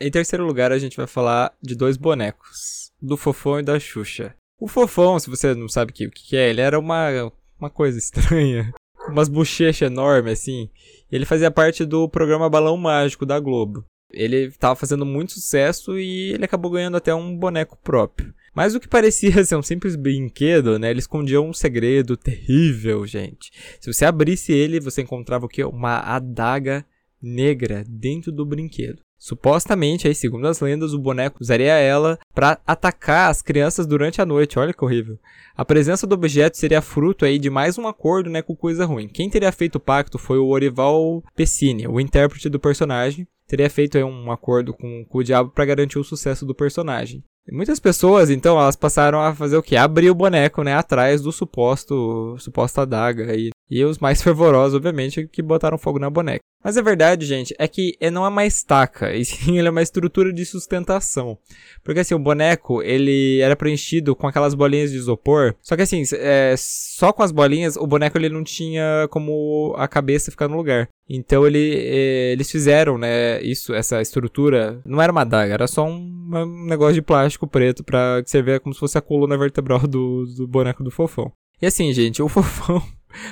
Em 0.01 0.11
terceiro 0.11 0.45
lugar, 0.45 0.73
a 0.73 0.79
gente 0.79 0.97
vai 0.97 1.07
falar 1.07 1.55
de 1.63 1.75
dois 1.75 1.97
bonecos, 1.97 2.93
do 3.01 3.17
Fofão 3.17 3.61
e 3.61 3.63
da 3.63 3.81
Xuxa. 3.81 4.35
O 4.61 4.69
Fofão, 4.69 5.19
se 5.19 5.31
você 5.31 5.55
não 5.55 5.69
sabe 5.69 5.93
o 5.93 5.95
que, 5.95 6.37
é, 6.37 6.51
ele 6.51 6.61
era 6.61 6.79
uma, 6.79 7.33
uma 7.59 7.71
coisa 7.71 7.97
estranha, 7.99 8.73
umas 9.09 9.29
bochechas 9.29 9.91
enormes 9.91 10.41
assim. 10.41 10.69
Ele 11.11 11.25
fazia 11.25 11.51
parte 11.51 11.85
do 11.85 12.09
programa 12.09 12.51
Balão 12.51 12.77
Mágico 12.77 13.25
da 13.25 13.41
Globo. 13.41 13.85
Ele 14.13 14.47
estava 14.47 14.77
fazendo 14.77 15.05
muito 15.05 15.33
sucesso 15.33 15.99
e 15.99 16.33
ele 16.33 16.45
acabou 16.45 16.71
ganhando 16.71 16.97
até 16.97 17.15
um 17.15 17.37
boneco 17.37 17.79
próprio. 17.83 18.35
Mas 18.55 18.75
o 18.75 18.81
que 18.81 18.89
parecia 18.89 19.43
ser 19.45 19.57
um 19.57 19.63
simples 19.63 19.97
brinquedo, 19.97 20.79
né? 20.79 20.91
Ele 20.91 21.01
escondia 21.01 21.41
um 21.41 21.53
segredo 21.53 22.17
terrível, 22.17 23.07
gente. 23.07 23.51
Se 23.81 23.93
você 23.93 24.05
abrisse 24.05 24.53
ele, 24.53 24.81
você 24.81 25.03
encontrava 25.03 25.47
o 25.47 25.49
quê? 25.49 25.65
Uma 25.65 26.01
adaga 26.01 26.85
negra 27.21 27.85
dentro 27.87 28.31
do 28.31 28.47
brinquedo. 28.47 29.06
Supostamente, 29.19 30.07
aí, 30.07 30.15
segundo 30.15 30.47
as 30.47 30.61
lendas, 30.61 30.93
o 30.93 30.99
boneco 30.99 31.39
usaria 31.41 31.73
ela 31.73 32.19
para 32.35 32.59
atacar 32.67 33.31
as 33.31 33.43
crianças 33.43 33.87
durante 33.87 34.21
a 34.21 34.27
noite. 34.27 34.59
Olha 34.59 34.75
que 34.75 34.85
horrível. 34.85 35.19
A 35.57 35.65
presença 35.65 36.07
do 36.07 36.15
objeto 36.15 36.57
seria 36.57 36.83
fruto 36.83 37.25
aí 37.25 37.39
de 37.39 37.49
mais 37.49 37.79
um 37.79 37.89
acordo 37.89 38.29
né, 38.29 38.43
com 38.43 38.55
coisa 38.55 38.85
ruim. 38.85 39.09
Quem 39.09 39.31
teria 39.31 39.51
feito 39.51 39.77
o 39.77 39.81
pacto 39.81 40.19
foi 40.19 40.39
o 40.39 40.49
Orival 40.49 41.23
Pessini, 41.35 41.89
o 41.89 41.99
intérprete 41.99 42.49
do 42.49 42.61
personagem. 42.61 43.27
Teria 43.49 43.71
feito 43.71 43.97
aí 43.97 44.05
um 44.05 44.31
acordo 44.31 44.75
com, 44.75 45.05
com 45.05 45.19
o 45.19 45.25
diabo 45.25 45.51
para 45.51 45.65
garantir 45.65 45.99
o 45.99 46.05
sucesso 46.05 46.45
do 46.45 46.55
personagem. 46.55 47.23
Muitas 47.51 47.79
pessoas, 47.79 48.29
então, 48.29 48.61
elas 48.61 48.75
passaram 48.75 49.21
a 49.21 49.33
fazer 49.33 49.57
o 49.57 49.63
que? 49.63 49.77
Abrir 49.77 50.11
o 50.11 50.15
boneco, 50.15 50.65
né, 50.65 50.75
atrás 50.75 51.23
do 51.23 51.31
suposto, 51.31 52.37
suposta 52.39 52.83
adaga 52.83 53.31
aí. 53.31 53.51
E 53.71 53.85
os 53.85 53.99
mais 53.99 54.21
fervorosos, 54.23 54.75
obviamente, 54.75 55.27
que 55.27 55.43
botaram 55.43 55.79
fogo 55.79 55.99
na 55.99 56.11
boneca. 56.11 56.41
Mas 56.67 56.77
a 56.77 56.83
verdade, 56.83 57.25
gente, 57.25 57.55
é 57.61 57.69
que 57.69 57.97
não 58.13 58.25
é 58.25 58.29
uma 58.29 58.45
estaca, 58.45 59.15
e 59.15 59.25
sim 59.25 59.57
ele 59.57 59.69
é 59.69 59.71
uma 59.71 59.83
estrutura 59.83 60.33
de 60.33 60.45
sustentação. 60.45 61.39
Porque 61.85 62.01
assim, 62.01 62.15
o 62.15 62.19
boneco, 62.19 62.83
ele 62.83 63.41
era 63.41 63.55
preenchido 63.55 64.17
com 64.17 64.27
aquelas 64.27 64.53
bolinhas 64.53 64.91
de 64.91 64.97
isopor. 64.97 65.55
Só 65.63 65.77
que 65.77 65.83
assim, 65.83 66.03
é, 66.15 66.55
só 66.59 67.13
com 67.13 67.23
as 67.23 67.31
bolinhas, 67.31 67.77
o 67.77 67.87
boneco 67.87 68.19
ele 68.19 68.29
não 68.29 68.43
tinha 68.43 69.07
como 69.11 69.75
a 69.79 69.87
cabeça 69.87 70.33
ficar 70.33 70.49
no 70.49 70.57
lugar. 70.57 70.89
Então 71.09 71.47
ele, 71.47 71.73
é, 71.77 72.33
eles 72.33 72.51
fizeram, 72.51 72.99
né, 72.99 73.41
isso, 73.43 73.73
essa 73.73 74.03
estrutura, 74.03 74.81
não 74.85 75.01
era 75.01 75.13
uma 75.13 75.21
adaga, 75.21 75.55
era 75.55 75.69
só 75.69 75.87
um, 75.87 76.29
um 76.33 76.67
negócio 76.67 76.95
de 76.95 77.03
plástico 77.03 77.47
preto 77.47 77.85
para 77.85 78.23
que 78.25 78.31
servia 78.31 78.59
como 78.59 78.75
se 78.75 78.81
fosse 78.81 78.99
a 78.99 79.01
coluna 79.01 79.39
vertebral 79.39 79.79
do, 79.87 80.25
do 80.37 80.49
boneco 80.49 80.83
do 80.83 80.91
fofão. 80.91 81.33
E 81.61 81.67
assim, 81.67 81.93
gente, 81.93 82.23
o 82.23 82.29
fofão 82.31 82.83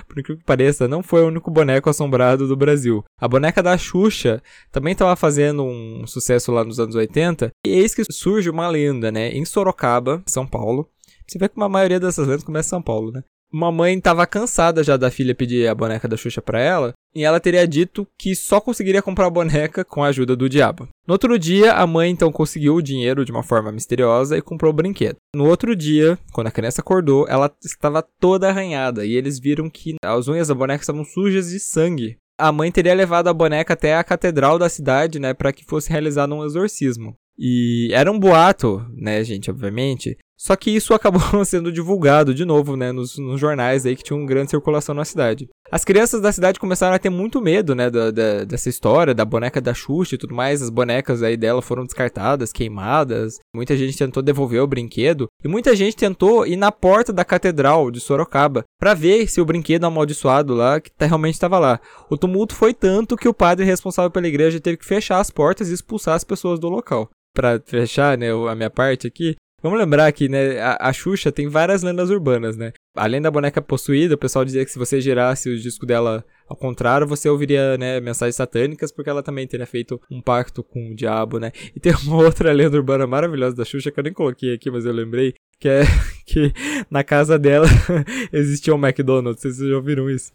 por 0.06 0.18
incrível 0.18 0.38
que 0.38 0.44
pareça, 0.44 0.88
não 0.88 1.02
foi 1.02 1.22
o 1.22 1.28
único 1.28 1.50
boneco 1.50 1.90
assombrado 1.90 2.48
do 2.48 2.56
Brasil. 2.56 3.04
A 3.20 3.28
boneca 3.28 3.62
da 3.62 3.76
Xuxa 3.76 4.42
também 4.72 4.92
estava 4.92 5.14
fazendo 5.16 5.62
um 5.62 6.06
sucesso 6.06 6.52
lá 6.52 6.64
nos 6.64 6.80
anos 6.80 6.94
80, 6.94 7.50
e 7.66 7.70
eis 7.70 7.94
que 7.94 8.02
surge 8.10 8.50
uma 8.50 8.68
lenda, 8.68 9.10
né, 9.12 9.30
em 9.30 9.44
Sorocaba, 9.44 10.22
São 10.26 10.46
Paulo. 10.46 10.88
Você 11.26 11.38
vê 11.38 11.48
que 11.48 11.60
a 11.60 11.68
maioria 11.68 12.00
dessas 12.00 12.26
lendas 12.26 12.44
começa 12.44 12.68
em 12.68 12.70
São 12.70 12.82
Paulo, 12.82 13.10
né? 13.10 13.22
Uma 13.54 13.70
mãe 13.70 13.96
estava 13.96 14.26
cansada 14.26 14.82
já 14.82 14.96
da 14.96 15.12
filha 15.12 15.32
pedir 15.32 15.68
a 15.68 15.74
boneca 15.76 16.08
da 16.08 16.16
Xuxa 16.16 16.42
para 16.42 16.60
ela, 16.60 16.92
e 17.14 17.22
ela 17.22 17.38
teria 17.38 17.68
dito 17.68 18.04
que 18.18 18.34
só 18.34 18.60
conseguiria 18.60 19.00
comprar 19.00 19.26
a 19.26 19.30
boneca 19.30 19.84
com 19.84 20.02
a 20.02 20.08
ajuda 20.08 20.34
do 20.34 20.48
diabo. 20.48 20.88
No 21.06 21.14
outro 21.14 21.38
dia, 21.38 21.72
a 21.72 21.86
mãe 21.86 22.10
então 22.10 22.32
conseguiu 22.32 22.74
o 22.74 22.82
dinheiro 22.82 23.24
de 23.24 23.30
uma 23.30 23.44
forma 23.44 23.70
misteriosa 23.70 24.36
e 24.36 24.42
comprou 24.42 24.72
o 24.72 24.74
brinquedo. 24.74 25.18
No 25.36 25.46
outro 25.46 25.76
dia, 25.76 26.18
quando 26.32 26.48
a 26.48 26.50
criança 26.50 26.80
acordou, 26.80 27.28
ela 27.28 27.48
estava 27.64 28.04
toda 28.18 28.48
arranhada 28.48 29.06
e 29.06 29.12
eles 29.12 29.38
viram 29.38 29.70
que 29.70 29.94
as 30.04 30.26
unhas 30.26 30.48
da 30.48 30.54
boneca 30.56 30.82
estavam 30.82 31.04
sujas 31.04 31.50
de 31.50 31.60
sangue. 31.60 32.16
A 32.36 32.50
mãe 32.50 32.72
teria 32.72 32.92
levado 32.92 33.28
a 33.28 33.32
boneca 33.32 33.74
até 33.74 33.94
a 33.94 34.02
catedral 34.02 34.58
da 34.58 34.68
cidade, 34.68 35.20
né, 35.20 35.32
para 35.32 35.52
que 35.52 35.64
fosse 35.64 35.92
realizado 35.92 36.34
um 36.34 36.44
exorcismo. 36.44 37.14
E 37.38 37.90
era 37.92 38.10
um 38.10 38.18
boato, 38.18 38.84
né, 38.96 39.22
gente, 39.22 39.48
obviamente, 39.48 40.16
só 40.36 40.56
que 40.56 40.70
isso 40.70 40.92
acabou 40.94 41.44
sendo 41.44 41.72
divulgado 41.72 42.34
de 42.34 42.44
novo, 42.44 42.76
né, 42.76 42.92
nos, 42.92 43.18
nos, 43.18 43.40
jornais 43.40 43.86
aí 43.86 43.96
que 43.96 44.02
tinham 44.02 44.24
grande 44.26 44.50
circulação 44.50 44.94
na 44.94 45.04
cidade. 45.04 45.48
As 45.70 45.84
crianças 45.84 46.20
da 46.20 46.30
cidade 46.30 46.60
começaram 46.60 46.94
a 46.94 46.98
ter 46.98 47.10
muito 47.10 47.40
medo, 47.40 47.74
né, 47.74 47.90
da, 47.90 48.10
da, 48.10 48.44
dessa 48.44 48.68
história, 48.68 49.14
da 49.14 49.24
boneca 49.24 49.60
da 49.60 49.74
Xuxa 49.74 50.14
e 50.14 50.18
tudo 50.18 50.34
mais. 50.34 50.62
As 50.62 50.70
bonecas 50.70 51.22
aí 51.22 51.36
dela 51.36 51.62
foram 51.62 51.84
descartadas, 51.84 52.52
queimadas. 52.52 53.38
Muita 53.54 53.76
gente 53.76 53.96
tentou 53.96 54.22
devolver 54.22 54.62
o 54.62 54.66
brinquedo. 54.66 55.26
E 55.42 55.48
muita 55.48 55.74
gente 55.74 55.96
tentou 55.96 56.46
ir 56.46 56.56
na 56.56 56.70
porta 56.70 57.12
da 57.12 57.24
catedral 57.24 57.90
de 57.90 58.00
Sorocaba 58.00 58.64
para 58.78 58.94
ver 58.94 59.28
se 59.28 59.40
o 59.40 59.44
brinquedo 59.44 59.84
amaldiçoado 59.84 60.54
lá 60.54 60.80
que 60.80 60.90
tá, 60.90 61.06
realmente 61.06 61.34
estava 61.34 61.58
lá. 61.58 61.80
O 62.08 62.16
tumulto 62.16 62.54
foi 62.54 62.72
tanto 62.72 63.16
que 63.16 63.28
o 63.28 63.34
padre 63.34 63.64
responsável 63.64 64.10
pela 64.10 64.28
igreja 64.28 64.60
teve 64.60 64.76
que 64.76 64.86
fechar 64.86 65.18
as 65.18 65.30
portas 65.30 65.70
e 65.70 65.74
expulsar 65.74 66.14
as 66.14 66.24
pessoas 66.24 66.60
do 66.60 66.68
local. 66.68 67.10
Pra 67.34 67.60
fechar, 67.64 68.16
né, 68.16 68.28
a 68.30 68.54
minha 68.54 68.70
parte 68.70 69.08
aqui, 69.08 69.34
Vamos 69.64 69.78
lembrar 69.78 70.12
que, 70.12 70.28
né, 70.28 70.60
a, 70.60 70.90
a 70.90 70.92
Xuxa 70.92 71.32
tem 71.32 71.48
várias 71.48 71.82
lendas 71.82 72.10
urbanas, 72.10 72.54
né? 72.54 72.74
Além 72.94 73.22
da 73.22 73.30
boneca 73.30 73.62
possuída, 73.62 74.14
o 74.14 74.18
pessoal 74.18 74.44
dizia 74.44 74.62
que 74.62 74.70
se 74.70 74.78
você 74.78 75.00
girasse 75.00 75.48
o 75.48 75.58
disco 75.58 75.86
dela 75.86 76.22
ao 76.46 76.54
contrário, 76.54 77.06
você 77.06 77.30
ouviria, 77.30 77.78
né, 77.78 77.98
mensagens 77.98 78.36
satânicas, 78.36 78.92
porque 78.92 79.08
ela 79.08 79.22
também 79.22 79.46
teria 79.46 79.64
feito 79.64 79.98
um 80.10 80.20
pacto 80.20 80.62
com 80.62 80.90
o 80.90 80.94
diabo, 80.94 81.38
né? 81.38 81.50
E 81.74 81.80
tem 81.80 81.94
uma 82.04 82.16
outra 82.22 82.52
lenda 82.52 82.76
urbana 82.76 83.06
maravilhosa 83.06 83.56
da 83.56 83.64
Xuxa 83.64 83.90
que 83.90 83.98
eu 83.98 84.04
nem 84.04 84.12
coloquei 84.12 84.52
aqui, 84.52 84.70
mas 84.70 84.84
eu 84.84 84.92
lembrei, 84.92 85.32
que 85.58 85.66
é 85.66 85.84
que 86.26 86.52
na 86.90 87.02
casa 87.02 87.38
dela 87.38 87.66
existia 88.30 88.74
um 88.74 88.86
McDonald's. 88.86 89.40
Vocês 89.40 89.56
já 89.56 89.76
ouviram 89.76 90.10
isso? 90.10 90.30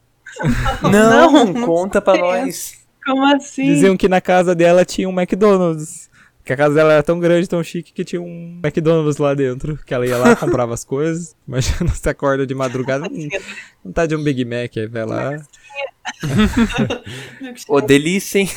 Não, 0.82 1.32
não 1.32 1.54
conta 1.68 2.02
pra 2.02 2.18
nós. 2.18 2.80
Como 3.06 3.24
assim? 3.28 3.66
Diziam 3.66 3.96
que 3.96 4.10
na 4.10 4.22
casa 4.22 4.56
dela 4.56 4.84
tinha 4.84 5.08
um 5.08 5.14
McDonald's. 5.20 6.09
Que 6.50 6.54
a 6.54 6.58
casa 6.58 6.74
dela 6.74 6.94
era 6.94 7.04
tão 7.04 7.20
grande, 7.20 7.48
tão 7.48 7.64
chique, 7.64 7.94
que 7.94 8.04
tinha 8.04 8.20
um 8.20 8.60
McDonald's 8.64 9.18
lá 9.18 9.36
dentro. 9.36 9.78
Que 9.86 9.94
ela 9.94 10.08
ia 10.08 10.18
lá, 10.18 10.34
comprava 10.36 10.74
as 10.74 10.84
coisas. 10.84 11.36
Imagina, 11.48 11.94
você 11.94 12.10
acorda 12.10 12.48
de 12.48 12.56
madrugada, 12.56 13.08
não 13.86 13.92
tá 13.92 14.08
de 14.08 14.16
um 14.16 14.24
Big 14.24 14.44
Mac, 14.46 14.76
aí 14.76 14.88
vai 14.88 15.06
lá. 15.06 15.40
Ô, 17.70 17.80
delícia, 17.80 18.40
hein? 18.40 18.50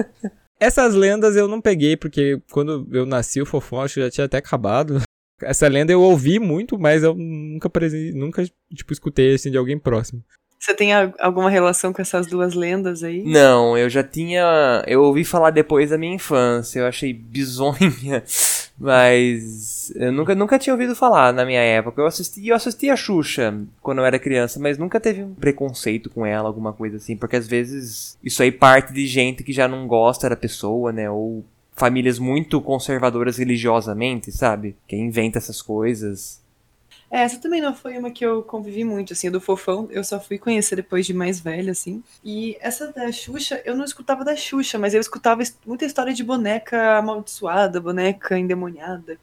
Essas 0.58 0.94
lendas 0.94 1.36
eu 1.36 1.46
não 1.46 1.60
peguei, 1.60 1.98
porque 1.98 2.40
quando 2.50 2.88
eu 2.90 3.04
nasci, 3.04 3.42
o 3.42 3.46
Fofão 3.46 3.82
acho 3.82 3.96
que 3.96 4.00
já 4.00 4.10
tinha 4.10 4.24
até 4.24 4.38
acabado. 4.38 5.02
Essa 5.42 5.68
lenda 5.68 5.92
eu 5.92 6.00
ouvi 6.00 6.38
muito, 6.38 6.78
mas 6.78 7.02
eu 7.02 7.14
nunca, 7.14 7.70
nunca 8.14 8.42
tipo, 8.74 8.90
escutei 8.90 9.34
assim 9.34 9.50
de 9.50 9.58
alguém 9.58 9.78
próximo. 9.78 10.24
Você 10.64 10.72
tem 10.72 10.94
alguma 11.18 11.50
relação 11.50 11.92
com 11.92 12.00
essas 12.00 12.26
duas 12.26 12.54
lendas 12.54 13.04
aí? 13.04 13.22
Não, 13.22 13.76
eu 13.76 13.90
já 13.90 14.02
tinha. 14.02 14.82
Eu 14.86 15.02
ouvi 15.02 15.22
falar 15.22 15.50
depois 15.50 15.90
da 15.90 15.98
minha 15.98 16.14
infância, 16.14 16.80
eu 16.80 16.86
achei 16.86 17.12
bizonha. 17.12 18.24
Mas 18.80 19.92
eu 19.94 20.10
nunca, 20.10 20.34
nunca 20.34 20.58
tinha 20.58 20.72
ouvido 20.72 20.96
falar 20.96 21.34
na 21.34 21.44
minha 21.44 21.60
época. 21.60 22.00
Eu 22.00 22.06
assisti, 22.06 22.48
eu 22.48 22.56
assisti 22.56 22.88
a 22.88 22.96
Xuxa 22.96 23.54
quando 23.82 23.98
eu 23.98 24.06
era 24.06 24.18
criança, 24.18 24.58
mas 24.58 24.78
nunca 24.78 24.98
teve 24.98 25.22
um 25.22 25.34
preconceito 25.34 26.08
com 26.08 26.24
ela, 26.24 26.48
alguma 26.48 26.72
coisa 26.72 26.96
assim. 26.96 27.14
Porque 27.14 27.36
às 27.36 27.46
vezes 27.46 28.18
isso 28.24 28.42
aí 28.42 28.50
parte 28.50 28.90
de 28.92 29.06
gente 29.06 29.44
que 29.44 29.52
já 29.52 29.68
não 29.68 29.86
gosta 29.86 30.30
da 30.30 30.34
pessoa, 30.34 30.90
né? 30.90 31.10
Ou 31.10 31.44
famílias 31.76 32.18
muito 32.18 32.58
conservadoras 32.60 33.36
religiosamente, 33.36 34.32
sabe? 34.32 34.74
Que 34.88 34.96
inventa 34.96 35.36
essas 35.36 35.60
coisas. 35.60 36.42
É, 37.14 37.20
essa 37.20 37.38
também 37.38 37.60
não 37.60 37.72
foi 37.72 37.96
uma 37.96 38.10
que 38.10 38.26
eu 38.26 38.42
convivi 38.42 38.82
muito, 38.82 39.12
assim, 39.12 39.30
do 39.30 39.40
Fofão, 39.40 39.86
eu 39.92 40.02
só 40.02 40.18
fui 40.18 40.36
conhecer 40.36 40.74
depois 40.74 41.06
de 41.06 41.14
mais 41.14 41.38
velha, 41.38 41.70
assim. 41.70 42.02
E 42.24 42.56
essa 42.60 42.92
da 42.92 43.12
Xuxa, 43.12 43.62
eu 43.64 43.76
não 43.76 43.84
escutava 43.84 44.24
da 44.24 44.34
Xuxa, 44.34 44.80
mas 44.80 44.94
eu 44.94 45.00
escutava 45.00 45.40
muita 45.64 45.84
história 45.84 46.12
de 46.12 46.24
boneca 46.24 46.98
amaldiçoada, 46.98 47.80
boneca 47.80 48.36
endemoniada. 48.36 49.16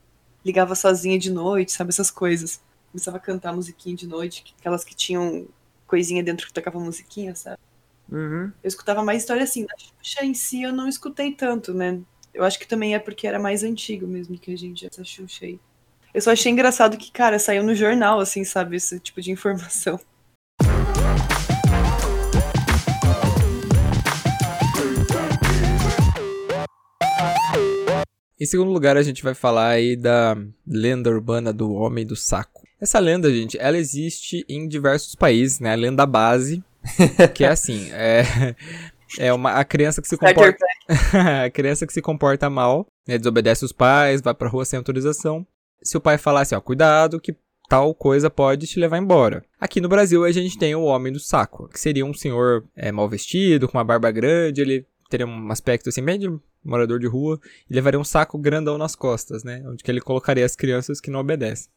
Ligava 0.46 0.74
sozinha 0.74 1.20
de 1.20 1.30
noite, 1.30 1.74
sabe, 1.74 1.90
essas 1.90 2.10
coisas. 2.10 2.62
Começava 2.94 3.18
a 3.18 3.20
cantar 3.20 3.54
musiquinha 3.54 3.94
de 3.94 4.08
noite, 4.08 4.56
aquelas 4.58 4.86
que 4.86 4.96
tinham 4.96 5.46
coisinha 5.86 6.24
dentro 6.24 6.48
que 6.48 6.54
tocava 6.54 6.80
musiquinha, 6.80 7.36
sabe? 7.36 7.58
Uhum. 8.10 8.54
Eu 8.64 8.68
escutava 8.70 9.04
mais 9.04 9.20
história 9.20 9.44
assim. 9.44 9.66
Da 9.66 9.76
Xuxa 9.78 10.24
em 10.24 10.34
si 10.34 10.64
eu 10.64 10.72
não 10.72 10.88
escutei 10.88 11.34
tanto, 11.34 11.74
né? 11.74 12.00
Eu 12.34 12.46
acho 12.46 12.58
que 12.58 12.66
também 12.66 12.96
é 12.96 13.00
porque 13.00 13.28
era 13.28 13.38
mais 13.38 13.64
antigo 13.64 14.08
mesmo 14.08 14.40
que 14.40 14.54
a 14.54 14.58
gente, 14.58 14.88
essa 14.88 15.04
Xuxa 15.04 15.44
aí. 15.44 15.60
Eu 16.14 16.20
só 16.20 16.32
achei 16.32 16.52
engraçado 16.52 16.98
que, 16.98 17.10
cara, 17.10 17.40
saiu 17.40 17.64
no 17.64 17.74
jornal, 17.74 18.20
assim, 18.20 18.44
sabe? 18.44 18.76
Esse 18.76 19.00
tipo 19.00 19.22
de 19.22 19.32
informação. 19.32 19.98
Em 28.38 28.46
segundo 28.46 28.72
lugar, 28.72 28.98
a 28.98 29.04
gente 29.04 29.24
vai 29.24 29.34
falar 29.34 29.70
aí 29.70 29.96
da 29.96 30.36
lenda 30.68 31.10
urbana 31.10 31.54
do 31.54 31.72
Homem 31.72 32.06
do 32.06 32.16
Saco. 32.16 32.62
Essa 32.82 33.00
lenda, 33.00 33.32
gente, 33.32 33.58
ela 33.58 33.78
existe 33.78 34.44
em 34.50 34.68
diversos 34.68 35.16
países, 35.16 35.62
né? 35.62 35.72
A 35.72 35.76
lenda 35.76 36.06
base, 36.06 36.62
que 37.34 37.46
é 37.46 37.50
assim, 37.50 37.90
é, 37.94 38.24
é 39.18 39.32
uma, 39.32 39.52
a 39.52 39.64
criança 39.64 40.02
que 40.02 40.10
se 40.10 40.18
comporta... 40.18 40.66
a 41.46 41.50
criança 41.50 41.88
que 41.88 41.94
se 41.94 42.02
comporta 42.02 42.50
mal, 42.50 42.86
né, 43.08 43.18
desobedece 43.18 43.64
os 43.64 43.72
pais, 43.72 44.22
vai 44.22 44.34
pra 44.34 44.50
rua 44.50 44.66
sem 44.66 44.76
autorização, 44.76 45.46
se 45.84 45.98
o 45.98 46.02
pai 46.02 46.18
falasse, 46.18 46.56
ó, 46.56 46.62
cuidado 46.62 47.20
que 47.20 47.36
tal 47.70 47.96
coisa 47.96 48.30
pode 48.30 48.68
te 48.68 48.80
levar 48.80 48.98
embora. 48.98 49.46
Aqui 49.60 49.80
no 49.80 49.88
Brasil 49.88 50.26
a 50.26 50.32
gente 50.32 50.58
tem 50.58 50.76
o 50.76 50.84
homem 50.84 51.12
do 51.12 51.20
saco, 51.20 51.70
que 51.70 51.80
seria 51.80 52.06
um 52.06 52.14
senhor 52.14 52.66
é, 52.76 52.92
mal 52.92 53.08
vestido, 53.08 53.68
com 53.68 53.78
uma 53.78 53.84
barba 53.84 54.12
grande, 54.12 54.62
ele 54.62 54.86
teria 55.10 55.26
um 55.26 55.52
aspecto 55.52 55.90
assim 55.90 56.04
bem 56.04 56.20
de 56.20 56.28
morador 56.64 57.00
de 57.00 57.08
rua 57.08 57.40
e 57.70 57.74
levaria 57.74 58.00
um 58.00 58.04
saco 58.04 58.38
grandão 58.38 58.78
nas 58.78 58.96
costas, 58.96 59.44
né, 59.44 59.64
onde 59.66 59.84
que 59.84 59.90
ele 59.90 60.02
colocaria 60.02 60.46
as 60.46 60.56
crianças 60.56 61.00
que 61.00 61.10
não 61.10 61.20
obedecem. 61.20 61.70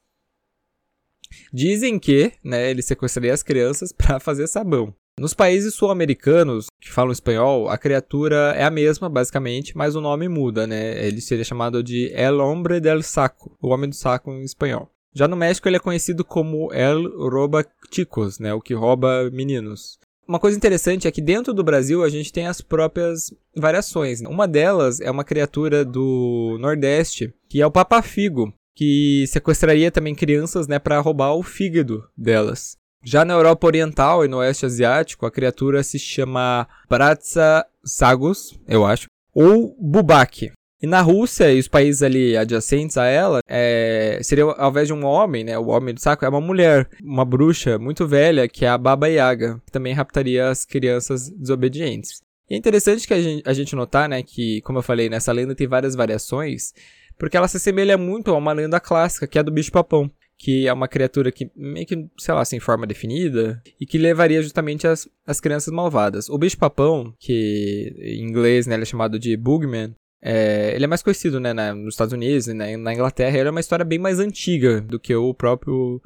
Dizem 1.53 1.99
que, 1.99 2.33
né, 2.43 2.71
ele 2.71 2.83
sequestraria 2.83 3.33
as 3.33 3.43
crianças 3.43 3.91
para 3.97 4.21
fazer 4.21 4.47
sabão. 4.47 4.95
Nos 5.19 5.33
países 5.33 5.75
sul-americanos 5.75 6.67
que 6.81 6.91
falam 6.91 7.13
espanhol, 7.13 7.69
a 7.69 7.79
criatura 7.79 8.53
é 8.57 8.65
a 8.65 8.71
mesma, 8.71 9.09
basicamente, 9.09 9.77
mas 9.77 9.95
o 9.95 10.01
nome 10.01 10.29
muda, 10.29 10.67
né? 10.67 11.07
Ele 11.07 11.21
seria 11.21 11.45
chamado 11.45 11.85
de 11.85 12.13
El 12.13 12.41
Hombre 12.41 12.81
del 12.81 13.01
Saco, 13.03 13.57
o 13.63 13.69
Homem 13.69 13.89
do 13.89 13.95
Saco 13.95 14.33
em 14.33 14.43
espanhol. 14.43 14.91
Já 15.15 15.29
no 15.29 15.37
México 15.37 15.69
ele 15.69 15.77
é 15.77 15.81
conhecido 15.81 16.25
como 16.25 16.73
El 16.73 17.31
Roba 17.31 17.65
Chicos, 17.93 18.41
né? 18.41 18.53
O 18.53 18.61
que 18.61 18.75
rouba 18.75 19.31
meninos. 19.33 19.99
Uma 20.27 20.41
coisa 20.41 20.57
interessante 20.57 21.07
é 21.07 21.13
que 21.13 21.21
dentro 21.21 21.55
do 21.55 21.63
Brasil 21.63 22.03
a 22.03 22.09
gente 22.09 22.33
tem 22.33 22.49
as 22.49 22.61
próprias 22.61 23.33
variações. 23.55 24.21
Uma 24.23 24.49
delas 24.49 25.01
é 25.01 25.11
uma 25.11 25.23
criatura 25.23 25.85
do 25.85 26.57
Nordeste, 26.59 27.33
que 27.49 27.61
é 27.61 27.67
o 27.67 27.71
Papafigo, 27.71 28.53
que 28.75 29.25
sequestraria 29.29 29.93
também 29.93 30.15
crianças, 30.15 30.67
né, 30.67 30.81
para 30.81 30.99
roubar 30.99 31.35
o 31.35 31.43
fígado 31.43 32.03
delas. 32.17 32.77
Já 33.07 33.23
na 33.23 33.35
Europa 33.35 33.67
Oriental 33.67 34.25
e 34.25 34.29
no 34.29 34.39
Oeste 34.39 34.65
Asiático, 34.65 35.27
a 35.27 35.31
criatura 35.31 35.83
se 35.83 35.99
chama 35.99 36.67
Bratsa 36.89 37.67
Sagus, 37.85 38.59
eu 38.67 38.87
acho, 38.87 39.09
ou 39.35 39.77
Bubak. 39.79 40.51
E 40.81 40.87
na 40.87 41.03
Rússia 41.03 41.53
e 41.53 41.59
os 41.59 41.69
países 41.69 42.03
ali 42.03 42.35
adjacentes 42.35 42.97
a 42.97 43.05
ela, 43.05 43.41
é, 43.47 44.19
seria 44.23 44.45
ao 44.45 44.71
invés 44.71 44.87
de 44.87 44.95
um 44.95 45.05
homem, 45.05 45.45
né, 45.45 45.59
o 45.59 45.69
homem 45.69 45.95
do 45.95 46.01
saco, 46.01 46.25
é 46.25 46.29
uma 46.29 46.41
mulher, 46.41 46.89
uma 47.03 47.27
bruxa 47.27 47.79
muito 47.79 48.07
velha, 48.07 48.49
que 48.49 48.65
é 48.65 48.69
a 48.69 48.79
Baba 48.79 49.07
Yaga, 49.07 49.61
que 49.67 49.73
também 49.73 49.93
raptaria 49.93 50.49
as 50.49 50.65
crianças 50.65 51.29
desobedientes. 51.29 52.23
E 52.49 52.55
é 52.55 52.57
interessante 52.57 53.07
que 53.07 53.15
a 53.15 53.21
gente, 53.21 53.43
a 53.47 53.53
gente 53.53 53.77
notar, 53.77 54.09
né, 54.09 54.23
que, 54.23 54.63
como 54.63 54.79
eu 54.79 54.83
falei, 54.83 55.11
nessa 55.11 55.33
lenda 55.33 55.55
tem 55.55 55.67
várias 55.67 55.95
variações, 55.95 56.73
porque 57.19 57.37
ela 57.37 57.49
se 57.49 57.59
assemelha 57.59 57.99
muito 57.99 58.31
a 58.31 58.37
uma 58.37 58.53
lenda 58.53 58.81
clássica, 58.81 59.27
que 59.27 59.39
é 59.39 59.41
a 59.41 59.45
do 59.45 59.53
bicho-papão 59.53 60.11
que 60.39 60.67
é 60.67 60.73
uma 60.73 60.89
criatura 60.89 61.31
que 61.31 61.51
meio 61.55 61.87
que, 61.87 62.09
sei 62.19 62.35
lá, 62.35 62.45
sem 62.45 62.61
forma 62.61 62.87
definida, 62.87 63.63
e 63.81 63.87
que 63.87 63.99
levaria 63.99 64.43
justamente 64.43 64.87
as, 64.87 65.09
as 65.27 65.41
crianças 65.41 65.73
malvadas. 65.73 66.29
O 66.29 66.39
bicho-papão, 66.39 67.15
que 67.19 67.95
em 67.99 68.23
inglês 68.23 68.67
né, 68.67 68.75
ele 68.75 68.83
é 68.83 68.87
chamado 68.87 69.19
de 69.19 69.37
Bugman, 69.37 69.95
é, 70.23 70.75
ele 70.75 70.85
é 70.85 70.89
mais 70.89 71.03
conhecido 71.03 71.39
né, 71.39 71.53
na, 71.53 71.75
nos 71.75 71.95
Estados 71.95 72.15
Unidos 72.15 72.49
e 72.49 72.55
na, 72.55 72.77
na, 72.79 72.95
Inglaterra. 72.95 73.39
Ele 73.39 73.49
é 73.49 73.51
uma 73.51 73.61
história 73.61 73.85
bem 73.85 73.99
mais 73.99 74.19
antiga 74.19 74.81
do 74.81 74.99
que 74.99 75.15
o 75.15 75.35
próprio 75.35 76.01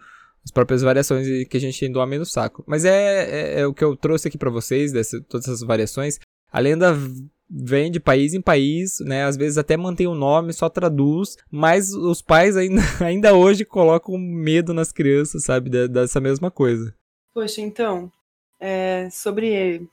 as 0.45 0.51
próprias 0.51 0.83
variações 0.83 1.27
que 1.49 1.57
a 1.57 1.61
gente 1.61 1.79
tem 1.79 1.93
do 1.93 2.01
Homem 2.01 2.19
do 2.19 2.25
Saco. 2.25 2.65
Mas 2.67 2.85
é, 2.85 3.59
é, 3.59 3.61
é 3.61 3.67
o 3.67 3.75
que 3.75 3.85
eu 3.85 3.95
trouxe 3.95 4.29
aqui 4.29 4.39
para 4.39 4.51
vocês, 4.51 4.93
desse, 4.93 5.21
todas 5.23 5.47
essas 5.47 5.61
variações. 5.61 6.19
A 6.51 6.59
lenda 6.59 6.97
vem 7.51 7.91
de 7.91 7.99
país 7.99 8.35
em 8.35 8.43
país, 8.43 8.99
né? 9.01 9.25
Às 9.25 9.37
vezes 9.37 9.59
até 9.59 9.77
mantém 9.77 10.07
o 10.07 10.15
nome, 10.15 10.53
só 10.53 10.69
traduz, 10.69 11.37
mas 11.51 11.93
os 11.93 12.21
pais 12.21 12.57
ainda, 12.57 12.83
ainda 13.01 13.35
hoje 13.35 13.65
colocam 13.65 14.19
medo 14.19 14.75
nas 14.75 14.93
crianças, 14.93 15.45
sabe? 15.45 15.71
Dessa 15.89 16.21
mesma 16.21 16.51
coisa. 16.51 16.95
Poxa, 17.33 17.61
então, 17.61 18.11
é, 18.61 19.09
sobre, 19.11 19.87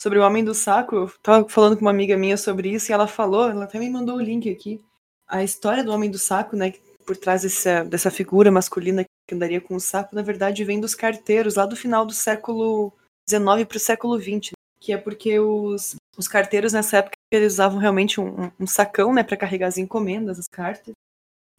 sobre 0.00 0.18
o 0.18 0.22
Homem 0.22 0.44
do 0.44 0.54
Saco, 0.54 0.96
eu 0.96 1.12
tava 1.22 1.48
falando 1.48 1.76
com 1.76 1.82
uma 1.82 1.90
amiga 1.90 2.16
minha 2.16 2.36
sobre 2.36 2.70
isso 2.70 2.90
e 2.90 2.92
ela 2.92 3.06
falou, 3.06 3.48
ela 3.48 3.64
até 3.64 3.78
me 3.78 3.88
mandou 3.88 4.16
o 4.16 4.20
link 4.20 4.50
aqui, 4.50 4.80
a 5.26 5.44
história 5.44 5.84
do 5.84 5.92
Homem 5.92 6.10
do 6.10 6.18
Saco, 6.18 6.56
né? 6.56 6.72
Por 7.06 7.16
trás 7.16 7.42
dessa, 7.42 7.84
dessa 7.84 8.10
figura 8.10 8.50
masculina 8.50 9.04
que 9.26 9.34
andaria 9.34 9.60
com 9.60 9.76
o 9.76 9.80
saco, 9.80 10.14
na 10.14 10.22
verdade, 10.22 10.64
vem 10.64 10.80
dos 10.80 10.94
carteiros 10.94 11.54
lá 11.56 11.66
do 11.66 11.76
final 11.76 12.04
do 12.04 12.12
século 12.12 12.92
XIX 13.28 13.64
para 13.66 13.76
o 13.76 13.80
século 13.80 14.18
XX, 14.18 14.52
que 14.88 14.92
é 14.94 14.96
porque 14.96 15.38
os 15.38 15.96
os 16.16 16.26
carteiros 16.26 16.72
nessa 16.72 16.96
época 16.96 17.14
eles 17.30 17.52
usavam 17.52 17.78
realmente 17.78 18.18
um, 18.18 18.50
um 18.58 18.66
sacão, 18.66 19.12
né, 19.12 19.22
para 19.22 19.36
carregar 19.36 19.66
as 19.66 19.76
encomendas, 19.76 20.38
as 20.38 20.48
cartas. 20.48 20.94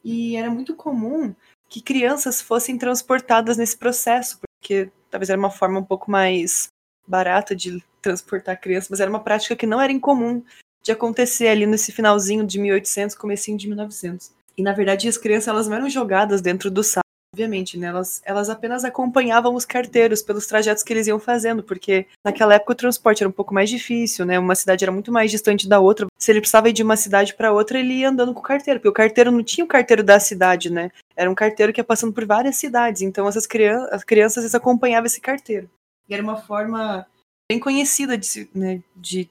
E 0.03 0.35
era 0.35 0.49
muito 0.49 0.75
comum 0.75 1.35
que 1.69 1.79
crianças 1.79 2.41
fossem 2.41 2.75
transportadas 2.75 3.55
nesse 3.55 3.77
processo, 3.77 4.39
porque 4.39 4.91
talvez 5.11 5.29
era 5.29 5.39
uma 5.39 5.51
forma 5.51 5.79
um 5.79 5.83
pouco 5.83 6.09
mais 6.09 6.69
barata 7.07 7.55
de 7.55 7.83
transportar 8.01 8.59
crianças, 8.59 8.89
mas 8.89 8.99
era 8.99 9.11
uma 9.11 9.23
prática 9.23 9.55
que 9.55 9.67
não 9.67 9.79
era 9.79 9.93
incomum 9.93 10.43
de 10.81 10.91
acontecer 10.91 11.49
ali 11.49 11.67
nesse 11.67 11.91
finalzinho 11.91 12.43
de 12.43 12.59
1800, 12.59 13.15
comecinho 13.15 13.59
de 13.59 13.67
1900. 13.67 14.31
E 14.57 14.63
na 14.63 14.73
verdade 14.73 15.07
as 15.07 15.19
crianças 15.19 15.49
elas 15.49 15.67
não 15.67 15.77
eram 15.77 15.89
jogadas 15.89 16.41
dentro 16.41 16.71
do 16.71 16.83
saco 16.83 17.08
obviamente, 17.39 17.77
né? 17.77 17.87
Elas, 17.87 18.21
elas 18.25 18.49
apenas 18.49 18.83
acompanhavam 18.83 19.55
os 19.55 19.63
carteiros 19.63 20.21
pelos 20.21 20.45
trajetos 20.45 20.83
que 20.83 20.91
eles 20.91 21.07
iam 21.07 21.19
fazendo, 21.19 21.63
porque 21.63 22.05
naquela 22.23 22.55
época 22.55 22.73
o 22.73 22.75
transporte 22.75 23.23
era 23.23 23.29
um 23.29 23.33
pouco 23.33 23.53
mais 23.53 23.69
difícil, 23.69 24.25
né? 24.25 24.37
Uma 24.37 24.55
cidade 24.55 24.83
era 24.83 24.91
muito 24.91 25.11
mais 25.11 25.31
distante 25.31 25.67
da 25.67 25.79
outra. 25.79 26.07
Se 26.17 26.31
ele 26.31 26.41
precisava 26.41 26.69
ir 26.69 26.73
de 26.73 26.83
uma 26.83 26.97
cidade 26.97 27.33
para 27.33 27.53
outra, 27.53 27.79
ele 27.79 27.93
ia 27.93 28.09
andando 28.09 28.33
com 28.33 28.41
o 28.41 28.43
carteiro, 28.43 28.79
porque 28.79 28.89
o 28.89 28.93
carteiro 28.93 29.31
não 29.31 29.41
tinha 29.41 29.63
o 29.63 29.67
carteiro 29.67 30.03
da 30.03 30.19
cidade, 30.19 30.69
né? 30.69 30.91
Era 31.15 31.31
um 31.31 31.35
carteiro 31.35 31.71
que 31.71 31.79
ia 31.79 31.85
passando 31.85 32.11
por 32.11 32.25
várias 32.25 32.57
cidades. 32.57 33.01
Então 33.01 33.27
essas 33.27 33.47
crianças, 33.47 33.93
as 33.93 34.03
crianças 34.03 34.43
vezes 34.43 34.55
acompanhavam 34.55 35.05
esse 35.05 35.21
carteiro. 35.21 35.69
E 36.09 36.13
era 36.13 36.21
uma 36.21 36.37
forma 36.37 37.07
bem 37.49 37.59
conhecida 37.59 38.17
de, 38.17 38.49
né, 38.53 38.83
de 38.95 39.29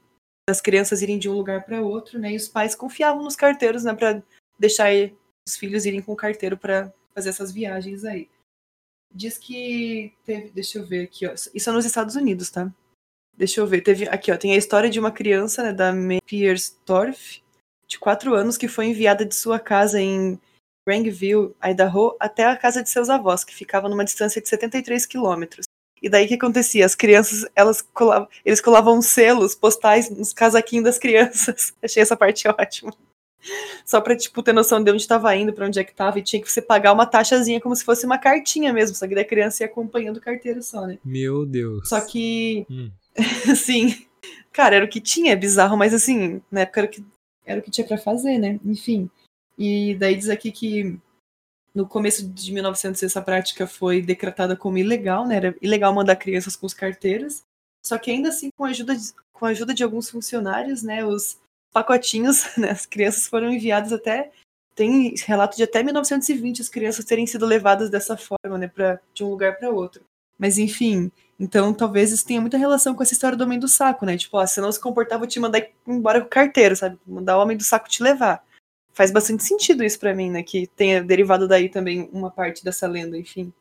das 0.48 0.62
crianças 0.62 1.02
irem 1.02 1.18
de 1.18 1.28
um 1.28 1.34
lugar 1.34 1.62
para 1.62 1.82
outro, 1.82 2.18
né? 2.18 2.32
E 2.32 2.36
os 2.36 2.48
pais 2.48 2.74
confiavam 2.74 3.22
nos 3.22 3.36
carteiros, 3.36 3.84
né, 3.84 3.92
para 3.92 4.22
deixar 4.58 4.88
os 5.46 5.56
filhos 5.56 5.84
irem 5.84 6.00
com 6.00 6.12
o 6.12 6.16
carteiro 6.16 6.56
para 6.56 6.90
fazer 7.18 7.30
essas 7.30 7.52
viagens 7.52 8.04
aí. 8.04 8.28
Diz 9.12 9.36
que 9.38 10.14
teve, 10.24 10.50
deixa 10.50 10.78
eu 10.78 10.86
ver 10.86 11.04
aqui, 11.04 11.26
ó. 11.26 11.32
Isso 11.32 11.70
é 11.70 11.72
nos 11.72 11.84
Estados 11.84 12.14
Unidos, 12.14 12.50
tá? 12.50 12.72
Deixa 13.36 13.60
eu 13.60 13.66
ver, 13.66 13.82
teve 13.82 14.08
aqui, 14.08 14.30
ó, 14.32 14.36
tem 14.36 14.52
a 14.52 14.56
história 14.56 14.90
de 14.90 14.98
uma 14.98 15.10
criança, 15.10 15.62
né, 15.62 15.72
da 15.72 15.92
May 15.92 16.20
Pierstorff, 16.26 17.42
de 17.86 17.98
quatro 17.98 18.34
anos, 18.34 18.56
que 18.56 18.68
foi 18.68 18.86
enviada 18.86 19.24
de 19.24 19.34
sua 19.34 19.58
casa 19.60 20.00
em 20.00 20.38
Grangeville, 20.86 21.54
Idaho, 21.64 22.16
até 22.18 22.44
a 22.44 22.56
casa 22.56 22.82
de 22.82 22.90
seus 22.90 23.08
avós, 23.08 23.44
que 23.44 23.54
ficava 23.54 23.88
numa 23.88 24.04
distância 24.04 24.42
de 24.42 24.48
73 24.48 25.06
quilômetros. 25.06 25.66
E 26.00 26.08
daí 26.08 26.24
o 26.24 26.28
que 26.28 26.34
acontecia? 26.34 26.84
As 26.86 26.94
crianças, 26.94 27.44
elas 27.54 27.82
colavam, 27.82 28.28
eles 28.44 28.60
colavam 28.60 29.02
selos 29.02 29.54
postais 29.54 30.10
nos 30.10 30.32
casaquinhos 30.32 30.84
das 30.84 30.98
crianças. 30.98 31.74
Achei 31.82 32.02
essa 32.02 32.16
parte 32.16 32.46
ótima. 32.46 32.92
Só 33.84 34.00
pra, 34.00 34.16
tipo, 34.16 34.42
ter 34.42 34.52
noção 34.52 34.82
de 34.82 34.90
onde 34.90 35.02
estava 35.02 35.34
indo, 35.34 35.52
para 35.52 35.66
onde 35.66 35.78
é 35.78 35.84
que 35.84 35.94
tava, 35.94 36.18
e 36.18 36.22
tinha 36.22 36.42
que 36.42 36.50
você 36.50 36.60
pagar 36.60 36.92
uma 36.92 37.06
taxazinha 37.06 37.60
como 37.60 37.74
se 37.74 37.84
fosse 37.84 38.04
uma 38.04 38.18
cartinha 38.18 38.72
mesmo, 38.72 38.96
só 38.96 39.06
que 39.06 39.14
da 39.14 39.24
criança 39.24 39.62
ia 39.62 39.66
acompanhando 39.68 40.18
o 40.18 40.20
carteiro 40.20 40.62
só, 40.62 40.86
né? 40.86 40.98
Meu 41.04 41.46
Deus. 41.46 41.88
Só 41.88 42.00
que, 42.00 42.66
hum. 42.70 42.90
assim, 43.50 44.06
cara, 44.52 44.76
era 44.76 44.84
o 44.84 44.88
que 44.88 45.00
tinha, 45.00 45.32
é 45.32 45.36
bizarro, 45.36 45.76
mas 45.76 45.94
assim, 45.94 46.42
na 46.50 46.60
época 46.60 46.80
era 46.80 46.86
o 46.86 46.90
que, 46.90 47.04
era 47.46 47.60
o 47.60 47.62
que 47.62 47.70
tinha 47.70 47.86
para 47.86 47.98
fazer, 47.98 48.38
né? 48.38 48.60
Enfim. 48.64 49.08
E 49.56 49.94
daí 49.96 50.14
diz 50.14 50.28
aqui 50.28 50.52
que 50.52 50.98
no 51.74 51.86
começo 51.86 52.28
de 52.28 52.52
1900 52.52 53.02
essa 53.02 53.22
prática 53.22 53.66
foi 53.66 54.02
decretada 54.02 54.56
como 54.56 54.78
ilegal, 54.78 55.26
né? 55.26 55.36
Era 55.36 55.56
ilegal 55.62 55.94
mandar 55.94 56.16
crianças 56.16 56.56
com 56.56 56.66
os 56.66 56.74
carteiros. 56.74 57.42
Só 57.84 57.96
que 57.96 58.10
ainda 58.10 58.28
assim, 58.28 58.50
com 58.56 58.64
a 58.64 58.68
ajuda 58.68 58.96
de, 58.96 59.12
com 59.32 59.46
a 59.46 59.50
ajuda 59.50 59.72
de 59.72 59.82
alguns 59.82 60.10
funcionários, 60.10 60.82
né, 60.82 61.04
os 61.04 61.38
pacotinhos, 61.72 62.44
né, 62.56 62.70
as 62.70 62.86
crianças 62.86 63.26
foram 63.26 63.50
enviadas 63.50 63.92
até 63.92 64.30
tem 64.74 65.12
relato 65.26 65.56
de 65.56 65.64
até 65.64 65.82
1920 65.82 66.62
as 66.62 66.68
crianças 66.68 67.04
terem 67.04 67.26
sido 67.26 67.44
levadas 67.44 67.90
dessa 67.90 68.16
forma, 68.16 68.56
né, 68.56 68.68
para 68.68 69.00
de 69.12 69.24
um 69.24 69.30
lugar 69.30 69.58
para 69.58 69.70
outro. 69.70 70.04
Mas 70.38 70.56
enfim, 70.56 71.10
então 71.38 71.74
talvez 71.74 72.12
isso 72.12 72.24
tenha 72.24 72.40
muita 72.40 72.56
relação 72.56 72.94
com 72.94 73.02
essa 73.02 73.12
história 73.12 73.36
do 73.36 73.42
homem 73.42 73.58
do 73.58 73.66
saco, 73.66 74.06
né? 74.06 74.16
Tipo, 74.16 74.38
ó, 74.38 74.46
se 74.46 74.60
não 74.60 74.70
se 74.70 74.80
comportar, 74.80 75.18
vou 75.18 75.26
te 75.26 75.40
mandar 75.40 75.66
embora 75.84 76.20
com 76.20 76.26
o 76.26 76.30
carteiro, 76.30 76.76
sabe? 76.76 76.96
Mandar 77.04 77.36
o 77.36 77.42
homem 77.42 77.56
do 77.56 77.64
saco 77.64 77.88
te 77.88 78.02
levar 78.04 78.46
faz 78.98 79.12
bastante 79.12 79.44
sentido 79.44 79.84
isso 79.84 80.00
para 80.00 80.12
mim, 80.12 80.28
né? 80.28 80.42
Que 80.42 80.66
tenha 80.66 81.00
derivado 81.00 81.46
daí 81.46 81.68
também 81.68 82.10
uma 82.12 82.32
parte 82.32 82.64
dessa 82.64 82.84
lenda, 82.88 83.16
enfim. 83.16 83.52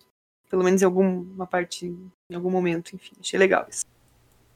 Pelo 0.50 0.64
menos 0.64 0.82
em 0.82 0.86
alguma 0.86 1.46
parte, 1.46 1.86
em 1.86 2.36
algum 2.36 2.50
momento, 2.50 2.96
enfim. 2.96 3.16
Achei 3.20 3.38
legal 3.38 3.68
isso. 3.70 3.86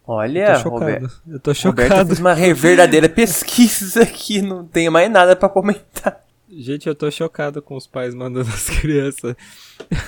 Olha, 0.06 0.40
eu 0.40 0.54
tô 0.54 0.60
chocado. 0.60 0.80
Roberto, 0.80 1.22
eu 1.28 1.40
tô 1.40 1.54
chocado. 1.54 1.90
Roberto 1.90 2.08
fez 2.08 2.20
uma 2.20 2.36
verdadeira 2.54 3.08
pesquisa 3.08 4.04
aqui, 4.04 4.42
não 4.42 4.66
tenho 4.66 4.92
mais 4.92 5.10
nada 5.12 5.36
para 5.36 5.50
comentar. 5.50 6.24
Gente, 6.50 6.88
eu 6.88 6.96
tô 6.96 7.10
chocado 7.10 7.62
com 7.62 7.76
os 7.78 7.88
pais 7.88 8.14
mandando 8.14 8.50
as 8.50 8.70
crianças 8.70 9.36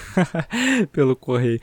pelo 0.91 1.15
correio. 1.15 1.61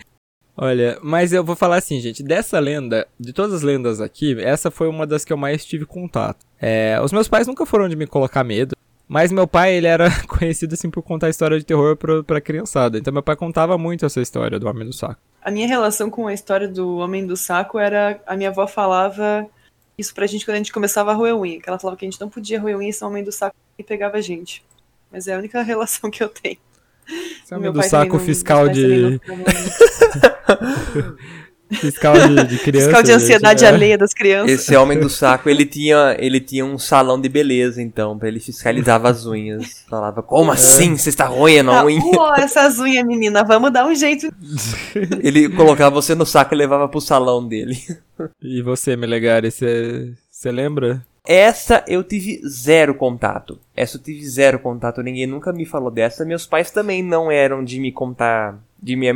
Olha, 0.56 0.98
mas 1.02 1.32
eu 1.32 1.44
vou 1.44 1.56
falar 1.56 1.76
assim, 1.76 2.00
gente, 2.00 2.22
dessa 2.22 2.58
lenda, 2.58 3.06
de 3.18 3.32
todas 3.32 3.54
as 3.54 3.62
lendas 3.62 4.00
aqui, 4.00 4.38
essa 4.42 4.70
foi 4.70 4.88
uma 4.88 5.06
das 5.06 5.24
que 5.24 5.32
eu 5.32 5.36
mais 5.36 5.64
tive 5.64 5.86
contato. 5.86 6.44
É, 6.60 7.00
os 7.02 7.12
meus 7.12 7.28
pais 7.28 7.46
nunca 7.46 7.64
foram 7.64 7.88
de 7.88 7.96
me 7.96 8.06
colocar 8.06 8.44
medo, 8.44 8.74
mas 9.10 9.32
meu 9.32 9.44
pai, 9.44 9.74
ele 9.74 9.88
era 9.88 10.08
conhecido 10.28 10.74
assim 10.74 10.88
por 10.88 11.02
contar 11.02 11.28
história 11.28 11.58
de 11.58 11.64
terror 11.64 11.96
pra, 11.96 12.22
pra 12.22 12.40
criançada. 12.40 12.96
Então 12.96 13.12
meu 13.12 13.24
pai 13.24 13.34
contava 13.34 13.76
muito 13.76 14.06
essa 14.06 14.20
história 14.20 14.56
do 14.56 14.68
Homem 14.68 14.86
do 14.86 14.92
Saco. 14.92 15.20
A 15.42 15.50
minha 15.50 15.66
relação 15.66 16.08
com 16.08 16.28
a 16.28 16.32
história 16.32 16.68
do 16.68 16.98
Homem 16.98 17.26
do 17.26 17.36
Saco 17.36 17.76
era. 17.76 18.20
A 18.24 18.36
minha 18.36 18.50
avó 18.50 18.68
falava 18.68 19.48
isso 19.98 20.14
pra 20.14 20.28
gente 20.28 20.44
quando 20.44 20.54
a 20.54 20.58
gente 20.58 20.72
começava 20.72 21.10
a 21.10 21.14
roer 21.14 21.34
unha. 21.34 21.60
Que 21.60 21.68
ela 21.68 21.76
falava 21.76 21.96
que 21.96 22.06
a 22.06 22.08
gente 22.08 22.20
não 22.20 22.28
podia 22.28 22.60
roer 22.60 22.76
unha 22.76 22.92
sem 22.92 23.04
o 23.04 23.10
Homem 23.10 23.24
do 23.24 23.32
Saco 23.32 23.56
e 23.76 23.82
pegava 23.82 24.16
a 24.16 24.20
gente. 24.20 24.64
Mas 25.10 25.26
é 25.26 25.34
a 25.34 25.38
única 25.38 25.60
relação 25.60 26.08
que 26.08 26.22
eu 26.22 26.28
tenho. 26.28 26.58
Esse 27.42 27.52
Homem 27.52 27.72
do 27.72 27.82
Saco 27.82 28.16
fiscal 28.20 28.68
de. 28.68 29.20
Fiscal 31.70 32.14
de, 32.14 32.44
de 32.44 32.58
criança. 32.58 32.86
Fiscal 32.86 33.02
de 33.02 33.12
ansiedade 33.12 33.60
gente, 33.60 33.72
alheia 33.72 33.96
das 33.96 34.12
crianças. 34.12 34.50
Esse 34.50 34.76
homem 34.76 34.98
do 34.98 35.08
saco, 35.08 35.48
ele 35.48 35.64
tinha, 35.64 36.16
ele 36.18 36.40
tinha 36.40 36.64
um 36.64 36.78
salão 36.78 37.20
de 37.20 37.28
beleza, 37.28 37.80
então, 37.80 38.18
pra 38.18 38.28
ele 38.28 38.40
fiscalizava 38.40 39.08
as 39.08 39.24
unhas. 39.24 39.84
Falava, 39.88 40.22
como 40.22 40.50
é. 40.50 40.54
assim? 40.54 40.96
Você 40.96 41.10
está 41.10 41.26
roendo 41.26 41.70
a 41.70 41.84
unha? 41.84 42.00
Pô, 42.00 42.34
essas 42.34 42.78
unhas, 42.78 43.06
menina, 43.06 43.44
vamos 43.44 43.72
dar 43.72 43.86
um 43.86 43.94
jeito. 43.94 44.32
ele 45.22 45.48
colocava 45.48 45.94
você 45.94 46.14
no 46.14 46.26
saco 46.26 46.54
e 46.54 46.58
levava 46.58 46.88
pro 46.88 47.00
salão 47.00 47.46
dele. 47.46 47.76
E 48.42 48.60
você, 48.62 48.96
Melegari, 48.96 49.50
você 49.50 50.16
lembra? 50.44 51.04
Essa 51.26 51.84
eu 51.86 52.02
tive 52.02 52.40
zero 52.48 52.94
contato. 52.94 53.58
Essa 53.76 53.96
eu 53.96 54.02
tive 54.02 54.26
zero 54.26 54.58
contato. 54.58 55.02
Ninguém 55.02 55.26
nunca 55.26 55.52
me 55.52 55.64
falou 55.64 55.90
dessa. 55.90 56.24
Meus 56.24 56.46
pais 56.46 56.70
também 56.70 57.02
não 57.02 57.30
eram 57.30 57.62
de 57.62 57.78
me 57.78 57.92
contar 57.92 58.58
de 58.82 58.96
me 58.96 59.06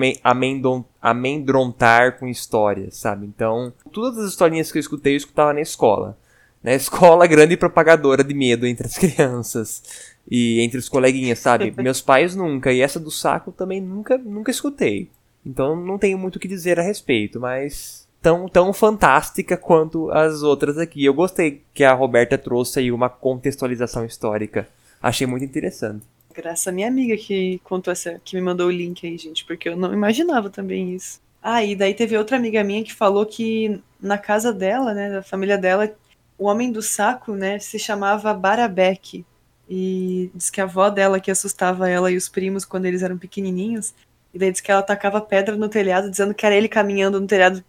amendrontar 1.02 2.18
com 2.18 2.28
histórias, 2.28 2.96
sabe? 2.96 3.26
Então, 3.26 3.72
todas 3.92 4.18
as 4.18 4.30
historinhas 4.30 4.70
que 4.70 4.78
eu 4.78 4.80
escutei, 4.80 5.14
eu 5.14 5.18
escutava 5.18 5.52
na 5.52 5.60
escola. 5.60 6.18
Na 6.62 6.72
escola, 6.74 7.26
grande 7.26 7.56
propagadora 7.56 8.22
de 8.22 8.34
medo 8.34 8.66
entre 8.66 8.86
as 8.86 8.96
crianças 8.98 9.82
e 10.30 10.60
entre 10.60 10.78
os 10.78 10.88
coleguinhas, 10.88 11.38
sabe? 11.38 11.72
Meus 11.82 12.00
pais 12.00 12.34
nunca, 12.34 12.72
e 12.72 12.80
essa 12.80 13.00
do 13.00 13.10
saco 13.10 13.52
também 13.52 13.80
nunca, 13.80 14.18
nunca 14.18 14.50
escutei. 14.50 15.10
Então, 15.44 15.76
não 15.76 15.98
tenho 15.98 16.18
muito 16.18 16.36
o 16.36 16.40
que 16.40 16.48
dizer 16.48 16.78
a 16.78 16.82
respeito, 16.82 17.38
mas 17.38 18.08
tão, 18.22 18.48
tão 18.48 18.72
fantástica 18.72 19.56
quanto 19.56 20.10
as 20.10 20.42
outras 20.42 20.78
aqui. 20.78 21.04
Eu 21.04 21.12
gostei 21.12 21.62
que 21.74 21.84
a 21.84 21.92
Roberta 21.92 22.38
trouxe 22.38 22.78
aí 22.78 22.90
uma 22.90 23.10
contextualização 23.10 24.06
histórica. 24.06 24.66
Achei 25.02 25.26
muito 25.26 25.44
interessante. 25.44 26.06
Graças 26.34 26.66
à 26.66 26.72
minha 26.72 26.88
amiga 26.88 27.16
que 27.16 27.60
contou 27.62 27.92
essa, 27.92 28.20
que 28.24 28.34
me 28.34 28.42
mandou 28.42 28.66
o 28.66 28.70
link 28.70 29.06
aí, 29.06 29.16
gente, 29.16 29.44
porque 29.44 29.68
eu 29.68 29.76
não 29.76 29.92
imaginava 29.92 30.50
também 30.50 30.94
isso. 30.94 31.20
Ah, 31.40 31.62
e 31.62 31.76
daí 31.76 31.94
teve 31.94 32.16
outra 32.16 32.36
amiga 32.36 32.64
minha 32.64 32.82
que 32.82 32.92
falou 32.92 33.24
que 33.24 33.80
na 34.00 34.18
casa 34.18 34.52
dela, 34.52 34.92
né, 34.92 35.10
da 35.10 35.22
família 35.22 35.56
dela, 35.56 35.94
o 36.36 36.46
homem 36.46 36.72
do 36.72 36.82
saco, 36.82 37.34
né, 37.34 37.58
se 37.58 37.78
chamava 37.78 38.34
Barabeque. 38.34 39.24
E 39.68 40.30
diz 40.34 40.50
que 40.50 40.60
a 40.60 40.64
avó 40.64 40.90
dela 40.90 41.20
que 41.20 41.30
assustava 41.30 41.88
ela 41.88 42.10
e 42.10 42.16
os 42.16 42.28
primos 42.28 42.64
quando 42.64 42.86
eles 42.86 43.02
eram 43.02 43.16
pequenininhos. 43.16 43.94
E 44.32 44.38
daí 44.38 44.50
diz 44.50 44.60
que 44.60 44.70
ela 44.70 44.82
tacava 44.82 45.20
pedra 45.20 45.56
no 45.56 45.68
telhado, 45.68 46.10
dizendo 46.10 46.34
que 46.34 46.44
era 46.44 46.54
ele 46.54 46.68
caminhando 46.68 47.20
no 47.20 47.26
telhado 47.26 47.64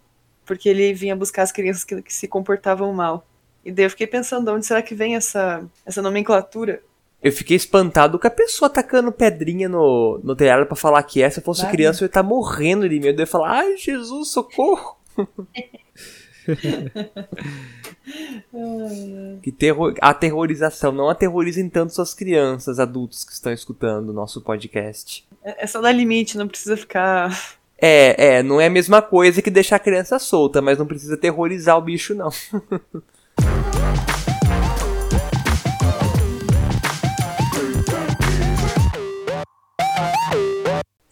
porque 0.46 0.70
ele 0.70 0.94
vinha 0.94 1.16
buscar 1.16 1.44
as 1.44 1.52
crianças 1.52 1.84
que, 1.84 2.02
que 2.02 2.14
se 2.14 2.28
comportavam 2.28 2.94
mal. 2.94 3.28
E 3.64 3.72
daí 3.72 3.86
eu 3.86 3.90
fiquei 3.90 4.08
pensando, 4.08 4.46
de 4.46 4.52
onde 4.52 4.66
será 4.66 4.82
que 4.82 4.94
vem 4.94 5.16
essa, 5.16 5.66
essa 5.86 6.02
nomenclatura? 6.02 6.82
Eu 7.26 7.32
fiquei 7.32 7.58
espantado 7.58 8.20
com 8.20 8.28
a 8.28 8.30
pessoa 8.30 8.70
tacando 8.70 9.12
pedrinha 9.12 9.68
no, 9.68 10.22
no 10.24 10.36
telhado 10.36 10.68
para 10.68 10.76
falar 10.76 11.02
que 11.02 11.24
é. 11.24 11.30
Se 11.32 11.40
eu 11.40 11.44
fosse 11.44 11.64
Vai, 11.64 11.72
criança, 11.72 12.04
eu 12.04 12.06
ia 12.06 12.08
estar 12.08 12.22
tá 12.22 12.30
morrendo 12.30 12.88
de 12.88 13.00
medo. 13.00 13.20
Eu 13.20 13.24
ia 13.24 13.28
falar, 13.28 13.62
ai, 13.62 13.76
Jesus, 13.78 14.30
socorro! 14.30 14.96
que 19.42 19.52
terror, 19.52 19.96
aterrorização. 20.00 20.92
Não 20.92 21.10
aterrorizem 21.10 21.68
tanto 21.68 21.96
suas 21.96 22.14
crianças, 22.14 22.80
adultos 22.80 23.24
que 23.24 23.32
estão 23.32 23.52
escutando 23.52 24.10
o 24.10 24.14
nosso 24.14 24.40
podcast. 24.40 25.28
É, 25.44 25.64
é 25.64 25.68
só 25.68 25.82
dar 25.82 25.94
limite, 25.94 26.38
não 26.38 26.48
precisa 26.48 26.78
ficar. 26.78 27.58
É, 27.76 28.36
é, 28.36 28.44
não 28.44 28.62
é 28.62 28.68
a 28.68 28.70
mesma 28.70 29.02
coisa 29.02 29.42
que 29.42 29.50
deixar 29.50 29.78
a 29.78 29.80
criança 29.80 30.20
solta, 30.20 30.62
mas 30.62 30.78
não 30.78 30.86
precisa 30.86 31.18
terrorizar 31.18 31.76
o 31.76 31.82
bicho, 31.82 32.14
não. 32.14 32.30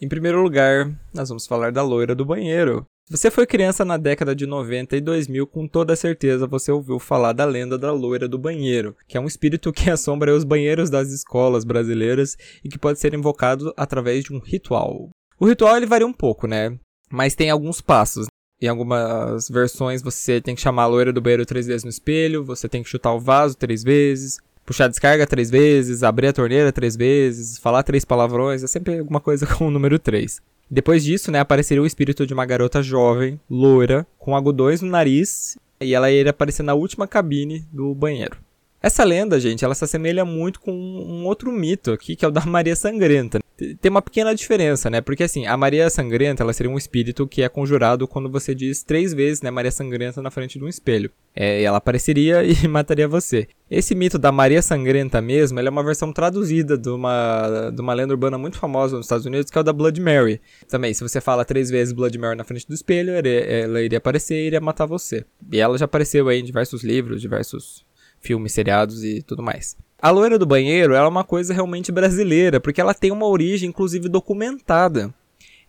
Em 0.04 0.08
primeiro 0.08 0.42
lugar, 0.42 0.94
nós 1.14 1.30
vamos 1.30 1.46
falar 1.46 1.72
da 1.72 1.82
loira 1.82 2.14
do 2.14 2.26
banheiro. 2.26 2.84
Se 3.06 3.16
você 3.16 3.30
foi 3.30 3.46
criança 3.46 3.86
na 3.86 3.96
década 3.96 4.36
de 4.36 4.44
90 4.44 4.98
e 4.98 5.00
2000, 5.00 5.46
com 5.46 5.66
toda 5.66 5.96
certeza 5.96 6.46
você 6.46 6.70
ouviu 6.70 6.98
falar 6.98 7.32
da 7.32 7.46
lenda 7.46 7.78
da 7.78 7.90
loira 7.90 8.28
do 8.28 8.38
banheiro, 8.38 8.94
que 9.08 9.16
é 9.16 9.20
um 9.20 9.26
espírito 9.26 9.72
que 9.72 9.88
assombra 9.88 10.36
os 10.36 10.44
banheiros 10.44 10.90
das 10.90 11.08
escolas 11.08 11.64
brasileiras 11.64 12.36
e 12.62 12.68
que 12.68 12.78
pode 12.78 13.00
ser 13.00 13.14
invocado 13.14 13.72
através 13.78 14.24
de 14.24 14.34
um 14.34 14.40
ritual. 14.40 15.08
O 15.40 15.46
ritual 15.46 15.74
ele 15.74 15.86
varia 15.86 16.06
um 16.06 16.12
pouco, 16.12 16.46
né? 16.46 16.78
Mas 17.10 17.34
tem 17.34 17.48
alguns 17.48 17.80
passos. 17.80 18.26
Em 18.60 18.68
algumas 18.68 19.48
versões 19.48 20.02
você 20.02 20.38
tem 20.38 20.54
que 20.54 20.60
chamar 20.60 20.82
a 20.82 20.88
loira 20.88 21.14
do 21.14 21.22
banheiro 21.22 21.46
três 21.46 21.66
vezes 21.66 21.82
no 21.82 21.88
espelho, 21.88 22.44
você 22.44 22.68
tem 22.68 22.82
que 22.82 22.90
chutar 22.90 23.14
o 23.14 23.20
vaso 23.20 23.56
três 23.56 23.82
vezes, 23.82 24.36
puxar 24.64 24.86
a 24.86 24.88
descarga 24.88 25.26
três 25.26 25.50
vezes, 25.50 26.02
abrir 26.02 26.28
a 26.28 26.32
torneira 26.32 26.72
três 26.72 26.96
vezes, 26.96 27.58
falar 27.58 27.82
três 27.82 28.04
palavrões, 28.04 28.62
é 28.62 28.66
sempre 28.66 28.98
alguma 28.98 29.20
coisa 29.20 29.46
com 29.54 29.68
o 29.68 29.70
número 29.70 29.98
3. 29.98 30.40
Depois 30.70 31.04
disso, 31.04 31.30
né, 31.30 31.38
apareceria 31.38 31.82
o 31.82 31.86
espírito 31.86 32.26
de 32.26 32.32
uma 32.32 32.46
garota 32.46 32.82
jovem, 32.82 33.38
loira, 33.48 34.06
com 34.18 34.34
algodões 34.34 34.80
no 34.80 34.88
nariz, 34.88 35.58
e 35.80 35.94
ela 35.94 36.10
iria 36.10 36.30
aparecer 36.30 36.62
na 36.62 36.74
última 36.74 37.06
cabine 37.06 37.64
do 37.70 37.94
banheiro. 37.94 38.38
Essa 38.84 39.02
lenda, 39.02 39.40
gente, 39.40 39.64
ela 39.64 39.74
se 39.74 39.82
assemelha 39.82 40.26
muito 40.26 40.60
com 40.60 40.70
um 40.70 41.24
outro 41.24 41.50
mito 41.50 41.90
aqui, 41.90 42.14
que 42.14 42.22
é 42.22 42.28
o 42.28 42.30
da 42.30 42.44
Maria 42.44 42.76
Sangrenta. 42.76 43.40
Tem 43.80 43.90
uma 43.90 44.02
pequena 44.02 44.34
diferença, 44.34 44.90
né? 44.90 45.00
Porque 45.00 45.22
assim, 45.22 45.46
a 45.46 45.56
Maria 45.56 45.88
Sangrenta, 45.88 46.42
ela 46.42 46.52
seria 46.52 46.70
um 46.70 46.76
espírito 46.76 47.26
que 47.26 47.40
é 47.40 47.48
conjurado 47.48 48.06
quando 48.06 48.30
você 48.30 48.54
diz 48.54 48.82
três 48.82 49.14
vezes, 49.14 49.40
né, 49.40 49.50
Maria 49.50 49.70
Sangrenta 49.70 50.20
na 50.20 50.30
frente 50.30 50.58
de 50.58 50.64
um 50.66 50.68
espelho. 50.68 51.10
É, 51.34 51.62
ela 51.62 51.78
apareceria 51.78 52.44
e 52.44 52.68
mataria 52.68 53.08
você. 53.08 53.48
Esse 53.70 53.94
mito 53.94 54.18
da 54.18 54.30
Maria 54.30 54.60
Sangrenta 54.60 55.18
mesmo, 55.22 55.58
é 55.58 55.70
uma 55.70 55.82
versão 55.82 56.12
traduzida 56.12 56.76
de 56.76 56.90
uma, 56.90 57.70
de 57.70 57.80
uma 57.80 57.94
lenda 57.94 58.12
urbana 58.12 58.36
muito 58.36 58.58
famosa 58.58 58.98
nos 58.98 59.06
Estados 59.06 59.24
Unidos, 59.24 59.50
que 59.50 59.56
é 59.56 59.62
o 59.62 59.64
da 59.64 59.72
Blood 59.72 59.98
Mary. 59.98 60.42
Também, 60.68 60.92
se 60.92 61.02
você 61.02 61.22
fala 61.22 61.42
três 61.42 61.70
vezes 61.70 61.94
Blood 61.94 62.18
Mary 62.18 62.36
na 62.36 62.44
frente 62.44 62.68
do 62.68 62.74
espelho, 62.74 63.14
ela 63.14 63.80
iria 63.80 63.96
aparecer 63.96 64.34
e 64.34 64.46
iria 64.48 64.60
matar 64.60 64.84
você. 64.84 65.24
E 65.50 65.58
ela 65.58 65.78
já 65.78 65.86
apareceu 65.86 66.28
aí 66.28 66.40
em 66.40 66.44
diversos 66.44 66.84
livros, 66.84 67.22
diversos 67.22 67.82
filmes, 68.24 68.52
seriados 68.52 69.04
e 69.04 69.22
tudo 69.22 69.42
mais. 69.42 69.76
A 70.00 70.10
loira 70.10 70.38
do 70.38 70.46
banheiro 70.46 70.94
é 70.94 71.06
uma 71.06 71.24
coisa 71.24 71.54
realmente 71.54 71.92
brasileira, 71.92 72.60
porque 72.60 72.80
ela 72.80 72.94
tem 72.94 73.10
uma 73.10 73.26
origem, 73.26 73.68
inclusive, 73.68 74.08
documentada. 74.08 75.14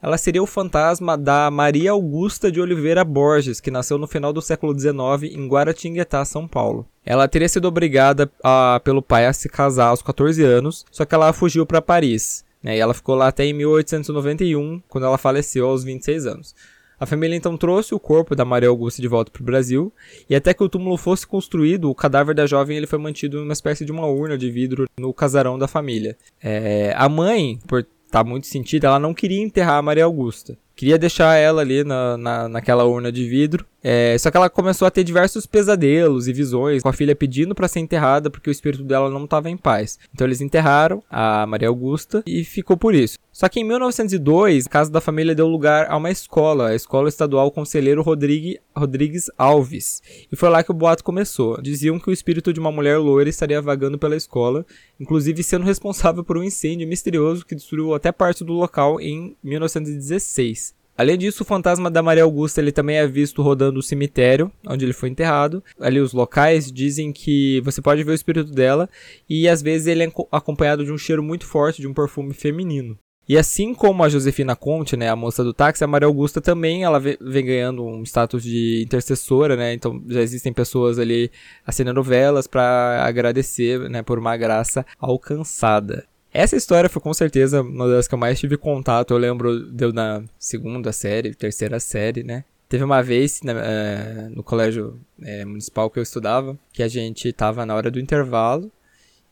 Ela 0.02 0.18
seria 0.18 0.44
o 0.44 0.48
fantasma 0.48 1.18
da 1.18 1.49
Maria 1.49 1.91
Augusta 1.91 2.52
de 2.52 2.61
Oliveira 2.61 3.03
Borges, 3.03 3.60
que 3.60 3.72
nasceu 3.72 3.98
no 3.98 4.07
final 4.07 4.32
do 4.32 4.41
século 4.41 4.77
XIX 4.77 5.34
em 5.34 5.48
Guaratinguetá, 5.48 6.23
São 6.26 6.48
Paulo. 6.48 6.86
Ela 7.06 7.27
teria 7.27 7.49
sido 7.49 7.68
obrigada 7.68 8.30
a, 8.44 8.80
pelo 8.84 9.02
pai 9.02 9.26
a 9.26 9.34
se 9.34 9.49
casar 9.49 9.88
aos 9.88 10.02
14 10.02 10.44
anos, 10.44 10.86
só 10.91 11.06
que 11.06 11.15
ela 11.15 11.34
fugiu 11.34 11.65
para 11.65 11.82
Paris. 11.82 12.44
Né, 12.61 12.77
e 12.77 12.80
ela 12.80 12.94
ficou 12.94 13.15
lá 13.15 13.27
até 13.27 13.45
em 13.45 13.53
1891, 13.53 14.82
quando 14.90 15.06
ela 15.06 15.18
faleceu 15.18 15.68
aos 15.68 15.84
26 15.84 16.26
anos. 16.26 16.56
A 16.99 17.05
família 17.05 17.35
então 17.35 17.57
trouxe 17.57 17.93
o 17.93 17.99
corpo 17.99 18.35
da 18.35 18.45
Maria 18.45 18.69
Augusta 18.69 19.01
de 19.01 19.07
volta 19.07 19.31
para 19.31 19.41
o 19.41 19.45
Brasil, 19.45 19.93
e 20.30 20.35
até 20.35 20.53
que 20.53 20.63
o 20.63 20.69
túmulo 20.69 20.97
fosse 20.97 21.27
construído, 21.27 21.89
o 21.89 21.95
cadáver 21.95 22.34
da 22.34 22.45
jovem 22.45 22.77
ele 22.77 22.88
foi 22.88 22.99
mantido 22.99 23.38
em 23.38 23.43
uma 23.43 23.53
espécie 23.53 23.85
de 23.85 23.91
uma 23.91 24.05
urna 24.05 24.38
de 24.38 24.49
vidro 24.49 24.88
no 24.97 25.13
casarão 25.13 25.57
da 25.57 25.67
família. 25.67 26.17
É, 26.41 26.93
a 26.95 27.09
mãe, 27.09 27.59
por 27.67 27.80
estar 27.80 28.23
tá 28.23 28.23
muito 28.23 28.47
sentida, 28.47 28.88
ela 28.88 28.99
não 28.99 29.13
queria 29.13 29.41
enterrar 29.41 29.77
a 29.77 29.81
Maria 29.81 30.05
Augusta. 30.05 30.57
Queria 30.76 30.97
deixar 30.97 31.35
ela 31.35 31.61
ali 31.61 31.84
na, 31.84 32.17
na, 32.17 32.49
naquela 32.49 32.84
urna 32.84 33.11
de 33.11 33.27
vidro. 33.27 33.65
É, 33.88 34.18
só 34.18 34.32
que 34.32 34.38
ela 34.38 34.49
começou 34.49 34.88
a 34.88 34.90
ter 34.90 35.03
diversos 35.03 35.45
pesadelos 35.45 36.28
e 36.28 36.34
visões, 36.34 36.82
com 36.82 36.90
a 36.90 36.94
filha 36.94 37.16
pedindo 37.16 37.53
para 37.53 37.68
ser 37.68 37.82
enterrada 37.82 38.32
porque 38.32 38.49
o 38.49 38.52
espírito 38.52 38.84
dela 38.84 39.12
não 39.12 39.26
estava 39.26 39.48
em 39.48 39.56
paz. 39.56 39.99
Então 40.12 40.26
eles 40.26 40.41
enterraram 40.41 41.03
a 41.07 41.45
Maria 41.45 41.68
Augusta 41.68 42.24
e 42.26 42.44
ficou 42.44 42.76
por 42.76 42.95
isso. 42.95 43.20
Só 43.32 43.48
que 43.48 43.60
em 43.60 43.64
1902, 43.64 44.66
a 44.66 44.70
casa 44.70 44.90
da 44.90 44.99
família 44.99 45.36
deu 45.36 45.45
lugar 45.45 45.86
a 45.88 45.98
uma 45.98 46.10
escola, 46.10 46.70
a 46.70 46.76
Escola 46.76 47.10
Estadual 47.10 47.52
Conselheiro 47.52 48.02
Rodrigue, 48.02 48.60
Rodrigues 48.76 49.30
Alves. 49.38 50.02
E 50.32 50.36
foi 50.36 50.49
lá 50.49 50.64
que 50.64 50.72
o 50.72 50.74
boato 50.74 51.03
começou. 51.03 51.62
Diziam 51.62 51.99
que 51.99 52.10
o 52.10 52.14
espírito 52.14 52.52
de 52.52 52.60
uma 52.60 52.72
mulher 52.72 52.98
loira 52.98 53.30
estaria 53.30 53.62
vagando 53.62 53.99
pela 53.99 54.16
escola, 54.16 54.66
inclusive 54.99 55.44
sendo 55.44 55.64
responsável 55.64 56.24
por 56.24 56.40
um 56.40 56.44
incêndio 56.44 56.88
misterioso 56.88 57.45
que 57.45 57.53
destruiu 57.53 57.94
até 57.94 58.12
parte 58.12 58.44
do 58.44 58.53
local 58.53 58.99
em 58.99 59.38
1916. 59.44 60.74
Além 60.97 61.17
disso, 61.17 61.43
o 61.43 61.45
fantasma 61.45 61.91
da 61.91 62.01
Maria 62.01 62.23
Augusta 62.23 62.61
ele 62.61 62.72
também 62.72 62.97
é 62.97 63.07
visto 63.07 63.41
rodando 63.41 63.80
o 63.80 63.84
cemitério 63.84 64.51
onde 64.65 64.85
ele 64.85 64.93
foi 64.93 65.09
enterrado. 65.09 65.63
Ali 65.80 65.99
os 65.99 66.13
locais 66.13 66.72
dizem 66.72 67.11
que 67.11 67.59
você 67.61 67.81
pode 67.81 68.03
ver 68.03 68.11
o 68.11 68.15
espírito 68.15 68.51
dela 68.51 68.89
e 69.30 69.47
às 69.49 69.61
vezes 69.61 69.88
ele 69.88 70.03
é 70.03 70.11
acompanhado 70.31 70.85
de 70.85 70.91
um 70.91 70.97
cheiro 70.97 71.22
muito 71.22 71.45
forte 71.45 71.81
de 71.81 71.88
um 71.88 71.93
perfume 71.93 72.34
feminino. 72.34 72.97
E 73.27 73.38
assim 73.38 73.73
como 73.73 74.03
a 74.03 74.09
Josefina 74.09 74.55
Conte, 74.55 74.95
né, 74.95 75.09
a 75.09 75.15
moça 75.15 75.43
do 75.43 75.51
táxi, 75.51 75.84
a 75.84 75.88
Maria 75.88 76.05
Augusta 76.05 76.39
também 76.39 76.84
ela 76.84 76.99
vem 76.99 77.45
ganhando 77.45 77.84
um 77.84 78.03
status 78.03 78.43
de 78.43 78.84
intercessora, 78.84 79.55
né? 79.55 79.73
Então 79.73 80.01
já 80.07 80.22
existem 80.22 80.53
pessoas 80.53 80.99
ali 80.99 81.31
acendendo 81.65 82.03
velas 82.03 82.45
para 82.45 83.03
agradecer, 83.03 83.89
né, 83.89 84.03
por 84.03 84.19
uma 84.19 84.38
graça 84.38 84.85
alcançada. 84.99 86.05
Essa 86.36 86.57
história 86.57 86.90
foi 86.90 87.02
com 87.02 87.14
certeza 87.14 87.62
uma 87.62 87.88
das 87.88 88.10
que 88.10 88.14
eu 88.14 88.20
mais 88.20 88.38
tive 88.38 88.57
contato. 88.57 89.14
Eu 89.14 89.18
lembro 89.18 89.72
deu 89.72 89.94
na 89.94 90.22
segunda 90.38 90.91
série, 90.91 91.34
terceira 91.34 91.80
série, 91.80 92.24
né? 92.24 92.44
Teve 92.68 92.84
uma 92.84 93.02
vez 93.02 93.41
né, 93.41 93.53
é, 93.56 94.30
no 94.30 94.44
colégio 94.44 94.99
é, 95.22 95.45
municipal 95.45 95.90
que 95.90 95.98
eu 95.98 96.03
estudava 96.03 96.60
que 96.74 96.84
a 96.84 96.90
gente 96.90 97.32
tava 97.32 97.66
na 97.66 97.74
hora 97.74 97.90
do 97.90 98.02
intervalo 98.02 98.70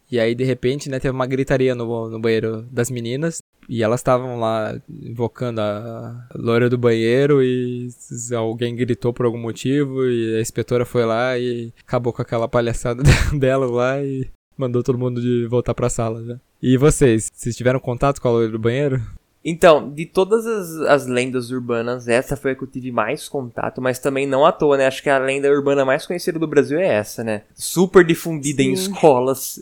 e 0.10 0.18
aí 0.18 0.34
de 0.34 0.46
repente 0.46 0.90
né, 0.90 0.98
teve 0.98 1.14
uma 1.14 1.28
gritaria 1.28 1.76
no, 1.76 2.10
no 2.10 2.20
banheiro 2.20 2.62
das 2.72 2.90
meninas 2.90 3.40
e 3.68 3.84
elas 3.84 4.00
estavam 4.00 4.40
lá 4.40 4.80
invocando 4.88 5.60
a 5.60 6.26
loira 6.34 6.70
do 6.70 6.78
banheiro 6.78 7.44
e 7.44 7.90
alguém 8.34 8.78
gritou 8.78 9.12
por 9.12 9.26
algum 9.26 9.40
motivo 9.40 10.06
e 10.06 10.38
a 10.38 10.42
inspetora 10.42 10.86
foi 10.86 11.04
lá 11.04 11.38
e 11.38 11.74
acabou 11.86 12.14
com 12.14 12.22
aquela 12.22 12.48
palhaçada 12.48 13.04
dela 13.38 13.66
lá 13.66 14.02
e 14.02 14.30
mandou 14.58 14.82
todo 14.82 14.98
mundo 14.98 15.20
de 15.20 15.46
voltar 15.48 15.74
pra 15.74 15.90
sala 15.90 16.24
já. 16.24 16.40
E 16.66 16.78
vocês, 16.78 17.30
vocês 17.36 17.58
tiveram 17.58 17.78
contato 17.78 18.22
com 18.22 18.28
a 18.30 18.32
loira 18.32 18.50
do 18.54 18.58
banheiro? 18.58 19.02
Então, 19.44 19.92
de 19.92 20.06
todas 20.06 20.48
as, 20.48 20.72
as, 20.88 21.06
lendas 21.06 21.52
urbanas, 21.52 22.08
essa 22.08 22.38
foi 22.38 22.52
a 22.52 22.56
que 22.56 22.64
eu 22.64 22.68
tive 22.70 22.90
mais 22.90 23.28
contato, 23.28 23.82
mas 23.82 24.00
também 24.00 24.26
não 24.26 24.46
à 24.46 24.52
toa, 24.54 24.78
né? 24.78 24.88
Acho 24.88 25.04
que 25.04 25.10
a 25.10 25.18
lenda 25.18 25.52
urbana 25.52 25.84
mais 25.84 26.08
conhecida 26.08 26.40
do 26.40 26.48
Brasil 26.48 26.80
é 26.80 26.88
essa, 26.88 27.22
né? 27.22 27.44
Super 27.54 28.06
difundida 28.06 28.64
Sim. 28.64 28.70
em 28.70 28.72
escolas. 28.72 29.62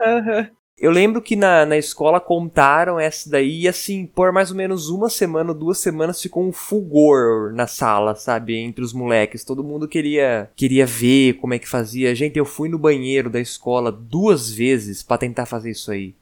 Uhum. 0.00 0.48
Eu 0.80 0.90
lembro 0.90 1.20
que 1.20 1.36
na, 1.36 1.66
na 1.66 1.76
escola 1.76 2.18
contaram 2.18 2.98
essa 2.98 3.28
daí 3.28 3.64
e 3.64 3.68
assim, 3.68 4.06
por 4.06 4.32
mais 4.32 4.50
ou 4.50 4.56
menos 4.56 4.88
uma 4.88 5.10
semana, 5.10 5.52
duas 5.52 5.76
semanas 5.76 6.22
ficou 6.22 6.42
um 6.42 6.52
fulgor 6.52 7.52
na 7.52 7.66
sala, 7.66 8.14
sabe? 8.14 8.56
Entre 8.56 8.82
os 8.82 8.94
moleques. 8.94 9.44
Todo 9.44 9.62
mundo 9.62 9.86
queria 9.86 10.50
queria 10.56 10.86
ver 10.86 11.34
como 11.34 11.52
é 11.52 11.58
que 11.58 11.68
fazia. 11.68 12.14
Gente, 12.14 12.38
eu 12.38 12.46
fui 12.46 12.70
no 12.70 12.78
banheiro 12.78 13.28
da 13.28 13.38
escola 13.38 13.92
duas 13.92 14.50
vezes 14.50 15.02
para 15.02 15.18
tentar 15.18 15.44
fazer 15.44 15.70
isso 15.70 15.92
aí. 15.92 16.14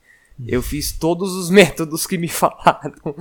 Eu 0.45 0.61
fiz 0.61 0.91
todos 0.91 1.37
os 1.37 1.51
métodos 1.51 2.05
que 2.05 2.19
me 2.19 2.29
falaram, 2.29 3.15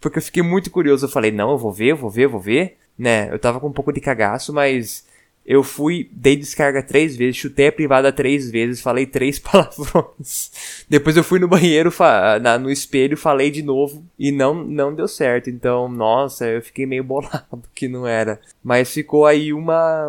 porque 0.00 0.18
eu 0.18 0.22
fiquei 0.22 0.44
muito 0.44 0.70
curioso. 0.70 1.06
Eu 1.06 1.10
falei, 1.10 1.32
não, 1.32 1.50
eu 1.50 1.58
vou 1.58 1.72
ver, 1.72 1.90
eu 1.90 1.96
vou 1.96 2.10
ver, 2.10 2.26
eu 2.26 2.30
vou 2.30 2.40
ver. 2.40 2.76
Né, 2.96 3.28
eu 3.32 3.40
tava 3.40 3.58
com 3.58 3.66
um 3.66 3.72
pouco 3.72 3.92
de 3.92 4.00
cagaço, 4.00 4.52
mas 4.52 5.04
eu 5.46 5.62
fui, 5.62 6.08
dei 6.10 6.36
descarga 6.36 6.82
três 6.82 7.16
vezes, 7.16 7.36
chutei 7.36 7.66
a 7.66 7.72
privada 7.72 8.10
três 8.10 8.50
vezes, 8.50 8.80
falei 8.80 9.04
três 9.04 9.38
palavrões. 9.40 10.50
Depois 10.88 11.16
eu 11.16 11.24
fui 11.24 11.38
no 11.38 11.46
banheiro, 11.46 11.92
na, 12.40 12.58
no 12.58 12.70
espelho, 12.70 13.16
falei 13.16 13.50
de 13.50 13.62
novo 13.62 14.04
e 14.18 14.32
não, 14.32 14.64
não 14.64 14.94
deu 14.94 15.06
certo. 15.06 15.50
Então, 15.50 15.86
nossa, 15.88 16.46
eu 16.46 16.62
fiquei 16.62 16.86
meio 16.86 17.04
bolado 17.04 17.62
que 17.74 17.88
não 17.88 18.06
era. 18.06 18.40
Mas 18.62 18.92
ficou 18.92 19.26
aí 19.26 19.52
uma. 19.52 20.08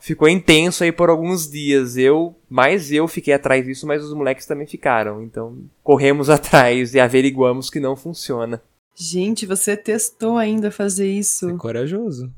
Ficou 0.00 0.28
intenso 0.28 0.84
aí 0.84 0.92
por 0.92 1.08
alguns 1.08 1.48
dias. 1.50 1.96
Eu, 1.96 2.34
mais 2.50 2.92
eu 2.92 3.06
fiquei 3.06 3.32
atrás 3.32 3.64
disso, 3.64 3.86
mas 3.86 4.02
os 4.02 4.12
moleques 4.12 4.44
também 4.44 4.66
ficaram. 4.66 5.22
Então, 5.22 5.56
corremos 5.82 6.28
atrás 6.30 6.94
e 6.94 7.00
averiguamos 7.00 7.70
que 7.70 7.78
não 7.78 7.96
funciona. 7.96 8.60
Gente, 8.96 9.46
você 9.46 9.76
testou 9.76 10.36
ainda 10.36 10.70
fazer 10.70 11.08
isso? 11.08 11.48
É 11.50 11.56
corajoso. 11.56 12.30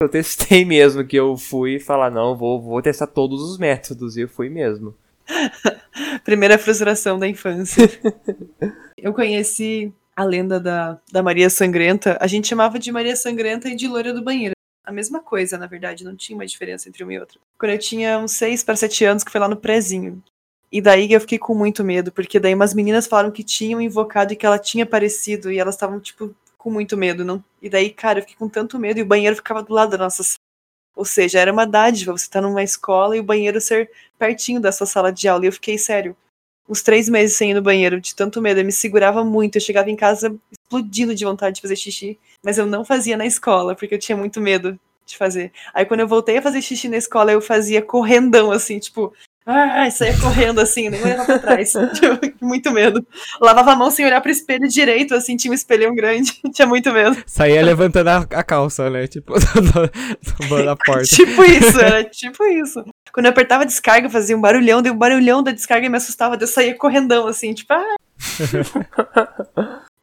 Eu 0.00 0.08
testei 0.08 0.64
mesmo, 0.66 1.06
que 1.06 1.16
eu 1.16 1.36
fui 1.36 1.78
falar, 1.78 2.10
não, 2.10 2.36
vou, 2.36 2.60
vou 2.60 2.82
testar 2.82 3.06
todos 3.06 3.40
os 3.42 3.58
métodos, 3.58 4.16
e 4.16 4.22
eu 4.22 4.28
fui 4.28 4.48
mesmo. 4.48 4.94
Primeira 6.24 6.58
frustração 6.58 7.18
da 7.18 7.28
infância. 7.28 7.88
eu 8.98 9.12
conheci 9.14 9.92
a 10.14 10.24
lenda 10.24 10.60
da, 10.60 10.98
da 11.10 11.22
Maria 11.22 11.48
Sangrenta. 11.48 12.18
A 12.20 12.26
gente 12.26 12.48
chamava 12.48 12.78
de 12.78 12.92
Maria 12.92 13.16
Sangrenta 13.16 13.68
e 13.68 13.74
de 13.74 13.88
Loira 13.88 14.12
do 14.12 14.22
Banheiro. 14.22 14.54
A 14.84 14.92
mesma 14.92 15.20
coisa, 15.20 15.56
na 15.56 15.66
verdade, 15.66 16.04
não 16.04 16.14
tinha 16.14 16.36
uma 16.36 16.46
diferença 16.46 16.88
entre 16.88 17.02
uma 17.02 17.14
e 17.14 17.18
outra. 17.18 17.40
Quando 17.58 17.72
eu 17.72 17.78
tinha 17.78 18.18
uns 18.18 18.32
6 18.32 18.62
para 18.62 18.76
7 18.76 19.04
anos, 19.06 19.24
que 19.24 19.32
foi 19.32 19.40
lá 19.40 19.48
no 19.48 19.56
prezinho. 19.56 20.22
E 20.70 20.80
daí 20.80 21.10
eu 21.10 21.20
fiquei 21.20 21.38
com 21.38 21.54
muito 21.54 21.82
medo, 21.82 22.12
porque 22.12 22.38
daí 22.38 22.52
umas 22.52 22.74
meninas 22.74 23.06
falaram 23.06 23.30
que 23.30 23.42
tinham 23.42 23.80
invocado 23.80 24.32
e 24.32 24.36
que 24.36 24.44
ela 24.44 24.58
tinha 24.58 24.84
aparecido, 24.84 25.50
e 25.50 25.58
elas 25.58 25.76
estavam, 25.76 25.98
tipo, 26.00 26.34
com 26.64 26.70
muito 26.70 26.96
medo. 26.96 27.24
Não... 27.24 27.44
E 27.60 27.68
daí, 27.68 27.90
cara, 27.90 28.18
eu 28.18 28.22
fiquei 28.22 28.36
com 28.36 28.48
tanto 28.48 28.78
medo 28.78 28.98
e 28.98 29.02
o 29.02 29.06
banheiro 29.06 29.36
ficava 29.36 29.62
do 29.62 29.74
lado 29.74 29.90
da 29.90 29.98
nossa 29.98 30.24
sala. 30.24 30.38
Ou 30.96 31.04
seja, 31.04 31.38
era 31.38 31.52
uma 31.52 31.66
dádiva 31.66 32.12
você 32.12 32.24
estar 32.24 32.40
tá 32.40 32.48
numa 32.48 32.62
escola 32.62 33.16
e 33.16 33.20
o 33.20 33.24
banheiro 33.24 33.60
ser 33.60 33.90
pertinho 34.18 34.60
da 34.60 34.72
sua 34.72 34.86
sala 34.86 35.12
de 35.12 35.28
aula. 35.28 35.44
E 35.44 35.48
eu 35.48 35.52
fiquei, 35.52 35.76
sério, 35.76 36.16
uns 36.66 36.82
três 36.82 37.08
meses 37.08 37.36
sem 37.36 37.50
ir 37.50 37.54
no 37.54 37.60
banheiro, 37.60 38.00
de 38.00 38.14
tanto 38.14 38.40
medo. 38.40 38.60
Eu 38.60 38.64
me 38.64 38.72
segurava 38.72 39.22
muito. 39.22 39.56
Eu 39.56 39.60
chegava 39.60 39.90
em 39.90 39.96
casa 39.96 40.34
explodindo 40.50 41.14
de 41.14 41.24
vontade 41.24 41.56
de 41.56 41.62
fazer 41.62 41.76
xixi. 41.76 42.18
Mas 42.42 42.56
eu 42.56 42.64
não 42.64 42.84
fazia 42.84 43.16
na 43.16 43.26
escola, 43.26 43.74
porque 43.74 43.94
eu 43.94 43.98
tinha 43.98 44.16
muito 44.16 44.40
medo 44.40 44.78
de 45.04 45.18
fazer. 45.18 45.52
Aí 45.74 45.84
quando 45.84 46.00
eu 46.00 46.08
voltei 46.08 46.38
a 46.38 46.42
fazer 46.42 46.62
xixi 46.62 46.88
na 46.88 46.96
escola, 46.96 47.32
eu 47.32 47.42
fazia 47.42 47.82
correndão, 47.82 48.50
assim, 48.50 48.78
tipo, 48.78 49.12
ah, 49.46 49.90
saía 49.90 50.18
correndo 50.18 50.58
assim, 50.58 50.88
nem 50.88 51.02
olhava 51.02 51.24
pra 51.26 51.38
trás. 51.38 51.74
muito 52.40 52.70
medo. 52.70 53.06
Lavava 53.40 53.72
a 53.72 53.76
mão 53.76 53.90
sem 53.90 54.06
olhar 54.06 54.20
pro 54.22 54.30
espelho 54.30 54.66
direito, 54.66 55.14
assim, 55.14 55.36
tinha 55.36 55.50
um 55.50 55.54
espelhão 55.54 55.94
grande. 55.94 56.32
tinha 56.52 56.66
muito 56.66 56.90
medo. 56.92 57.22
Saía 57.26 57.62
levantando 57.62 58.08
a, 58.08 58.16
a 58.18 58.42
calça, 58.42 58.88
né? 58.88 59.06
Tipo, 59.06 59.34
da 60.64 60.76
porta. 60.76 61.04
tipo 61.04 61.44
isso, 61.44 61.78
era 61.78 62.02
tipo 62.04 62.42
isso. 62.44 62.82
Quando 63.12 63.26
eu 63.26 63.32
apertava 63.32 63.64
a 63.64 63.66
descarga, 63.66 64.08
fazia 64.08 64.36
um 64.36 64.40
barulhão, 64.40 64.80
deu 64.80 64.94
um 64.94 64.98
barulhão 64.98 65.42
da 65.42 65.52
descarga 65.52 65.86
e 65.86 65.90
me 65.90 65.98
assustava, 65.98 66.38
eu 66.40 66.46
saía 66.46 66.76
correndão, 66.76 67.26
assim, 67.26 67.52
tipo, 67.52 67.72
ah! 67.72 67.94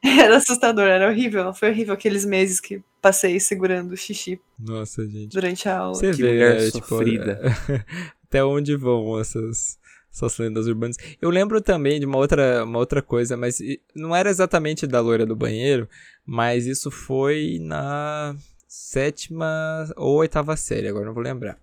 Era 0.19 0.37
assustador, 0.37 0.87
era 0.87 1.09
horrível. 1.09 1.53
Foi 1.53 1.69
horrível 1.69 1.93
aqueles 1.93 2.25
meses 2.25 2.59
que 2.59 2.81
passei 3.01 3.39
segurando 3.39 3.91
o 3.91 3.97
xixi. 3.97 4.39
Nossa, 4.59 5.07
gente. 5.07 5.29
Durante 5.29 5.69
a 5.69 5.77
aula. 5.77 5.95
Você 5.95 6.11
vê, 6.11 6.39
né, 6.39 6.71
tipo, 6.71 6.99
até 8.25 8.43
onde 8.43 8.75
vão 8.75 9.19
essas, 9.19 9.77
essas 10.11 10.37
lendas 10.39 10.65
urbanas. 10.65 10.97
Eu 11.21 11.29
lembro 11.29 11.61
também 11.61 11.99
de 11.99 12.05
uma 12.07 12.17
outra, 12.17 12.63
uma 12.63 12.79
outra 12.79 13.01
coisa, 13.01 13.37
mas 13.37 13.59
não 13.95 14.15
era 14.15 14.29
exatamente 14.29 14.87
da 14.87 14.99
loira 14.99 15.25
do 15.25 15.35
banheiro, 15.35 15.87
mas 16.25 16.65
isso 16.65 16.89
foi 16.89 17.59
na 17.61 18.35
sétima 18.67 19.91
ou 19.95 20.17
oitava 20.17 20.55
série, 20.57 20.87
agora 20.87 21.05
não 21.05 21.13
vou 21.13 21.23
lembrar. 21.23 21.59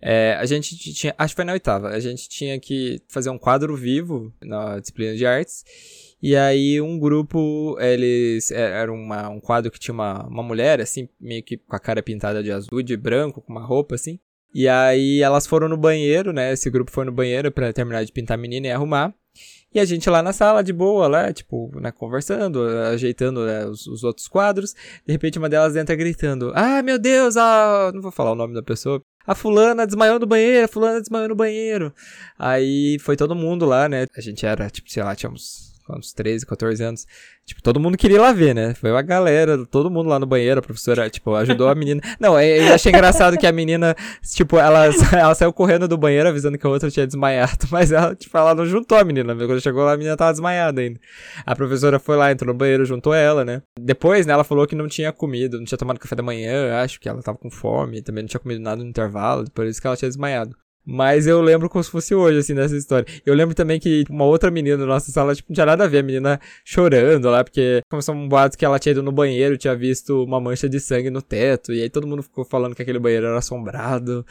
É, 0.00 0.36
a 0.38 0.46
gente 0.46 0.76
tinha, 0.94 1.12
acho 1.18 1.32
que 1.32 1.36
foi 1.36 1.44
na 1.44 1.54
oitava, 1.54 1.88
a 1.88 1.98
gente 1.98 2.28
tinha 2.28 2.60
que 2.60 3.02
fazer 3.08 3.30
um 3.30 3.38
quadro 3.38 3.74
vivo 3.74 4.32
na 4.40 4.78
disciplina 4.78 5.16
de 5.16 5.26
artes 5.26 5.64
e 6.22 6.34
aí 6.34 6.80
um 6.80 6.98
grupo, 6.98 7.76
eles. 7.80 8.50
É, 8.50 8.80
era 8.80 8.92
uma, 8.92 9.28
um 9.28 9.40
quadro 9.40 9.70
que 9.70 9.78
tinha 9.78 9.94
uma, 9.94 10.26
uma 10.26 10.42
mulher, 10.42 10.80
assim, 10.80 11.08
meio 11.20 11.42
que 11.42 11.56
com 11.56 11.76
a 11.76 11.78
cara 11.78 12.02
pintada 12.02 12.42
de 12.42 12.50
azul, 12.50 12.82
de 12.82 12.96
branco, 12.96 13.40
com 13.40 13.52
uma 13.52 13.64
roupa 13.64 13.94
assim. 13.94 14.18
E 14.54 14.66
aí 14.68 15.20
elas 15.22 15.46
foram 15.46 15.68
no 15.68 15.76
banheiro, 15.76 16.32
né? 16.32 16.52
Esse 16.52 16.70
grupo 16.70 16.90
foi 16.90 17.04
no 17.04 17.12
banheiro 17.12 17.52
para 17.52 17.72
terminar 17.72 18.04
de 18.04 18.12
pintar 18.12 18.36
a 18.36 18.40
menina 18.40 18.66
e 18.66 18.70
arrumar. 18.70 19.14
E 19.72 19.78
a 19.78 19.84
gente 19.84 20.08
lá 20.08 20.22
na 20.22 20.32
sala, 20.32 20.64
de 20.64 20.72
boa, 20.72 21.06
lá, 21.06 21.32
tipo, 21.32 21.70
né, 21.78 21.92
conversando, 21.92 22.62
ajeitando 22.90 23.44
né, 23.44 23.66
os, 23.66 23.86
os, 23.86 24.02
outros 24.02 24.26
quadros. 24.26 24.74
De 25.06 25.12
repente 25.12 25.38
uma 25.38 25.48
delas 25.48 25.76
entra 25.76 25.94
gritando: 25.94 26.52
Ah, 26.54 26.82
meu 26.82 26.98
Deus, 26.98 27.36
ah, 27.36 27.92
não 27.94 28.00
vou 28.00 28.10
falar 28.10 28.32
o 28.32 28.34
nome 28.34 28.54
da 28.54 28.62
pessoa. 28.62 29.00
A 29.26 29.34
fulana 29.34 29.86
desmaiou 29.86 30.18
no 30.18 30.26
banheiro, 30.26 30.64
a 30.64 30.68
fulana 30.68 31.00
desmaiou 31.00 31.28
no 31.28 31.36
banheiro. 31.36 31.92
Aí 32.38 32.98
foi 33.00 33.14
todo 33.14 33.34
mundo 33.34 33.66
lá, 33.66 33.88
né? 33.88 34.06
A 34.16 34.20
gente 34.22 34.46
era, 34.46 34.70
tipo, 34.70 34.90
sei 34.90 35.02
lá, 35.02 35.14
tínhamos 35.14 35.77
uns 35.96 36.12
13, 36.12 36.44
14 36.46 36.82
anos. 36.82 37.06
Tipo, 37.46 37.62
todo 37.62 37.80
mundo 37.80 37.96
queria 37.96 38.16
ir 38.16 38.20
lá 38.20 38.32
ver, 38.32 38.54
né? 38.54 38.74
Foi 38.74 38.90
uma 38.90 39.00
galera, 39.00 39.64
todo 39.66 39.90
mundo 39.90 40.08
lá 40.08 40.18
no 40.18 40.26
banheiro, 40.26 40.60
a 40.60 40.62
professora, 40.62 41.08
tipo, 41.08 41.34
ajudou 41.34 41.68
a 41.68 41.74
menina. 41.74 42.00
Não, 42.20 42.38
eu 42.38 42.74
achei 42.74 42.92
engraçado 42.92 43.38
que 43.38 43.46
a 43.46 43.52
menina, 43.52 43.96
tipo, 44.22 44.58
ela, 44.58 44.86
ela 45.12 45.34
saiu 45.34 45.52
correndo 45.52 45.88
do 45.88 45.96
banheiro 45.96 46.28
avisando 46.28 46.58
que 46.58 46.66
a 46.66 46.70
outra 46.70 46.90
tinha 46.90 47.06
desmaiado, 47.06 47.66
mas 47.72 47.90
ela, 47.90 48.14
tipo, 48.14 48.36
ela 48.36 48.54
não 48.54 48.66
juntou 48.66 48.98
a 48.98 49.04
menina. 49.04 49.34
Quando 49.34 49.60
chegou 49.60 49.84
lá, 49.84 49.92
a 49.92 49.96
menina 49.96 50.16
tava 50.16 50.32
desmaiada 50.32 50.80
ainda. 50.80 51.00
A 51.46 51.56
professora 51.56 51.98
foi 51.98 52.16
lá, 52.16 52.30
entrou 52.30 52.52
no 52.52 52.58
banheiro, 52.58 52.84
juntou 52.84 53.14
ela, 53.14 53.44
né? 53.44 53.62
Depois, 53.80 54.26
né, 54.26 54.32
ela 54.32 54.44
falou 54.44 54.66
que 54.66 54.74
não 54.74 54.88
tinha 54.88 55.12
comido, 55.12 55.58
não 55.58 55.64
tinha 55.64 55.78
tomado 55.78 55.98
café 55.98 56.14
da 56.14 56.22
manhã, 56.22 56.82
acho 56.82 57.00
que 57.00 57.08
ela 57.08 57.22
tava 57.22 57.38
com 57.38 57.50
fome, 57.50 58.02
também 58.02 58.22
não 58.22 58.28
tinha 58.28 58.40
comido 58.40 58.60
nada 58.60 58.82
no 58.82 58.88
intervalo, 58.88 59.50
por 59.50 59.66
isso 59.66 59.80
que 59.80 59.86
ela 59.86 59.96
tinha 59.96 60.08
desmaiado. 60.08 60.56
Mas 60.90 61.26
eu 61.26 61.42
lembro 61.42 61.68
como 61.68 61.84
se 61.84 61.90
fosse 61.90 62.14
hoje, 62.14 62.38
assim, 62.38 62.54
dessa 62.54 62.74
história. 62.74 63.06
Eu 63.26 63.34
lembro 63.34 63.54
também 63.54 63.78
que 63.78 64.06
uma 64.08 64.24
outra 64.24 64.50
menina 64.50 64.78
da 64.78 64.86
nossa 64.86 65.12
sala, 65.12 65.34
tipo, 65.34 65.50
não 65.50 65.54
tinha 65.54 65.66
nada 65.66 65.84
a 65.84 65.86
ver, 65.86 65.98
a 65.98 66.02
menina 66.02 66.40
chorando 66.64 67.28
lá, 67.28 67.44
porque 67.44 67.82
começou 67.90 68.14
um 68.14 68.26
boato 68.26 68.56
que 68.56 68.64
ela 68.64 68.78
tinha 68.78 68.92
ido 68.92 69.02
no 69.02 69.12
banheiro, 69.12 69.58
tinha 69.58 69.76
visto 69.76 70.24
uma 70.24 70.40
mancha 70.40 70.66
de 70.66 70.80
sangue 70.80 71.10
no 71.10 71.20
teto, 71.20 71.74
e 71.74 71.82
aí 71.82 71.90
todo 71.90 72.06
mundo 72.06 72.22
ficou 72.22 72.42
falando 72.42 72.74
que 72.74 72.80
aquele 72.80 72.98
banheiro 72.98 73.26
era 73.26 73.36
assombrado. 73.36 74.24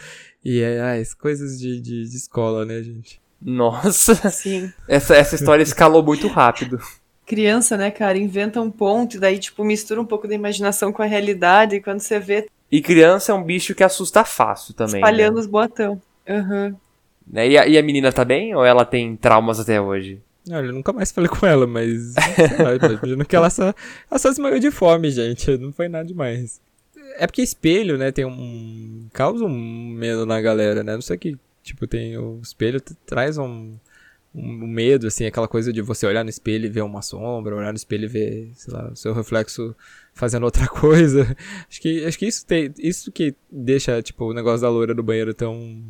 E 0.44 0.60
é, 0.60 0.82
ai, 0.82 1.04
coisas 1.22 1.60
de, 1.60 1.80
de, 1.80 2.10
de 2.10 2.18
escola, 2.18 2.66
né, 2.66 2.82
gente? 2.82 3.22
Nossa! 3.40 4.16
Sim. 4.32 4.74
Essa, 4.88 5.16
essa 5.16 5.36
história 5.36 5.62
escalou 5.62 6.02
muito 6.02 6.28
rápido. 6.28 6.80
Criança, 7.24 7.78
né, 7.78 7.92
cara, 7.92 8.18
inventa 8.18 8.60
um 8.60 8.72
ponto, 8.72 9.18
e 9.18 9.20
daí, 9.20 9.38
tipo, 9.38 9.64
mistura 9.64 10.02
um 10.02 10.06
pouco 10.06 10.28
da 10.28 10.34
imaginação 10.34 10.92
com 10.92 11.04
a 11.04 11.06
realidade, 11.06 11.76
e 11.76 11.82
quando 11.82 12.00
você 12.00 12.20
vê. 12.20 12.48
E 12.72 12.82
criança 12.82 13.32
é 13.32 13.36
um 13.36 13.44
bicho 13.44 13.76
que 13.76 13.84
assusta 13.84 14.26
fácil 14.26 14.74
também. 14.74 14.96
Espalhando 14.96 15.36
né? 15.36 15.42
os 15.42 15.46
botão. 16.28 16.50
Uhum. 16.50 16.76
Né? 17.30 17.50
E, 17.50 17.58
a, 17.58 17.68
e 17.68 17.78
a 17.78 17.84
menina 17.84 18.12
tá 18.12 18.24
bem? 18.24 18.56
Ou 18.56 18.64
ela 18.64 18.86
tem 18.86 19.16
traumas 19.16 19.60
até 19.60 19.80
hoje? 19.82 20.22
Olha, 20.50 20.68
eu 20.68 20.74
nunca 20.74 20.94
mais 20.94 21.12
falei 21.12 21.30
com 21.30 21.46
ela, 21.46 21.68
mas. 21.68 22.16
imagino 23.02 23.26
que 23.26 23.36
ela 23.36 23.50
só, 23.50 23.74
ela 24.10 24.20
só 24.20 24.32
de 24.32 24.72
fome, 24.72 25.12
gente. 25.12 25.58
Não 25.58 25.74
foi 25.74 25.90
nada 25.90 26.06
demais. 26.06 26.62
É 27.18 27.28
porque 27.28 27.42
espelho, 27.42 27.98
né, 27.98 28.12
tem 28.12 28.26
um. 28.26 29.08
causa 29.12 29.44
um 29.44 29.90
medo 29.90 30.26
na 30.26 30.40
galera, 30.40 30.84
né? 30.84 30.94
Não 30.94 31.02
sei 31.02 31.18
que. 31.18 31.38
Tipo, 31.64 31.86
tem. 31.86 32.18
O 32.18 32.40
espelho 32.42 32.80
traz 33.06 33.38
um. 33.38 33.76
Um 34.36 34.68
medo, 34.68 35.08
assim, 35.08 35.26
aquela 35.26 35.48
coisa 35.48 35.74
de 35.74 35.82
você 35.82 36.06
olhar 36.06 36.24
no 36.24 36.30
espelho 36.30 36.68
e 36.68 36.70
ver 36.70 36.82
uma 36.82 37.02
sombra, 37.02 37.56
olhar 37.56 37.72
no 37.72 37.78
espelho 37.78 38.04
e 38.04 38.08
ver, 38.08 38.52
sei 38.54 38.72
lá, 38.72 38.90
o 38.92 38.96
seu 38.96 39.12
reflexo 39.12 39.76
fazendo 40.14 40.44
outra 40.44 40.68
coisa. 40.70 41.36
Acho 41.68 41.82
que, 41.82 42.06
acho 42.06 42.20
que 42.20 42.28
isso, 42.28 42.46
tem, 42.46 42.72
isso 42.78 43.12
que 43.12 43.34
deixa, 43.50 44.00
tipo, 44.02 44.26
o 44.26 44.34
negócio 44.34 44.62
da 44.62 44.70
loira 44.70 44.94
do 44.94 45.02
banheiro 45.02 45.34
tão 45.34 45.82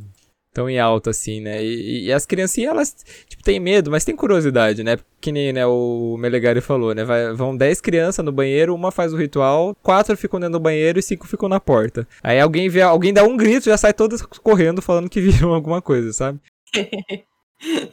tão 0.57 0.67
em 0.67 0.79
alta, 0.79 1.11
assim, 1.11 1.39
né? 1.39 1.63
E, 1.63 2.05
e, 2.05 2.11
as 2.11 2.25
criancinhas, 2.25 2.71
elas, 2.71 2.95
tipo, 3.29 3.43
têm 3.43 3.59
medo, 3.59 3.91
mas 3.91 4.03
têm 4.03 4.15
curiosidade, 4.15 4.83
né? 4.83 4.97
Que 5.21 5.31
nem 5.31 5.53
né, 5.53 5.67
o 5.67 6.17
Melegari 6.17 6.61
falou, 6.61 6.95
né? 6.95 7.05
Vai, 7.05 7.31
vão 7.33 7.55
10 7.55 7.79
crianças 7.79 8.25
no 8.25 8.31
banheiro, 8.31 8.73
uma 8.73 8.91
faz 8.91 9.13
o 9.13 9.17
ritual, 9.17 9.75
quatro 9.83 10.17
ficam 10.17 10.39
dentro 10.39 10.53
do 10.53 10.59
banheiro 10.59 10.97
e 10.97 11.03
cinco 11.03 11.27
ficam 11.27 11.47
na 11.47 11.59
porta. 11.59 12.07
Aí 12.23 12.39
alguém 12.39 12.69
vê, 12.69 12.81
alguém 12.81 13.13
dá 13.13 13.23
um 13.23 13.37
grito, 13.37 13.65
já 13.65 13.77
sai 13.77 13.93
todas 13.93 14.23
correndo 14.23 14.81
falando 14.81 15.09
que 15.09 15.21
viram 15.21 15.53
alguma 15.53 15.79
coisa, 15.79 16.11
sabe? 16.11 16.39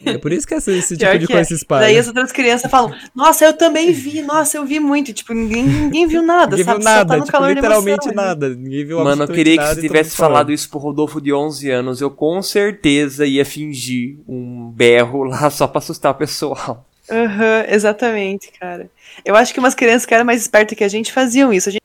É 0.04 0.18
por 0.18 0.30
isso 0.30 0.46
que 0.46 0.54
esse, 0.54 0.70
esse 0.72 0.96
tipo 0.96 1.18
de 1.18 1.26
coisa 1.26 1.44
se 1.44 1.54
espalha. 1.54 1.86
Daí 1.86 1.98
as 1.98 2.06
outras 2.06 2.30
crianças 2.30 2.70
falam, 2.70 2.94
nossa, 3.14 3.46
eu 3.46 3.52
também 3.54 3.92
vi, 3.92 4.20
nossa, 4.20 4.58
eu 4.58 4.66
vi 4.66 4.78
muito. 4.78 5.12
tipo, 5.12 5.32
ninguém, 5.32 5.64
ninguém 5.64 6.06
viu 6.06 6.22
nada, 6.22 6.56
ninguém 6.56 6.64
sabe? 6.64 6.78
Viu 6.78 6.84
nada, 6.84 7.18
tá 7.18 7.24
tipo, 7.24 7.46
literalmente 7.46 8.08
emoção, 8.08 8.24
nada. 8.24 8.48
Ninguém 8.50 8.84
viu 8.84 9.02
Mano, 9.02 9.24
eu 9.24 9.28
queria 9.28 9.56
que 9.56 9.66
você 9.66 9.80
tivesse 9.80 10.16
falado 10.16 10.52
isso 10.52 10.68
pro 10.68 10.78
Rodolfo 10.78 11.20
de 11.20 11.32
11 11.32 11.70
anos. 11.70 12.00
Eu 12.00 12.10
com 12.10 12.42
certeza 12.42 13.24
ia 13.24 13.44
fingir 13.44 14.18
um 14.28 14.70
berro 14.70 15.24
lá 15.24 15.48
só 15.50 15.66
pra 15.66 15.78
assustar 15.78 16.12
o 16.12 16.16
pessoal. 16.16 16.86
Aham, 17.10 17.26
uhum, 17.26 17.74
exatamente, 17.74 18.50
cara. 18.58 18.90
Eu 19.24 19.36
acho 19.36 19.52
que 19.52 19.60
umas 19.60 19.74
crianças 19.74 20.06
que 20.06 20.14
eram 20.14 20.24
mais 20.24 20.42
espertas 20.42 20.76
que 20.76 20.84
a 20.84 20.88
gente 20.88 21.12
faziam 21.12 21.52
isso. 21.52 21.68
A 21.68 21.72
gente 21.72 21.82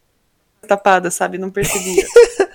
tapada, 0.67 1.09
sabe? 1.09 1.37
Não 1.37 1.49
percebia. 1.49 2.05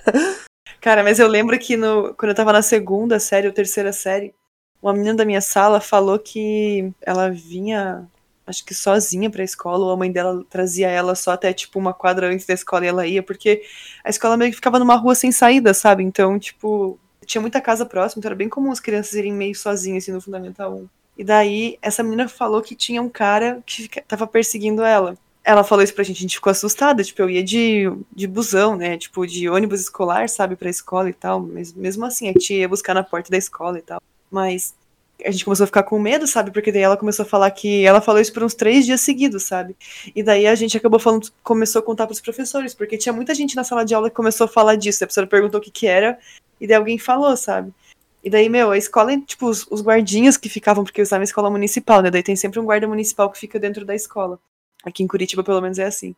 cara, 0.79 1.03
mas 1.03 1.19
eu 1.19 1.27
lembro 1.27 1.57
que 1.59 1.75
no, 1.75 2.13
quando 2.13 2.29
eu 2.29 2.35
tava 2.35 2.53
na 2.53 2.61
segunda 2.61 3.19
série 3.19 3.47
ou 3.47 3.53
terceira 3.53 3.91
série, 3.91 4.33
uma 4.81 4.93
menina 4.93 5.15
da 5.15 5.25
minha 5.25 5.41
sala 5.41 5.79
falou 5.79 6.19
que 6.19 6.91
ela 7.01 7.29
vinha, 7.29 8.07
acho 8.45 8.63
que 8.63 8.73
sozinha 8.73 9.29
pra 9.29 9.43
escola, 9.43 9.85
ou 9.85 9.91
a 9.91 9.97
mãe 9.97 10.11
dela 10.11 10.43
trazia 10.49 10.89
ela 10.89 11.15
só 11.15 11.31
até, 11.31 11.53
tipo, 11.53 11.79
uma 11.79 11.93
quadra 11.93 12.27
antes 12.31 12.45
da 12.45 12.53
escola 12.53 12.85
e 12.85 12.87
ela 12.87 13.07
ia, 13.07 13.23
porque 13.23 13.63
a 14.03 14.09
escola 14.09 14.37
meio 14.37 14.51
que 14.51 14.57
ficava 14.57 14.79
numa 14.79 14.95
rua 14.95 15.15
sem 15.15 15.31
saída, 15.31 15.73
sabe? 15.73 16.03
Então, 16.03 16.37
tipo, 16.37 16.99
tinha 17.25 17.41
muita 17.41 17.59
casa 17.59 17.85
próxima, 17.85 18.19
então 18.19 18.29
era 18.29 18.35
bem 18.35 18.49
comum 18.49 18.71
as 18.71 18.79
crianças 18.79 19.13
irem 19.13 19.33
meio 19.33 19.55
sozinhas, 19.55 20.03
assim, 20.03 20.11
no 20.11 20.21
Fundamental 20.21 20.73
1. 20.75 20.87
E 21.17 21.23
daí, 21.23 21.77
essa 21.81 22.03
menina 22.03 22.27
falou 22.27 22.61
que 22.61 22.75
tinha 22.75 23.01
um 23.01 23.09
cara 23.09 23.63
que 23.65 23.87
tava 24.01 24.27
perseguindo 24.27 24.83
ela. 24.83 25.17
Ela 25.43 25.63
falou 25.63 25.83
isso 25.83 25.93
pra 25.93 26.03
gente, 26.03 26.17
a 26.17 26.21
gente 26.21 26.35
ficou 26.35 26.51
assustada, 26.51 27.03
tipo, 27.03 27.21
eu 27.21 27.29
ia 27.29 27.43
de, 27.43 27.85
de 28.13 28.27
busão, 28.27 28.75
né, 28.75 28.97
tipo, 28.97 29.25
de 29.27 29.47
ônibus 29.47 29.81
escolar, 29.81 30.27
sabe, 30.27 30.55
pra 30.55 30.69
escola 30.69 31.09
e 31.09 31.13
tal, 31.13 31.39
mas 31.39 31.71
mesmo 31.73 32.03
assim, 32.05 32.27
a 32.29 32.31
gente 32.31 32.53
ia 32.53 32.67
buscar 32.67 32.93
na 32.93 33.03
porta 33.03 33.29
da 33.29 33.37
escola 33.37 33.77
e 33.77 33.81
tal. 33.81 34.01
Mas 34.35 34.75
a 35.23 35.31
gente 35.31 35.45
começou 35.45 35.63
a 35.63 35.67
ficar 35.67 35.83
com 35.83 35.97
medo, 35.97 36.27
sabe? 36.27 36.51
Porque 36.51 36.73
daí 36.73 36.81
ela 36.81 36.97
começou 36.97 37.23
a 37.23 37.27
falar 37.27 37.49
que 37.51 37.85
ela 37.85 38.01
falou 38.01 38.19
isso 38.19 38.33
por 38.33 38.43
uns 38.43 38.53
três 38.53 38.85
dias 38.85 38.99
seguidos, 38.99 39.43
sabe? 39.43 39.73
E 40.13 40.21
daí 40.21 40.45
a 40.45 40.53
gente 40.55 40.75
acabou 40.75 40.99
falando, 40.99 41.29
começou 41.41 41.79
a 41.79 41.83
contar 41.83 42.05
para 42.05 42.11
os 42.11 42.19
professores, 42.19 42.73
porque 42.73 42.97
tinha 42.97 43.13
muita 43.13 43.33
gente 43.33 43.55
na 43.55 43.63
sala 43.63 43.85
de 43.85 43.95
aula 43.95 44.09
que 44.09 44.15
começou 44.15 44.43
a 44.43 44.47
falar 44.49 44.75
disso. 44.75 45.01
A 45.01 45.07
professora 45.07 45.25
perguntou 45.25 45.61
o 45.61 45.63
que 45.63 45.71
que 45.71 45.87
era, 45.87 46.19
e 46.59 46.67
daí 46.67 46.75
alguém 46.75 46.97
falou, 46.97 47.37
sabe? 47.37 47.73
E 48.21 48.29
daí, 48.29 48.49
meu, 48.49 48.71
a 48.71 48.77
escola, 48.77 49.17
tipo, 49.21 49.47
os, 49.47 49.65
os 49.71 49.81
guardinhas 49.81 50.35
que 50.35 50.49
ficavam, 50.49 50.83
porque 50.83 50.99
eu 50.99 51.03
estava 51.03 51.23
em 51.23 51.25
escola 51.25 51.49
municipal, 51.49 52.01
né? 52.01 52.11
Daí 52.11 52.23
tem 52.23 52.35
sempre 52.35 52.59
um 52.59 52.65
guarda 52.65 52.85
municipal 52.85 53.31
que 53.31 53.39
fica 53.39 53.57
dentro 53.57 53.85
da 53.85 53.95
escola. 53.95 54.37
Aqui 54.83 55.01
em 55.01 55.07
Curitiba, 55.07 55.43
pelo 55.45 55.61
menos, 55.61 55.79
é 55.79 55.85
assim. 55.85 56.13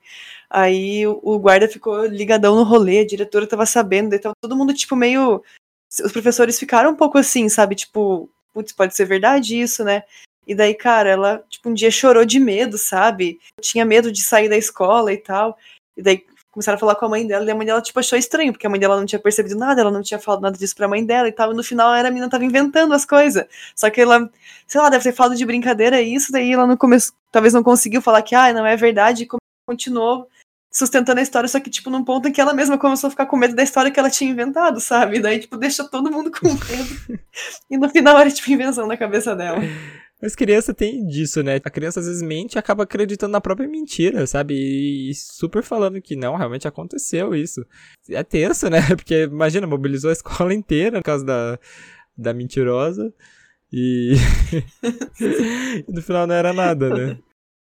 Aí 0.49 1.05
o, 1.05 1.19
o 1.21 1.37
guarda 1.37 1.67
ficou 1.67 2.05
ligadão 2.05 2.55
no 2.55 2.63
rolê, 2.63 2.99
a 2.99 3.05
diretora 3.05 3.45
tava 3.45 3.65
sabendo, 3.65 4.09
daí 4.09 4.19
tava 4.19 4.33
todo 4.41 4.55
mundo, 4.55 4.73
tipo, 4.73 4.95
meio 4.95 5.43
os 6.03 6.11
professores 6.11 6.59
ficaram 6.59 6.91
um 6.91 6.95
pouco 6.95 7.17
assim, 7.17 7.49
sabe? 7.49 7.75
Tipo, 7.75 8.29
putz, 8.53 8.71
pode 8.73 8.95
ser 8.95 9.05
verdade 9.05 9.59
isso, 9.59 9.83
né? 9.83 10.03
E 10.45 10.55
daí, 10.55 10.73
cara, 10.73 11.09
ela, 11.09 11.43
tipo, 11.49 11.69
um 11.69 11.73
dia 11.73 11.91
chorou 11.91 12.25
de 12.25 12.39
medo, 12.39 12.77
sabe? 12.77 13.39
Tinha 13.61 13.85
medo 13.85 14.11
de 14.11 14.23
sair 14.23 14.47
da 14.47 14.57
escola 14.57 15.11
e 15.11 15.17
tal. 15.17 15.57
E 15.95 16.01
daí 16.01 16.23
começaram 16.51 16.77
a 16.77 16.79
falar 16.79 16.95
com 16.95 17.05
a 17.05 17.09
mãe 17.09 17.27
dela, 17.27 17.45
e 17.45 17.51
a 17.51 17.55
mãe 17.55 17.67
dela, 17.67 17.81
tipo, 17.81 17.99
achou 17.99 18.17
estranho, 18.17 18.51
porque 18.51 18.65
a 18.65 18.69
mãe 18.69 18.79
dela 18.79 18.97
não 18.97 19.05
tinha 19.05 19.19
percebido 19.19 19.55
nada, 19.55 19.81
ela 19.81 19.91
não 19.91 20.01
tinha 20.01 20.19
falado 20.19 20.41
nada 20.41 20.57
disso 20.57 20.75
pra 20.75 20.87
mãe 20.87 21.05
dela 21.05 21.27
e 21.27 21.31
tal. 21.31 21.51
E 21.51 21.55
no 21.55 21.63
final, 21.63 21.93
era 21.93 22.07
a 22.07 22.11
menina 22.11 22.29
tava 22.29 22.45
inventando 22.45 22.93
as 22.93 23.05
coisas. 23.05 23.45
Só 23.75 23.89
que 23.89 24.01
ela, 24.01 24.29
sei 24.65 24.81
lá, 24.81 24.89
deve 24.89 25.03
ter 25.03 25.13
falado 25.13 25.35
de 25.35 25.45
brincadeira 25.45 26.01
isso, 26.01 26.31
daí 26.31 26.51
ela 26.51 26.65
não 26.65 26.77
começou, 26.77 27.13
talvez 27.31 27.53
não 27.53 27.61
conseguiu 27.61 28.01
falar 28.01 28.21
que, 28.21 28.33
ah, 28.33 28.53
não 28.53 28.65
é 28.65 28.75
verdade, 28.75 29.23
e 29.23 29.27
continuou 29.67 30.27
sustentando 30.77 31.19
a 31.19 31.23
história, 31.23 31.49
só 31.49 31.59
que, 31.59 31.71
tipo, 31.71 31.89
num 31.89 32.03
ponto 32.03 32.27
em 32.27 32.31
que 32.31 32.39
ela 32.39 32.53
mesma 32.53 32.77
começou 32.77 33.07
a 33.07 33.11
ficar 33.11 33.25
com 33.25 33.35
medo 33.35 33.55
da 33.55 33.63
história 33.63 33.89
que 33.89 33.99
ela 33.99 34.11
tinha 34.11 34.29
inventado, 34.29 34.79
sabe? 34.79 35.19
Daí, 35.19 35.39
tipo, 35.39 35.57
deixa 35.57 35.83
todo 35.83 36.11
mundo 36.11 36.29
com 36.29 36.45
medo. 36.53 37.19
e 37.67 37.77
no 37.77 37.89
final 37.89 38.15
era, 38.19 38.29
tipo, 38.29 38.51
invenção 38.51 38.85
na 38.85 38.95
cabeça 38.95 39.35
dela. 39.35 39.57
Mas 40.21 40.35
criança 40.35 40.75
tem 40.75 41.07
disso, 41.07 41.41
né? 41.41 41.55
A 41.55 41.69
criança 41.69 41.99
às 41.99 42.05
vezes 42.05 42.21
mente 42.21 42.53
e 42.53 42.59
acaba 42.59 42.83
acreditando 42.83 43.31
na 43.31 43.41
própria 43.41 43.67
mentira, 43.67 44.27
sabe? 44.27 44.53
E 45.09 45.15
super 45.15 45.63
falando 45.63 45.99
que 45.99 46.15
não, 46.15 46.35
realmente 46.35 46.67
aconteceu 46.67 47.33
isso. 47.33 47.65
É 48.09 48.23
tenso, 48.23 48.69
né? 48.69 48.81
Porque, 48.95 49.23
imagina, 49.23 49.65
mobilizou 49.65 50.11
a 50.11 50.13
escola 50.13 50.53
inteira 50.53 50.99
por 50.99 51.05
causa 51.05 51.25
da, 51.25 51.59
da 52.15 52.33
mentirosa. 52.35 53.11
E... 53.73 54.13
e 55.87 55.91
no 55.91 56.03
final 56.03 56.27
não 56.27 56.35
era 56.35 56.53
nada, 56.53 56.89
né? 56.89 57.17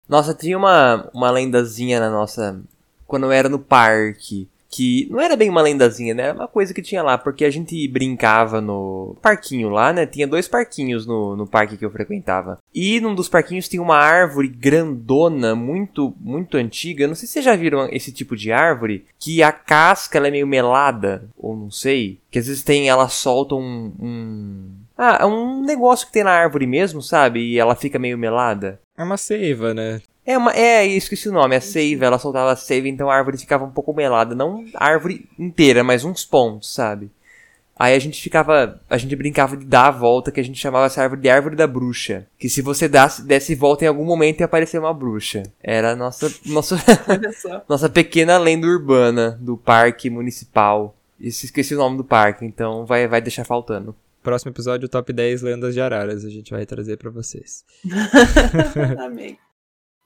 Nossa, 0.08 0.34
tinha 0.34 0.58
uma, 0.58 1.08
uma 1.14 1.30
lendazinha 1.30 2.00
na 2.00 2.10
nossa. 2.10 2.60
Quando 3.06 3.24
eu 3.24 3.32
era 3.32 3.48
no 3.48 3.58
parque 3.58 4.48
que 4.74 5.06
não 5.08 5.20
era 5.20 5.36
bem 5.36 5.48
uma 5.48 5.62
lendazinha, 5.62 6.12
né? 6.12 6.24
Era 6.24 6.34
uma 6.34 6.48
coisa 6.48 6.74
que 6.74 6.82
tinha 6.82 7.00
lá, 7.00 7.16
porque 7.16 7.44
a 7.44 7.50
gente 7.50 7.86
brincava 7.86 8.60
no 8.60 9.16
parquinho 9.22 9.68
lá, 9.68 9.92
né? 9.92 10.04
Tinha 10.04 10.26
dois 10.26 10.48
parquinhos 10.48 11.06
no, 11.06 11.36
no 11.36 11.46
parque 11.46 11.76
que 11.76 11.84
eu 11.84 11.90
frequentava. 11.92 12.58
E 12.74 13.00
num 13.00 13.14
dos 13.14 13.28
parquinhos 13.28 13.68
tinha 13.68 13.80
uma 13.80 13.96
árvore 13.96 14.48
grandona, 14.48 15.54
muito, 15.54 16.12
muito 16.18 16.56
antiga. 16.56 17.06
Não 17.06 17.14
sei 17.14 17.28
se 17.28 17.34
vocês 17.34 17.44
já 17.44 17.54
viram 17.54 17.88
esse 17.92 18.10
tipo 18.10 18.34
de 18.34 18.50
árvore, 18.50 19.06
que 19.20 19.44
a 19.44 19.52
casca 19.52 20.18
ela 20.18 20.26
é 20.26 20.32
meio 20.32 20.46
melada, 20.46 21.28
ou 21.38 21.56
não 21.56 21.70
sei. 21.70 22.18
Que 22.28 22.40
às 22.40 22.48
vezes 22.48 22.64
tem, 22.64 22.88
ela 22.88 23.08
solta 23.08 23.54
um, 23.54 23.92
um... 24.00 24.70
Ah, 24.98 25.18
é 25.20 25.24
um 25.24 25.62
negócio 25.62 26.08
que 26.08 26.12
tem 26.12 26.24
na 26.24 26.32
árvore 26.32 26.66
mesmo, 26.66 27.00
sabe? 27.00 27.38
E 27.38 27.60
ela 27.60 27.76
fica 27.76 27.96
meio 27.96 28.18
melada. 28.18 28.80
É 28.98 29.04
uma 29.04 29.16
seiva, 29.16 29.72
né? 29.72 30.00
É, 30.26 30.38
uma, 30.38 30.52
é, 30.52 30.86
esqueci 30.86 31.28
o 31.28 31.32
nome, 31.32 31.54
a 31.54 31.60
seiva, 31.60 32.06
ela 32.06 32.18
soltava 32.18 32.52
a 32.52 32.56
seiva, 32.56 32.88
então 32.88 33.10
a 33.10 33.14
árvore 33.14 33.36
ficava 33.36 33.64
um 33.64 33.70
pouco 33.70 33.92
melada. 33.92 34.34
Não 34.34 34.64
a 34.74 34.86
árvore 34.86 35.28
inteira, 35.38 35.84
mas 35.84 36.04
uns 36.04 36.24
pontos, 36.24 36.72
sabe? 36.72 37.10
Aí 37.76 37.94
a 37.94 37.98
gente 37.98 38.22
ficava, 38.22 38.80
a 38.88 38.96
gente 38.96 39.16
brincava 39.16 39.56
de 39.56 39.64
dar 39.64 39.88
a 39.88 39.90
volta, 39.90 40.30
que 40.30 40.38
a 40.38 40.44
gente 40.44 40.58
chamava 40.58 40.86
essa 40.86 41.02
árvore 41.02 41.20
de 41.20 41.28
árvore 41.28 41.56
da 41.56 41.66
bruxa. 41.66 42.26
Que 42.38 42.48
se 42.48 42.62
você 42.62 42.88
desse, 42.88 43.24
desse 43.24 43.54
volta 43.54 43.84
em 43.84 43.88
algum 43.88 44.04
momento 44.04 44.40
ia 44.40 44.46
aparecer 44.46 44.78
uma 44.78 44.94
bruxa. 44.94 45.42
Era 45.62 45.92
a 45.92 45.96
nossa, 45.96 46.32
nossa, 46.46 46.76
nossa 47.68 47.88
pequena 47.88 48.38
lenda 48.38 48.66
urbana 48.66 49.36
do 49.40 49.56
parque 49.56 50.08
municipal. 50.08 50.94
Esqueci 51.20 51.74
o 51.74 51.78
nome 51.78 51.96
do 51.96 52.04
parque, 52.04 52.44
então 52.44 52.86
vai, 52.86 53.08
vai 53.08 53.20
deixar 53.20 53.44
faltando. 53.44 53.94
Próximo 54.22 54.52
episódio, 54.52 54.88
top 54.88 55.12
10 55.12 55.42
lendas 55.42 55.74
de 55.74 55.80
araras, 55.80 56.24
a 56.24 56.30
gente 56.30 56.50
vai 56.50 56.64
trazer 56.64 56.96
para 56.96 57.10
vocês. 57.10 57.64
Amém. 58.98 59.36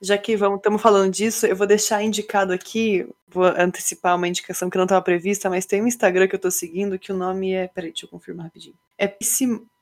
Já 0.01 0.17
que 0.17 0.33
estamos 0.33 0.81
falando 0.81 1.11
disso, 1.11 1.45
eu 1.45 1.55
vou 1.55 1.67
deixar 1.67 2.01
indicado 2.01 2.53
aqui, 2.53 3.07
vou 3.27 3.43
antecipar 3.43 4.15
uma 4.15 4.27
indicação 4.27 4.69
que 4.69 4.77
não 4.77 4.85
estava 4.85 5.01
prevista, 5.01 5.49
mas 5.49 5.65
tem 5.65 5.81
um 5.81 5.87
Instagram 5.87 6.27
que 6.27 6.35
eu 6.35 6.37
estou 6.37 6.51
seguindo 6.51 6.97
que 6.97 7.11
o 7.11 7.17
nome 7.17 7.51
é. 7.51 7.67
Peraí, 7.67 7.91
deixa 7.91 8.05
eu 8.05 8.09
confirmar 8.09 8.45
rapidinho. 8.45 8.75
É 8.97 9.07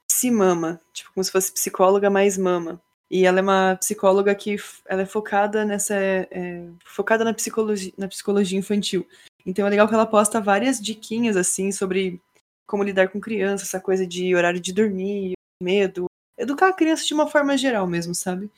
Psimama, 0.07 0.81
tipo, 0.93 1.11
como 1.13 1.23
se 1.23 1.31
fosse 1.31 1.51
psicóloga 1.51 2.09
mais 2.09 2.37
mama. 2.37 2.81
E 3.09 3.25
ela 3.25 3.39
é 3.39 3.41
uma 3.41 3.77
psicóloga 3.79 4.33
que 4.33 4.57
ela 4.87 5.03
é 5.03 5.05
focada 5.05 5.63
nessa. 5.63 5.95
É, 5.95 6.65
focada 6.85 7.23
na 7.23 7.33
psicologia, 7.33 7.93
na 7.97 8.07
psicologia 8.07 8.57
infantil. 8.57 9.07
Então 9.45 9.65
é 9.65 9.69
legal 9.69 9.87
que 9.87 9.93
ela 9.93 10.05
posta 10.05 10.41
várias 10.41 10.79
diquinhas 10.81 11.37
assim 11.37 11.71
sobre 11.71 12.19
como 12.67 12.83
lidar 12.83 13.07
com 13.07 13.19
criança, 13.19 13.63
essa 13.63 13.79
coisa 13.79 14.05
de 14.05 14.35
horário 14.35 14.59
de 14.59 14.73
dormir, 14.73 15.33
medo, 15.61 16.05
educar 16.37 16.67
a 16.67 16.73
criança 16.73 17.05
de 17.05 17.13
uma 17.13 17.27
forma 17.27 17.57
geral 17.57 17.87
mesmo, 17.87 18.13
sabe? 18.13 18.51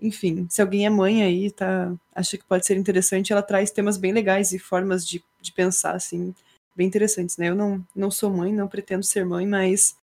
Enfim, 0.00 0.46
se 0.50 0.60
alguém 0.60 0.86
é 0.86 0.90
mãe 0.90 1.22
aí, 1.22 1.50
tá, 1.50 1.94
acha 2.14 2.36
que 2.36 2.44
pode 2.44 2.66
ser 2.66 2.76
interessante, 2.76 3.32
ela 3.32 3.42
traz 3.42 3.70
temas 3.70 3.96
bem 3.96 4.12
legais 4.12 4.52
e 4.52 4.58
formas 4.58 5.06
de, 5.06 5.22
de 5.40 5.52
pensar, 5.52 5.94
assim, 5.94 6.34
bem 6.74 6.86
interessantes, 6.86 7.36
né? 7.36 7.48
Eu 7.48 7.54
não, 7.54 7.84
não 7.94 8.10
sou 8.10 8.30
mãe, 8.30 8.52
não 8.52 8.68
pretendo 8.68 9.04
ser 9.04 9.24
mãe, 9.24 9.46
mas 9.46 9.96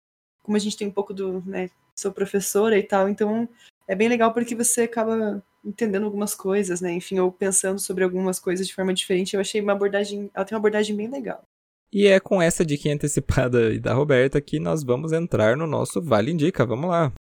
como 0.42 0.56
a 0.56 0.60
gente 0.60 0.76
tem 0.76 0.88
um 0.88 0.92
pouco 0.92 1.12
do, 1.12 1.42
né, 1.46 1.70
sou 1.94 2.12
professora 2.12 2.78
e 2.78 2.82
tal, 2.82 3.08
então 3.08 3.48
é 3.86 3.94
bem 3.94 4.08
legal 4.08 4.32
porque 4.32 4.54
você 4.54 4.82
acaba 4.82 5.42
entendendo 5.64 6.04
algumas 6.04 6.34
coisas, 6.34 6.80
né? 6.80 6.92
Enfim, 6.92 7.18
ou 7.18 7.30
pensando 7.30 7.78
sobre 7.78 8.04
algumas 8.04 8.40
coisas 8.40 8.66
de 8.66 8.74
forma 8.74 8.94
diferente. 8.94 9.34
Eu 9.34 9.40
achei 9.40 9.60
uma 9.60 9.72
abordagem, 9.72 10.30
ela 10.32 10.44
tem 10.44 10.54
uma 10.54 10.60
abordagem 10.60 10.96
bem 10.96 11.08
legal. 11.08 11.42
E 11.92 12.06
é 12.06 12.20
com 12.20 12.40
essa 12.40 12.64
dica 12.64 12.88
antecipada 12.88 13.78
da 13.80 13.92
Roberta 13.92 14.40
que 14.40 14.60
nós 14.60 14.84
vamos 14.84 15.12
entrar 15.12 15.56
no 15.56 15.66
nosso 15.66 16.00
Vale 16.00 16.30
Indica. 16.30 16.64
Vamos 16.64 16.88
lá. 16.88 17.12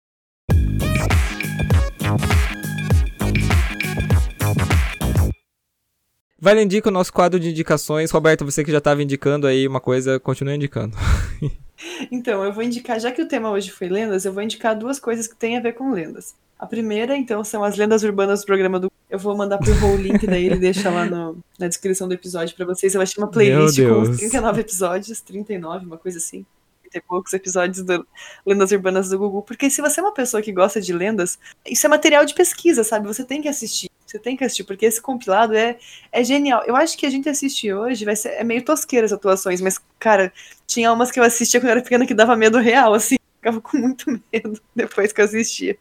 Vale 6.41 6.63
indica 6.63 6.89
o 6.89 6.93
nosso 6.93 7.13
quadro 7.13 7.41
de 7.41 7.51
indicações. 7.51 8.11
Roberto, 8.13 8.45
você 8.45 8.63
que 8.63 8.71
já 8.71 8.79
estava 8.79 9.03
indicando 9.03 9.47
aí 9.47 9.67
uma 9.67 9.81
coisa, 9.81 10.21
continue 10.21 10.55
indicando. 10.55 10.97
então, 12.13 12.45
eu 12.45 12.53
vou 12.53 12.63
indicar, 12.63 13.01
já 13.01 13.11
que 13.11 13.21
o 13.21 13.27
tema 13.27 13.51
hoje 13.51 13.73
foi 13.73 13.89
lendas, 13.89 14.25
eu 14.25 14.33
vou 14.33 14.43
indicar 14.43 14.79
duas 14.79 15.01
coisas 15.01 15.27
que 15.27 15.35
têm 15.35 15.57
a 15.57 15.61
ver 15.61 15.73
com 15.73 15.91
lendas. 15.91 16.37
A 16.57 16.65
primeira, 16.65 17.17
então, 17.17 17.43
são 17.43 17.65
as 17.65 17.77
lendas 17.77 18.05
urbanas 18.05 18.41
do 18.41 18.47
programa 18.47 18.79
do. 18.79 18.91
Eu 19.11 19.19
vou 19.19 19.37
mandar 19.37 19.59
pro 19.59 19.73
o 19.73 19.97
link, 19.97 20.27
daí 20.27 20.47
ele 20.47 20.57
deixa 20.57 20.91
lá 20.91 21.05
no, 21.05 21.39
na 21.59 21.67
descrição 21.67 22.07
do 22.07 22.15
episódio 22.15 22.55
para 22.55 22.67
vocês. 22.67 22.95
Eu 22.95 23.01
achei 23.01 23.23
uma 23.23 23.31
playlist 23.31 23.79
com 23.81 24.01
uns 24.01 24.17
39 24.17 24.61
episódios, 24.61 25.21
39, 25.21 25.87
uma 25.87 25.99
coisa 25.99 26.19
assim. 26.19 26.45
Tem 26.91 27.03
poucos 27.07 27.33
episódios 27.33 27.85
do 27.85 28.07
Lendas 28.47 28.73
Urbanas 28.73 29.11
do 29.11 29.19
Google. 29.19 29.43
Porque 29.43 29.69
se 29.69 29.83
você 29.83 30.01
é 30.01 30.03
uma 30.03 30.15
pessoa 30.15 30.43
que 30.43 30.53
gosta 30.53 30.81
de 30.81 30.93
lendas, 30.93 31.39
isso 31.67 31.87
é 31.87 31.89
material 31.89 32.25
de 32.25 32.35
pesquisa, 32.35 32.83
sabe? 32.83 33.07
Você 33.07 33.25
tem 33.25 33.43
que 33.43 33.49
assistir. 33.49 33.91
Você 34.09 34.19
tem 34.19 34.37
que 34.37 34.43
assistir, 34.43 34.65
porque 34.65 34.87
esse 34.87 35.03
compilado 35.03 35.55
é, 35.55 35.79
é 36.11 36.25
genial. 36.25 36.63
Eu 36.67 36.75
acho 36.75 36.97
que 36.97 37.05
a 37.05 37.11
gente 37.11 37.29
assiste 37.29 37.71
hoje, 37.71 38.07
vai 38.07 38.17
ser, 38.17 38.31
é 38.31 38.43
meio 38.43 38.65
tosqueira 38.65 39.05
as 39.05 39.13
atuações, 39.13 39.61
mas, 39.61 39.79
cara, 39.99 40.33
tinha 40.67 40.91
umas 40.91 41.11
que 41.11 41.21
eu 41.21 41.25
assistia 41.25 41.61
quando 41.61 41.69
eu 41.69 41.73
era 41.73 41.83
pequena 41.83 42.07
que 42.07 42.15
dava 42.15 42.35
medo 42.35 42.59
real, 42.59 42.95
assim. 42.95 43.17
Ficava 43.37 43.61
com 43.61 43.77
muito 43.77 44.07
medo 44.33 44.59
depois 44.75 45.13
que 45.13 45.21
eu 45.21 45.27
assistia. 45.27 45.77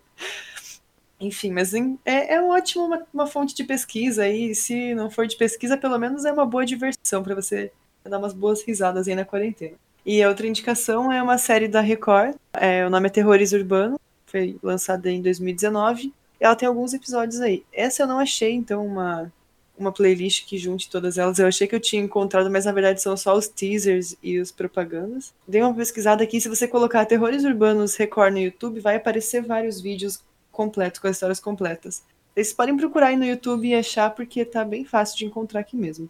Enfim, 1.21 1.51
mas 1.51 1.73
é, 1.73 2.35
é 2.35 2.41
um 2.41 2.49
ótimo 2.49 2.85
uma, 2.85 3.07
uma 3.13 3.27
fonte 3.27 3.55
de 3.55 3.63
pesquisa 3.63 4.23
aí. 4.23 4.53
Se 4.53 4.93
não 4.93 5.09
for 5.09 5.25
de 5.25 5.37
pesquisa, 5.37 5.77
pelo 5.77 5.97
menos 5.97 6.25
é 6.25 6.31
uma 6.31 6.45
boa 6.45 6.65
diversão 6.65 7.23
para 7.23 7.33
você 7.33 7.71
dar 8.03 8.19
umas 8.19 8.33
boas 8.33 8.61
risadas 8.61 9.07
aí 9.07 9.15
na 9.15 9.25
quarentena. 9.25 9.75
E 10.05 10.21
a 10.21 10.27
outra 10.27 10.47
indicação 10.47 11.11
é 11.11 11.23
uma 11.23 11.37
série 11.37 11.67
da 11.67 11.79
Record. 11.79 12.35
É, 12.53 12.85
o 12.85 12.89
nome 12.89 13.07
é 13.07 13.09
Terrores 13.09 13.53
Urbano. 13.53 13.97
Foi 14.25 14.57
lançada 14.61 15.09
em 15.09 15.21
2019 15.21 16.13
ela 16.39 16.55
tem 16.55 16.67
alguns 16.67 16.93
episódios 16.93 17.41
aí. 17.41 17.63
Essa 17.71 18.03
eu 18.03 18.07
não 18.07 18.19
achei, 18.19 18.53
então, 18.53 18.85
uma, 18.85 19.31
uma 19.77 19.91
playlist 19.91 20.45
que 20.45 20.57
junte 20.57 20.89
todas 20.89 21.17
elas. 21.17 21.39
Eu 21.39 21.47
achei 21.47 21.67
que 21.67 21.75
eu 21.75 21.79
tinha 21.79 22.01
encontrado, 22.01 22.49
mas 22.49 22.65
na 22.65 22.71
verdade 22.71 23.01
são 23.01 23.15
só 23.15 23.35
os 23.35 23.47
teasers 23.47 24.15
e 24.21 24.39
os 24.39 24.51
propagandas. 24.51 25.33
Dei 25.47 25.61
uma 25.61 25.73
pesquisada 25.73 26.23
aqui, 26.23 26.41
se 26.41 26.49
você 26.49 26.67
colocar 26.67 27.05
Terrores 27.05 27.43
Urbanos 27.43 27.95
Record 27.95 28.33
no 28.33 28.39
YouTube, 28.39 28.79
vai 28.79 28.95
aparecer 28.95 29.41
vários 29.41 29.79
vídeos 29.79 30.21
completos, 30.51 30.99
com 30.99 31.07
as 31.07 31.15
histórias 31.15 31.39
completas. 31.39 32.03
Vocês 32.33 32.53
podem 32.53 32.77
procurar 32.77 33.07
aí 33.07 33.17
no 33.17 33.25
YouTube 33.25 33.67
e 33.67 33.75
achar, 33.75 34.11
porque 34.11 34.45
tá 34.45 34.63
bem 34.63 34.85
fácil 34.85 35.17
de 35.17 35.25
encontrar 35.25 35.59
aqui 35.61 35.75
mesmo. 35.75 36.09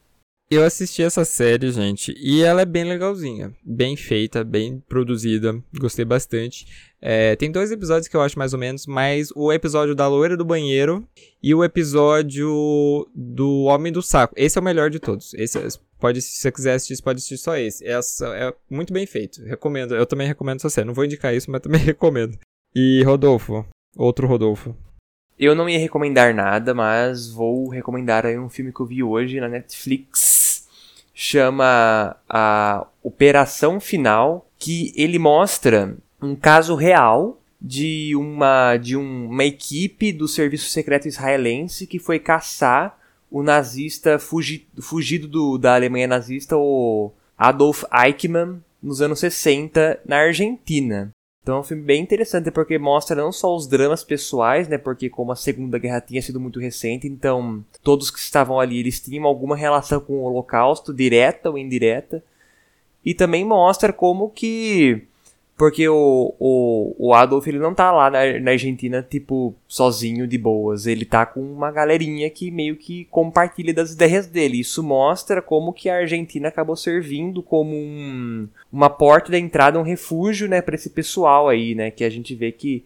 Eu 0.49 0.63
assisti 0.63 1.03
essa 1.03 1.25
série, 1.25 1.69
gente, 1.71 2.15
e 2.17 2.41
ela 2.41 2.61
é 2.61 2.65
bem 2.65 2.85
legalzinha. 2.85 3.53
Bem 3.65 3.97
feita, 3.97 4.45
bem 4.45 4.81
produzida. 4.87 5.61
Gostei 5.77 6.05
bastante. 6.05 6.65
É, 7.01 7.35
tem 7.35 7.51
dois 7.51 7.69
episódios 7.69 8.07
que 8.07 8.15
eu 8.15 8.21
acho 8.21 8.39
mais 8.39 8.53
ou 8.53 8.59
menos, 8.59 8.85
mas 8.87 9.29
o 9.35 9.51
episódio 9.51 9.93
da 9.93 10.07
loira 10.07 10.37
do 10.37 10.45
banheiro 10.45 11.05
e 11.43 11.53
o 11.53 11.65
episódio 11.65 13.05
do 13.13 13.63
Homem 13.63 13.91
do 13.91 14.01
Saco. 14.01 14.33
Esse 14.37 14.57
é 14.57 14.61
o 14.61 14.63
melhor 14.63 14.89
de 14.89 14.99
todos. 14.99 15.33
Esse 15.33 15.59
pode, 15.99 16.21
se 16.21 16.37
você 16.37 16.49
quiser 16.49 16.75
assistir, 16.75 17.03
pode 17.03 17.17
assistir 17.17 17.37
só 17.37 17.57
esse. 17.57 17.85
Essa 17.85 18.27
é 18.27 18.53
muito 18.69 18.93
bem 18.93 19.05
feito. 19.05 19.43
Recomendo. 19.43 19.95
Eu 19.95 20.05
também 20.05 20.27
recomendo 20.27 20.59
essa 20.59 20.69
série. 20.69 20.87
Não 20.87 20.93
vou 20.93 21.03
indicar 21.03 21.35
isso, 21.35 21.51
mas 21.51 21.59
também 21.59 21.81
recomendo. 21.83 22.39
E 22.73 23.03
Rodolfo, 23.03 23.65
outro 23.97 24.25
Rodolfo. 24.25 24.73
Eu 25.39 25.53
não 25.53 25.69
ia 25.69 25.77
recomendar 25.77 26.33
nada, 26.33 26.73
mas 26.73 27.29
vou 27.29 27.69
recomendar 27.69 28.25
aí 28.25 28.39
um 28.39 28.49
filme 28.49 28.73
que 28.73 28.79
eu 28.79 28.85
vi 28.87 29.03
hoje 29.03 29.39
na 29.39 29.47
Netflix. 29.47 30.67
Chama 31.13 32.15
a 32.27 32.87
Operação 33.03 33.79
Final, 33.79 34.49
que 34.57 34.91
ele 34.95 35.19
mostra 35.19 35.95
um 36.21 36.35
caso 36.35 36.73
real 36.73 37.39
de 37.61 38.15
uma 38.15 38.77
de 38.77 38.95
um, 38.95 39.25
uma 39.29 39.43
equipe 39.43 40.11
do 40.11 40.27
serviço 40.27 40.69
secreto 40.69 41.07
israelense 41.07 41.87
que 41.87 41.99
foi 41.99 42.19
caçar 42.19 42.97
o 43.29 43.43
nazista 43.43 44.17
fugi, 44.17 44.67
fugido 44.79 45.27
do, 45.27 45.57
da 45.57 45.75
Alemanha 45.75 46.07
nazista, 46.07 46.55
o 46.57 47.11
Adolf 47.37 47.83
Eichmann, 47.93 48.63
nos 48.81 49.01
anos 49.01 49.19
60, 49.19 49.99
na 50.05 50.17
Argentina. 50.17 51.11
Então 51.47 51.55
é 51.55 51.59
um 51.61 51.63
filme 51.63 51.81
bem 51.81 52.01
interessante 52.03 52.51
porque 52.51 52.77
mostra 52.77 53.15
não 53.15 53.31
só 53.31 53.55
os 53.55 53.67
dramas 53.67 54.03
pessoais, 54.03 54.67
né? 54.67 54.77
Porque 54.77 55.09
como 55.09 55.31
a 55.31 55.35
Segunda 55.37 55.77
Guerra 55.79 56.01
tinha 56.01 56.21
sido 56.21 56.41
muito 56.41 56.59
recente, 56.59 57.07
então 57.07 57.63
todos 57.81 58.11
que 58.11 58.19
estavam 58.19 58.59
ali 58.59 58.79
eles 58.79 58.99
tinham 58.99 59.23
alguma 59.23 59.55
relação 59.55 60.01
com 60.01 60.15
o 60.15 60.23
Holocausto, 60.23 60.93
direta 60.93 61.49
ou 61.49 61.57
indireta. 61.57 62.21
E 63.05 63.13
também 63.13 63.45
mostra 63.45 63.93
como 63.93 64.29
que 64.29 65.03
porque 65.57 65.89
o, 65.89 66.35
o, 66.39 66.95
o 66.99 67.13
Adolf 67.15 67.47
ele 67.47 67.57
não 67.57 67.73
tá 67.73 67.91
lá 67.91 68.11
na, 68.11 68.39
na 68.39 68.51
Argentina, 68.51 69.01
tipo, 69.01 69.55
sozinho, 69.67 70.27
de 70.27 70.37
boas. 70.37 70.85
Ele 70.85 71.03
tá 71.03 71.25
com 71.25 71.41
uma 71.41 71.71
galerinha 71.71 72.29
que 72.29 72.51
meio 72.51 72.75
que 72.75 73.05
compartilha 73.05 73.73
das 73.73 73.91
ideias 73.91 74.27
dele. 74.27 74.59
Isso 74.59 74.83
mostra 74.83 75.41
como 75.41 75.73
que 75.73 75.89
a 75.89 75.95
Argentina 75.95 76.49
acabou 76.49 76.75
servindo 76.75 77.41
como 77.41 77.75
um, 77.75 78.47
uma 78.71 78.87
porta 78.87 79.31
de 79.31 79.39
entrada, 79.39 79.79
um 79.79 79.83
refúgio, 79.83 80.47
né, 80.47 80.61
pra 80.61 80.75
esse 80.75 80.91
pessoal 80.91 81.49
aí, 81.49 81.73
né? 81.73 81.89
Que 81.89 82.03
a 82.03 82.09
gente 82.09 82.35
vê 82.35 82.51
que 82.51 82.85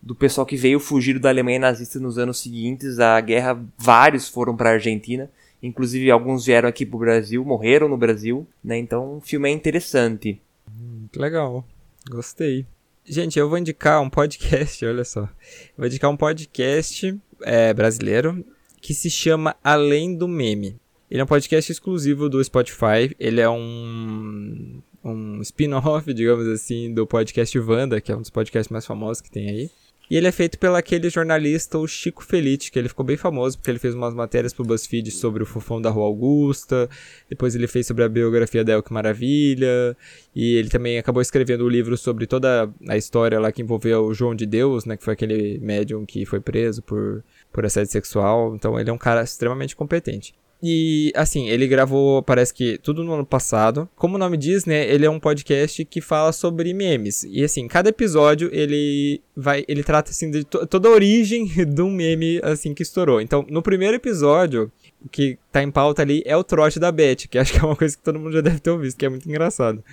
do 0.00 0.14
pessoal 0.14 0.46
que 0.46 0.56
veio 0.56 0.80
fugir 0.80 1.18
da 1.18 1.28
Alemanha 1.28 1.58
nazista 1.58 2.00
nos 2.00 2.16
anos 2.16 2.40
seguintes 2.40 2.98
à 2.98 3.20
guerra. 3.20 3.62
Vários 3.76 4.26
foram 4.26 4.56
para 4.56 4.70
a 4.70 4.74
Argentina, 4.74 5.30
inclusive 5.62 6.10
alguns 6.10 6.46
vieram 6.46 6.68
aqui 6.68 6.86
para 6.86 6.96
o 6.96 7.00
Brasil, 7.00 7.44
morreram 7.44 7.88
no 7.90 7.96
Brasil, 7.98 8.46
né? 8.64 8.78
Então 8.78 9.18
o 9.18 9.20
filme 9.20 9.50
é 9.50 9.52
interessante. 9.52 10.40
Muito 10.66 11.20
legal, 11.20 11.62
gostei. 12.08 12.66
Gente, 13.04 13.38
eu 13.38 13.48
vou 13.48 13.58
indicar 13.58 14.02
um 14.02 14.10
podcast, 14.10 14.84
olha 14.86 15.04
só. 15.04 15.28
Vou 15.76 15.86
indicar 15.86 16.10
um 16.10 16.16
podcast 16.16 17.16
é, 17.42 17.72
brasileiro 17.72 18.44
que 18.80 18.94
se 18.94 19.10
chama 19.10 19.56
Além 19.62 20.16
do 20.16 20.28
Meme. 20.28 20.76
Ele 21.10 21.20
é 21.20 21.24
um 21.24 21.26
podcast 21.26 21.70
exclusivo 21.70 22.28
do 22.28 22.42
Spotify. 22.42 23.14
Ele 23.18 23.40
é 23.40 23.48
um, 23.48 24.82
um 25.04 25.40
spin-off, 25.40 26.12
digamos 26.14 26.46
assim, 26.48 26.92
do 26.92 27.06
podcast 27.06 27.58
Wanda, 27.58 28.00
que 28.00 28.10
é 28.10 28.16
um 28.16 28.20
dos 28.20 28.30
podcasts 28.30 28.70
mais 28.70 28.84
famosos 28.84 29.20
que 29.20 29.30
tem 29.30 29.48
aí. 29.48 29.70
E 30.10 30.16
ele 30.16 30.26
é 30.26 30.32
feito 30.32 30.58
pelo 30.58 30.76
aquele 30.76 31.10
jornalista, 31.10 31.78
o 31.78 31.86
Chico 31.86 32.24
Felite, 32.24 32.70
que 32.70 32.78
ele 32.78 32.88
ficou 32.88 33.04
bem 33.04 33.16
famoso 33.16 33.58
porque 33.58 33.70
ele 33.70 33.78
fez 33.78 33.94
umas 33.94 34.14
matérias 34.14 34.52
pro 34.52 34.64
BuzzFeed 34.64 35.10
sobre 35.10 35.42
o 35.42 35.46
fofão 35.46 35.80
da 35.80 35.90
Rua 35.90 36.06
Augusta, 36.06 36.88
depois 37.28 37.54
ele 37.54 37.66
fez 37.66 37.86
sobre 37.86 38.04
a 38.04 38.08
biografia 38.08 38.64
da 38.64 38.72
Elke 38.72 38.92
Maravilha, 38.92 39.96
e 40.34 40.54
ele 40.54 40.68
também 40.68 40.98
acabou 40.98 41.20
escrevendo 41.20 41.62
o 41.62 41.66
um 41.66 41.68
livro 41.68 41.96
sobre 41.96 42.26
toda 42.26 42.70
a 42.88 42.96
história 42.96 43.40
lá 43.40 43.50
que 43.50 43.62
envolveu 43.62 44.04
o 44.06 44.14
João 44.14 44.34
de 44.34 44.46
Deus, 44.46 44.84
né, 44.84 44.96
que 44.96 45.04
foi 45.04 45.14
aquele 45.14 45.58
médium 45.58 46.06
que 46.06 46.24
foi 46.24 46.40
preso 46.40 46.82
por, 46.82 47.24
por 47.52 47.66
assédio 47.66 47.90
sexual, 47.90 48.54
então 48.54 48.78
ele 48.78 48.90
é 48.90 48.92
um 48.92 48.98
cara 48.98 49.22
extremamente 49.22 49.74
competente. 49.74 50.34
E, 50.62 51.12
assim, 51.14 51.48
ele 51.48 51.66
gravou, 51.66 52.22
parece 52.22 52.52
que 52.52 52.78
tudo 52.78 53.04
no 53.04 53.12
ano 53.12 53.26
passado. 53.26 53.88
Como 53.94 54.16
o 54.16 54.18
nome 54.18 54.36
diz, 54.36 54.64
né? 54.64 54.86
Ele 54.88 55.04
é 55.04 55.10
um 55.10 55.20
podcast 55.20 55.84
que 55.84 56.00
fala 56.00 56.32
sobre 56.32 56.72
memes. 56.72 57.24
E, 57.24 57.44
assim, 57.44 57.68
cada 57.68 57.90
episódio 57.90 58.48
ele 58.52 59.20
vai. 59.36 59.64
Ele 59.68 59.82
trata, 59.82 60.10
assim, 60.10 60.30
de 60.30 60.44
to 60.44 60.66
toda 60.66 60.88
a 60.88 60.92
origem 60.92 61.46
de 61.66 61.82
um 61.82 61.90
meme, 61.90 62.40
assim, 62.42 62.72
que 62.72 62.82
estourou. 62.82 63.20
Então, 63.20 63.44
no 63.48 63.62
primeiro 63.62 63.96
episódio, 63.96 64.72
o 65.04 65.08
que 65.08 65.38
tá 65.52 65.62
em 65.62 65.70
pauta 65.70 66.02
ali 66.02 66.22
é 66.24 66.36
o 66.36 66.44
trote 66.44 66.80
da 66.80 66.90
Beth, 66.90 67.28
que 67.30 67.38
acho 67.38 67.52
que 67.52 67.58
é 67.58 67.62
uma 67.62 67.76
coisa 67.76 67.96
que 67.96 68.02
todo 68.02 68.18
mundo 68.18 68.32
já 68.32 68.40
deve 68.40 68.58
ter 68.58 68.76
visto, 68.78 68.96
que 68.96 69.06
é 69.06 69.08
muito 69.08 69.28
engraçado. 69.28 69.84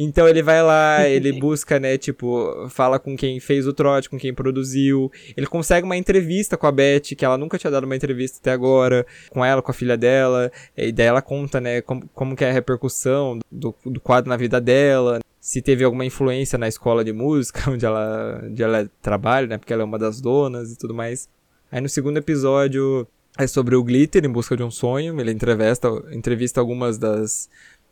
Então 0.00 0.28
ele 0.28 0.44
vai 0.44 0.62
lá, 0.62 1.06
ele 1.10 1.32
busca, 1.32 1.80
né, 1.80 1.98
tipo, 1.98 2.68
fala 2.70 3.00
com 3.00 3.16
quem 3.16 3.40
fez 3.40 3.66
o 3.66 3.72
trote, 3.72 4.08
com 4.08 4.16
quem 4.16 4.32
produziu. 4.32 5.10
Ele 5.36 5.46
consegue 5.46 5.84
uma 5.84 5.96
entrevista 5.96 6.56
com 6.56 6.68
a 6.68 6.72
Beth, 6.72 7.16
que 7.16 7.24
ela 7.24 7.36
nunca 7.36 7.58
tinha 7.58 7.70
dado 7.70 7.82
uma 7.82 7.96
entrevista 7.96 8.38
até 8.40 8.52
agora, 8.52 9.04
com 9.28 9.44
ela, 9.44 9.60
com 9.60 9.72
a 9.72 9.74
filha 9.74 9.96
dela. 9.96 10.52
E 10.76 10.92
daí 10.92 11.06
ela 11.06 11.20
conta, 11.20 11.60
né, 11.60 11.82
como, 11.82 12.08
como 12.14 12.36
que 12.36 12.44
é 12.44 12.50
a 12.50 12.52
repercussão 12.52 13.40
do, 13.50 13.74
do 13.84 14.00
quadro 14.00 14.28
na 14.28 14.36
vida 14.36 14.60
dela. 14.60 15.18
Se 15.40 15.60
teve 15.60 15.82
alguma 15.82 16.04
influência 16.04 16.56
na 16.56 16.68
escola 16.68 17.04
de 17.04 17.12
música, 17.12 17.68
onde 17.68 17.84
ela, 17.84 18.40
onde 18.44 18.62
ela 18.62 18.88
trabalha, 19.02 19.48
né, 19.48 19.58
porque 19.58 19.72
ela 19.72 19.82
é 19.82 19.84
uma 19.84 19.98
das 19.98 20.20
donas 20.20 20.72
e 20.72 20.78
tudo 20.78 20.94
mais. 20.94 21.28
Aí 21.72 21.80
no 21.80 21.88
segundo 21.88 22.18
episódio 22.18 23.04
é 23.36 23.46
sobre 23.46 23.74
o 23.74 23.82
Glitter 23.82 24.24
em 24.24 24.30
busca 24.30 24.56
de 24.56 24.62
um 24.62 24.70
sonho. 24.70 25.18
Ele 25.20 25.32
entrevista, 25.32 25.88
entrevista 26.12 26.60
algumas 26.60 26.98
das 26.98 27.48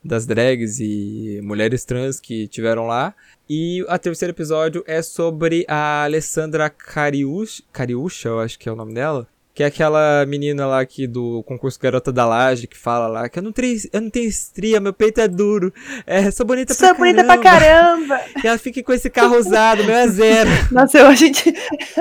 das 0.07 0.27
drags 0.27 0.79
e 0.81 1.41
mulheres 1.43 1.85
trans 1.85 2.21
que 2.21 2.47
tiveram 2.49 2.87
lá. 2.87 3.15
E 3.49 3.83
o 3.83 3.99
terceiro 3.99 4.33
episódio 4.33 4.83
é 4.87 5.01
sobre 5.03 5.65
a 5.69 6.05
Alessandra 6.05 6.69
Cariúcha, 6.69 7.63
Cariúcha, 7.73 8.29
eu 8.29 8.41
acho 8.41 8.59
que 8.59 8.69
é 8.69 8.73
o 8.73 8.77
nome 8.77 8.95
dela. 8.95 9.27
Que 9.55 9.63
é 9.63 9.67
aquela 9.67 10.27
menina 10.27 10.67
lá 10.67 10.81
aqui 10.81 11.07
do 11.07 11.43
concurso 11.45 11.81
Garota 11.81 12.13
da 12.13 12.27
Laje 12.27 12.67
que 12.67 12.77
fala 12.77 13.07
lá 13.07 13.27
que 13.27 13.39
eu 13.39 13.43
não 13.43 13.53
tenho, 13.53 13.75
eu 13.91 14.01
não 14.03 14.11
tenho 14.11 14.29
estria, 14.29 14.79
meu 14.79 14.93
peito 14.93 15.19
é 15.19 15.27
duro. 15.27 15.73
É, 16.07 16.31
sou 16.31 16.45
bonita 16.45 16.75
sou 16.75 16.89
pra 16.89 16.99
bonita 16.99 17.25
caramba. 17.25 17.43
pra 17.43 17.51
caramba. 17.51 18.19
Que 18.39 18.47
ela 18.49 18.59
fique 18.59 18.83
com 18.83 18.93
esse 18.93 19.09
carro 19.09 19.39
usado, 19.39 19.83
meu 19.85 19.95
é 19.95 20.09
zero. 20.09 20.51
Nossa, 20.71 20.99
eu, 20.99 21.07
a 21.07 21.15
gente, 21.15 21.55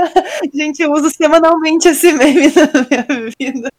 gente, 0.54 0.82
eu 0.82 0.92
uso 0.92 1.10
semanalmente 1.12 1.88
esse 1.88 2.12
meme 2.12 2.48
na 2.48 2.88
minha 2.90 3.32
vida. 3.40 3.72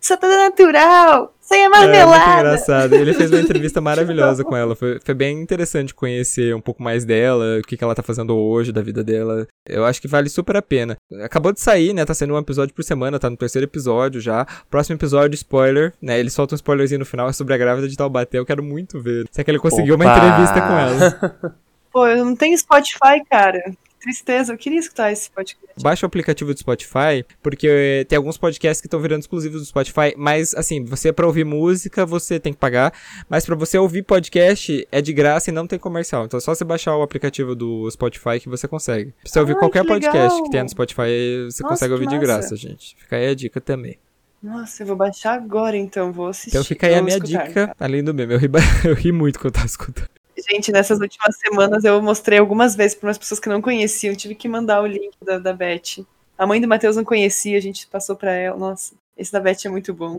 Sou 0.00 0.16
toda 0.16 0.36
natural. 0.36 1.34
Sem 1.40 1.66
a 1.66 1.68
marmelada. 1.68 2.16
É, 2.16 2.26
muito 2.26 2.38
engraçado. 2.38 2.94
Ele 2.94 3.12
fez 3.12 3.30
uma 3.30 3.40
entrevista 3.42 3.80
maravilhosa 3.80 4.44
com 4.44 4.56
ela. 4.56 4.76
Foi, 4.76 5.00
foi, 5.04 5.14
bem 5.14 5.40
interessante 5.40 5.92
conhecer 5.92 6.54
um 6.54 6.60
pouco 6.60 6.82
mais 6.82 7.04
dela, 7.04 7.58
o 7.58 7.62
que, 7.62 7.76
que 7.76 7.82
ela 7.82 7.94
tá 7.94 8.02
fazendo 8.02 8.36
hoje, 8.36 8.72
da 8.72 8.80
vida 8.80 9.02
dela. 9.02 9.46
Eu 9.68 9.84
acho 9.84 10.00
que 10.00 10.06
vale 10.06 10.28
super 10.28 10.56
a 10.56 10.62
pena. 10.62 10.96
Acabou 11.22 11.52
de 11.52 11.60
sair, 11.60 11.92
né? 11.92 12.04
Tá 12.04 12.14
sendo 12.14 12.34
um 12.34 12.38
episódio 12.38 12.74
por 12.74 12.84
semana, 12.84 13.18
tá 13.18 13.28
no 13.28 13.36
terceiro 13.36 13.66
episódio 13.66 14.20
já. 14.20 14.46
Próximo 14.70 14.96
episódio, 14.96 15.34
spoiler, 15.34 15.92
né? 16.00 16.20
Ele 16.20 16.30
solta 16.30 16.54
um 16.54 16.56
spoilerzinho 16.56 17.00
no 17.00 17.06
final, 17.06 17.28
é 17.28 17.32
sobre 17.32 17.52
a 17.52 17.58
grávida 17.58 17.88
de 17.88 17.96
Taubaté. 17.96 18.38
Eu 18.38 18.46
quero 18.46 18.62
muito 18.62 19.00
ver. 19.00 19.26
Se 19.30 19.40
é 19.40 19.44
que 19.44 19.50
ele 19.50 19.58
conseguiu 19.58 19.96
Opa. 19.96 20.04
uma 20.04 20.16
entrevista 20.16 20.60
com 20.60 20.78
ela. 20.78 21.54
Pô, 21.92 22.06
eu 22.06 22.24
não 22.24 22.36
tenho 22.36 22.56
Spotify, 22.56 23.22
cara 23.28 23.60
tristeza, 24.00 24.52
eu 24.52 24.58
queria 24.58 24.78
escutar 24.78 25.12
esse 25.12 25.30
podcast. 25.30 25.80
Baixa 25.80 26.04
o 26.04 26.08
aplicativo 26.08 26.52
do 26.52 26.58
Spotify, 26.58 27.24
porque 27.42 28.04
tem 28.08 28.16
alguns 28.16 28.36
podcasts 28.38 28.80
que 28.80 28.86
estão 28.86 29.00
virando 29.00 29.20
exclusivos 29.20 29.60
do 29.60 29.66
Spotify, 29.66 30.14
mas 30.16 30.54
assim, 30.54 30.84
você 30.84 31.12
para 31.12 31.26
ouvir 31.26 31.44
música, 31.44 32.04
você 32.06 32.40
tem 32.40 32.52
que 32.52 32.58
pagar, 32.58 32.92
mas 33.28 33.44
para 33.44 33.54
você 33.54 33.78
ouvir 33.78 34.02
podcast 34.02 34.86
é 34.90 35.00
de 35.00 35.12
graça 35.12 35.50
e 35.50 35.52
não 35.52 35.66
tem 35.66 35.78
comercial. 35.78 36.24
Então 36.24 36.38
é 36.38 36.40
só 36.40 36.54
você 36.54 36.64
baixar 36.64 36.96
o 36.96 37.02
aplicativo 37.02 37.54
do 37.54 37.90
Spotify 37.90 38.40
que 38.40 38.48
você 38.48 38.66
consegue. 38.66 39.12
Pra 39.22 39.30
você 39.30 39.40
ouvir 39.40 39.56
qualquer 39.56 39.82
que 39.82 39.88
podcast 39.88 40.42
que 40.42 40.50
tenha 40.50 40.64
no 40.64 40.70
Spotify, 40.70 41.46
você 41.50 41.62
Nossa, 41.62 41.74
consegue 41.74 41.92
ouvir 41.92 42.08
de 42.08 42.18
graça, 42.18 42.56
gente. 42.56 42.96
Fica 42.98 43.16
aí 43.16 43.28
a 43.28 43.34
dica 43.34 43.60
também. 43.60 43.98
Nossa, 44.42 44.82
eu 44.82 44.86
vou 44.86 44.96
baixar 44.96 45.34
agora 45.34 45.76
então, 45.76 46.12
vou 46.12 46.28
assistir. 46.28 46.50
Então 46.50 46.64
fica 46.64 46.86
aí 46.86 46.94
a 46.94 47.02
minha 47.02 47.18
escutar, 47.18 47.46
dica, 47.46 47.76
além 47.78 48.02
do 48.02 48.14
meme. 48.14 48.32
Eu 48.32 48.38
ri, 48.38 48.48
eu 48.84 48.94
ri 48.94 49.12
muito 49.12 49.38
quando 49.38 49.46
eu 49.46 49.52
tava 49.52 49.66
escutando. 49.66 50.19
Gente, 50.48 50.72
nessas 50.72 51.00
últimas 51.00 51.36
semanas 51.36 51.84
eu 51.84 52.00
mostrei 52.00 52.38
algumas 52.38 52.74
vezes 52.74 52.94
para 52.94 53.08
umas 53.08 53.18
pessoas 53.18 53.40
que 53.40 53.48
não 53.48 53.60
conheciam. 53.60 54.14
Tive 54.14 54.34
que 54.34 54.48
mandar 54.48 54.82
o 54.82 54.86
link 54.86 55.12
da, 55.22 55.38
da 55.38 55.52
Beth. 55.52 56.04
A 56.38 56.46
mãe 56.46 56.60
do 56.60 56.68
Matheus 56.68 56.96
não 56.96 57.04
conhecia, 57.04 57.58
a 57.58 57.60
gente 57.60 57.86
passou 57.86 58.16
para 58.16 58.32
ela. 58.32 58.56
Nossa, 58.56 58.94
esse 59.16 59.32
da 59.32 59.40
Beth 59.40 59.58
é 59.64 59.68
muito 59.68 59.92
bom. 59.92 60.18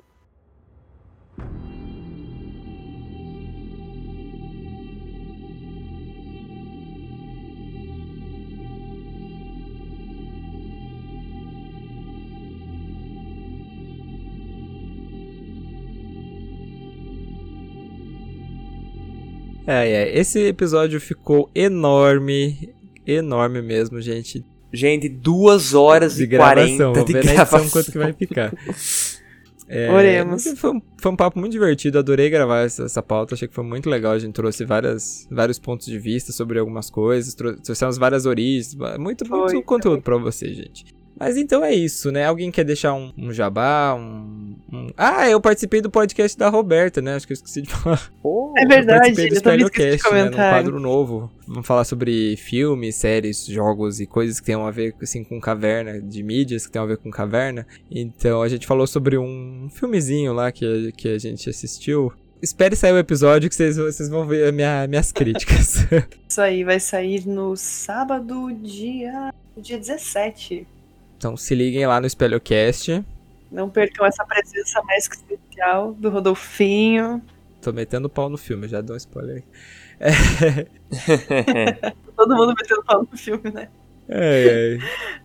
É, 19.65 19.89
é. 19.89 20.17
Esse 20.17 20.39
episódio 20.47 20.99
ficou 20.99 21.49
enorme. 21.53 22.73
Enorme 23.05 23.61
mesmo, 23.61 24.01
gente. 24.01 24.45
Gente, 24.73 25.09
duas 25.09 25.73
horas 25.73 26.15
de 26.15 26.23
e 26.23 26.27
gravação. 26.27 26.93
40 26.93 27.05
de 27.05 27.13
ver 27.13 27.23
gravação. 27.23 27.59
na 27.59 27.63
edição 27.65 27.69
quanto 27.69 27.91
que 27.91 27.97
vai 27.97 28.13
ficar. 28.13 28.53
É, 29.73 29.89
Oremos. 29.89 30.43
Foi 30.57 30.71
um, 30.71 30.81
foi 30.97 31.11
um 31.13 31.15
papo 31.15 31.39
muito 31.39 31.53
divertido, 31.53 31.97
adorei 31.97 32.29
gravar 32.29 32.65
essa, 32.65 32.83
essa 32.83 33.01
pauta, 33.01 33.35
achei 33.35 33.47
que 33.47 33.53
foi 33.53 33.63
muito 33.63 33.89
legal. 33.89 34.11
A 34.11 34.19
gente 34.19 34.33
trouxe 34.33 34.65
várias, 34.65 35.25
vários 35.31 35.57
pontos 35.57 35.85
de 35.85 35.97
vista 35.97 36.33
sobre 36.33 36.59
algumas 36.59 36.89
coisas, 36.89 37.33
trouxemos 37.33 37.97
várias 37.97 38.25
origens, 38.25 38.75
muito, 38.75 38.99
muito 38.99 39.27
foi, 39.29 39.63
conteúdo 39.63 40.01
para 40.01 40.17
você, 40.17 40.53
gente. 40.53 40.83
Mas 41.21 41.37
então 41.37 41.63
é 41.63 41.71
isso, 41.71 42.11
né? 42.11 42.25
Alguém 42.25 42.49
quer 42.49 42.63
deixar 42.63 42.95
um, 42.95 43.13
um 43.15 43.31
jabá? 43.31 43.93
Um, 43.93 44.55
um, 44.73 44.87
Ah, 44.97 45.29
eu 45.29 45.39
participei 45.39 45.79
do 45.79 45.87
podcast 45.87 46.35
da 46.35 46.49
Roberta, 46.49 46.99
né? 46.99 47.13
Acho 47.13 47.27
que 47.27 47.33
eu 47.33 47.35
esqueci 47.35 47.61
de 47.61 47.69
falar. 47.77 48.11
Oh, 48.23 48.51
é 48.57 48.65
verdade, 48.65 49.21
eu, 49.21 49.35
eu 49.35 49.41
também 49.43 49.61
esqueci 49.61 49.97
de 49.97 50.03
comentar. 50.03 50.31
Né? 50.31 50.49
quadro 50.49 50.79
novo. 50.79 51.31
Vamos 51.47 51.67
falar 51.67 51.83
sobre 51.83 52.35
filmes, 52.37 52.95
séries, 52.95 53.45
jogos 53.45 53.99
e 53.99 54.07
coisas 54.07 54.39
que 54.39 54.47
tenham 54.47 54.65
a 54.65 54.71
ver 54.71 54.95
assim, 54.99 55.23
com 55.23 55.39
caverna, 55.39 56.01
de 56.01 56.23
mídias 56.23 56.65
que 56.65 56.71
tenham 56.71 56.85
a 56.85 56.87
ver 56.87 56.97
com 56.97 57.11
caverna. 57.11 57.67
Então 57.91 58.41
a 58.41 58.49
gente 58.49 58.65
falou 58.65 58.87
sobre 58.87 59.15
um 59.15 59.69
filmezinho 59.71 60.33
lá 60.33 60.51
que, 60.51 60.91
que 60.93 61.07
a 61.07 61.19
gente 61.19 61.47
assistiu. 61.47 62.11
Espere 62.41 62.75
sair 62.75 62.93
o 62.93 62.97
episódio 62.97 63.47
que 63.47 63.53
vocês, 63.53 63.77
vocês 63.77 64.09
vão 64.09 64.25
ver 64.25 64.51
minha, 64.51 64.87
minhas 64.87 65.11
críticas. 65.13 65.85
Isso 66.27 66.41
aí 66.41 66.63
vai 66.63 66.79
sair 66.79 67.27
no 67.27 67.55
sábado, 67.55 68.51
dia, 68.63 69.31
dia 69.55 69.77
17. 69.77 70.65
Então 71.21 71.37
se 71.37 71.53
liguem 71.53 71.85
lá 71.85 72.01
no 72.01 72.07
Espelhocast. 72.07 73.05
Não 73.51 73.69
percam 73.69 74.07
essa 74.07 74.25
presença 74.25 74.81
mais 74.81 75.07
que 75.07 75.17
especial 75.17 75.93
do 75.93 76.09
Rodolfinho. 76.09 77.21
Tô 77.61 77.71
metendo 77.71 78.09
pau 78.09 78.27
no 78.27 78.39
filme, 78.39 78.67
já 78.67 78.81
dou 78.81 78.95
um 78.95 78.97
spoiler 78.97 79.35
aí. 79.35 79.43
É... 79.99 81.91
Todo 82.17 82.35
mundo 82.35 82.55
metendo 82.59 82.83
pau 82.83 83.07
no 83.09 83.15
filme, 83.15 83.51
né? 83.51 83.69
É, 84.09 84.79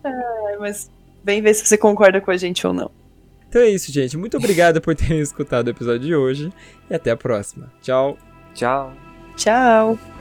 é. 0.05 0.52
é, 0.52 0.59
mas 0.59 0.90
vem 1.24 1.40
ver 1.40 1.55
se 1.55 1.64
você 1.64 1.78
concorda 1.78 2.20
com 2.20 2.31
a 2.31 2.36
gente 2.36 2.66
ou 2.66 2.74
não. 2.74 2.90
Então 3.48 3.62
é 3.62 3.70
isso, 3.70 3.90
gente. 3.90 4.18
Muito 4.18 4.36
obrigado 4.36 4.82
por 4.82 4.94
terem 4.94 5.20
escutado 5.20 5.68
o 5.68 5.70
episódio 5.70 6.01
de 6.01 6.14
hoje 6.14 6.52
e 6.90 6.94
até 6.94 7.10
a 7.10 7.16
próxima. 7.16 7.73
Tchau. 7.81 8.18
Tchau. 8.52 8.93
Tchau. 9.35 10.15